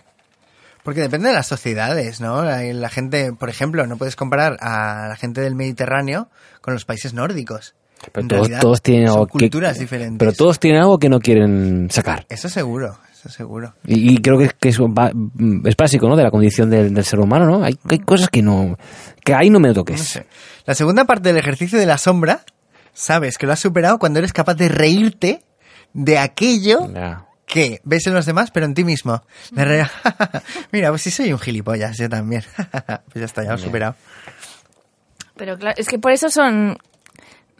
Porque 0.84 1.00
depende 1.02 1.28
de 1.28 1.34
las 1.34 1.46
sociedades, 1.46 2.20
¿no? 2.20 2.44
La, 2.44 2.62
la 2.62 2.88
gente, 2.88 3.32
por 3.32 3.50
ejemplo, 3.50 3.86
no 3.86 3.96
puedes 3.98 4.16
comparar 4.16 4.56
a 4.60 5.08
la 5.08 5.16
gente 5.16 5.40
del 5.42 5.54
Mediterráneo 5.54 6.28
con 6.62 6.72
los 6.74 6.84
países 6.84 7.12
nórdicos. 7.12 7.74
Pero 8.12 8.20
En 8.22 8.28
todos, 8.28 8.40
realidad, 8.42 8.60
todos 8.60 8.80
tienen 8.82 9.08
son 9.08 9.14
algo 9.16 9.26
que- 9.26 9.32
culturas 9.32 9.78
diferentes. 9.78 10.18
Pero 10.18 10.32
todos 10.32 10.58
tienen 10.60 10.80
algo 10.82 10.98
que 10.98 11.08
no 11.08 11.20
quieren 11.20 11.88
sacar. 11.90 12.24
Eso 12.28 12.48
seguro, 12.48 12.98
seguro. 13.28 13.74
Y, 13.86 14.14
y 14.14 14.18
creo 14.18 14.38
que, 14.38 14.50
que 14.58 14.68
eso 14.70 14.92
va- 14.92 15.12
es 15.64 15.76
básico, 15.76 16.08
¿no? 16.08 16.16
De 16.16 16.22
la 16.22 16.30
condición 16.30 16.70
del, 16.70 16.92
del 16.94 17.04
ser 17.04 17.20
humano, 17.20 17.46
¿no? 17.46 17.62
Hay, 17.64 17.78
hay 17.88 17.98
cosas 18.00 18.28
que 18.28 18.42
no... 18.42 18.76
Que 19.24 19.34
ahí 19.34 19.50
no 19.50 19.60
me 19.60 19.68
lo 19.68 19.74
toques. 19.74 19.98
No 19.98 20.04
sé. 20.04 20.26
La 20.66 20.74
segunda 20.74 21.04
parte 21.04 21.28
del 21.28 21.38
ejercicio 21.38 21.78
de 21.78 21.86
la 21.86 21.98
sombra, 21.98 22.40
sabes 22.92 23.38
que 23.38 23.46
lo 23.46 23.52
has 23.52 23.60
superado 23.60 23.98
cuando 23.98 24.18
eres 24.18 24.32
capaz 24.32 24.54
de 24.54 24.68
reírte 24.68 25.42
de 25.92 26.18
aquello 26.18 26.90
Ya. 26.92 27.24
que 27.46 27.80
ves 27.84 28.06
en 28.06 28.14
los 28.14 28.26
demás, 28.26 28.50
pero 28.50 28.66
en 28.66 28.74
ti 28.74 28.84
mismo. 28.84 29.22
Mira, 30.72 30.90
pues 30.90 31.02
si 31.02 31.10
soy 31.10 31.32
un 31.32 31.38
gilipollas, 31.38 31.96
yo 31.98 32.08
también. 32.08 32.42
pues 32.56 33.14
ya 33.14 33.24
está, 33.24 33.42
ya 33.44 33.50
lo 33.50 33.56
he 33.56 33.58
superado. 33.62 33.94
Pero 35.36 35.58
claro, 35.58 35.74
es 35.78 35.88
que 35.88 35.98
por 35.98 36.12
eso 36.12 36.28
son... 36.30 36.78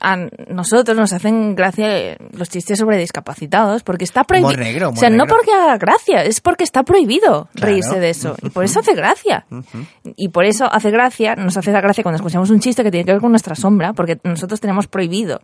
A 0.07 0.17
nosotros 0.49 0.97
nos 0.97 1.15
hacen 1.15 1.55
gracia 1.55 2.19
los 2.33 2.51
chistes 2.51 2.79
sobre 2.79 2.99
discapacitados, 2.99 3.83
porque 3.83 4.05
está 4.05 4.25
prohibido. 4.25 4.53
Negro, 4.63 4.91
o 4.91 4.97
sea, 4.97 5.09
no 5.09 5.25
porque 5.27 5.51
haga 5.53 5.79
gracia, 5.79 6.23
es 6.25 6.43
porque 6.43 6.63
está 6.65 6.83
prohibido 6.83 7.49
Claro. 7.55 7.67
reírse 7.69 7.99
de 8.01 8.11
eso. 8.11 8.37
Y 8.43 8.51
por 8.51 8.65
eso 8.65 8.81
hace 8.81 8.95
gracia. 8.95 9.47
Y 10.17 10.29
por 10.29 10.45
eso 10.45 10.67
hace 10.71 10.91
gracia, 10.91 11.35
nos 11.37 11.57
hace 11.57 11.73
gracia 11.73 12.03
cuando 12.03 12.17
escuchamos 12.17 12.51
un 12.51 12.61
chiste 12.61 12.83
que 12.85 12.91
tiene 12.91 13.07
que 13.07 13.13
ver 13.13 13.21
con 13.23 13.31
nuestra 13.31 13.55
sombra, 13.55 13.95
porque 13.95 14.19
nosotros 14.25 14.61
tenemos 14.61 14.87
prohibido 14.87 15.41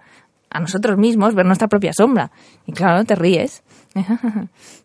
a 0.51 0.61
nosotros 0.61 0.99
mismos 0.99 1.35
ver 1.35 1.47
nuestra 1.47 1.69
propia 1.69 1.93
sombra. 1.93 2.31
Y 2.67 2.73
claro, 2.73 3.05
te 3.05 3.15
ríes. 3.15 3.63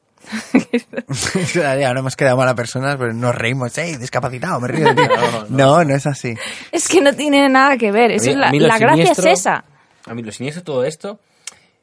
Ahora 1.86 2.00
hemos 2.00 2.16
quedado 2.16 2.38
mala 2.38 2.56
personas, 2.56 2.96
pero 2.98 3.14
nos 3.14 3.36
reímos. 3.36 3.78
¡Ey, 3.78 3.98
discapacitado! 3.98 4.60
Me 4.60 4.68
río 4.68 4.86
de 4.88 4.96
ti. 4.96 5.02
No, 5.50 5.84
no, 5.84 5.96
es 5.96 6.06
así. 6.08 6.34
Es 6.72 6.88
que 6.88 7.02
no 7.02 7.14
tiene 7.14 7.48
nada 7.50 7.78
que 7.78 7.92
ver. 7.92 8.12
Eso 8.12 8.32
A 8.32 8.52
mí- 8.52 8.58
es 8.58 8.64
a 8.64 8.68
la, 8.68 8.74
la 8.74 8.78
gracia 8.80 9.04
es 9.04 9.18
siniestro- 9.18 9.32
esa. 9.32 9.64
A 10.08 10.14
mí 10.14 10.22
lo 10.24 10.32
siniestro 10.32 10.62
de 10.62 10.66
todo 10.66 10.84
esto 10.86 11.20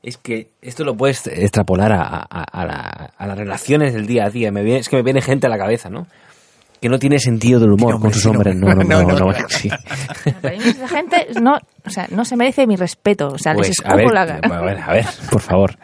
es 0.03 0.17
que 0.17 0.51
esto 0.61 0.85
lo 0.85 0.97
puedes 0.97 1.27
extrapolar 1.27 1.93
a, 1.93 2.03
a- 2.03 2.45
a 2.45 2.65
la- 2.67 3.11
a 3.17 3.27
las 3.27 3.39
relaciones 3.39 3.93
del 3.95 4.07
día 4.07 4.25
a 4.27 4.31
día. 4.31 4.51
Me 4.53 4.63
viene- 4.63 4.81
es 4.81 4.89
que 4.89 4.97
me 4.97 5.03
viene 5.03 5.21
gente 5.23 5.47
a 5.47 5.51
la 5.51 5.59
cabeza, 5.59 5.89
¿no? 5.91 6.07
Que 6.81 6.89
no 6.89 6.99
tiene 6.99 7.21
sentido 7.21 7.61
del 7.61 7.71
humor 7.71 7.95
No, 7.95 8.01
con 8.01 8.13
sus 8.13 8.27
hombre, 8.27 8.51
hombres. 8.51 8.57
No, 8.77 8.83
no. 8.83 8.83
no, 8.83 9.03
no, 9.03 9.19
No, 9.19 9.33
no, 9.33 9.33
no, 9.33 9.49
sí. 9.49 9.71
Esa 10.43 10.89
gente 10.89 11.29
no, 11.41 11.57
o 11.87 11.91
sea, 11.91 12.09
no 12.11 12.25
se 12.25 12.37
merece 12.37 12.67
mi 12.67 12.75
respeto. 12.75 13.29
O 13.29 13.39
sea, 13.39 13.55
les 13.55 13.69
Pues, 13.69 13.79
a 13.79 13.83
escupo 13.83 13.97
ver, 13.97 14.13
la 14.13 14.23
a 14.23 14.41
cara. 14.41 14.61
ver, 14.63 14.79
a 14.81 14.93
ver, 14.93 15.07
por 15.31 15.41
favor. 15.41 15.77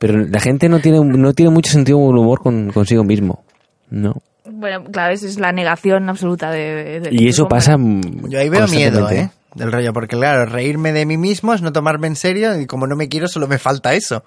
Pero 0.00 0.16
la 0.16 0.40
gente 0.40 0.70
no 0.70 0.80
tiene, 0.80 0.98
no 0.98 1.34
tiene 1.34 1.50
mucho 1.50 1.70
sentido 1.70 1.98
del 1.98 2.16
humor 2.16 2.40
con, 2.40 2.70
consigo 2.70 3.04
mismo. 3.04 3.44
No. 3.90 4.16
Bueno, 4.50 4.82
claro, 4.84 5.12
esa 5.12 5.26
es 5.26 5.38
la 5.38 5.52
negación 5.52 6.08
absoluta 6.08 6.50
de... 6.50 7.06
Y 7.12 7.28
eso 7.28 7.46
pasa. 7.48 7.76
Yo 7.78 8.38
ahí 8.38 8.48
veo 8.48 8.66
miedo. 8.66 9.10
¿eh? 9.10 9.30
Del 9.54 9.70
rollo, 9.70 9.92
porque 9.92 10.16
claro, 10.16 10.46
reírme 10.46 10.94
de 10.94 11.04
mí 11.04 11.18
mismo 11.18 11.52
es 11.52 11.60
no 11.60 11.70
tomarme 11.70 12.06
en 12.06 12.16
serio 12.16 12.58
y 12.58 12.66
como 12.66 12.86
no 12.86 12.96
me 12.96 13.10
quiero 13.10 13.28
solo 13.28 13.46
me 13.46 13.58
falta 13.58 13.92
eso. 13.92 14.24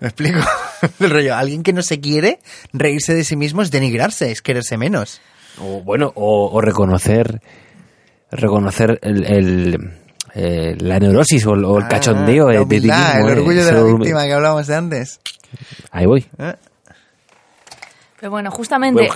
¿Me 0.00 0.08
explico? 0.08 0.40
Del 0.98 1.10
rollo, 1.10 1.36
alguien 1.36 1.62
que 1.62 1.72
no 1.72 1.82
se 1.82 2.00
quiere, 2.00 2.40
reírse 2.72 3.14
de 3.14 3.22
sí 3.22 3.36
mismo 3.36 3.62
es 3.62 3.70
denigrarse, 3.70 4.32
es 4.32 4.42
quererse 4.42 4.76
menos. 4.76 5.20
O 5.60 5.82
bueno, 5.82 6.10
o, 6.16 6.50
o 6.50 6.60
reconocer 6.60 7.40
reconocer 8.32 8.98
el, 9.02 9.24
el, 9.24 9.90
eh, 10.34 10.76
la 10.80 10.98
neurosis 10.98 11.44
o, 11.46 11.54
el- 11.54 11.64
o 11.64 11.78
el 11.78 11.84
Ah, 11.84 11.88
cachondeo 11.88 12.46
la 12.48 12.52
de, 12.52 12.58
de 12.60 12.66
ti 12.80 12.86
mismo, 12.86 12.94
el 13.14 13.28
eh, 13.28 13.32
orgullo 13.40 13.64
de 13.64 13.72
la 13.72 13.82
víctima 13.82 14.24
que 14.24 14.32
hablábamos 14.32 14.66
de 14.66 14.76
antes. 14.76 15.20
Ahí 15.90 16.06
voy. 16.06 16.26
¿Eh? 16.38 16.54
Pero 18.18 18.30
bueno, 18.32 18.50
Voy 18.50 18.54
a 18.54 18.56
justamente... 18.56 19.08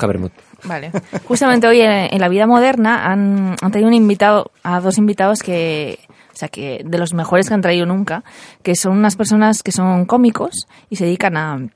Vale. 0.65 0.91
Justamente 1.29 1.67
hoy 1.67 1.81
en, 1.83 1.91
en 1.91 2.21
la 2.21 2.29
vida 2.29 2.47
moderna 2.47 3.05
han, 3.05 3.55
han 3.61 3.71
traído 3.71 3.89
un 3.89 3.95
invitado, 3.95 4.51
a 4.63 4.81
dos 4.81 4.97
invitados 4.97 5.41
que, 5.41 5.99
o 6.33 6.37
sea, 6.37 6.49
que 6.49 6.81
de 6.85 6.97
los 6.99 7.13
mejores 7.13 7.47
que 7.49 7.55
han 7.55 7.61
traído 7.61 7.85
nunca, 7.85 8.25
que 8.63 8.75
son 8.75 8.97
unas 8.97 9.15
personas 9.15 9.63
que 9.63 9.73
son 9.73 10.07
cómicos 10.07 10.67
y 10.89 10.97
se 10.97 11.05
dedican 11.05 11.37
a 11.37 11.69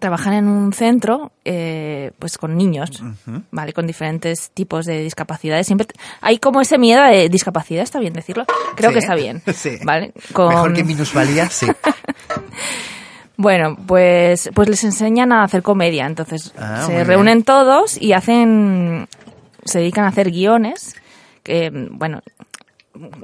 trabajar 0.00 0.32
en 0.34 0.48
un 0.48 0.72
centro, 0.72 1.32
eh, 1.44 2.10
pues 2.18 2.38
con 2.38 2.56
niños, 2.56 3.02
vale, 3.50 3.72
con 3.72 3.86
diferentes 3.86 4.50
tipos 4.50 4.84
de 4.86 5.02
discapacidades. 5.02 5.66
Siempre 5.66 5.86
hay 6.20 6.38
como 6.38 6.60
ese 6.60 6.76
miedo 6.78 7.02
de 7.04 7.28
discapacidad, 7.28 7.82
está 7.82 8.00
bien 8.00 8.12
decirlo. 8.12 8.44
Creo 8.76 8.90
Sí, 8.90 8.94
que 8.94 8.98
está 9.00 9.14
bien, 9.14 9.42
sí. 9.54 9.78
vale. 9.84 10.12
Con- 10.32 10.48
Mejor 10.48 10.72
que 10.74 10.84
minusvalía, 10.84 11.48
sí. 11.50 11.66
bueno, 13.36 13.76
pues, 13.86 14.50
pues 14.54 14.68
les 14.68 14.82
enseñan 14.84 15.32
a 15.32 15.42
hacer 15.42 15.62
comedia. 15.62 16.06
Entonces 16.06 16.52
Ah, 16.58 16.82
se 16.86 16.92
bien. 16.94 17.06
reúnen 17.06 17.42
todos 17.44 18.00
y 18.00 18.12
hacen, 18.12 19.08
se 19.64 19.78
dedican 19.80 20.04
a 20.04 20.08
hacer 20.08 20.30
guiones 20.30 20.94
que, 21.42 21.70
bueno, 21.92 22.22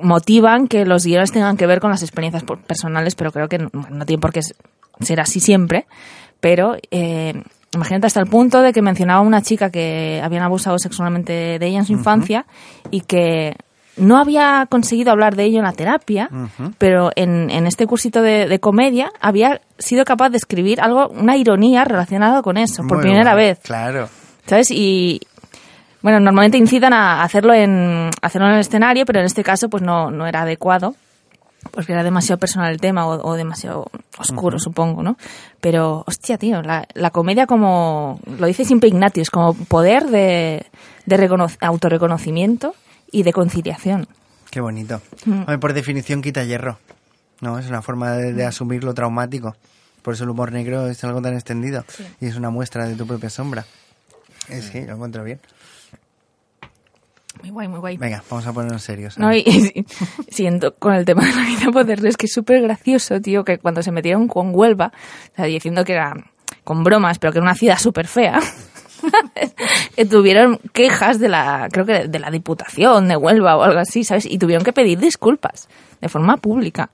motivan 0.03 0.69
que 0.69 0.85
los 0.85 1.05
guiones 1.05 1.33
tengan 1.33 1.57
que 1.57 1.67
ver 1.67 1.81
con 1.81 1.91
las 1.91 2.03
experiencias 2.03 2.45
personales, 2.67 3.15
pero 3.15 3.33
creo 3.33 3.49
que 3.49 3.59
no, 3.59 3.71
no 3.91 4.05
tiene 4.07 4.21
por 4.21 4.33
qué 4.33 4.43
ser 5.01 5.21
así 5.21 5.41
siempre. 5.41 5.87
Pero 6.43 6.77
eh, 6.91 7.41
imagínate 7.73 8.09
hasta 8.09 8.19
el 8.19 8.27
punto 8.27 8.63
de 8.63 8.73
que 8.73 8.83
mencionaba 8.83 9.21
una 9.21 9.43
chica 9.43 9.71
que 9.71 10.21
habían 10.23 10.43
abusado 10.43 10.77
sexualmente 10.77 11.61
de 11.61 11.67
ella 11.67 11.79
en 11.79 11.87
su 11.87 11.93
infancia 11.93 12.47
y 12.91 13.03
que 13.03 13.55
no 13.97 14.19
había 14.19 14.67
conseguido 14.69 15.13
hablar 15.13 15.37
de 15.37 15.45
ello 15.45 15.59
en 15.59 15.65
la 15.65 15.73
terapia, 15.73 16.29
pero 16.79 17.13
en, 17.15 17.49
en 17.49 17.69
este 17.69 17.87
cursito 17.87 18.23
de, 18.23 18.49
de 18.49 18.59
comedia 18.59 19.13
había 19.21 19.61
sido 19.79 20.05
capaz 20.05 20.31
de 20.31 20.39
escribir 20.39 20.81
algo, 20.81 21.11
una 21.11 21.37
ironía 21.37 21.85
relacionada 21.85 22.43
con 22.43 22.57
eso, 22.57 22.83
por 22.89 22.97
Muy 22.97 23.03
primera 23.03 23.35
bueno, 23.35 23.49
vez. 23.49 23.61
Claro. 23.63 24.09
¿Sabes? 24.47 24.73
Y 24.73 25.21
bueno, 26.01 26.19
normalmente 26.19 26.59
incitan 26.59 26.93
a 26.93 27.23
hacerlo 27.23 27.55
en 27.55 28.11
hacerlo 28.21 28.49
en 28.49 28.55
el 28.55 28.61
escenario, 28.61 29.07
pero 29.07 29.21
en 29.21 29.27
este 29.27 29.45
caso 29.45 29.69
pues 29.69 29.85
no, 29.85 30.11
no 30.11 30.27
era 30.27 30.43
adecuado, 30.43 30.97
porque 31.71 31.93
era 31.93 32.03
demasiado 32.03 32.39
personal 32.39 32.73
el 32.73 32.81
tema 32.81 33.07
o, 33.07 33.29
o 33.31 33.35
demasiado 33.35 33.87
oscuro, 34.19 34.59
supongo, 34.59 35.03
¿no? 35.03 35.17
Pero, 35.61 36.05
hostia, 36.07 36.37
tío, 36.39 36.63
la, 36.63 36.87
la 36.95 37.11
comedia 37.11 37.47
como, 37.47 38.21
lo 38.39 38.47
dice 38.47 38.65
siempre 38.65 38.89
Ignatius, 38.89 39.31
como 39.31 39.55
poder 39.55 40.07
de, 40.07 40.67
de 41.07 41.17
recono- 41.17 41.57
autorreconocimiento 41.61 42.75
y 43.11 43.23
de 43.23 43.33
conciliación. 43.33 44.09
Qué 44.51 44.61
bonito. 44.61 45.01
Mm. 45.25 45.59
Por 45.61 45.73
definición 45.73 46.21
quita 46.23 46.45
hierro. 46.45 46.79
No, 47.41 47.59
es 47.59 47.69
una 47.69 47.83
forma 47.83 48.13
de, 48.13 48.33
de 48.33 48.45
asumir 48.45 48.85
lo 48.85 48.95
traumático. 48.95 49.57
Por 50.03 50.15
eso 50.15 50.25
el 50.25 50.31
humor 50.31 50.53
negro 50.53 50.89
es 50.89 51.03
algo 51.05 51.23
tan 51.23 51.35
extendido. 51.35 51.85
Y 52.21 52.27
es 52.27 52.37
una 52.37 52.51
muestra 52.51 52.87
de 52.87 52.95
tu 52.97 53.07
propia 53.07 53.31
sombra. 53.31 53.65
Eh, 54.49 54.61
sí, 54.63 54.85
lo 54.85 54.95
encuentro 54.95 55.23
bien. 55.25 55.41
Muy 57.43 57.51
guay, 57.51 57.69
muy 57.69 57.81
guay. 57.81 57.97
Venga, 57.97 58.23
vamos 58.31 58.47
a 58.47 58.53
ponernos 58.53 58.83
serios. 58.83 59.19
No, 59.19 59.35
y, 59.35 59.41
y 59.41 59.85
siento 60.33 60.75
con 60.77 60.95
el 60.95 61.05
tema 61.05 61.25
de 61.25 61.35
la 61.35 61.43
vida 61.43 61.71
moderna, 61.71 62.09
es 62.09 62.17
que 62.17 62.27
es 62.27 62.33
súper 62.33 62.63
gracioso, 62.63 63.21
tío, 63.21 63.45
que 63.45 63.59
cuando 63.59 63.83
se 63.83 63.91
metieron 63.91 64.29
con 64.29 64.51
Huelva, 64.55 64.93
o 65.33 65.37
sea, 65.37 65.47
diciendo 65.47 65.85
que 65.85 65.95
era 65.95 66.15
con 66.63 66.85
bromas, 66.85 67.19
pero 67.19 67.33
que 67.33 67.39
era 67.41 67.45
una 67.45 67.57
ciudad 67.57 67.79
súper 67.79 68.07
fea, 68.07 68.39
que 69.97 70.05
tuvieron 70.05 70.61
quejas 70.73 71.19
de 71.19 71.29
la, 71.29 71.69
creo 71.73 71.85
que 71.85 72.07
de 72.07 72.19
la 72.21 72.31
Diputación 72.31 73.09
de 73.09 73.17
Huelva 73.17 73.57
o 73.57 73.63
algo 73.63 73.81
así, 73.81 74.05
¿sabes? 74.05 74.27
Y 74.27 74.39
tuvieron 74.39 74.65
que 74.65 74.73
pedir 74.73 74.99
disculpas 75.01 75.69
de 76.01 76.09
forma 76.09 76.37
pública. 76.37 76.91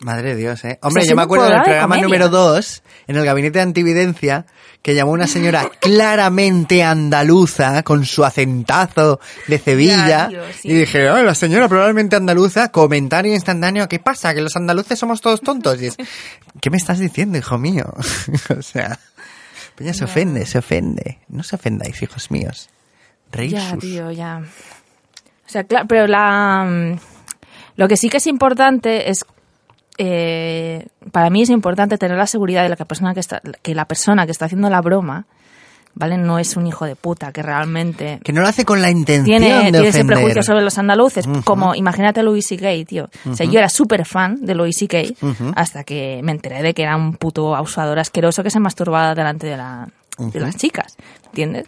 Madre 0.00 0.30
de 0.34 0.36
Dios, 0.36 0.62
¿eh? 0.64 0.78
Hombre, 0.82 1.04
yo 1.08 1.16
me 1.16 1.22
acuerdo 1.22 1.46
del 1.48 1.62
programa 1.62 1.96
de 1.96 2.02
número 2.02 2.28
2, 2.28 2.82
en 3.06 3.16
el 3.16 3.24
gabinete 3.24 3.58
de 3.58 3.62
antividencia, 3.62 4.44
que 4.82 4.94
llamó 4.94 5.12
una 5.12 5.26
señora 5.26 5.70
claramente 5.80 6.82
andaluza, 6.84 7.82
con 7.82 8.04
su 8.04 8.22
acentazo 8.24 9.20
de 9.46 9.58
Sevilla. 9.58 10.28
Sí. 10.60 10.68
Y 10.68 10.74
dije, 10.74 11.08
oh, 11.10 11.22
la 11.22 11.34
señora 11.34 11.66
probablemente 11.66 12.14
andaluza, 12.14 12.70
comentario 12.70 13.32
instantáneo, 13.32 13.88
¿qué 13.88 13.98
pasa? 13.98 14.34
¿Que 14.34 14.42
los 14.42 14.54
andaluces 14.56 14.98
somos 14.98 15.22
todos 15.22 15.40
tontos? 15.40 15.80
Y 15.80 15.86
es, 15.86 15.96
¿qué 16.60 16.68
me 16.70 16.76
estás 16.76 16.98
diciendo, 16.98 17.38
hijo 17.38 17.56
mío? 17.56 17.86
o 18.58 18.62
sea, 18.62 18.98
Peña 19.76 19.94
se 19.94 20.04
ofende, 20.04 20.44
se 20.46 20.58
ofende. 20.58 21.18
No 21.28 21.42
se 21.42 21.56
ofendáis, 21.56 22.02
hijos 22.02 22.30
míos. 22.30 22.68
Reír 23.32 23.52
Ya, 23.52 23.70
sus- 23.70 23.78
tío, 23.80 24.10
ya. 24.10 24.42
O 25.46 25.48
sea, 25.48 25.64
claro, 25.64 25.86
pero 25.88 26.06
la... 26.06 26.64
mm, 26.64 26.98
Lo 27.76 27.88
que 27.88 27.96
sí 27.96 28.08
que 28.10 28.18
es 28.18 28.26
importante 28.26 29.10
es... 29.10 29.24
eh, 29.98 30.86
para 31.12 31.30
mí 31.30 31.42
es 31.42 31.50
importante 31.50 31.98
tener 31.98 32.16
la 32.16 32.26
seguridad 32.26 32.62
de 32.62 32.68
la 32.68 32.76
que 32.76 32.82
la 32.82 32.88
persona 32.88 33.14
que 33.14 33.20
está, 33.20 33.40
que 33.62 33.74
la 33.74 33.86
persona 33.86 34.26
que 34.26 34.32
está 34.32 34.44
haciendo 34.46 34.68
la 34.68 34.80
broma, 34.80 35.26
¿vale? 35.94 36.18
No 36.18 36.38
es 36.38 36.56
un 36.56 36.66
hijo 36.66 36.84
de 36.84 36.94
puta 36.94 37.32
que 37.32 37.42
realmente 37.42 38.20
Que 38.22 38.32
no 38.32 38.42
lo 38.42 38.48
hace 38.48 38.64
con 38.64 38.82
la 38.82 38.90
intención 38.90 39.40
tiene, 39.40 39.64
de 39.64 39.70
tiene 39.72 39.88
ese 39.88 40.04
prejuicio 40.04 40.42
sobre 40.42 40.62
los 40.62 40.76
andaluces. 40.78 41.26
Como, 41.44 41.74
imagínate 41.74 42.20
a 42.20 42.22
Louis 42.22 42.46
C.K., 42.46 42.68
tío. 42.86 43.08
O 43.28 43.34
sea, 43.34 43.46
yo 43.46 43.58
era 43.58 43.68
súper 43.68 44.04
fan 44.04 44.44
de 44.44 44.54
Louis 44.54 44.76
C.K. 44.76 44.98
hasta 45.54 45.84
que 45.84 46.20
me 46.22 46.32
enteré 46.32 46.62
de 46.62 46.74
que 46.74 46.82
era 46.82 46.96
un 46.96 47.14
puto 47.14 47.56
abusador 47.56 47.98
asqueroso 47.98 48.42
que 48.42 48.50
se 48.50 48.60
masturbaba 48.60 49.14
delante 49.14 49.46
de, 49.46 49.56
la, 49.56 49.88
de 50.18 50.40
las 50.40 50.56
chicas. 50.56 50.96
¿Entiendes? 51.26 51.66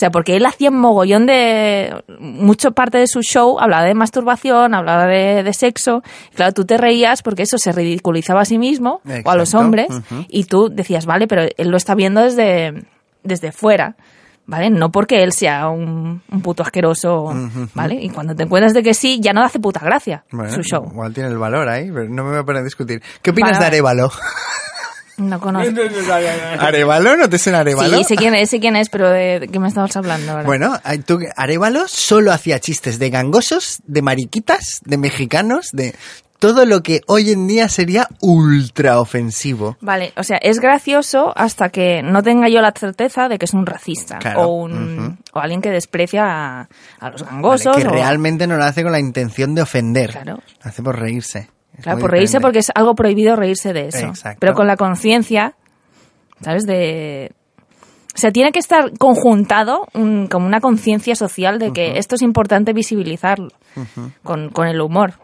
O 0.00 0.02
sea, 0.02 0.10
porque 0.10 0.34
él 0.34 0.46
hacía 0.46 0.70
un 0.70 0.80
mogollón 0.80 1.26
de... 1.26 2.02
Mucho 2.18 2.70
parte 2.70 2.96
de 2.96 3.06
su 3.06 3.20
show 3.20 3.58
hablaba 3.60 3.84
de 3.84 3.92
masturbación, 3.92 4.74
hablaba 4.74 5.04
de, 5.04 5.42
de 5.42 5.52
sexo. 5.52 6.02
Y 6.32 6.36
claro, 6.36 6.54
tú 6.54 6.64
te 6.64 6.78
reías 6.78 7.20
porque 7.20 7.42
eso 7.42 7.58
se 7.58 7.70
ridiculizaba 7.70 8.40
a 8.40 8.44
sí 8.46 8.56
mismo 8.56 9.02
o 9.26 9.30
a 9.30 9.36
los 9.36 9.52
hombres. 9.52 9.88
Y 10.30 10.44
tú 10.44 10.70
decías, 10.72 11.04
vale, 11.04 11.26
pero 11.28 11.42
él 11.54 11.68
lo 11.68 11.76
está 11.76 11.94
viendo 11.94 12.22
desde, 12.22 12.82
desde 13.24 13.52
fuera. 13.52 13.96
¿Vale? 14.46 14.70
No 14.70 14.90
porque 14.90 15.22
él 15.22 15.32
sea 15.32 15.68
un, 15.68 16.22
un 16.32 16.40
puto 16.40 16.62
asqueroso, 16.62 17.26
¿vale? 17.74 17.96
Y 18.00 18.08
cuando 18.08 18.34
te 18.34 18.44
encuentras 18.44 18.72
de 18.72 18.82
que 18.82 18.94
sí, 18.94 19.20
ya 19.20 19.34
no 19.34 19.44
hace 19.44 19.60
puta 19.60 19.80
gracia 19.80 20.24
Bueno, 20.32 20.50
su 20.50 20.62
show. 20.62 20.88
Igual 20.90 21.12
tiene 21.12 21.28
el 21.28 21.36
valor 21.36 21.68
ahí, 21.68 21.90
pero 21.92 22.08
no 22.08 22.24
me 22.24 22.30
voy 22.30 22.38
a 22.38 22.44
poner 22.44 22.62
a 22.62 22.64
discutir. 22.64 23.02
¿Qué 23.20 23.32
opinas 23.32 23.58
Vale. 23.58 23.60
de 23.60 23.66
Arevalo? 23.66 24.10
No 25.20 25.38
conozco. 25.40 25.72
¿Arevalo? 26.58 27.16
¿No 27.16 27.28
te 27.28 27.38
suena 27.38 27.60
Arevalo? 27.60 27.98
Sí, 27.98 28.04
sé 28.04 28.16
quién 28.16 28.34
es, 28.34 28.50
sé 28.50 28.60
quién 28.60 28.76
es, 28.76 28.88
pero 28.88 29.10
de, 29.10 29.40
de 29.40 29.48
qué 29.48 29.58
me 29.58 29.68
estabas 29.68 29.96
hablando 29.96 30.32
ahora. 30.32 30.44
Bueno, 30.44 30.78
tú- 31.06 31.20
Arevalo 31.36 31.86
solo 31.88 32.32
hacía 32.32 32.58
chistes 32.60 32.98
de 32.98 33.10
gangosos, 33.10 33.80
de 33.86 34.02
mariquitas, 34.02 34.80
de 34.84 34.98
mexicanos, 34.98 35.68
de 35.72 35.94
todo 36.38 36.64
lo 36.64 36.82
que 36.82 37.02
hoy 37.06 37.32
en 37.32 37.46
día 37.46 37.68
sería 37.68 38.08
ultra 38.22 38.98
ofensivo. 38.98 39.76
Vale, 39.82 40.14
o 40.16 40.22
sea, 40.22 40.38
es 40.38 40.58
gracioso 40.58 41.34
hasta 41.36 41.68
que 41.68 42.02
no 42.02 42.22
tenga 42.22 42.48
yo 42.48 42.62
la 42.62 42.72
certeza 42.72 43.28
de 43.28 43.38
que 43.38 43.44
es 43.44 43.52
un 43.52 43.66
racista 43.66 44.18
Claro, 44.18 44.44
o, 44.44 44.62
un, 44.64 45.18
o 45.34 45.38
alguien 45.38 45.60
que 45.60 45.68
desprecia 45.70 46.24
a, 46.24 46.68
a 46.98 47.10
los 47.10 47.20
Vale, 47.22 47.32
gangosos. 47.34 47.76
que 47.76 47.86
o- 47.86 47.90
realmente 47.90 48.46
no 48.46 48.56
lo 48.56 48.64
hace 48.64 48.82
con 48.82 48.92
la 48.92 48.98
intención 49.00 49.54
de 49.54 49.60
ofender. 49.62 50.12
Claro. 50.12 50.38
Lo 50.64 50.70
hace 50.70 50.82
por 50.82 50.98
reírse. 50.98 51.50
Claro, 51.82 51.98
por 51.98 52.10
reírse 52.10 52.38
diferente. 52.38 52.42
porque 52.46 52.58
es 52.60 52.70
algo 52.74 52.94
prohibido 52.94 53.36
reírse 53.36 53.72
de 53.72 53.88
eso. 53.88 54.06
Exacto. 54.06 54.38
Pero 54.40 54.54
con 54.54 54.66
la 54.66 54.76
conciencia, 54.76 55.54
¿sabes? 56.42 56.64
De... 56.66 57.32
O 58.14 58.18
sea, 58.18 58.32
tiene 58.32 58.50
que 58.52 58.58
estar 58.58 58.90
conjuntado 58.98 59.86
un- 59.94 60.26
como 60.26 60.46
una 60.46 60.60
conciencia 60.60 61.14
social 61.14 61.58
de 61.58 61.72
que 61.72 61.98
esto 61.98 62.16
es 62.16 62.22
importante 62.22 62.72
visibilizarlo 62.72 63.48
con, 64.22 64.50
con 64.50 64.66
el 64.66 64.80
humor. 64.80 65.14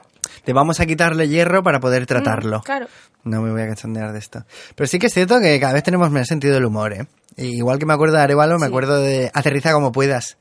Te 0.45 0.53
vamos 0.53 0.79
a 0.81 0.87
quitarle 0.87 1.29
hierro 1.29 1.63
para 1.63 1.81
poder 1.81 2.07
tratarlo. 2.07 2.59
Mm, 2.59 2.63
Claro. 2.63 2.87
No 3.25 3.43
me 3.43 3.51
voy 3.51 3.61
a 3.63 3.67
cachondear 3.67 4.13
de 4.13 4.21
esto. 4.21 4.45
Pero 4.77 4.87
sí 4.87 5.01
que 5.01 5.09
es 5.09 5.13
cierto 5.15 5.41
que 5.41 5.59
cada 5.59 5.73
vez 5.73 5.83
tenemos 5.83 6.11
menos 6.13 6.29
sentido 6.29 6.55
del 6.55 6.65
humor, 6.65 6.93
¿eh? 6.93 7.07
Igual 7.37 7.81
que 7.81 7.85
me 7.87 7.93
acuerdo 7.93 8.17
de 8.17 8.23
Arevalo, 8.23 8.57
me 8.61 8.67
acuerdo 8.67 9.01
de 9.01 9.33
Aterriza 9.35 9.73
como 9.73 9.91
puedas. 9.91 10.39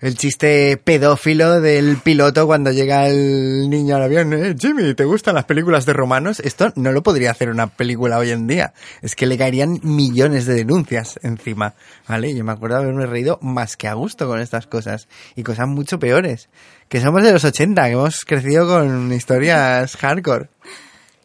El 0.00 0.16
chiste 0.16 0.76
pedófilo 0.76 1.60
del 1.60 1.96
piloto 1.98 2.46
cuando 2.46 2.72
llega 2.72 3.06
el 3.06 3.70
niño 3.70 3.96
al 3.96 4.02
avión. 4.02 4.32
¿eh? 4.32 4.54
Jimmy, 4.58 4.92
¿te 4.94 5.04
gustan 5.04 5.36
las 5.36 5.44
películas 5.44 5.86
de 5.86 5.92
romanos? 5.92 6.40
Esto 6.40 6.72
no 6.76 6.92
lo 6.92 7.02
podría 7.02 7.30
hacer 7.30 7.48
una 7.48 7.68
película 7.68 8.18
hoy 8.18 8.30
en 8.30 8.46
día. 8.46 8.74
Es 9.02 9.14
que 9.14 9.26
le 9.26 9.38
caerían 9.38 9.80
millones 9.82 10.46
de 10.46 10.54
denuncias 10.54 11.18
encima. 11.22 11.74
¿Vale? 12.08 12.34
Yo 12.34 12.44
me 12.44 12.52
acuerdo 12.52 12.78
haberme 12.78 13.06
reído 13.06 13.38
más 13.40 13.76
que 13.76 13.88
a 13.88 13.94
gusto 13.94 14.26
con 14.26 14.40
estas 14.40 14.66
cosas. 14.66 15.08
Y 15.36 15.42
cosas 15.42 15.68
mucho 15.68 15.98
peores. 15.98 16.48
Que 16.88 17.00
somos 17.00 17.22
de 17.22 17.32
los 17.32 17.44
80, 17.44 17.84
que 17.84 17.92
hemos 17.92 18.24
crecido 18.24 18.66
con 18.66 19.12
historias 19.12 19.96
hardcore. 19.96 20.48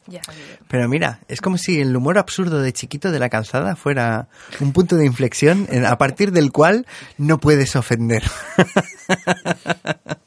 Ya. 0.10 0.22
Pero 0.68 0.88
mira, 0.90 1.20
es 1.28 1.42
como 1.42 1.58
si 1.58 1.80
el 1.80 1.96
humor 1.96 2.18
absurdo 2.18 2.62
de 2.62 2.74
chiquito 2.74 3.12
de 3.12 3.20
la 3.20 3.30
calzada 3.30 3.76
fuera 3.76 4.28
un 4.60 4.74
punto 4.74 4.96
de 4.96 5.06
inflexión 5.06 5.68
a 5.86 5.98
partir 5.98 6.32
del 6.32 6.52
cual 6.52 6.86
no 7.18 7.40
puedes 7.40 7.76
ofender. 7.76 8.24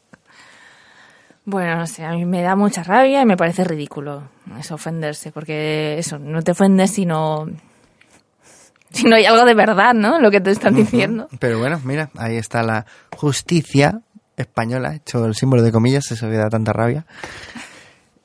Bueno, 1.44 1.74
no 1.76 1.86
sé, 1.88 2.04
a 2.04 2.12
mí 2.12 2.24
me 2.24 2.40
da 2.40 2.54
mucha 2.54 2.84
rabia 2.84 3.20
y 3.20 3.26
me 3.26 3.36
parece 3.36 3.64
ridículo 3.64 4.28
eso 4.58 4.76
ofenderse, 4.76 5.32
porque 5.32 5.98
eso, 5.98 6.18
no 6.18 6.42
te 6.42 6.52
ofendes 6.52 6.92
si 6.92 7.04
no, 7.04 7.48
si 8.92 9.04
no 9.04 9.16
hay 9.16 9.24
algo 9.24 9.44
de 9.44 9.54
verdad, 9.54 9.92
¿no? 9.92 10.20
Lo 10.20 10.30
que 10.30 10.40
te 10.40 10.52
están 10.52 10.74
diciendo. 10.74 11.28
Pero 11.40 11.58
bueno, 11.58 11.80
mira, 11.84 12.10
ahí 12.16 12.36
está 12.36 12.62
la 12.62 12.86
justicia 13.16 14.02
española, 14.36 14.94
hecho 14.94 15.24
el 15.26 15.34
símbolo 15.34 15.62
de 15.62 15.72
comillas, 15.72 16.10
eso 16.12 16.28
que 16.28 16.36
da 16.36 16.48
tanta 16.48 16.72
rabia. 16.72 17.06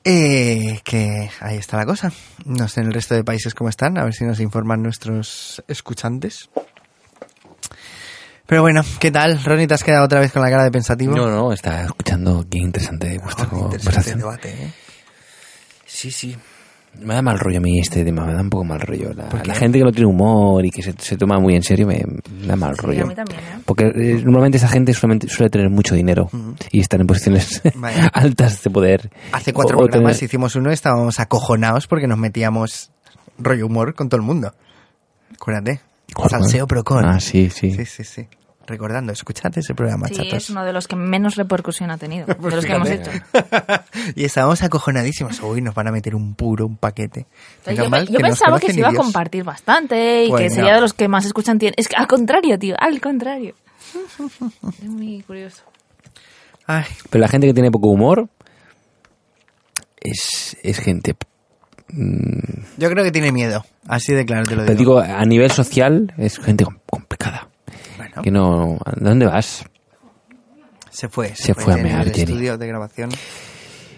Eh, 0.09 0.79
que 0.85 1.29
ahí 1.41 1.57
está 1.57 1.75
la 1.75 1.85
cosa. 1.85 2.13
No 2.45 2.69
sé 2.69 2.79
en 2.79 2.87
el 2.87 2.93
resto 2.93 3.13
de 3.13 3.25
países 3.25 3.53
cómo 3.53 3.69
están, 3.69 3.97
a 3.97 4.05
ver 4.05 4.13
si 4.13 4.23
nos 4.23 4.39
informan 4.39 4.81
nuestros 4.81 5.61
escuchantes. 5.67 6.49
Pero 8.45 8.61
bueno, 8.61 8.85
¿qué 9.01 9.11
tal? 9.11 9.43
Ronnie, 9.43 9.67
¿te 9.67 9.73
has 9.73 9.83
quedado 9.83 10.05
otra 10.05 10.21
vez 10.21 10.31
con 10.31 10.41
la 10.41 10.49
cara 10.49 10.63
de 10.63 10.71
pensativo? 10.71 11.13
No, 11.13 11.27
no, 11.27 11.51
está 11.51 11.83
escuchando 11.83 12.45
qué 12.49 12.59
interesante 12.59 13.17
vuestra 13.17 13.49
Oh, 13.51 13.69
qué 13.69 13.75
interesante 13.75 14.15
debate, 14.15 14.49
¿eh? 14.49 14.73
Sí, 15.85 16.09
sí. 16.09 16.37
Me 17.01 17.13
da 17.13 17.21
mal 17.21 17.39
rollo 17.39 17.57
a 17.57 17.61
mí 17.61 17.79
este 17.79 18.03
tema, 18.03 18.25
me 18.25 18.33
da 18.33 18.41
un 18.41 18.49
poco 18.49 18.63
mal 18.63 18.79
rollo. 18.81 19.11
La, 19.13 19.53
gente 19.55 19.77
que 19.77 19.83
no 19.83 19.91
tiene 19.91 20.07
humor 20.07 20.65
y 20.65 20.71
que 20.71 20.81
se, 20.81 20.93
se 20.97 21.15
toma 21.17 21.39
muy 21.39 21.55
en 21.55 21.63
serio 21.63 21.87
me, 21.87 22.03
da 22.45 22.55
mal 22.55 22.75
Sí, 22.75 22.81
rollo. 22.81 23.03
a 23.03 23.05
mí 23.07 23.15
también, 23.15 23.39
¿eh? 23.39 23.59
Porque 23.65 23.85
eh, 23.85 24.21
normalmente 24.23 24.57
esa 24.57 24.67
gente 24.67 24.93
solamente 24.93 25.27
suele 25.29 25.49
tener 25.49 25.69
mucho 25.69 25.95
dinero 25.95 26.29
y 26.71 26.79
estar 26.79 26.99
en 26.99 27.07
posiciones 27.07 27.61
altas 28.13 28.63
de 28.63 28.69
poder. 28.69 29.09
Hace 29.31 29.53
cuatro 29.53 29.77
o- 29.77 29.81
programas 29.85 30.17
tener- 30.17 30.27
hicimos 30.29 30.55
uno 30.55 30.69
y 30.71 30.73
estábamos 30.73 31.19
acojonados 31.19 31.87
porque 31.87 32.07
nos 32.07 32.17
metíamos 32.17 32.91
rollo 33.37 33.65
humor 33.67 33.93
con 33.93 34.09
todo 34.09 34.19
el 34.19 34.25
mundo. 34.25 34.53
Acuérdate. 35.33 35.81
Salseo 36.29 36.67
Procon. 36.67 37.05
Ah, 37.05 37.19
sí, 37.19 37.49
sí. 37.49 37.71
Sí, 37.71 37.85
sí, 37.85 38.03
sí. 38.03 38.27
Recordando, 38.67 39.13
escuchad 39.13 39.57
ese 39.57 39.73
programa, 39.73 40.07
Sí, 40.09 40.15
chatos. 40.15 40.33
es 40.33 40.49
uno 40.49 40.65
de 40.65 40.73
los 40.73 40.87
que 40.89 40.95
menos 40.97 41.35
repercusión 41.35 41.89
ha 41.89 41.97
tenido, 41.97 42.25
de 42.27 42.35
Pues 42.35 42.53
los 42.53 42.65
que 42.65 42.73
hemos 42.73 42.89
hecho. 42.89 43.09
y 44.15 44.25
estábamos 44.25 44.61
acojonadísimos. 44.61 45.39
Uy, 45.41 45.61
nos 45.61 45.73
van 45.73 45.87
a 45.87 45.91
meter 45.91 46.13
un 46.15 46.35
puro, 46.35 46.65
un 46.65 46.75
paquete. 46.77 47.25
Yo, 47.73 47.89
mal 47.89 48.05
yo 48.07 48.17
que 48.17 48.23
nos 48.23 48.31
pensaba 48.39 48.59
que 48.59 48.73
se 48.73 48.79
iba 48.79 48.89
a 48.89 48.93
compartir 48.93 49.43
bastante 49.45 50.25
y 50.25 50.29
Pues 50.29 50.41
que 50.43 50.49
no. 50.49 50.55
sería 50.55 50.75
de 50.75 50.81
los 50.81 50.93
que 50.93 51.07
más 51.07 51.25
escuchan. 51.25 51.57
tiene- 51.57 51.75
Es 51.77 51.87
que 51.87 51.95
al 51.95 52.07
contrario, 52.07 52.59
tío, 52.59 52.75
al 52.77 52.99
contrario. 52.99 53.55
Es 54.83 54.83
muy 54.89 55.21
curioso. 55.23 55.63
Ay, 56.65 56.83
Pero 57.09 57.21
la 57.21 57.29
gente 57.29 57.47
que 57.47 57.53
tiene 57.53 57.71
poco 57.71 57.87
humor 57.87 58.27
es, 60.01 60.57
es 60.63 60.79
gente. 60.79 61.15
mm, 61.89 62.63
yo 62.77 62.89
creo 62.89 63.03
que 63.03 63.11
tiene 63.11 63.31
miedo. 63.31 63.63
Así 63.87 64.13
de 64.13 64.25
claro 64.25 64.43
te 64.43 64.55
lo 64.57 64.65
Te 64.65 64.75
digo. 64.75 65.01
digo, 65.01 65.15
a 65.15 65.23
nivel 65.25 65.51
social 65.51 66.13
es 66.17 66.37
gente 66.39 66.65
com- 66.65 66.79
complicada. 66.85 67.47
Bueno, 68.17 68.21
Que 68.23 68.31
no. 68.31 68.77
¿A 68.85 68.91
dónde 68.97 69.25
vas? 69.25 69.63
se 70.89 71.07
fue. 71.09 71.35
se 71.35 71.53
fue 71.53 71.73
a 71.73 71.77
Jenny 71.77 71.89
mear, 71.89 72.05
del 72.05 72.13
Jenny. 72.13 72.31
estudio 72.31 72.57
de 72.57 72.67
grabación. 72.67 73.09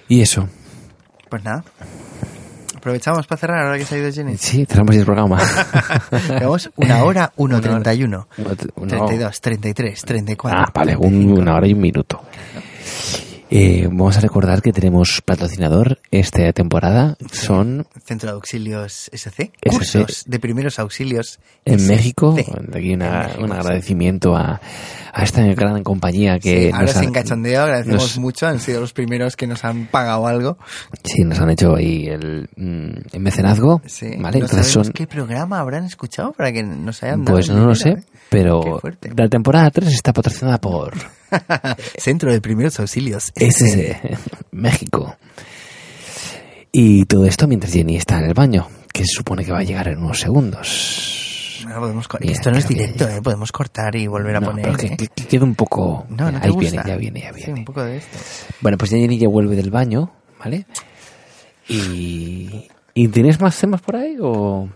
Y 0.10 0.22
eso. 0.22 0.48
Pues 1.30 1.44
nada. 1.44 1.64
Aprovechamos 2.76 3.28
para 3.28 3.40
cerrar 3.40 3.66
ahora 3.66 3.78
que 3.78 3.86
se 3.86 3.96
ha 3.96 3.98
ido 4.00 4.12
Jenny. 4.12 4.38
Sí, 4.38 4.66
cerramos 4.66 4.96
el 4.96 5.06
programa. 5.06 5.40
Llevamos 6.30 6.70
una 6.76 7.04
hora 7.04 7.32
1.31. 7.38 8.26
Una- 8.76 8.98
32, 8.98 9.42
33, 9.42 10.02
34. 10.02 10.60
Ah, 10.60 10.72
vale, 10.74 10.96
un- 10.98 11.38
una 11.40 11.56
hora 11.56 11.68
y 11.68 11.74
un 11.74 11.82
minuto. 11.82 12.22
Eh, 13.52 13.86
vamos 13.88 14.16
a 14.16 14.20
recordar 14.20 14.62
que 14.62 14.72
tenemos 14.72 15.22
patrocinador 15.26 16.00
esta 16.12 16.54
temporada. 16.54 17.18
Son 17.32 17.88
Centro 18.06 18.30
de 18.30 18.36
Auxilios 18.36 19.10
SC. 19.12 19.52
SC. 19.64 19.70
Cursos 19.72 20.24
de 20.28 20.40
primeros 20.40 20.78
auxilios 20.78 21.40
en 21.66 21.80
SC. 21.80 21.88
México. 21.90 22.36
Aquí 22.38 22.92
En 22.94 23.02
una- 23.02 23.24
México, 23.24 23.42
un 23.42 23.48
sí. 23.50 23.54
agradecimiento 23.58 24.36
a, 24.36 24.62
a 25.12 25.24
esta 25.24 25.42
gran 25.48 25.82
compañía 25.84 26.38
que 26.38 26.68
Sí, 26.68 26.72
ahora 26.72 26.86
nos 26.86 26.96
ha- 26.96 27.00
sin 27.00 27.12
cachondeo, 27.12 27.64
agradecemos 27.64 28.02
nos- 28.04 28.18
mucho. 28.20 28.46
Han 28.48 28.60
sido 28.60 28.82
los 28.82 28.94
primeros 28.94 29.36
que 29.36 29.48
nos 29.48 29.66
han 29.66 29.88
pagado 29.88 30.28
algo. 30.28 30.60
Sí, 31.04 31.24
nos 31.24 31.40
han 31.40 31.50
hecho 31.50 31.76
ahí 31.76 32.06
el, 32.06 32.48
mm, 32.56 32.90
el 33.14 33.20
mecenazgo. 33.20 33.82
Sí. 33.88 34.12
¿vale? 34.20 34.40
no 34.40 34.46
Entonces 34.46 34.68
son. 34.72 34.92
qué 34.92 35.08
programa 35.08 35.60
habrán 35.60 35.86
escuchado 35.86 36.34
para 36.34 36.52
que 36.52 36.62
nos 36.62 37.02
hayan 37.02 37.24
dado 37.26 37.36
Pues 37.38 37.50
no 37.50 37.66
lo 37.66 37.74
sé, 37.74 37.90
¿eh? 37.90 38.04
pero 38.30 38.80
la 39.16 39.28
temporada 39.28 39.72
3 39.72 39.92
está 39.92 40.14
patrocinada 40.14 40.60
por 40.60 40.94
Centro 41.98 42.32
de 42.32 42.42
primeros 42.42 42.80
auxilios 42.80 43.32
SS 43.36 44.00
México. 44.52 45.16
Y 46.72 47.06
todo 47.06 47.26
esto 47.26 47.48
mientras 47.48 47.74
Jenny 47.74 47.96
está 47.98 48.20
en 48.20 48.26
el 48.26 48.34
baño, 48.34 48.68
que 48.94 49.04
se 49.04 49.14
supone 49.16 49.44
que 49.44 49.52
va 49.52 49.60
a 49.60 49.64
llegar 49.64 49.88
en 49.88 50.00
unos 50.00 50.20
segundos. 50.20 51.66
Podemos 51.80 52.08
Mira, 52.20 52.34
Esto 52.34 52.52
no 52.52 52.58
es 52.58 52.68
directo, 52.68 53.08
¿eh? 53.08 53.22
Podemos 53.22 53.52
cortar 53.52 53.96
y 53.96 54.08
volver 54.08 54.36
a 54.36 54.40
No, 54.40 54.48
poner. 54.48 54.66
pero 54.66 54.78
que, 54.78 54.86
¿eh? 54.88 54.98
que- 54.98 55.08
que 55.08 55.26
quede 55.28 55.44
un 55.44 55.56
poco... 55.56 56.06
No, 56.10 56.32
no 56.32 56.40
te 56.40 56.48
Ahí 56.48 56.54
gusta. 56.54 56.70
viene, 56.72 56.84
ya 56.88 56.96
viene, 56.98 57.22
ya 57.22 57.30
Sí, 57.34 57.36
viene. 57.46 57.60
un 57.60 57.66
poco 57.66 57.84
de 57.84 57.98
esto. 57.98 58.18
Bueno, 58.62 58.78
pues 58.78 58.90
Jenny 58.92 59.18
ya 59.20 59.28
vuelve 59.28 59.56
del 59.56 59.70
baño, 59.70 60.12
¿vale? 60.40 60.66
Y... 61.68 62.68
¿Y 62.96 63.08
tienes 63.10 63.40
más 63.40 63.58
temas 63.60 63.82
por 63.82 63.96
ahí 63.98 64.18
o...? 64.20 64.68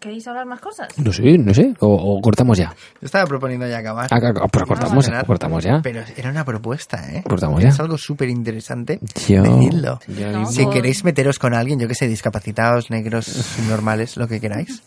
¿Queréis 0.00 0.26
hablar 0.28 0.46
más 0.46 0.60
cosas? 0.60 0.88
No 0.98 1.12
sé, 1.12 1.36
no 1.38 1.52
sé. 1.52 1.74
O, 1.80 1.88
o 1.88 2.20
cortamos 2.20 2.56
ya. 2.56 2.74
Yo 3.00 3.06
estaba 3.06 3.26
proponiendo 3.26 3.66
ya 3.68 3.78
acabar. 3.78 4.08
Ah, 4.12 4.18
ah, 4.22 4.32
ah, 4.42 4.48
pero 4.50 4.66
cortamos, 4.66 5.64
ya. 5.64 5.80
Pero 5.82 6.02
era 6.16 6.30
una 6.30 6.44
propuesta, 6.44 7.12
¿eh? 7.12 7.22
Cortamos 7.28 7.62
ya. 7.62 7.70
Es 7.70 7.80
algo 7.80 7.98
súper 7.98 8.28
interesante. 8.28 9.00
Yo- 9.28 9.42
Decidlo. 9.42 9.98
yo- 10.06 10.30
No, 10.32 10.46
Si 10.46 10.64
por- 10.64 10.72
queréis 10.74 11.04
meteros 11.04 11.38
con 11.38 11.54
alguien, 11.54 11.78
yo 11.80 11.88
que 11.88 11.94
sé, 11.94 12.06
discapacitados, 12.08 12.90
negros, 12.90 13.58
normales, 13.68 14.16
lo 14.16 14.28
que 14.28 14.40
queráis. 14.40 14.82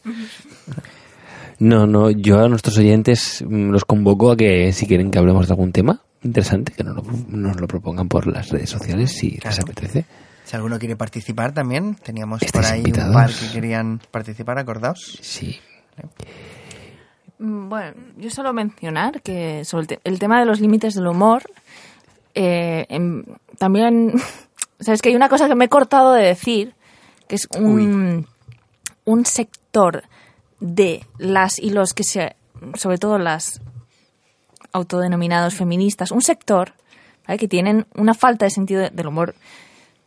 No, 1.60 1.86
no, 1.86 2.10
yo 2.10 2.40
a 2.44 2.48
nuestros 2.50 2.78
oyentes 2.80 3.44
mm, 3.48 3.70
los 3.70 3.86
convoco 3.86 4.32
a 4.32 4.38
que 4.38 4.74
si 4.74 4.88
quieren 4.88 5.12
que 5.12 5.20
hablemos 5.20 5.48
de 5.48 5.54
algún 5.54 5.72
tema 5.72 6.02
interesante, 6.24 6.72
que 6.76 6.84
nos 6.84 6.96
lo, 6.96 7.04
nos 7.30 7.60
lo 7.60 7.68
propongan 7.68 8.08
por 8.08 8.28
las 8.28 8.50
redes 8.50 8.70
sociales 8.70 9.12
si 9.12 9.32
les 9.32 9.42
Claro. 9.42 9.64
apetece. 9.64 10.06
Si 10.52 10.58
alguno 10.58 10.78
quiere 10.80 10.98
participar 10.98 11.54
también, 11.54 11.96
teníamos 11.96 12.42
por 12.52 12.66
ahí 12.66 12.80
invitados. 12.80 13.08
un 13.08 13.14
par 13.14 13.30
que 13.34 13.50
querían 13.54 14.02
participar, 14.12 14.60
acordaos. 14.60 15.18
Sí. 15.22 15.62
Mm, 17.40 17.70
Bueno, 17.70 17.94
yo 18.18 18.30
solo 18.30 18.52
mencionar 18.52 19.22
que 19.22 19.64
sobre 19.64 19.84
el, 19.84 19.88
te- 19.88 20.00
el 20.04 20.20
tema 20.20 20.42
de 20.42 20.46
los 20.46 20.60
límites 20.60 20.94
del 20.94 21.08
humor, 21.08 21.44
eh, 22.36 22.86
em, 22.90 23.24
también, 23.58 24.12
sabes 24.82 25.02
que 25.02 25.08
hay 25.08 25.16
una 25.16 25.30
cosa 25.30 25.48
que 25.48 25.56
me 25.56 25.66
he 25.66 25.70
cortado 25.70 26.12
de 26.12 26.24
decir, 26.26 26.74
que 27.30 27.36
es 27.36 27.48
un, 27.58 28.28
un 29.06 29.26
sector 29.26 30.04
de 30.60 31.06
las 31.18 31.60
y 31.60 31.70
los 31.70 31.94
que 31.94 32.04
se, 32.04 32.36
sobre 32.76 32.98
todo 32.98 33.18
las 33.20 33.62
autodenominados 34.74 35.54
feministas, 35.54 36.12
un 36.12 36.22
sector 36.22 36.74
¿vale? 37.26 37.40
que 37.40 37.48
tienen 37.48 37.86
una 37.96 38.14
falta 38.14 38.44
de 38.46 38.52
sentido 38.52 38.90
del 38.90 39.08
humor 39.08 39.34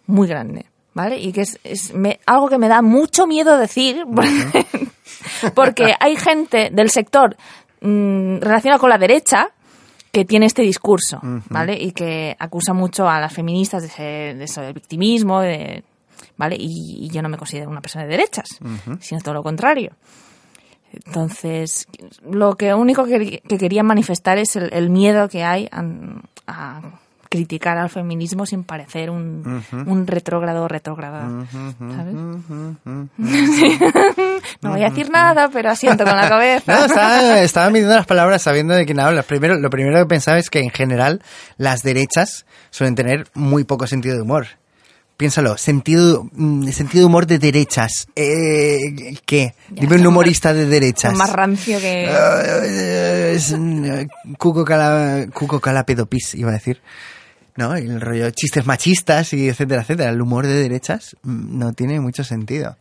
muy 0.06 0.28
grande, 0.28 0.66
¿vale? 0.94 1.18
Y 1.18 1.32
que 1.32 1.42
es, 1.42 1.58
es 1.64 1.94
me- 1.94 2.20
algo 2.26 2.48
que 2.48 2.58
me 2.58 2.68
da 2.68 2.82
mucho 2.82 3.26
miedo 3.26 3.56
decir, 3.58 4.04
porque, 4.14 4.66
porque 5.54 5.94
hay 6.00 6.16
gente 6.16 6.70
del 6.72 6.90
sector 6.90 7.36
mm, 7.80 8.38
relacionado 8.40 8.80
con 8.80 8.90
la 8.90 8.98
derecha 8.98 9.48
que 10.12 10.24
tiene 10.24 10.46
este 10.46 10.62
discurso, 10.62 11.18
¿vale? 11.50 11.76
Y 11.80 11.90
que 11.92 12.36
acusa 12.38 12.72
mucho 12.72 13.08
a 13.08 13.18
las 13.20 13.32
feministas 13.32 13.82
de, 13.82 13.88
ser- 13.88 14.36
de 14.36 14.44
eso, 14.44 14.60
del 14.60 14.72
victimismo, 14.72 15.40
de, 15.40 15.82
¿vale? 16.36 16.56
Y, 16.58 17.06
y 17.06 17.08
yo 17.10 17.20
no 17.22 17.28
me 17.28 17.36
considero 17.36 17.68
una 17.70 17.80
persona 17.80 18.04
de 18.04 18.10
derechas, 18.12 18.46
sino 19.00 19.20
todo 19.20 19.34
lo 19.34 19.42
contrario. 19.42 19.90
Entonces, 20.92 21.88
lo 22.30 22.54
que 22.56 22.72
único 22.72 23.04
que, 23.04 23.40
que 23.48 23.58
quería 23.58 23.82
manifestar 23.82 24.38
es 24.38 24.54
el, 24.54 24.72
el 24.72 24.90
miedo 24.90 25.28
que 25.28 25.42
hay 25.42 25.68
a, 25.72 25.82
a 26.46 26.80
criticar 27.34 27.76
al 27.78 27.90
feminismo 27.90 28.46
sin 28.46 28.62
parecer 28.62 29.10
un, 29.10 29.64
un 29.72 30.06
retrógrado 30.06 30.62
o 30.62 30.68
retrógrada, 30.68 31.28
¿sabes? 31.80 32.14
no 34.62 34.70
voy 34.70 34.84
a 34.84 34.90
decir 34.90 35.10
nada, 35.10 35.50
pero 35.52 35.70
asiento 35.70 36.04
con 36.04 36.16
la 36.16 36.28
cabeza. 36.28 36.78
No, 36.78 36.84
estaba, 36.84 37.40
estaba 37.40 37.70
midiendo 37.70 37.96
las 37.96 38.06
palabras 38.06 38.40
sabiendo 38.40 38.74
de 38.74 38.86
quién 38.86 39.00
hablas. 39.00 39.24
Primero, 39.24 39.56
lo 39.56 39.68
primero 39.68 39.98
que 39.98 40.06
pensaba 40.06 40.38
es 40.38 40.48
que 40.48 40.60
en 40.60 40.70
general 40.70 41.22
las 41.56 41.82
derechas 41.82 42.46
suelen 42.70 42.94
tener 42.94 43.26
muy 43.34 43.64
poco 43.64 43.88
sentido 43.88 44.14
de 44.14 44.22
humor. 44.22 44.46
Piénsalo, 45.16 45.58
sentido, 45.58 46.28
mm, 46.30 46.68
sentido 46.68 47.02
de 47.02 47.06
humor 47.06 47.26
de 47.26 47.40
derechas. 47.40 48.06
Eh, 48.14 48.78
¿Qué? 49.26 49.56
Ya, 49.70 49.80
Dime 49.80 49.96
un 49.96 50.06
humorista 50.06 50.54
de 50.54 50.66
derechas. 50.66 51.14
Más 51.14 51.32
rancio 51.32 51.80
que... 51.80 53.34
Es, 53.34 53.52
mm, 53.58 54.06
Cuco, 54.38 54.64
cala, 54.64 55.26
Cuco 55.34 55.58
Calapedopis, 55.58 56.36
iba 56.36 56.50
a 56.50 56.54
decir. 56.54 56.80
¿No? 57.56 57.74
El 57.76 58.00
rollo 58.00 58.30
chistes 58.30 58.66
machistas 58.66 59.32
y 59.32 59.48
etcétera, 59.48 59.82
etcétera. 59.82 60.10
El 60.10 60.20
humor 60.20 60.46
de 60.46 60.54
derechas 60.54 61.16
mm, 61.22 61.58
no 61.58 61.72
tiene 61.72 62.00
mucho 62.00 62.24
sentido. 62.24 62.76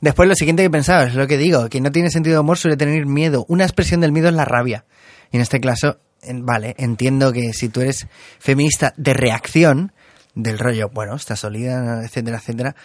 Después 0.00 0.28
lo 0.28 0.34
siguiente 0.34 0.62
que 0.62 0.70
pensaba 0.70 1.04
es 1.04 1.14
lo 1.14 1.26
que 1.26 1.38
digo, 1.38 1.68
que 1.68 1.80
no 1.80 1.92
tiene 1.92 2.10
sentido 2.10 2.34
de 2.34 2.40
humor 2.40 2.58
suele 2.58 2.76
tener 2.76 3.06
miedo. 3.06 3.44
Una 3.48 3.64
expresión 3.64 4.00
del 4.00 4.12
miedo 4.12 4.28
es 4.28 4.34
la 4.34 4.44
rabia. 4.44 4.84
Y 5.30 5.36
en 5.36 5.42
este 5.42 5.60
caso, 5.60 5.98
vale, 6.22 6.74
entiendo 6.78 7.32
que 7.32 7.52
si 7.52 7.68
tú 7.68 7.80
eres 7.80 8.06
feminista 8.38 8.94
de 8.96 9.14
reacción, 9.14 9.92
del 10.34 10.58
rollo, 10.58 10.90
bueno, 10.92 11.14
está 11.14 11.36
sólida, 11.36 12.02
etcétera, 12.04 12.38
etcétera, 12.38 12.76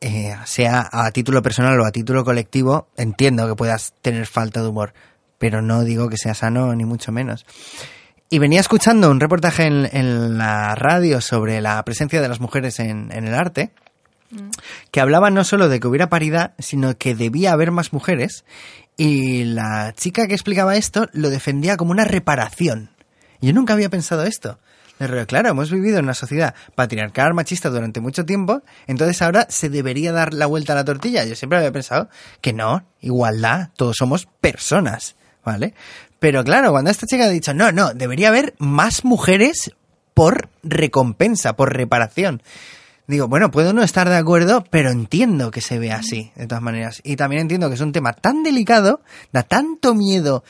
eh, 0.00 0.36
sea 0.44 0.88
a 0.90 1.10
título 1.12 1.42
personal 1.42 1.78
o 1.80 1.86
a 1.86 1.92
título 1.92 2.24
colectivo, 2.24 2.88
entiendo 2.96 3.46
que 3.48 3.54
puedas 3.54 3.94
tener 4.02 4.26
falta 4.26 4.62
de 4.62 4.68
humor, 4.68 4.94
pero 5.38 5.62
no 5.62 5.84
digo 5.84 6.08
que 6.08 6.16
sea 6.16 6.34
sano 6.34 6.74
ni 6.74 6.84
mucho 6.84 7.12
menos. 7.12 7.46
Y 8.30 8.38
venía 8.38 8.60
escuchando 8.60 9.10
un 9.10 9.20
reportaje 9.20 9.64
en, 9.64 9.88
en 9.92 10.38
la 10.38 10.74
radio 10.74 11.20
sobre 11.20 11.60
la 11.60 11.82
presencia 11.84 12.20
de 12.20 12.28
las 12.28 12.40
mujeres 12.40 12.80
en, 12.80 13.12
en 13.12 13.26
el 13.26 13.34
arte, 13.34 13.72
que 14.90 15.00
hablaba 15.00 15.30
no 15.30 15.44
solo 15.44 15.68
de 15.68 15.78
que 15.78 15.86
hubiera 15.86 16.08
paridad, 16.08 16.54
sino 16.58 16.96
que 16.98 17.14
debía 17.14 17.52
haber 17.52 17.70
más 17.70 17.92
mujeres, 17.92 18.44
y 18.96 19.44
la 19.44 19.92
chica 19.92 20.26
que 20.26 20.34
explicaba 20.34 20.76
esto 20.76 21.08
lo 21.12 21.30
defendía 21.30 21.76
como 21.76 21.92
una 21.92 22.04
reparación. 22.04 22.90
Yo 23.40 23.52
nunca 23.52 23.74
había 23.74 23.90
pensado 23.90 24.24
esto. 24.24 24.58
Claro, 25.26 25.50
hemos 25.50 25.70
vivido 25.70 25.98
en 25.98 26.04
una 26.04 26.14
sociedad 26.14 26.54
patriarcal 26.76 27.34
machista 27.34 27.68
durante 27.68 28.00
mucho 28.00 28.24
tiempo, 28.24 28.62
entonces 28.86 29.20
ahora 29.22 29.46
se 29.50 29.68
debería 29.68 30.12
dar 30.12 30.32
la 30.32 30.46
vuelta 30.46 30.72
a 30.72 30.76
la 30.76 30.84
tortilla. 30.84 31.24
Yo 31.24 31.34
siempre 31.34 31.58
había 31.58 31.72
pensado 31.72 32.08
que 32.40 32.52
no, 32.52 32.86
igualdad, 33.00 33.70
todos 33.76 33.96
somos 33.96 34.26
personas, 34.40 35.16
¿vale? 35.44 35.74
Pero 36.18 36.44
claro, 36.44 36.70
cuando 36.70 36.90
esta 36.90 37.06
chica 37.06 37.24
ha 37.24 37.30
dicho, 37.30 37.54
no, 37.54 37.72
no, 37.72 37.92
debería 37.94 38.28
haber 38.28 38.54
más 38.58 39.04
mujeres 39.04 39.72
por 40.14 40.48
recompensa, 40.62 41.56
por 41.56 41.74
reparación. 41.74 42.42
Digo, 43.06 43.28
bueno, 43.28 43.50
puedo 43.50 43.74
no 43.74 43.82
estar 43.82 44.08
de 44.08 44.16
acuerdo, 44.16 44.64
pero 44.70 44.90
entiendo 44.90 45.50
que 45.50 45.60
se 45.60 45.78
ve 45.78 45.92
así, 45.92 46.32
de 46.36 46.46
todas 46.46 46.62
maneras. 46.62 47.02
Y 47.04 47.16
también 47.16 47.42
entiendo 47.42 47.68
que 47.68 47.74
es 47.74 47.80
un 47.80 47.92
tema 47.92 48.14
tan 48.14 48.42
delicado, 48.42 49.02
da 49.30 49.42
tanto 49.42 49.94
miedo 49.94 50.42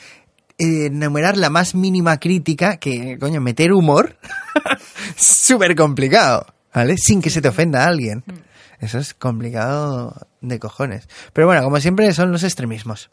eh, 0.57 0.85
enumerar 0.85 1.35
la 1.35 1.49
más 1.49 1.75
mínima 1.75 2.17
crítica 2.17 2.77
que, 2.77 3.17
coño, 3.19 3.41
meter 3.41 3.73
humor, 3.73 4.17
súper 5.17 5.75
complicado, 5.75 6.45
¿vale? 6.73 6.95
Sin 6.97 7.21
que 7.21 7.29
se 7.29 7.41
te 7.41 7.49
ofenda 7.49 7.83
a 7.83 7.87
alguien. 7.87 8.23
Eso 8.79 8.99
es 8.99 9.13
complicado 9.13 10.27
de 10.39 10.59
cojones. 10.59 11.09
Pero 11.33 11.47
bueno, 11.47 11.61
como 11.61 11.79
siempre 11.81 12.13
son 12.13 12.31
los 12.31 12.43
extremismos. 12.43 13.09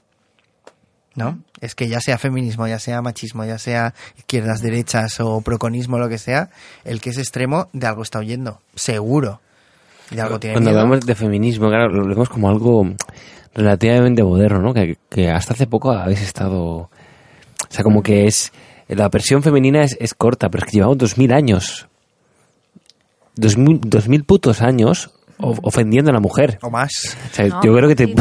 ¿No? 1.14 1.38
Es 1.60 1.74
que 1.74 1.88
ya 1.88 2.00
sea 2.00 2.16
feminismo, 2.16 2.66
ya 2.66 2.78
sea 2.78 3.02
machismo, 3.02 3.44
ya 3.44 3.58
sea 3.58 3.92
izquierdas, 4.16 4.62
derechas 4.62 5.20
o 5.20 5.42
proconismo, 5.42 5.98
lo 5.98 6.08
que 6.08 6.18
sea, 6.18 6.48
el 6.84 7.00
que 7.00 7.10
es 7.10 7.18
extremo 7.18 7.68
de 7.74 7.86
algo 7.86 8.02
está 8.02 8.18
huyendo. 8.18 8.60
Seguro. 8.74 9.40
De 10.10 10.20
algo 10.20 10.40
tiene 10.40 10.54
Cuando 10.54 10.70
miedo. 10.70 10.80
hablamos 10.80 11.06
de 11.06 11.14
feminismo, 11.14 11.68
claro, 11.68 11.88
lo 11.90 12.06
vemos 12.06 12.28
como 12.30 12.48
algo 12.48 12.86
relativamente 13.54 14.22
moderno, 14.22 14.60
¿no? 14.60 14.72
Que, 14.72 14.96
que 15.10 15.30
hasta 15.30 15.52
hace 15.52 15.66
poco 15.66 15.92
habéis 15.92 16.22
estado... 16.22 16.62
O 16.62 16.90
sea, 17.68 17.84
como 17.84 18.02
que 18.02 18.26
es... 18.26 18.52
La 18.88 19.08
versión 19.08 19.42
femenina 19.42 19.82
es, 19.84 19.96
es 20.00 20.14
corta, 20.14 20.50
pero 20.50 20.64
es 20.64 20.70
que 20.70 20.76
llevamos 20.78 20.98
dos 20.98 21.16
mil 21.18 21.32
años. 21.32 21.88
Dos 23.36 23.56
mil, 23.56 23.80
dos 23.82 24.08
mil 24.08 24.24
putos 24.24 24.60
años 24.60 25.10
ofendiendo 25.42 26.10
a 26.10 26.14
la 26.14 26.20
mujer. 26.20 26.58
O 26.62 26.70
más. 26.70 27.16
O 27.30 27.34
sea, 27.34 27.46
No, 27.48 27.62
yo 27.62 27.74
creo 27.74 27.88
que, 27.88 27.96
te- 27.96 28.14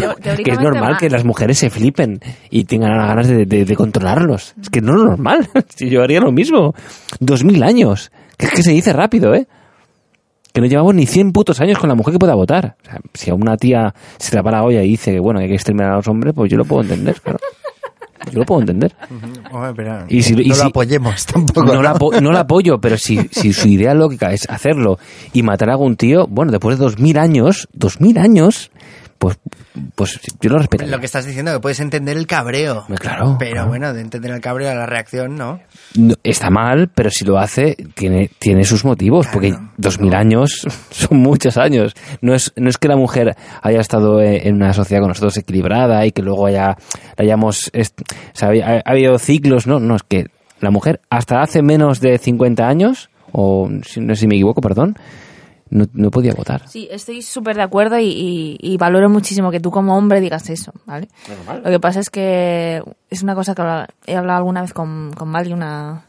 que 0.44 0.52
es 0.52 0.60
normal 0.60 0.92
más. 0.92 1.00
que 1.00 1.10
las 1.10 1.24
mujeres 1.24 1.58
se 1.58 1.70
flipen 1.70 2.20
y 2.50 2.64
tengan 2.66 2.98
ganas 2.98 3.28
de, 3.28 3.46
de- 3.46 3.66
de 3.66 3.76
controlarlos. 3.76 4.56
Es 4.62 4.70
que 4.70 4.82
no 4.82 4.96
es 4.96 5.04
normal. 5.04 5.50
Si 5.76 5.90
yo 5.92 6.02
haría 6.04 6.20
lo 6.20 6.32
mismo. 6.32 6.74
Dos 7.20 7.44
mil 7.44 7.62
años. 7.64 8.12
Que 8.38 8.48
es 8.48 8.52
que 8.54 8.64
se 8.64 8.72
dice 8.72 8.92
rápido, 8.94 9.34
¿eh? 9.36 9.48
Que 10.54 10.60
no 10.60 10.68
llevamos 10.68 10.94
ni 10.96 11.06
100 11.06 11.32
putos 11.32 11.62
años 11.62 11.78
con 11.80 11.88
la 11.88 11.96
mujer 11.96 12.12
que 12.14 12.20
pueda 12.20 12.36
votar. 12.36 12.76
O 12.84 12.86
sea, 12.90 13.00
si 13.14 13.30
a 13.32 13.36
una 13.36 13.56
tía 13.56 13.94
se 14.18 14.36
le 14.36 14.42
va 14.42 14.52
la 14.52 14.64
olla 14.64 14.84
y 14.84 14.90
dice 14.90 15.12
que, 15.14 15.20
bueno, 15.20 15.40
hay 15.40 15.48
que 15.48 15.54
exterminar 15.54 15.92
a 15.92 15.96
los 15.98 16.08
hombres, 16.10 16.34
pues 16.36 16.52
yo 16.52 16.58
lo 16.58 16.66
puedo 16.66 16.82
entender, 16.82 17.22
claro. 17.22 17.40
Yo 18.32 18.40
lo 18.40 18.46
puedo 18.46 18.62
entender. 18.62 18.94
Pero 19.76 20.06
Y 20.10 20.22
si- 20.22 20.34
y 20.34 20.50
no 20.50 20.56
si- 20.56 20.62
lo 20.62 20.68
apoyemos 20.68 21.26
tampoco. 21.26 21.66
No, 21.74 21.82
la 21.82 21.98
no 22.22 22.32
la 22.32 22.42
apoyo, 22.42 22.80
pero 22.80 22.98
si, 22.98 23.18
si 23.32 23.54
su 23.54 23.68
idea 23.68 23.94
lógica 23.94 24.32
es 24.34 24.50
hacerlo 24.50 25.00
y 25.34 25.44
matar 25.44 25.70
a 25.70 25.74
algún 25.74 25.96
tío, 25.96 26.28
bueno, 26.28 26.52
después 26.52 26.78
de 26.78 26.84
dos 26.84 27.00
mil 27.00 27.18
años, 27.18 27.68
dos 27.74 28.00
mil 28.00 28.18
años, 28.18 28.72
pues, 29.22 29.38
pues 29.94 30.20
yo 30.42 30.50
lo 30.50 30.58
respetaría. 30.58 30.92
Lo 30.92 31.00
que 31.00 31.06
estás 31.06 31.28
diciendo, 31.28 31.54
que 31.54 31.60
puedes 31.60 31.80
entender 31.80 32.18
el 32.18 32.26
cabreo. 32.26 32.86
Claro, 33.00 33.36
Pero 33.38 33.52
claro. 33.52 33.68
bueno, 33.68 33.94
de 33.94 34.02
entender 34.02 34.32
el 34.32 34.42
cabreo 34.42 34.72
a 34.72 34.74
la 34.74 34.88
reacción, 34.88 35.36
¿no? 35.36 35.60
No, 35.96 36.16
está 36.24 36.50
mal, 36.50 36.90
pero 36.96 37.12
si 37.12 37.24
lo 37.24 37.38
hace, 37.38 37.78
tiene, 37.94 38.32
tiene 38.40 38.64
sus 38.64 38.84
motivos, 38.84 39.28
porque 39.32 39.54
dos 39.78 40.00
mil 40.00 40.16
años 40.16 40.66
son 40.90 41.20
muchos 41.20 41.58
años. 41.58 41.94
No 42.22 42.34
es, 42.34 42.52
no 42.56 42.68
es 42.68 42.80
que 42.80 42.88
la 42.88 42.96
mujer 42.96 43.36
haya 43.62 43.80
estado 43.80 44.20
eh, 44.22 44.48
en 44.48 44.56
una 44.56 44.74
sociedad 44.74 45.02
con 45.04 45.10
nosotros 45.10 45.38
equilibrada 45.38 46.04
y 46.08 46.12
que 46.12 46.24
luego 46.24 46.48
haya, 46.48 46.76
hayamos, 47.16 47.70
est- 47.74 48.02
o 48.02 48.06
sea, 48.34 48.50
ha, 48.50 48.78
ha 48.84 48.92
habido 48.92 49.20
ciclos, 49.20 49.68
no, 49.68 49.80
no, 49.80 49.98
es 49.98 50.04
que 50.04 50.26
la 50.62 50.72
mujer 50.72 51.00
hasta 51.12 51.44
hace 51.44 51.62
menos 51.62 52.00
de 52.02 52.18
50 52.18 52.68
años, 52.68 53.12
o 53.34 53.70
si, 53.86 54.00
no 54.02 54.16
sé 54.16 54.22
si 54.22 54.28
me 54.28 54.34
equivoco, 54.36 54.62
perdón, 54.62 54.96
no, 55.72 55.86
no 55.94 56.12
podía 56.12 56.34
votar. 56.34 56.68
Sí, 56.70 56.88
estoy 56.92 57.22
súper 57.24 57.56
de 57.56 57.64
acuerdo 57.64 57.98
y, 57.98 58.06
y- 58.06 58.58
y 58.62 58.78
valoro 58.78 59.10
muchísimo 59.10 59.50
que 59.50 59.60
tú 59.60 59.72
como 59.72 59.98
hombre 59.98 60.22
digas 60.22 60.48
eso, 60.52 60.72
¿vale? 60.86 61.08
Lo 61.64 61.70
que 61.72 61.80
pasa 61.80 62.00
es 62.00 62.10
que 62.12 62.84
es 63.10 63.24
una 63.24 63.34
cosa 63.34 63.56
que 63.56 63.62
habla- 63.64 63.88
he 64.06 64.16
hablado 64.16 64.38
alguna 64.38 64.62
vez 64.62 64.74
con, 64.74 65.12
con 65.18 65.28
Mali, 65.30 65.52
una, 65.54 66.06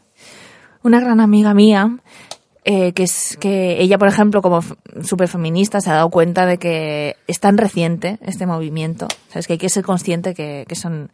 una 0.83 0.99
gran 0.99 1.19
amiga 1.19 1.53
mía, 1.53 1.97
eh, 2.65 2.93
que 2.93 3.03
es 3.03 3.37
que 3.41 3.81
ella, 3.81 3.97
por 3.97 4.07
ejemplo, 4.07 4.41
como 4.41 4.59
f- 4.59 4.75
súper 5.03 5.27
feminista, 5.27 5.81
se 5.81 5.89
ha 5.89 5.95
dado 5.95 6.09
cuenta 6.09 6.45
de 6.45 6.57
que 6.59 7.17
es 7.27 7.39
tan 7.41 7.57
reciente 7.57 8.19
este 8.21 8.45
movimiento, 8.45 9.07
¿sabes? 9.29 9.47
Que 9.47 9.53
hay 9.53 9.59
que 9.59 9.67
ser 9.69 9.83
consciente 9.83 10.33
que, 10.33 10.65
que 10.67 10.75
son 10.75 11.11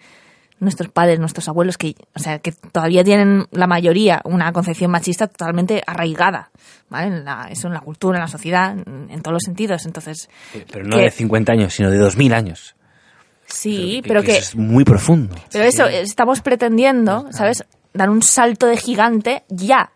nuestros 0.59 0.89
padres, 0.91 1.19
nuestros 1.19 1.47
abuelos, 1.47 1.77
que, 1.77 1.95
o 2.15 2.19
sea, 2.19 2.39
que 2.39 2.51
todavía 2.51 3.03
tienen 3.03 3.45
la 3.51 3.65
mayoría 3.67 4.21
una 4.25 4.51
concepción 4.51 4.91
machista 4.91 5.27
totalmente 5.27 5.81
arraigada, 5.87 6.51
¿vale? 6.89 7.07
En 7.07 7.25
la- 7.25 7.47
eso 7.49 7.67
en 7.67 7.73
la 7.73 7.79
cultura, 7.81 8.17
en 8.17 8.21
la 8.23 8.27
sociedad, 8.27 8.71
en, 8.71 9.07
en 9.09 9.21
todos 9.21 9.33
los 9.33 9.43
sentidos. 9.43 9.85
Entonces, 9.85 10.29
Pero 10.71 10.85
no 10.85 10.97
que- 10.97 11.03
de 11.03 11.11
50 11.11 11.51
años, 11.53 11.73
sino 11.73 11.89
de 11.89 11.97
2000 11.97 12.33
años. 12.33 12.75
sí, 13.45 14.01
pero 14.07 14.21
que, 14.21 14.31
eso 14.33 14.39
es 14.41 14.55
muy 14.55 14.83
profundo. 14.83 15.35
pero 15.51 15.63
eso, 15.65 15.87
estamos 15.87 16.41
pretendiendo, 16.41 17.27
¿sabes? 17.31 17.63
Dar 17.93 18.09
un 18.09 18.21
salto 18.21 18.67
de 18.67 18.77
gigante 18.77 19.43
ya, 19.49 19.91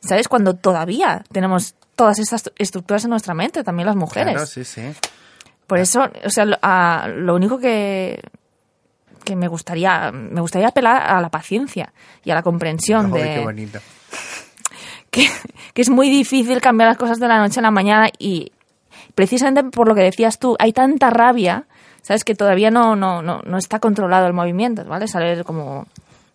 ¿sabes? 0.00 0.28
Cuando 0.28 0.54
todavía 0.54 1.24
tenemos 1.32 1.74
todas 1.96 2.18
estas 2.18 2.50
estructuras 2.58 3.04
en 3.04 3.10
nuestra 3.10 3.34
mente, 3.34 3.62
también 3.64 3.86
las 3.86 3.96
mujeres. 3.96 4.32
Claro, 4.34 4.46
sí, 4.46 4.64
sí. 4.64 4.82
Por 5.66 5.78
eso, 5.78 6.02
o 6.24 6.30
sea, 6.30 6.44
lo, 6.44 6.56
a- 6.62 7.08
lo 7.08 7.34
único 7.34 7.58
que, 7.58 8.20
que 9.24 9.36
me 9.36 9.48
gustaría, 9.48 10.10
me 10.12 10.40
gustaría 10.40 10.68
apelar 10.68 11.02
a 11.02 11.20
la 11.20 11.28
paciencia 11.28 11.92
y 12.24 12.30
a 12.30 12.34
la 12.34 12.42
comprensión 12.42 13.10
Joder, 13.10 13.28
de 13.28 13.34
qué 13.34 13.40
bonito. 13.40 13.78
que, 15.10 15.28
que 15.74 15.82
es 15.82 15.90
muy 15.90 16.08
difícil 16.08 16.60
cambiar 16.60 16.88
las 16.88 16.98
cosas 16.98 17.18
de 17.18 17.28
la 17.28 17.38
noche 17.38 17.60
a 17.60 17.62
la 17.62 17.70
mañana 17.70 18.08
y 18.18 18.52
precisamente 19.14 19.64
por 19.64 19.88
lo 19.88 19.94
que 19.94 20.02
decías 20.02 20.38
tú, 20.38 20.56
hay 20.58 20.72
tanta 20.72 21.10
rabia, 21.10 21.64
sabes 22.02 22.24
que 22.24 22.34
todavía 22.34 22.70
no, 22.70 22.96
no, 22.96 23.22
no, 23.22 23.42
no 23.44 23.58
está 23.58 23.78
controlado 23.78 24.26
el 24.26 24.32
movimiento, 24.32 24.84
¿vale? 24.84 25.08
Saber 25.08 25.44
como 25.44 25.86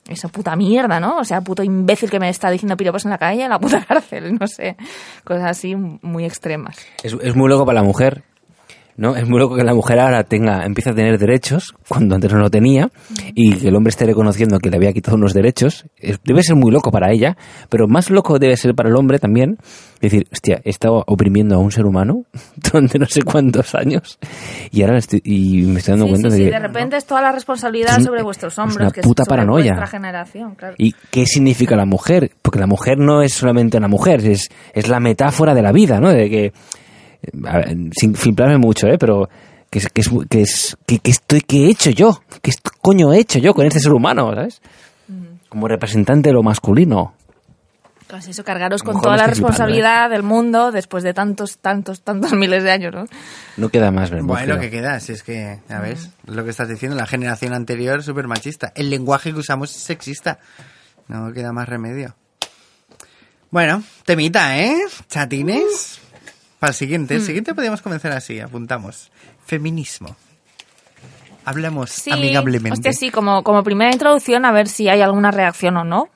esa 0.07 0.27
puta 0.27 0.55
mierda, 0.55 0.99
¿no? 0.99 1.17
O 1.17 1.23
sea, 1.23 1.41
puto 1.41 1.63
imbécil 1.63 2.11
que 2.11 2.19
me 2.19 2.29
está 2.29 2.51
diciendo 2.51 2.77
piropos 2.77 3.05
en 3.05 3.11
la 3.11 3.17
calle, 3.17 3.43
en 3.43 3.49
la 3.49 3.59
puta 3.59 3.83
cárcel, 3.87 4.37
no 4.39 4.47
sé, 4.47 4.75
cosas 5.23 5.51
así 5.51 5.75
muy 5.75 6.25
extremas. 6.25 6.77
Es, 7.03 7.15
es 7.21 7.35
muy 7.35 7.49
loco 7.49 7.65
para 7.65 7.81
la 7.81 7.83
mujer 7.83 8.23
¿no? 8.97 9.15
Es 9.15 9.27
muy 9.27 9.39
loco 9.39 9.55
que 9.55 9.63
la 9.63 9.73
mujer 9.73 9.99
ahora 9.99 10.23
tenga, 10.23 10.65
empieza 10.65 10.91
a 10.91 10.95
tener 10.95 11.17
derechos 11.17 11.73
cuando 11.87 12.15
antes 12.15 12.31
no 12.31 12.39
lo 12.39 12.49
tenía 12.49 12.89
y 13.33 13.53
que 13.55 13.67
el 13.67 13.75
hombre 13.75 13.89
esté 13.89 14.05
reconociendo 14.05 14.59
que 14.59 14.69
le 14.69 14.77
había 14.77 14.93
quitado 14.93 15.17
unos 15.17 15.33
derechos. 15.33 15.85
Es- 15.97 16.19
Debe 16.23 16.43
ser 16.43 16.55
muy 16.55 16.71
loco 16.71 16.91
para 16.91 17.11
ella, 17.11 17.35
pero 17.69 17.87
más 17.87 18.09
loco 18.09 18.39
debe 18.39 18.55
ser 18.57 18.73
para 18.75 18.89
el 18.89 18.95
hombre 18.95 19.19
también. 19.19 19.57
Decir, 20.01 20.27
hostia, 20.31 20.61
he 20.63 20.69
estado 20.69 21.03
oprimiendo 21.07 21.55
a 21.55 21.57
un 21.57 21.71
ser 21.71 21.85
humano 21.85 22.23
durante 22.71 22.99
no 22.99 23.05
sé 23.07 23.21
cuántos 23.23 23.73
años 23.75 24.19
y 24.71 24.81
ahora 24.83 24.97
estoy, 24.99 25.21
y 25.23 25.61
me 25.63 25.79
estoy 25.79 25.93
dando 25.93 26.05
Sí, 26.05 26.11
cuenta 26.11 26.29
sí, 26.29 26.35
de 26.37 26.43
sí, 26.43 26.49
que... 26.49 26.55
de 26.55 26.59
repente 26.67 26.97
es 26.97 27.05
toda 27.05 27.21
la 27.21 27.31
responsabilidad 27.31 27.97
Es 27.97 28.05
sobre 28.05 28.21
vuestros 28.21 28.53
es 28.53 28.59
hombros, 28.59 28.77
una 28.77 28.91
que 28.91 29.01
puta 29.01 29.23
es 29.23 29.25
sobre 29.27 29.37
paranoia. 29.37 29.73
vuestra 29.73 29.87
generación, 29.87 30.55
claro. 30.55 30.75
¿Y 30.77 30.93
qué 31.11 31.25
significa 31.25 31.75
la 31.75 31.85
mujer? 31.85 32.31
Porque 32.41 32.59
la 32.59 32.67
mujer 32.67 32.97
no 32.99 33.21
es 33.21 33.33
solamente 33.33 33.77
una 33.77 33.87
mujer, 33.87 34.25
es, 34.25 34.49
es 34.73 34.87
la 34.89 34.99
metáfora 34.99 35.53
de 35.55 35.61
la 35.61 35.71
vida, 35.71 35.99
¿no? 35.99 36.09
De 36.09 36.29
que, 36.29 36.53
sin 37.97 38.15
fliplarme 38.15 38.57
mucho, 38.57 38.87
¿eh? 38.87 38.97
Pero 38.97 39.29
que 39.69 39.79
es, 39.79 39.87
que 39.89 40.01
es, 40.01 40.09
que 40.29 40.41
es, 40.41 40.77
que, 40.85 40.99
que 40.99 41.11
estoy, 41.11 41.41
que 41.41 41.65
he 41.65 41.69
hecho 41.69 41.89
yo? 41.89 42.21
¿Qué 42.41 42.51
est- 42.51 42.67
coño 42.81 43.11
he 43.13 43.19
hecho 43.19 43.39
yo 43.39 43.53
con 43.53 43.65
este 43.65 43.79
ser 43.79 43.91
humano, 43.93 44.33
¿sabes? 44.33 44.61
Como 45.49 45.67
representante 45.67 46.29
de 46.29 46.33
lo 46.33 46.43
masculino. 46.43 47.13
Pues 48.07 48.27
eso, 48.27 48.43
cargaros 48.43 48.81
A 48.81 48.85
lo 48.85 48.93
con 48.93 49.01
toda 49.01 49.17
la 49.17 49.23
flipando, 49.23 49.47
¿eh? 49.47 49.49
responsabilidad 49.49 50.09
del 50.11 50.21
mundo 50.23 50.71
después 50.71 51.03
de 51.03 51.13
tantos, 51.13 51.57
tantos, 51.57 52.01
tantos 52.01 52.33
miles 52.37 52.63
de 52.63 52.71
años, 52.71 52.93
¿no? 52.93 53.05
No 53.57 53.69
queda 53.69 53.89
más 53.91 54.11
verbo. 54.11 54.27
Bueno, 54.27 54.59
que 54.59 54.69
queda, 54.69 54.99
si 54.99 55.13
es 55.13 55.23
que, 55.23 55.59
ya 55.67 55.79
ves, 55.79 56.11
lo 56.27 56.43
que 56.43 56.51
estás 56.51 56.69
diciendo, 56.69 56.95
la 56.95 57.07
generación 57.07 57.53
anterior 57.53 58.03
súper 58.03 58.27
machista. 58.27 58.71
El 58.75 58.89
lenguaje 58.91 59.31
que 59.33 59.39
usamos 59.39 59.75
es 59.75 59.81
sexista. 59.81 60.37
No 61.07 61.31
queda 61.33 61.51
más 61.51 61.67
remedio. 61.67 62.15
Bueno, 63.49 63.83
temita, 64.05 64.59
¿eh? 64.59 64.75
Chatines. 65.09 65.99
Para 66.65 66.71
el 66.71 66.75
siguiente. 66.75 67.15
El 67.15 67.21
siguiente 67.21 67.53
podríamos 67.53 67.81
comenzar 67.81 68.11
así, 68.11 68.39
apuntamos. 68.39 69.11
Feminismo. 69.45 70.15
Hablamos 71.45 71.91
Sí, 71.91 72.11
amigablemente. 72.11 72.73
hostia, 72.73 72.91
sí, 72.91 73.11
como, 73.11 73.43
como 73.43 73.63
primera 73.63 73.91
introducción, 73.91 74.45
a 74.45 74.51
ver 74.51 74.67
si 74.67 74.89
hay 74.89 75.01
alguna 75.01 75.29
reacción 75.31 75.77
o 75.77 75.83
no. 75.83 76.09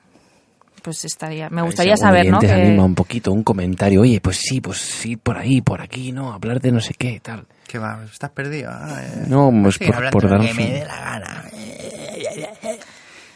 Pues 0.82 1.04
estaría, 1.04 1.50
me 1.50 1.62
gustaría 1.62 1.96
Si 1.96 2.02
saber, 2.02 2.26
¿no? 2.30 2.40
Que- 2.40 2.50
anima 2.50 2.84
un 2.84 2.94
poquito, 2.94 3.30
un 3.32 3.44
comentario. 3.44 4.00
Oye, 4.00 4.20
pues 4.20 4.38
sí, 4.38 4.60
pues 4.60 4.78
sí, 4.78 5.16
por 5.16 5.36
ahí, 5.38 5.60
por 5.60 5.82
aquí, 5.82 6.10
¿no? 6.10 6.32
Hablar 6.32 6.60
de 6.60 6.72
no 6.72 6.80
sé 6.80 6.94
qué, 6.94 7.20
tal. 7.20 7.46
¿Qué 7.68 7.78
va? 7.78 8.00
¿Estás 8.10 8.30
perdido? 8.30 8.70
Ah, 8.72 9.00
eh. 9.02 9.24
No, 9.28 9.52
pues 9.62 9.76
Sí, 9.76 9.84
por, 9.84 10.10
por 10.10 10.28
dar 10.28 10.40
que 10.40 10.54
me 10.54 10.70
dé 10.70 10.84
la 10.86 10.96
gana. 11.00 11.44
Mi, 11.52 12.09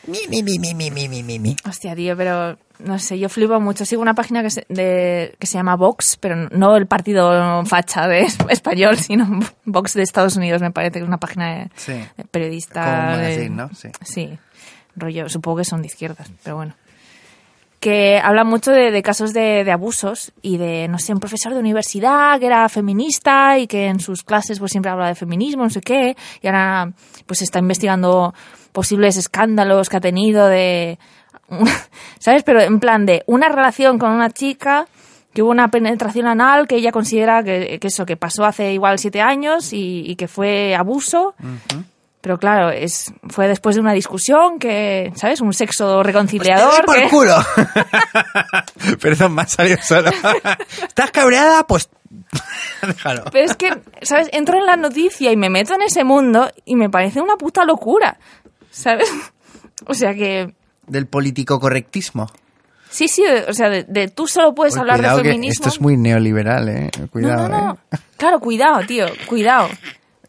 mi, 0.06 0.42
mi, 0.42 0.42
mi, 0.58 0.74
mi, 0.74 0.90
mi, 0.90 1.08
mi, 1.08 1.22
mi, 1.22 1.38
mi. 1.38 1.56
Hostia, 1.68 1.94
tío, 1.94 2.16
pero 2.16 2.58
no 2.80 2.98
sé, 2.98 3.18
yo 3.18 3.28
flipo 3.28 3.58
mucho. 3.60 3.84
Sigo 3.84 4.02
una 4.02 4.14
página 4.14 4.42
que 4.42 4.50
se, 4.50 4.66
de, 4.68 5.34
que 5.38 5.46
se 5.46 5.54
llama 5.58 5.76
Vox, 5.76 6.16
pero 6.20 6.48
no 6.50 6.76
el 6.76 6.86
partido 6.86 7.64
facha 7.64 8.06
de 8.08 8.20
es- 8.22 8.38
español, 8.50 8.96
sino 8.98 9.40
Vox 9.64 9.94
de 9.94 10.02
Estados 10.02 10.36
Unidos, 10.36 10.60
me 10.60 10.70
parece 10.70 10.94
que 10.94 10.98
es 11.00 11.06
una 11.08 11.18
página 11.18 11.54
de, 11.54 11.70
Sí. 11.76 11.92
de 12.16 12.24
periodista. 12.24 12.84
Como 12.84 13.16
de- 13.18 13.22
magazine, 13.22 13.50
¿no? 13.50 13.70
Sí. 13.74 13.88
Sí, 14.02 14.38
rollo, 14.96 15.28
supongo 15.28 15.58
que 15.58 15.64
son 15.64 15.80
de 15.82 15.86
izquierdas, 15.86 16.30
pero 16.42 16.56
bueno. 16.56 16.74
Que 17.84 18.18
habla 18.18 18.44
mucho 18.44 18.70
de, 18.70 18.90
de 18.90 19.02
casos 19.02 19.34
de, 19.34 19.62
de 19.62 19.70
abusos 19.70 20.32
y 20.40 20.56
de, 20.56 20.88
no 20.88 20.98
sé, 20.98 21.12
un 21.12 21.20
profesor 21.20 21.52
de 21.52 21.60
universidad 21.60 22.40
que 22.40 22.46
era 22.46 22.66
feminista 22.70 23.58
y 23.58 23.66
que 23.66 23.88
en 23.88 24.00
sus 24.00 24.22
clases 24.22 24.58
pues 24.58 24.70
siempre 24.70 24.90
habla 24.90 25.08
de 25.08 25.14
feminismo, 25.14 25.64
no 25.64 25.68
sé 25.68 25.82
qué, 25.82 26.16
y 26.40 26.46
ahora 26.46 26.94
pues 27.26 27.42
está 27.42 27.58
investigando 27.58 28.32
posibles 28.72 29.18
escándalos 29.18 29.90
que 29.90 29.98
ha 29.98 30.00
tenido 30.00 30.46
de, 30.48 30.98
¿sabes? 32.20 32.42
Pero 32.42 32.62
en 32.62 32.80
plan 32.80 33.04
de 33.04 33.22
una 33.26 33.50
relación 33.50 33.98
con 33.98 34.12
una 34.12 34.30
chica 34.30 34.86
que 35.34 35.42
hubo 35.42 35.50
una 35.50 35.68
penetración 35.68 36.26
anal 36.26 36.66
que 36.66 36.76
ella 36.76 36.90
considera 36.90 37.44
que, 37.44 37.78
eso, 37.82 38.06
que 38.06 38.16
pasó 38.16 38.46
hace 38.46 38.72
igual 38.72 38.98
siete 38.98 39.20
años 39.20 39.74
y 39.74 40.16
que 40.16 40.26
fue 40.26 40.74
abuso. 40.74 41.34
Pero 42.24 42.38
claro, 42.38 42.70
es, 42.70 43.12
fue 43.28 43.48
después 43.48 43.76
de 43.76 43.82
una 43.82 43.92
discusión 43.92 44.58
que, 44.58 45.12
¿sabes? 45.14 45.42
Un 45.42 45.52
sexo 45.52 46.02
reconciliador. 46.02 46.82
Pues 46.86 46.96
te 46.96 47.02
doy 47.02 47.10
que- 47.10 47.10
por 47.10 47.18
culo. 47.20 48.96
Perdón, 49.00 49.34
me 49.34 49.42
ha 49.42 49.46
salido 49.46 49.76
solo. 49.82 50.10
¿Estás 50.88 51.10
cabreada? 51.10 51.66
Pues 51.66 51.90
déjalo. 52.86 53.24
Pero 53.30 53.44
es 53.44 53.54
que, 53.56 53.78
¿sabes? 54.00 54.30
Entro 54.32 54.58
en 54.58 54.64
la 54.64 54.76
noticia 54.76 55.30
y 55.32 55.36
me 55.36 55.50
meto 55.50 55.74
en 55.74 55.82
ese 55.82 56.02
mundo 56.02 56.50
y 56.64 56.76
me 56.76 56.88
parece 56.88 57.20
una 57.20 57.36
puta 57.36 57.64
locura, 57.66 58.18
¿sabes? 58.70 59.08
O 59.86 59.92
sea 59.92 60.14
que, 60.14 60.54
Del 60.86 61.06
político 61.08 61.60
correctismo. 61.60 62.30
sí, 62.88 63.06
sí, 63.08 63.22
o 63.48 63.52
sea, 63.52 63.68
de, 63.68 63.82
de 63.84 64.08
tú 64.08 64.26
solo 64.26 64.54
puedes 64.54 64.74
Uy, 64.74 64.80
hablar 64.80 65.02
de 65.02 65.08
que 65.22 65.28
feminismo. 65.30 65.50
esto 65.66 65.68
es 65.68 65.80
muy 65.80 65.96
neoliberal, 65.98 66.68
eh. 66.70 66.90
Cuidado, 67.10 67.48
no, 67.50 67.58
no, 67.58 67.64
no. 67.66 67.78
eh. 67.92 67.96
Claro, 68.16 68.38
cuidado, 68.40 68.80
tío, 68.86 69.04
cuidado. 69.26 69.68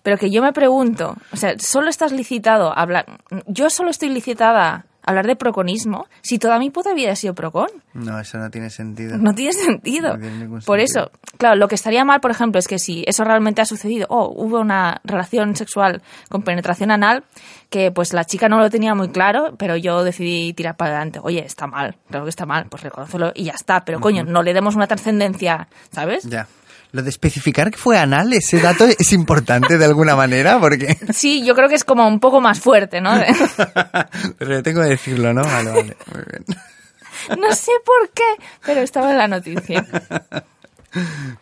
Pero 0.05 0.19
que 0.19 0.29
yo 0.29 0.43
me 0.43 0.53
pregunto, 0.53 1.15
o 1.31 1.35
sea, 1.35 1.55
solo 1.57 1.89
estás 1.89 2.11
licitado 2.11 2.69
a 2.69 2.79
hablar. 2.79 3.07
Yo 3.47 3.71
solo 3.71 3.89
estoy 3.89 4.09
licitada 4.09 4.69
a 4.71 4.85
hablar 5.01 5.25
de 5.25 5.35
proconismo 5.35 6.05
si 6.21 6.37
toda 6.37 6.59
mi 6.59 6.69
puta 6.69 6.93
vida 6.93 7.09
he 7.09 7.15
sido 7.15 7.33
procon. 7.33 7.69
No, 7.95 8.19
eso 8.19 8.37
no 8.37 8.51
tiene 8.51 8.69
sentido. 8.69 9.17
No 9.17 9.33
tiene 9.33 9.53
sentido. 9.53 10.13
No 10.13 10.19
tiene 10.19 10.37
ningún 10.37 10.61
Por 10.61 10.79
sentido. 10.79 11.05
eso, 11.05 11.11
claro, 11.39 11.55
lo 11.55 11.67
que 11.67 11.73
estaría 11.73 12.05
mal, 12.05 12.21
por 12.21 12.29
ejemplo, 12.29 12.59
es 12.59 12.67
que 12.67 12.77
si 12.77 13.03
eso 13.07 13.23
realmente 13.23 13.63
ha 13.63 13.65
sucedido, 13.65 14.05
o 14.11 14.31
hubo 14.31 14.59
una 14.59 15.01
relación 15.05 15.55
sexual 15.55 16.03
con 16.29 16.43
penetración 16.43 16.91
anal, 16.91 17.23
que 17.71 17.89
pues 17.89 18.13
la 18.13 18.25
chica 18.25 18.47
no 18.47 18.59
lo 18.59 18.69
tenía 18.69 18.93
muy 18.93 19.09
claro, 19.09 19.55
pero 19.57 19.75
yo 19.75 20.03
decidí 20.03 20.53
tirar 20.53 20.77
para 20.77 20.91
adelante. 20.91 21.19
Oye, 21.23 21.43
está 21.43 21.65
mal, 21.65 21.95
claro 22.11 22.25
que 22.25 22.29
está 22.29 22.45
mal, 22.45 22.67
pues 22.69 22.83
reconócelo 22.83 23.31
y 23.33 23.45
ya 23.45 23.53
está. 23.53 23.83
Pero 23.83 23.99
coño, 23.99 24.23
no 24.23 24.43
le 24.43 24.53
demos 24.53 24.75
una 24.75 24.85
trascendencia, 24.85 25.67
¿sabes? 25.91 26.25
Ya. 26.29 26.47
Lo 26.91 27.01
de 27.03 27.09
especificar 27.09 27.71
que 27.71 27.77
fue 27.77 27.97
anal, 27.97 28.31
ese 28.33 28.59
dato 28.59 28.85
es 28.99 29.11
importante 29.13 29.77
de 29.77 29.85
alguna 29.85 30.15
manera, 30.15 30.59
porque... 30.59 30.97
Sí, 31.13 31.43
yo 31.45 31.53
creo 31.55 31.67
que 31.69 31.75
es 31.75 31.83
como 31.83 32.07
un 32.07 32.19
poco 32.19 32.39
más 32.41 32.59
fuerte, 32.59 33.01
¿no? 33.01 33.11
Pero 34.39 34.63
tengo 34.63 34.81
que 34.81 34.89
decirlo, 34.89 35.33
¿no? 35.33 35.43
Vale, 35.43 35.69
vale. 35.71 35.97
Muy 36.13 36.23
bien. 36.31 36.45
No 37.39 37.55
sé 37.55 37.71
por 37.83 38.11
qué, 38.11 38.23
pero 38.65 38.81
estaba 38.81 39.09
en 39.11 39.17
la 39.17 39.27
noticia. 39.27 39.83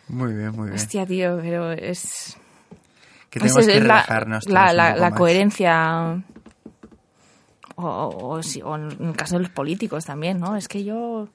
Muy 0.08 0.32
bien, 0.32 0.50
muy 0.52 0.68
bien. 0.68 0.74
Hostia, 0.76 1.04
tío, 1.04 1.38
pero 1.42 1.72
es... 1.72 2.36
Que 3.28 3.40
tenemos 3.40 3.58
es 3.60 3.66
que 3.66 3.74
la, 3.80 3.80
relajarnos. 3.80 4.48
la, 4.48 4.72
la- 4.72 4.96
la 4.96 5.10
coherencia. 5.10 6.22
O, 7.76 7.84
o- 7.86 8.40
o 8.40 8.76
en 8.76 9.08
el 9.08 9.16
caso 9.16 9.34
de 9.36 9.42
los 9.42 9.50
políticos 9.50 10.04
también, 10.06 10.38
¿no? 10.38 10.56
Es 10.56 10.68
que 10.68 10.84
yo, 10.84 11.28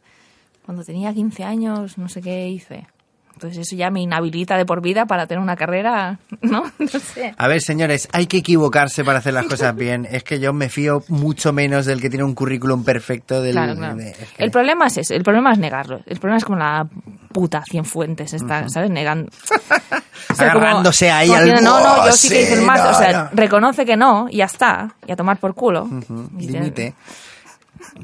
cuando 0.66 0.84
tenía 0.86 1.14
15 1.14 1.44
años, 1.44 1.98
no 1.98 2.08
sé 2.10 2.22
qué 2.22 2.48
hice. 2.48 2.88
Entonces 3.40 3.66
eso 3.66 3.78
ya 3.78 3.90
me 3.90 4.02
inhabilita 4.02 4.58
de 4.58 4.66
por 4.66 4.82
vida 4.82 5.06
para 5.06 5.26
tener 5.26 5.42
una 5.42 5.56
carrera, 5.56 6.20
¿no? 6.42 6.64
No 6.78 6.88
sé. 6.90 7.34
A 7.38 7.48
ver, 7.48 7.62
señores, 7.62 8.10
hay 8.12 8.28
que 8.28 8.38
equivocarse 8.38 9.06
para 9.06 9.20
hacer 9.20 9.34
las 9.34 9.46
cosas 9.46 9.74
bien. 9.78 10.06
Es 10.12 10.26
que 10.26 10.42
yo 10.42 10.52
me 10.52 10.68
fío 10.68 11.04
mucho 11.08 11.54
menos 11.54 11.86
del 11.86 12.02
que 12.02 12.10
tiene 12.10 12.26
un 12.26 12.36
currículum 12.36 12.84
perfecto 12.84 13.42
del... 13.42 13.54
Claro, 13.54 13.76
claro. 13.78 13.96
de- 13.96 14.10
es 14.10 14.18
que- 14.36 14.44
El 14.44 14.52
problema 14.52 14.88
es 14.88 14.98
ese, 14.98 15.16
el 15.16 15.24
problema 15.24 15.54
es 15.54 15.58
negarlo. 15.58 16.02
El 16.06 16.20
problema 16.20 16.38
es 16.38 16.44
como 16.44 16.58
la 16.60 16.86
puta 17.32 17.64
Cienfuentes 17.70 18.34
está, 18.34 18.68
¿sabes? 18.68 18.90
Negando. 18.90 19.32
O 20.32 20.36
sea, 20.36 20.52
como- 20.54 20.66
Agarrándose 20.66 21.10
ahí 21.10 21.28
como 21.28 21.40
al 21.40 21.46
diciendo, 21.46 21.72
No, 21.72 21.98
no, 21.98 22.06
yo 22.06 22.12
sí 22.12 22.30
que 22.30 22.42
hice 22.44 22.62
máster. 22.62 22.92
no, 22.92 22.98
o 22.98 23.00
sea, 23.02 23.24
no. 23.24 23.30
reconoce 23.34 23.86
que 23.86 23.96
no 23.98 24.28
y 24.30 24.38
ya 24.38 24.46
está. 24.46 24.94
Y 25.08 25.12
a 25.12 25.16
tomar 25.16 25.38
por 25.38 25.56
culo. 25.56 25.88
Y 26.38 26.46
te- 26.48 26.54
Dimite. 26.54 26.94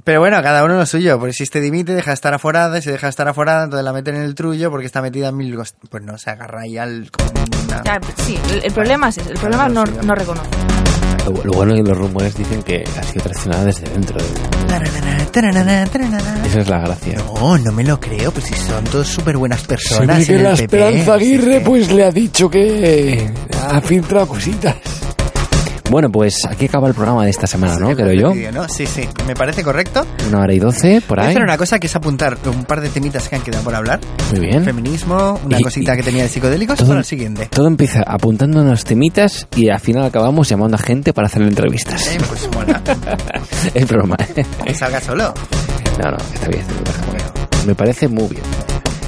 Pero 0.03 0.19
bueno, 0.19 0.41
cada 0.41 0.64
uno 0.64 0.76
lo 0.76 0.85
suyo. 0.85 1.19
Porque 1.19 1.34
si 1.34 1.43
este 1.43 1.61
dimite, 1.61 1.93
deja 1.93 2.11
de 2.11 2.15
estar 2.15 2.34
aforada. 2.34 2.77
Y 2.77 2.81
si 2.81 2.91
deja 2.91 3.07
de 3.07 3.11
estar 3.11 3.27
aforada, 3.27 3.64
entonces 3.65 3.84
la 3.85 3.93
meten 3.93 4.15
en 4.15 4.22
el 4.23 4.35
trullo 4.35 4.69
porque 4.69 4.85
está 4.85 5.02
metida 5.02 5.30
en 5.30 5.38
mil... 5.38 5.57
Pues 5.89 6.03
no, 6.03 6.18
se 6.18 6.30
agarra 6.30 6.61
ahí 6.61 6.77
al... 6.77 7.10
como 7.11 7.30
una- 7.68 7.84
Ya, 7.84 7.99
sí, 8.23 8.38
el, 8.52 8.65
el 8.65 8.72
problema 8.73 9.10
es 9.10 9.18
ese, 9.18 9.31
el 9.31 9.38
problema 9.39 9.68
es 9.68 9.73
no, 9.73 9.84
no 9.85 10.15
reconoce. 10.15 10.49
Lo, 11.26 11.31
lo 11.43 11.53
bueno 11.53 11.73
es 11.73 11.81
que 11.81 11.89
los 11.89 11.97
rumores 11.97 12.35
dicen 12.38 12.61
que 12.61 12.84
ha 12.99 13.03
sido 13.03 13.23
traicionada 13.23 13.65
desde 13.65 13.89
dentro. 13.89 14.18
de-. 14.18 14.68
Esa 16.45 16.60
es 16.61 16.69
la 16.69 16.80
gracia. 16.80 17.15
No, 17.18 17.57
no 17.57 17.72
me 17.72 17.84
lo 17.84 17.99
creo, 17.99 18.31
pues 18.31 18.45
si 18.45 18.53
son 18.53 18.84
todos 18.85 19.07
súper 19.07 19.35
buenas 19.38 19.64
personas 19.64 20.18
en 20.30 20.35
el 20.45 20.68
PP. 20.68 21.11
Aguirre 21.11 21.53
Sí, 21.53 21.60
sí. 21.60 21.64
pues 21.65 21.91
le 21.91 22.03
ha 22.06 22.11
dicho 22.11 22.49
que 22.49 23.31
ha 23.69 23.81
filtrado 23.81 24.27
cositas. 24.27 24.76
Bueno, 25.91 26.11
pues 26.11 26.43
aquí 26.45 26.65
acaba 26.65 26.87
el 26.87 26.93
programa 26.95 27.23
de 27.25 27.29
esta 27.29 27.45
semana, 27.47 27.77
¿no? 27.77 27.95
Creo 27.95 28.11
yo. 28.33 28.51
¿no? 28.51 28.67
Sí, 28.67 28.85
sí, 28.87 29.07
me 29.27 29.35
parece 29.35 29.63
correcto. 29.63 30.05
Una 30.27 30.41
hora 30.41 30.53
y 30.53 30.59
doce, 30.59 30.99
por 31.01 31.17
Voy 31.17 31.25
a 31.25 31.27
ahí. 31.29 31.33
hacer 31.35 31.43
una 31.43 31.57
cosa 31.57 31.79
que 31.79 31.87
es 31.87 31.95
apuntar 31.95 32.37
un 32.47 32.65
par 32.65 32.81
de 32.81 32.89
temitas 32.89 33.29
que 33.29 33.35
han 33.35 33.43
quedado 33.43 33.63
por 33.63 33.75
hablar. 33.75 33.99
Muy 34.31 34.39
bien. 34.47 34.63
Feminismo, 34.65 35.39
una 35.45 35.59
Y- 35.59 35.61
cosita 35.63 35.93
y- 35.93 35.97
que 35.97 36.03
tenía 36.03 36.23
de 36.23 36.29
psicodélicos 36.29 36.77
todo- 36.79 36.87
para 36.89 36.99
el 36.99 37.05
siguiente. 37.05 37.47
Todo 37.51 37.67
empieza 37.67 38.01
apuntándonos 38.05 38.83
temitas 38.83 39.47
y 39.55 39.69
al 39.69 39.79
final 39.79 40.03
acabamos 40.05 40.49
llamando 40.49 40.75
a 40.75 40.79
gente 40.79 41.13
para 41.13 41.27
hacerle 41.27 41.49
entrevistas. 41.49 42.07
Eh, 42.07 42.17
pues 42.27 42.49
mola. 42.53 42.81
Es 43.73 43.87
broma. 43.87 44.17
¿eh? 44.35 44.43
que 44.65 44.73
salga 44.73 44.99
solo. 44.99 45.33
No, 46.03 46.11
no, 46.11 46.17
está 46.33 46.47
bien. 46.49 46.61
está 46.61 47.11
bien. 47.11 47.67
Me 47.67 47.75
parece 47.75 48.07
muy 48.07 48.27
bien. 48.27 48.43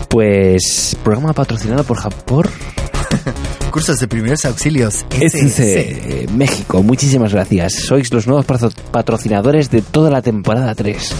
Pues 0.09 0.95
programa 1.03 1.33
patrocinado 1.33 1.83
por 1.83 1.97
Japón. 1.97 2.45
Cursos 3.72 3.98
de 3.99 4.07
primeros 4.07 4.44
auxilios. 4.45 5.06
SC 5.11 6.27
México, 6.34 6.81
muchísimas 6.81 7.34
gracias. 7.34 7.73
Sois 7.73 8.11
los 8.14 8.26
nuevos 8.27 8.45
patro- 8.45 8.72
patrocinadores 8.91 9.69
de 9.69 9.81
toda 9.81 10.10
la 10.10 10.22
temporada 10.22 10.73
3. 10.73 11.14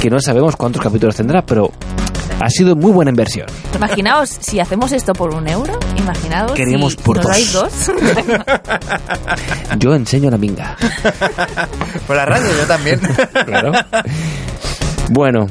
Que 0.00 0.10
no 0.10 0.20
sabemos 0.20 0.54
cuántos 0.56 0.82
capítulos 0.82 1.16
tendrá, 1.16 1.44
pero 1.44 1.72
Ha 2.40 2.50
sido 2.50 2.74
muy 2.74 2.90
buena 2.90 3.10
inversión. 3.10 3.46
Imaginaos, 3.76 4.28
si 4.28 4.58
hacemos 4.58 4.90
esto 4.92 5.12
por 5.12 5.32
un 5.34 5.46
euro, 5.48 5.78
imaginaos 5.96 6.52
Queríamos 6.52 6.92
si, 6.94 6.98
por 6.98 7.16
nos 7.18 7.26
dais 7.26 7.52
dos. 7.52 7.72
dos. 7.86 7.96
Yo 9.78 9.94
enseño 9.94 10.30
la 10.30 10.36
minga. 10.38 10.76
Por 12.08 12.16
la 12.16 12.26
radio 12.26 12.48
yo 12.60 12.66
también. 12.66 13.00
Claro. 13.46 13.72
Bueno, 15.10 15.46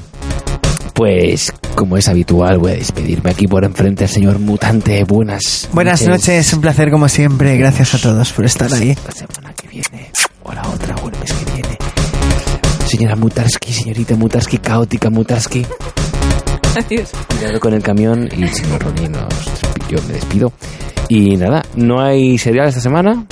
pues 0.94 1.52
como 1.76 1.98
es 1.98 2.07
habitual, 2.07 2.60
voy 2.60 2.72
a 2.72 2.76
despedirme 2.76 3.32
aquí 3.32 3.48
por 3.48 3.64
enfrente 3.65 4.03
al 4.03 4.10
señor 4.10 4.40
mutante. 4.40 5.03
Buenas 5.03 5.68
Buenas 5.74 6.02
noches, 6.07 6.53
un 6.53 6.61
placer 6.61 6.91
como 6.91 7.10
siempre. 7.10 7.57
Gracias 7.57 7.95
a 7.95 7.98
todos 7.99 8.32
por 8.32 8.45
estar 8.45 8.72
ahí. 8.74 8.95
La 9.06 9.11
semana 9.11 9.53
que 9.53 9.68
viene, 9.68 10.11
o 10.44 10.53
la 10.53 10.61
otra, 10.70 10.95
o 11.03 11.10
el 11.10 11.20
mes 11.20 11.34
que 11.34 11.52
viene. 11.52 11.78
Señora 12.86 13.15
Mutarski, 13.15 13.74
señorita 13.74 14.15
Mutarski, 14.15 14.57
caótica 14.60 15.10
Mutarski. 15.10 15.65
Adiós. 16.78 17.11
Cuidado 17.28 17.60
con 17.60 17.74
el 17.74 17.82
camión 17.84 18.28
y 18.32 18.48
señor 18.48 18.84
Ronnie, 18.84 19.10
nos, 19.10 19.34
yo 19.90 19.99
me 20.07 20.14
despido. 20.14 20.53
Y 21.10 21.36
nada, 21.38 21.64
no 21.76 22.02
hay 22.02 22.38
serial 22.38 22.68
esta 22.68 22.82
semana. 22.82 23.26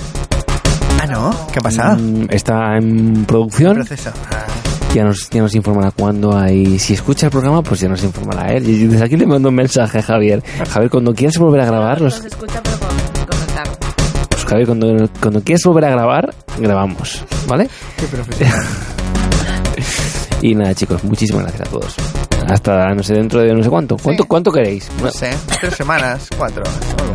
Ah, 1.02 1.08
¿no? 1.08 1.48
¿Qué 1.52 1.60
ha 1.60 1.62
pasado? 1.62 1.98
Mm, 1.98 2.28
Está 2.30 2.78
en 2.78 3.26
producción. 3.26 3.76
Proceso. 3.76 4.12
Ah. 4.32 4.51
Ya 4.94 5.04
nos, 5.06 5.30
ya 5.30 5.42
nos 5.42 5.56
informará 5.56 5.92
cuándo 5.92 6.38
hay. 6.38 6.78
Si 6.78 6.94
escucha 6.94 7.28
el 7.28 7.32
programa, 7.32 7.62
pues 7.64 7.80
ya 7.80 7.88
nos 7.88 8.04
informará 8.04 8.52
él. 8.54 8.68
Y 8.70 8.88
desde 8.88 9.06
aquí 9.06 9.16
le 9.16 9.26
mando 9.26 9.48
un 9.50 9.56
mensaje 9.56 10.00
a 10.00 10.04
Javier. 10.04 10.44
Javier, 10.70 10.92
cuando 10.92 11.14
quieras 11.14 11.38
volver 11.38 11.62
a 11.62 11.66
grabar, 11.66 12.02
los, 12.02 12.18
Nos 12.18 12.26
escucha, 12.26 12.62
pero 12.62 12.78
con, 12.80 12.90
con 13.26 13.48
retardo. 13.48 13.78
pues, 14.30 14.46
Javier, 14.46 14.68
cuando, 14.68 15.10
cuando 15.22 15.42
quieras 15.44 15.64
volver 15.64 15.86
a 15.86 15.90
grabar, 15.92 16.36
grabamos. 16.60 17.24
¿Vale? 17.48 17.70
Qué 17.98 18.06
profesional. 18.08 18.66
Y 20.44 20.56
nada, 20.56 20.74
chicos, 20.74 21.04
muchísimas 21.04 21.44
gracias 21.44 21.68
a 21.68 21.72
todos. 21.72 21.96
Hasta, 22.48 22.96
no 22.96 23.04
sé, 23.04 23.14
dentro 23.14 23.42
de 23.42 23.54
no 23.54 23.62
sé 23.64 23.70
cuánto. 23.70 23.96
¿Cuánto, 23.98 24.26
cuánto 24.26 24.52
queréis? 24.52 24.90
No 25.00 25.12
sé, 25.12 25.30
tres 25.60 25.76
semanas, 25.76 26.28
cuatro. 26.36 26.64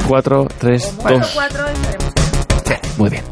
Cuatro, 0.07 0.47
tres, 0.61 0.94
Cuatro, 0.97 1.19
dos. 1.19 1.31
cuatro, 1.35 1.66
estaremos. 1.66 2.12
Muy 2.98 3.11
bien. 3.11 3.23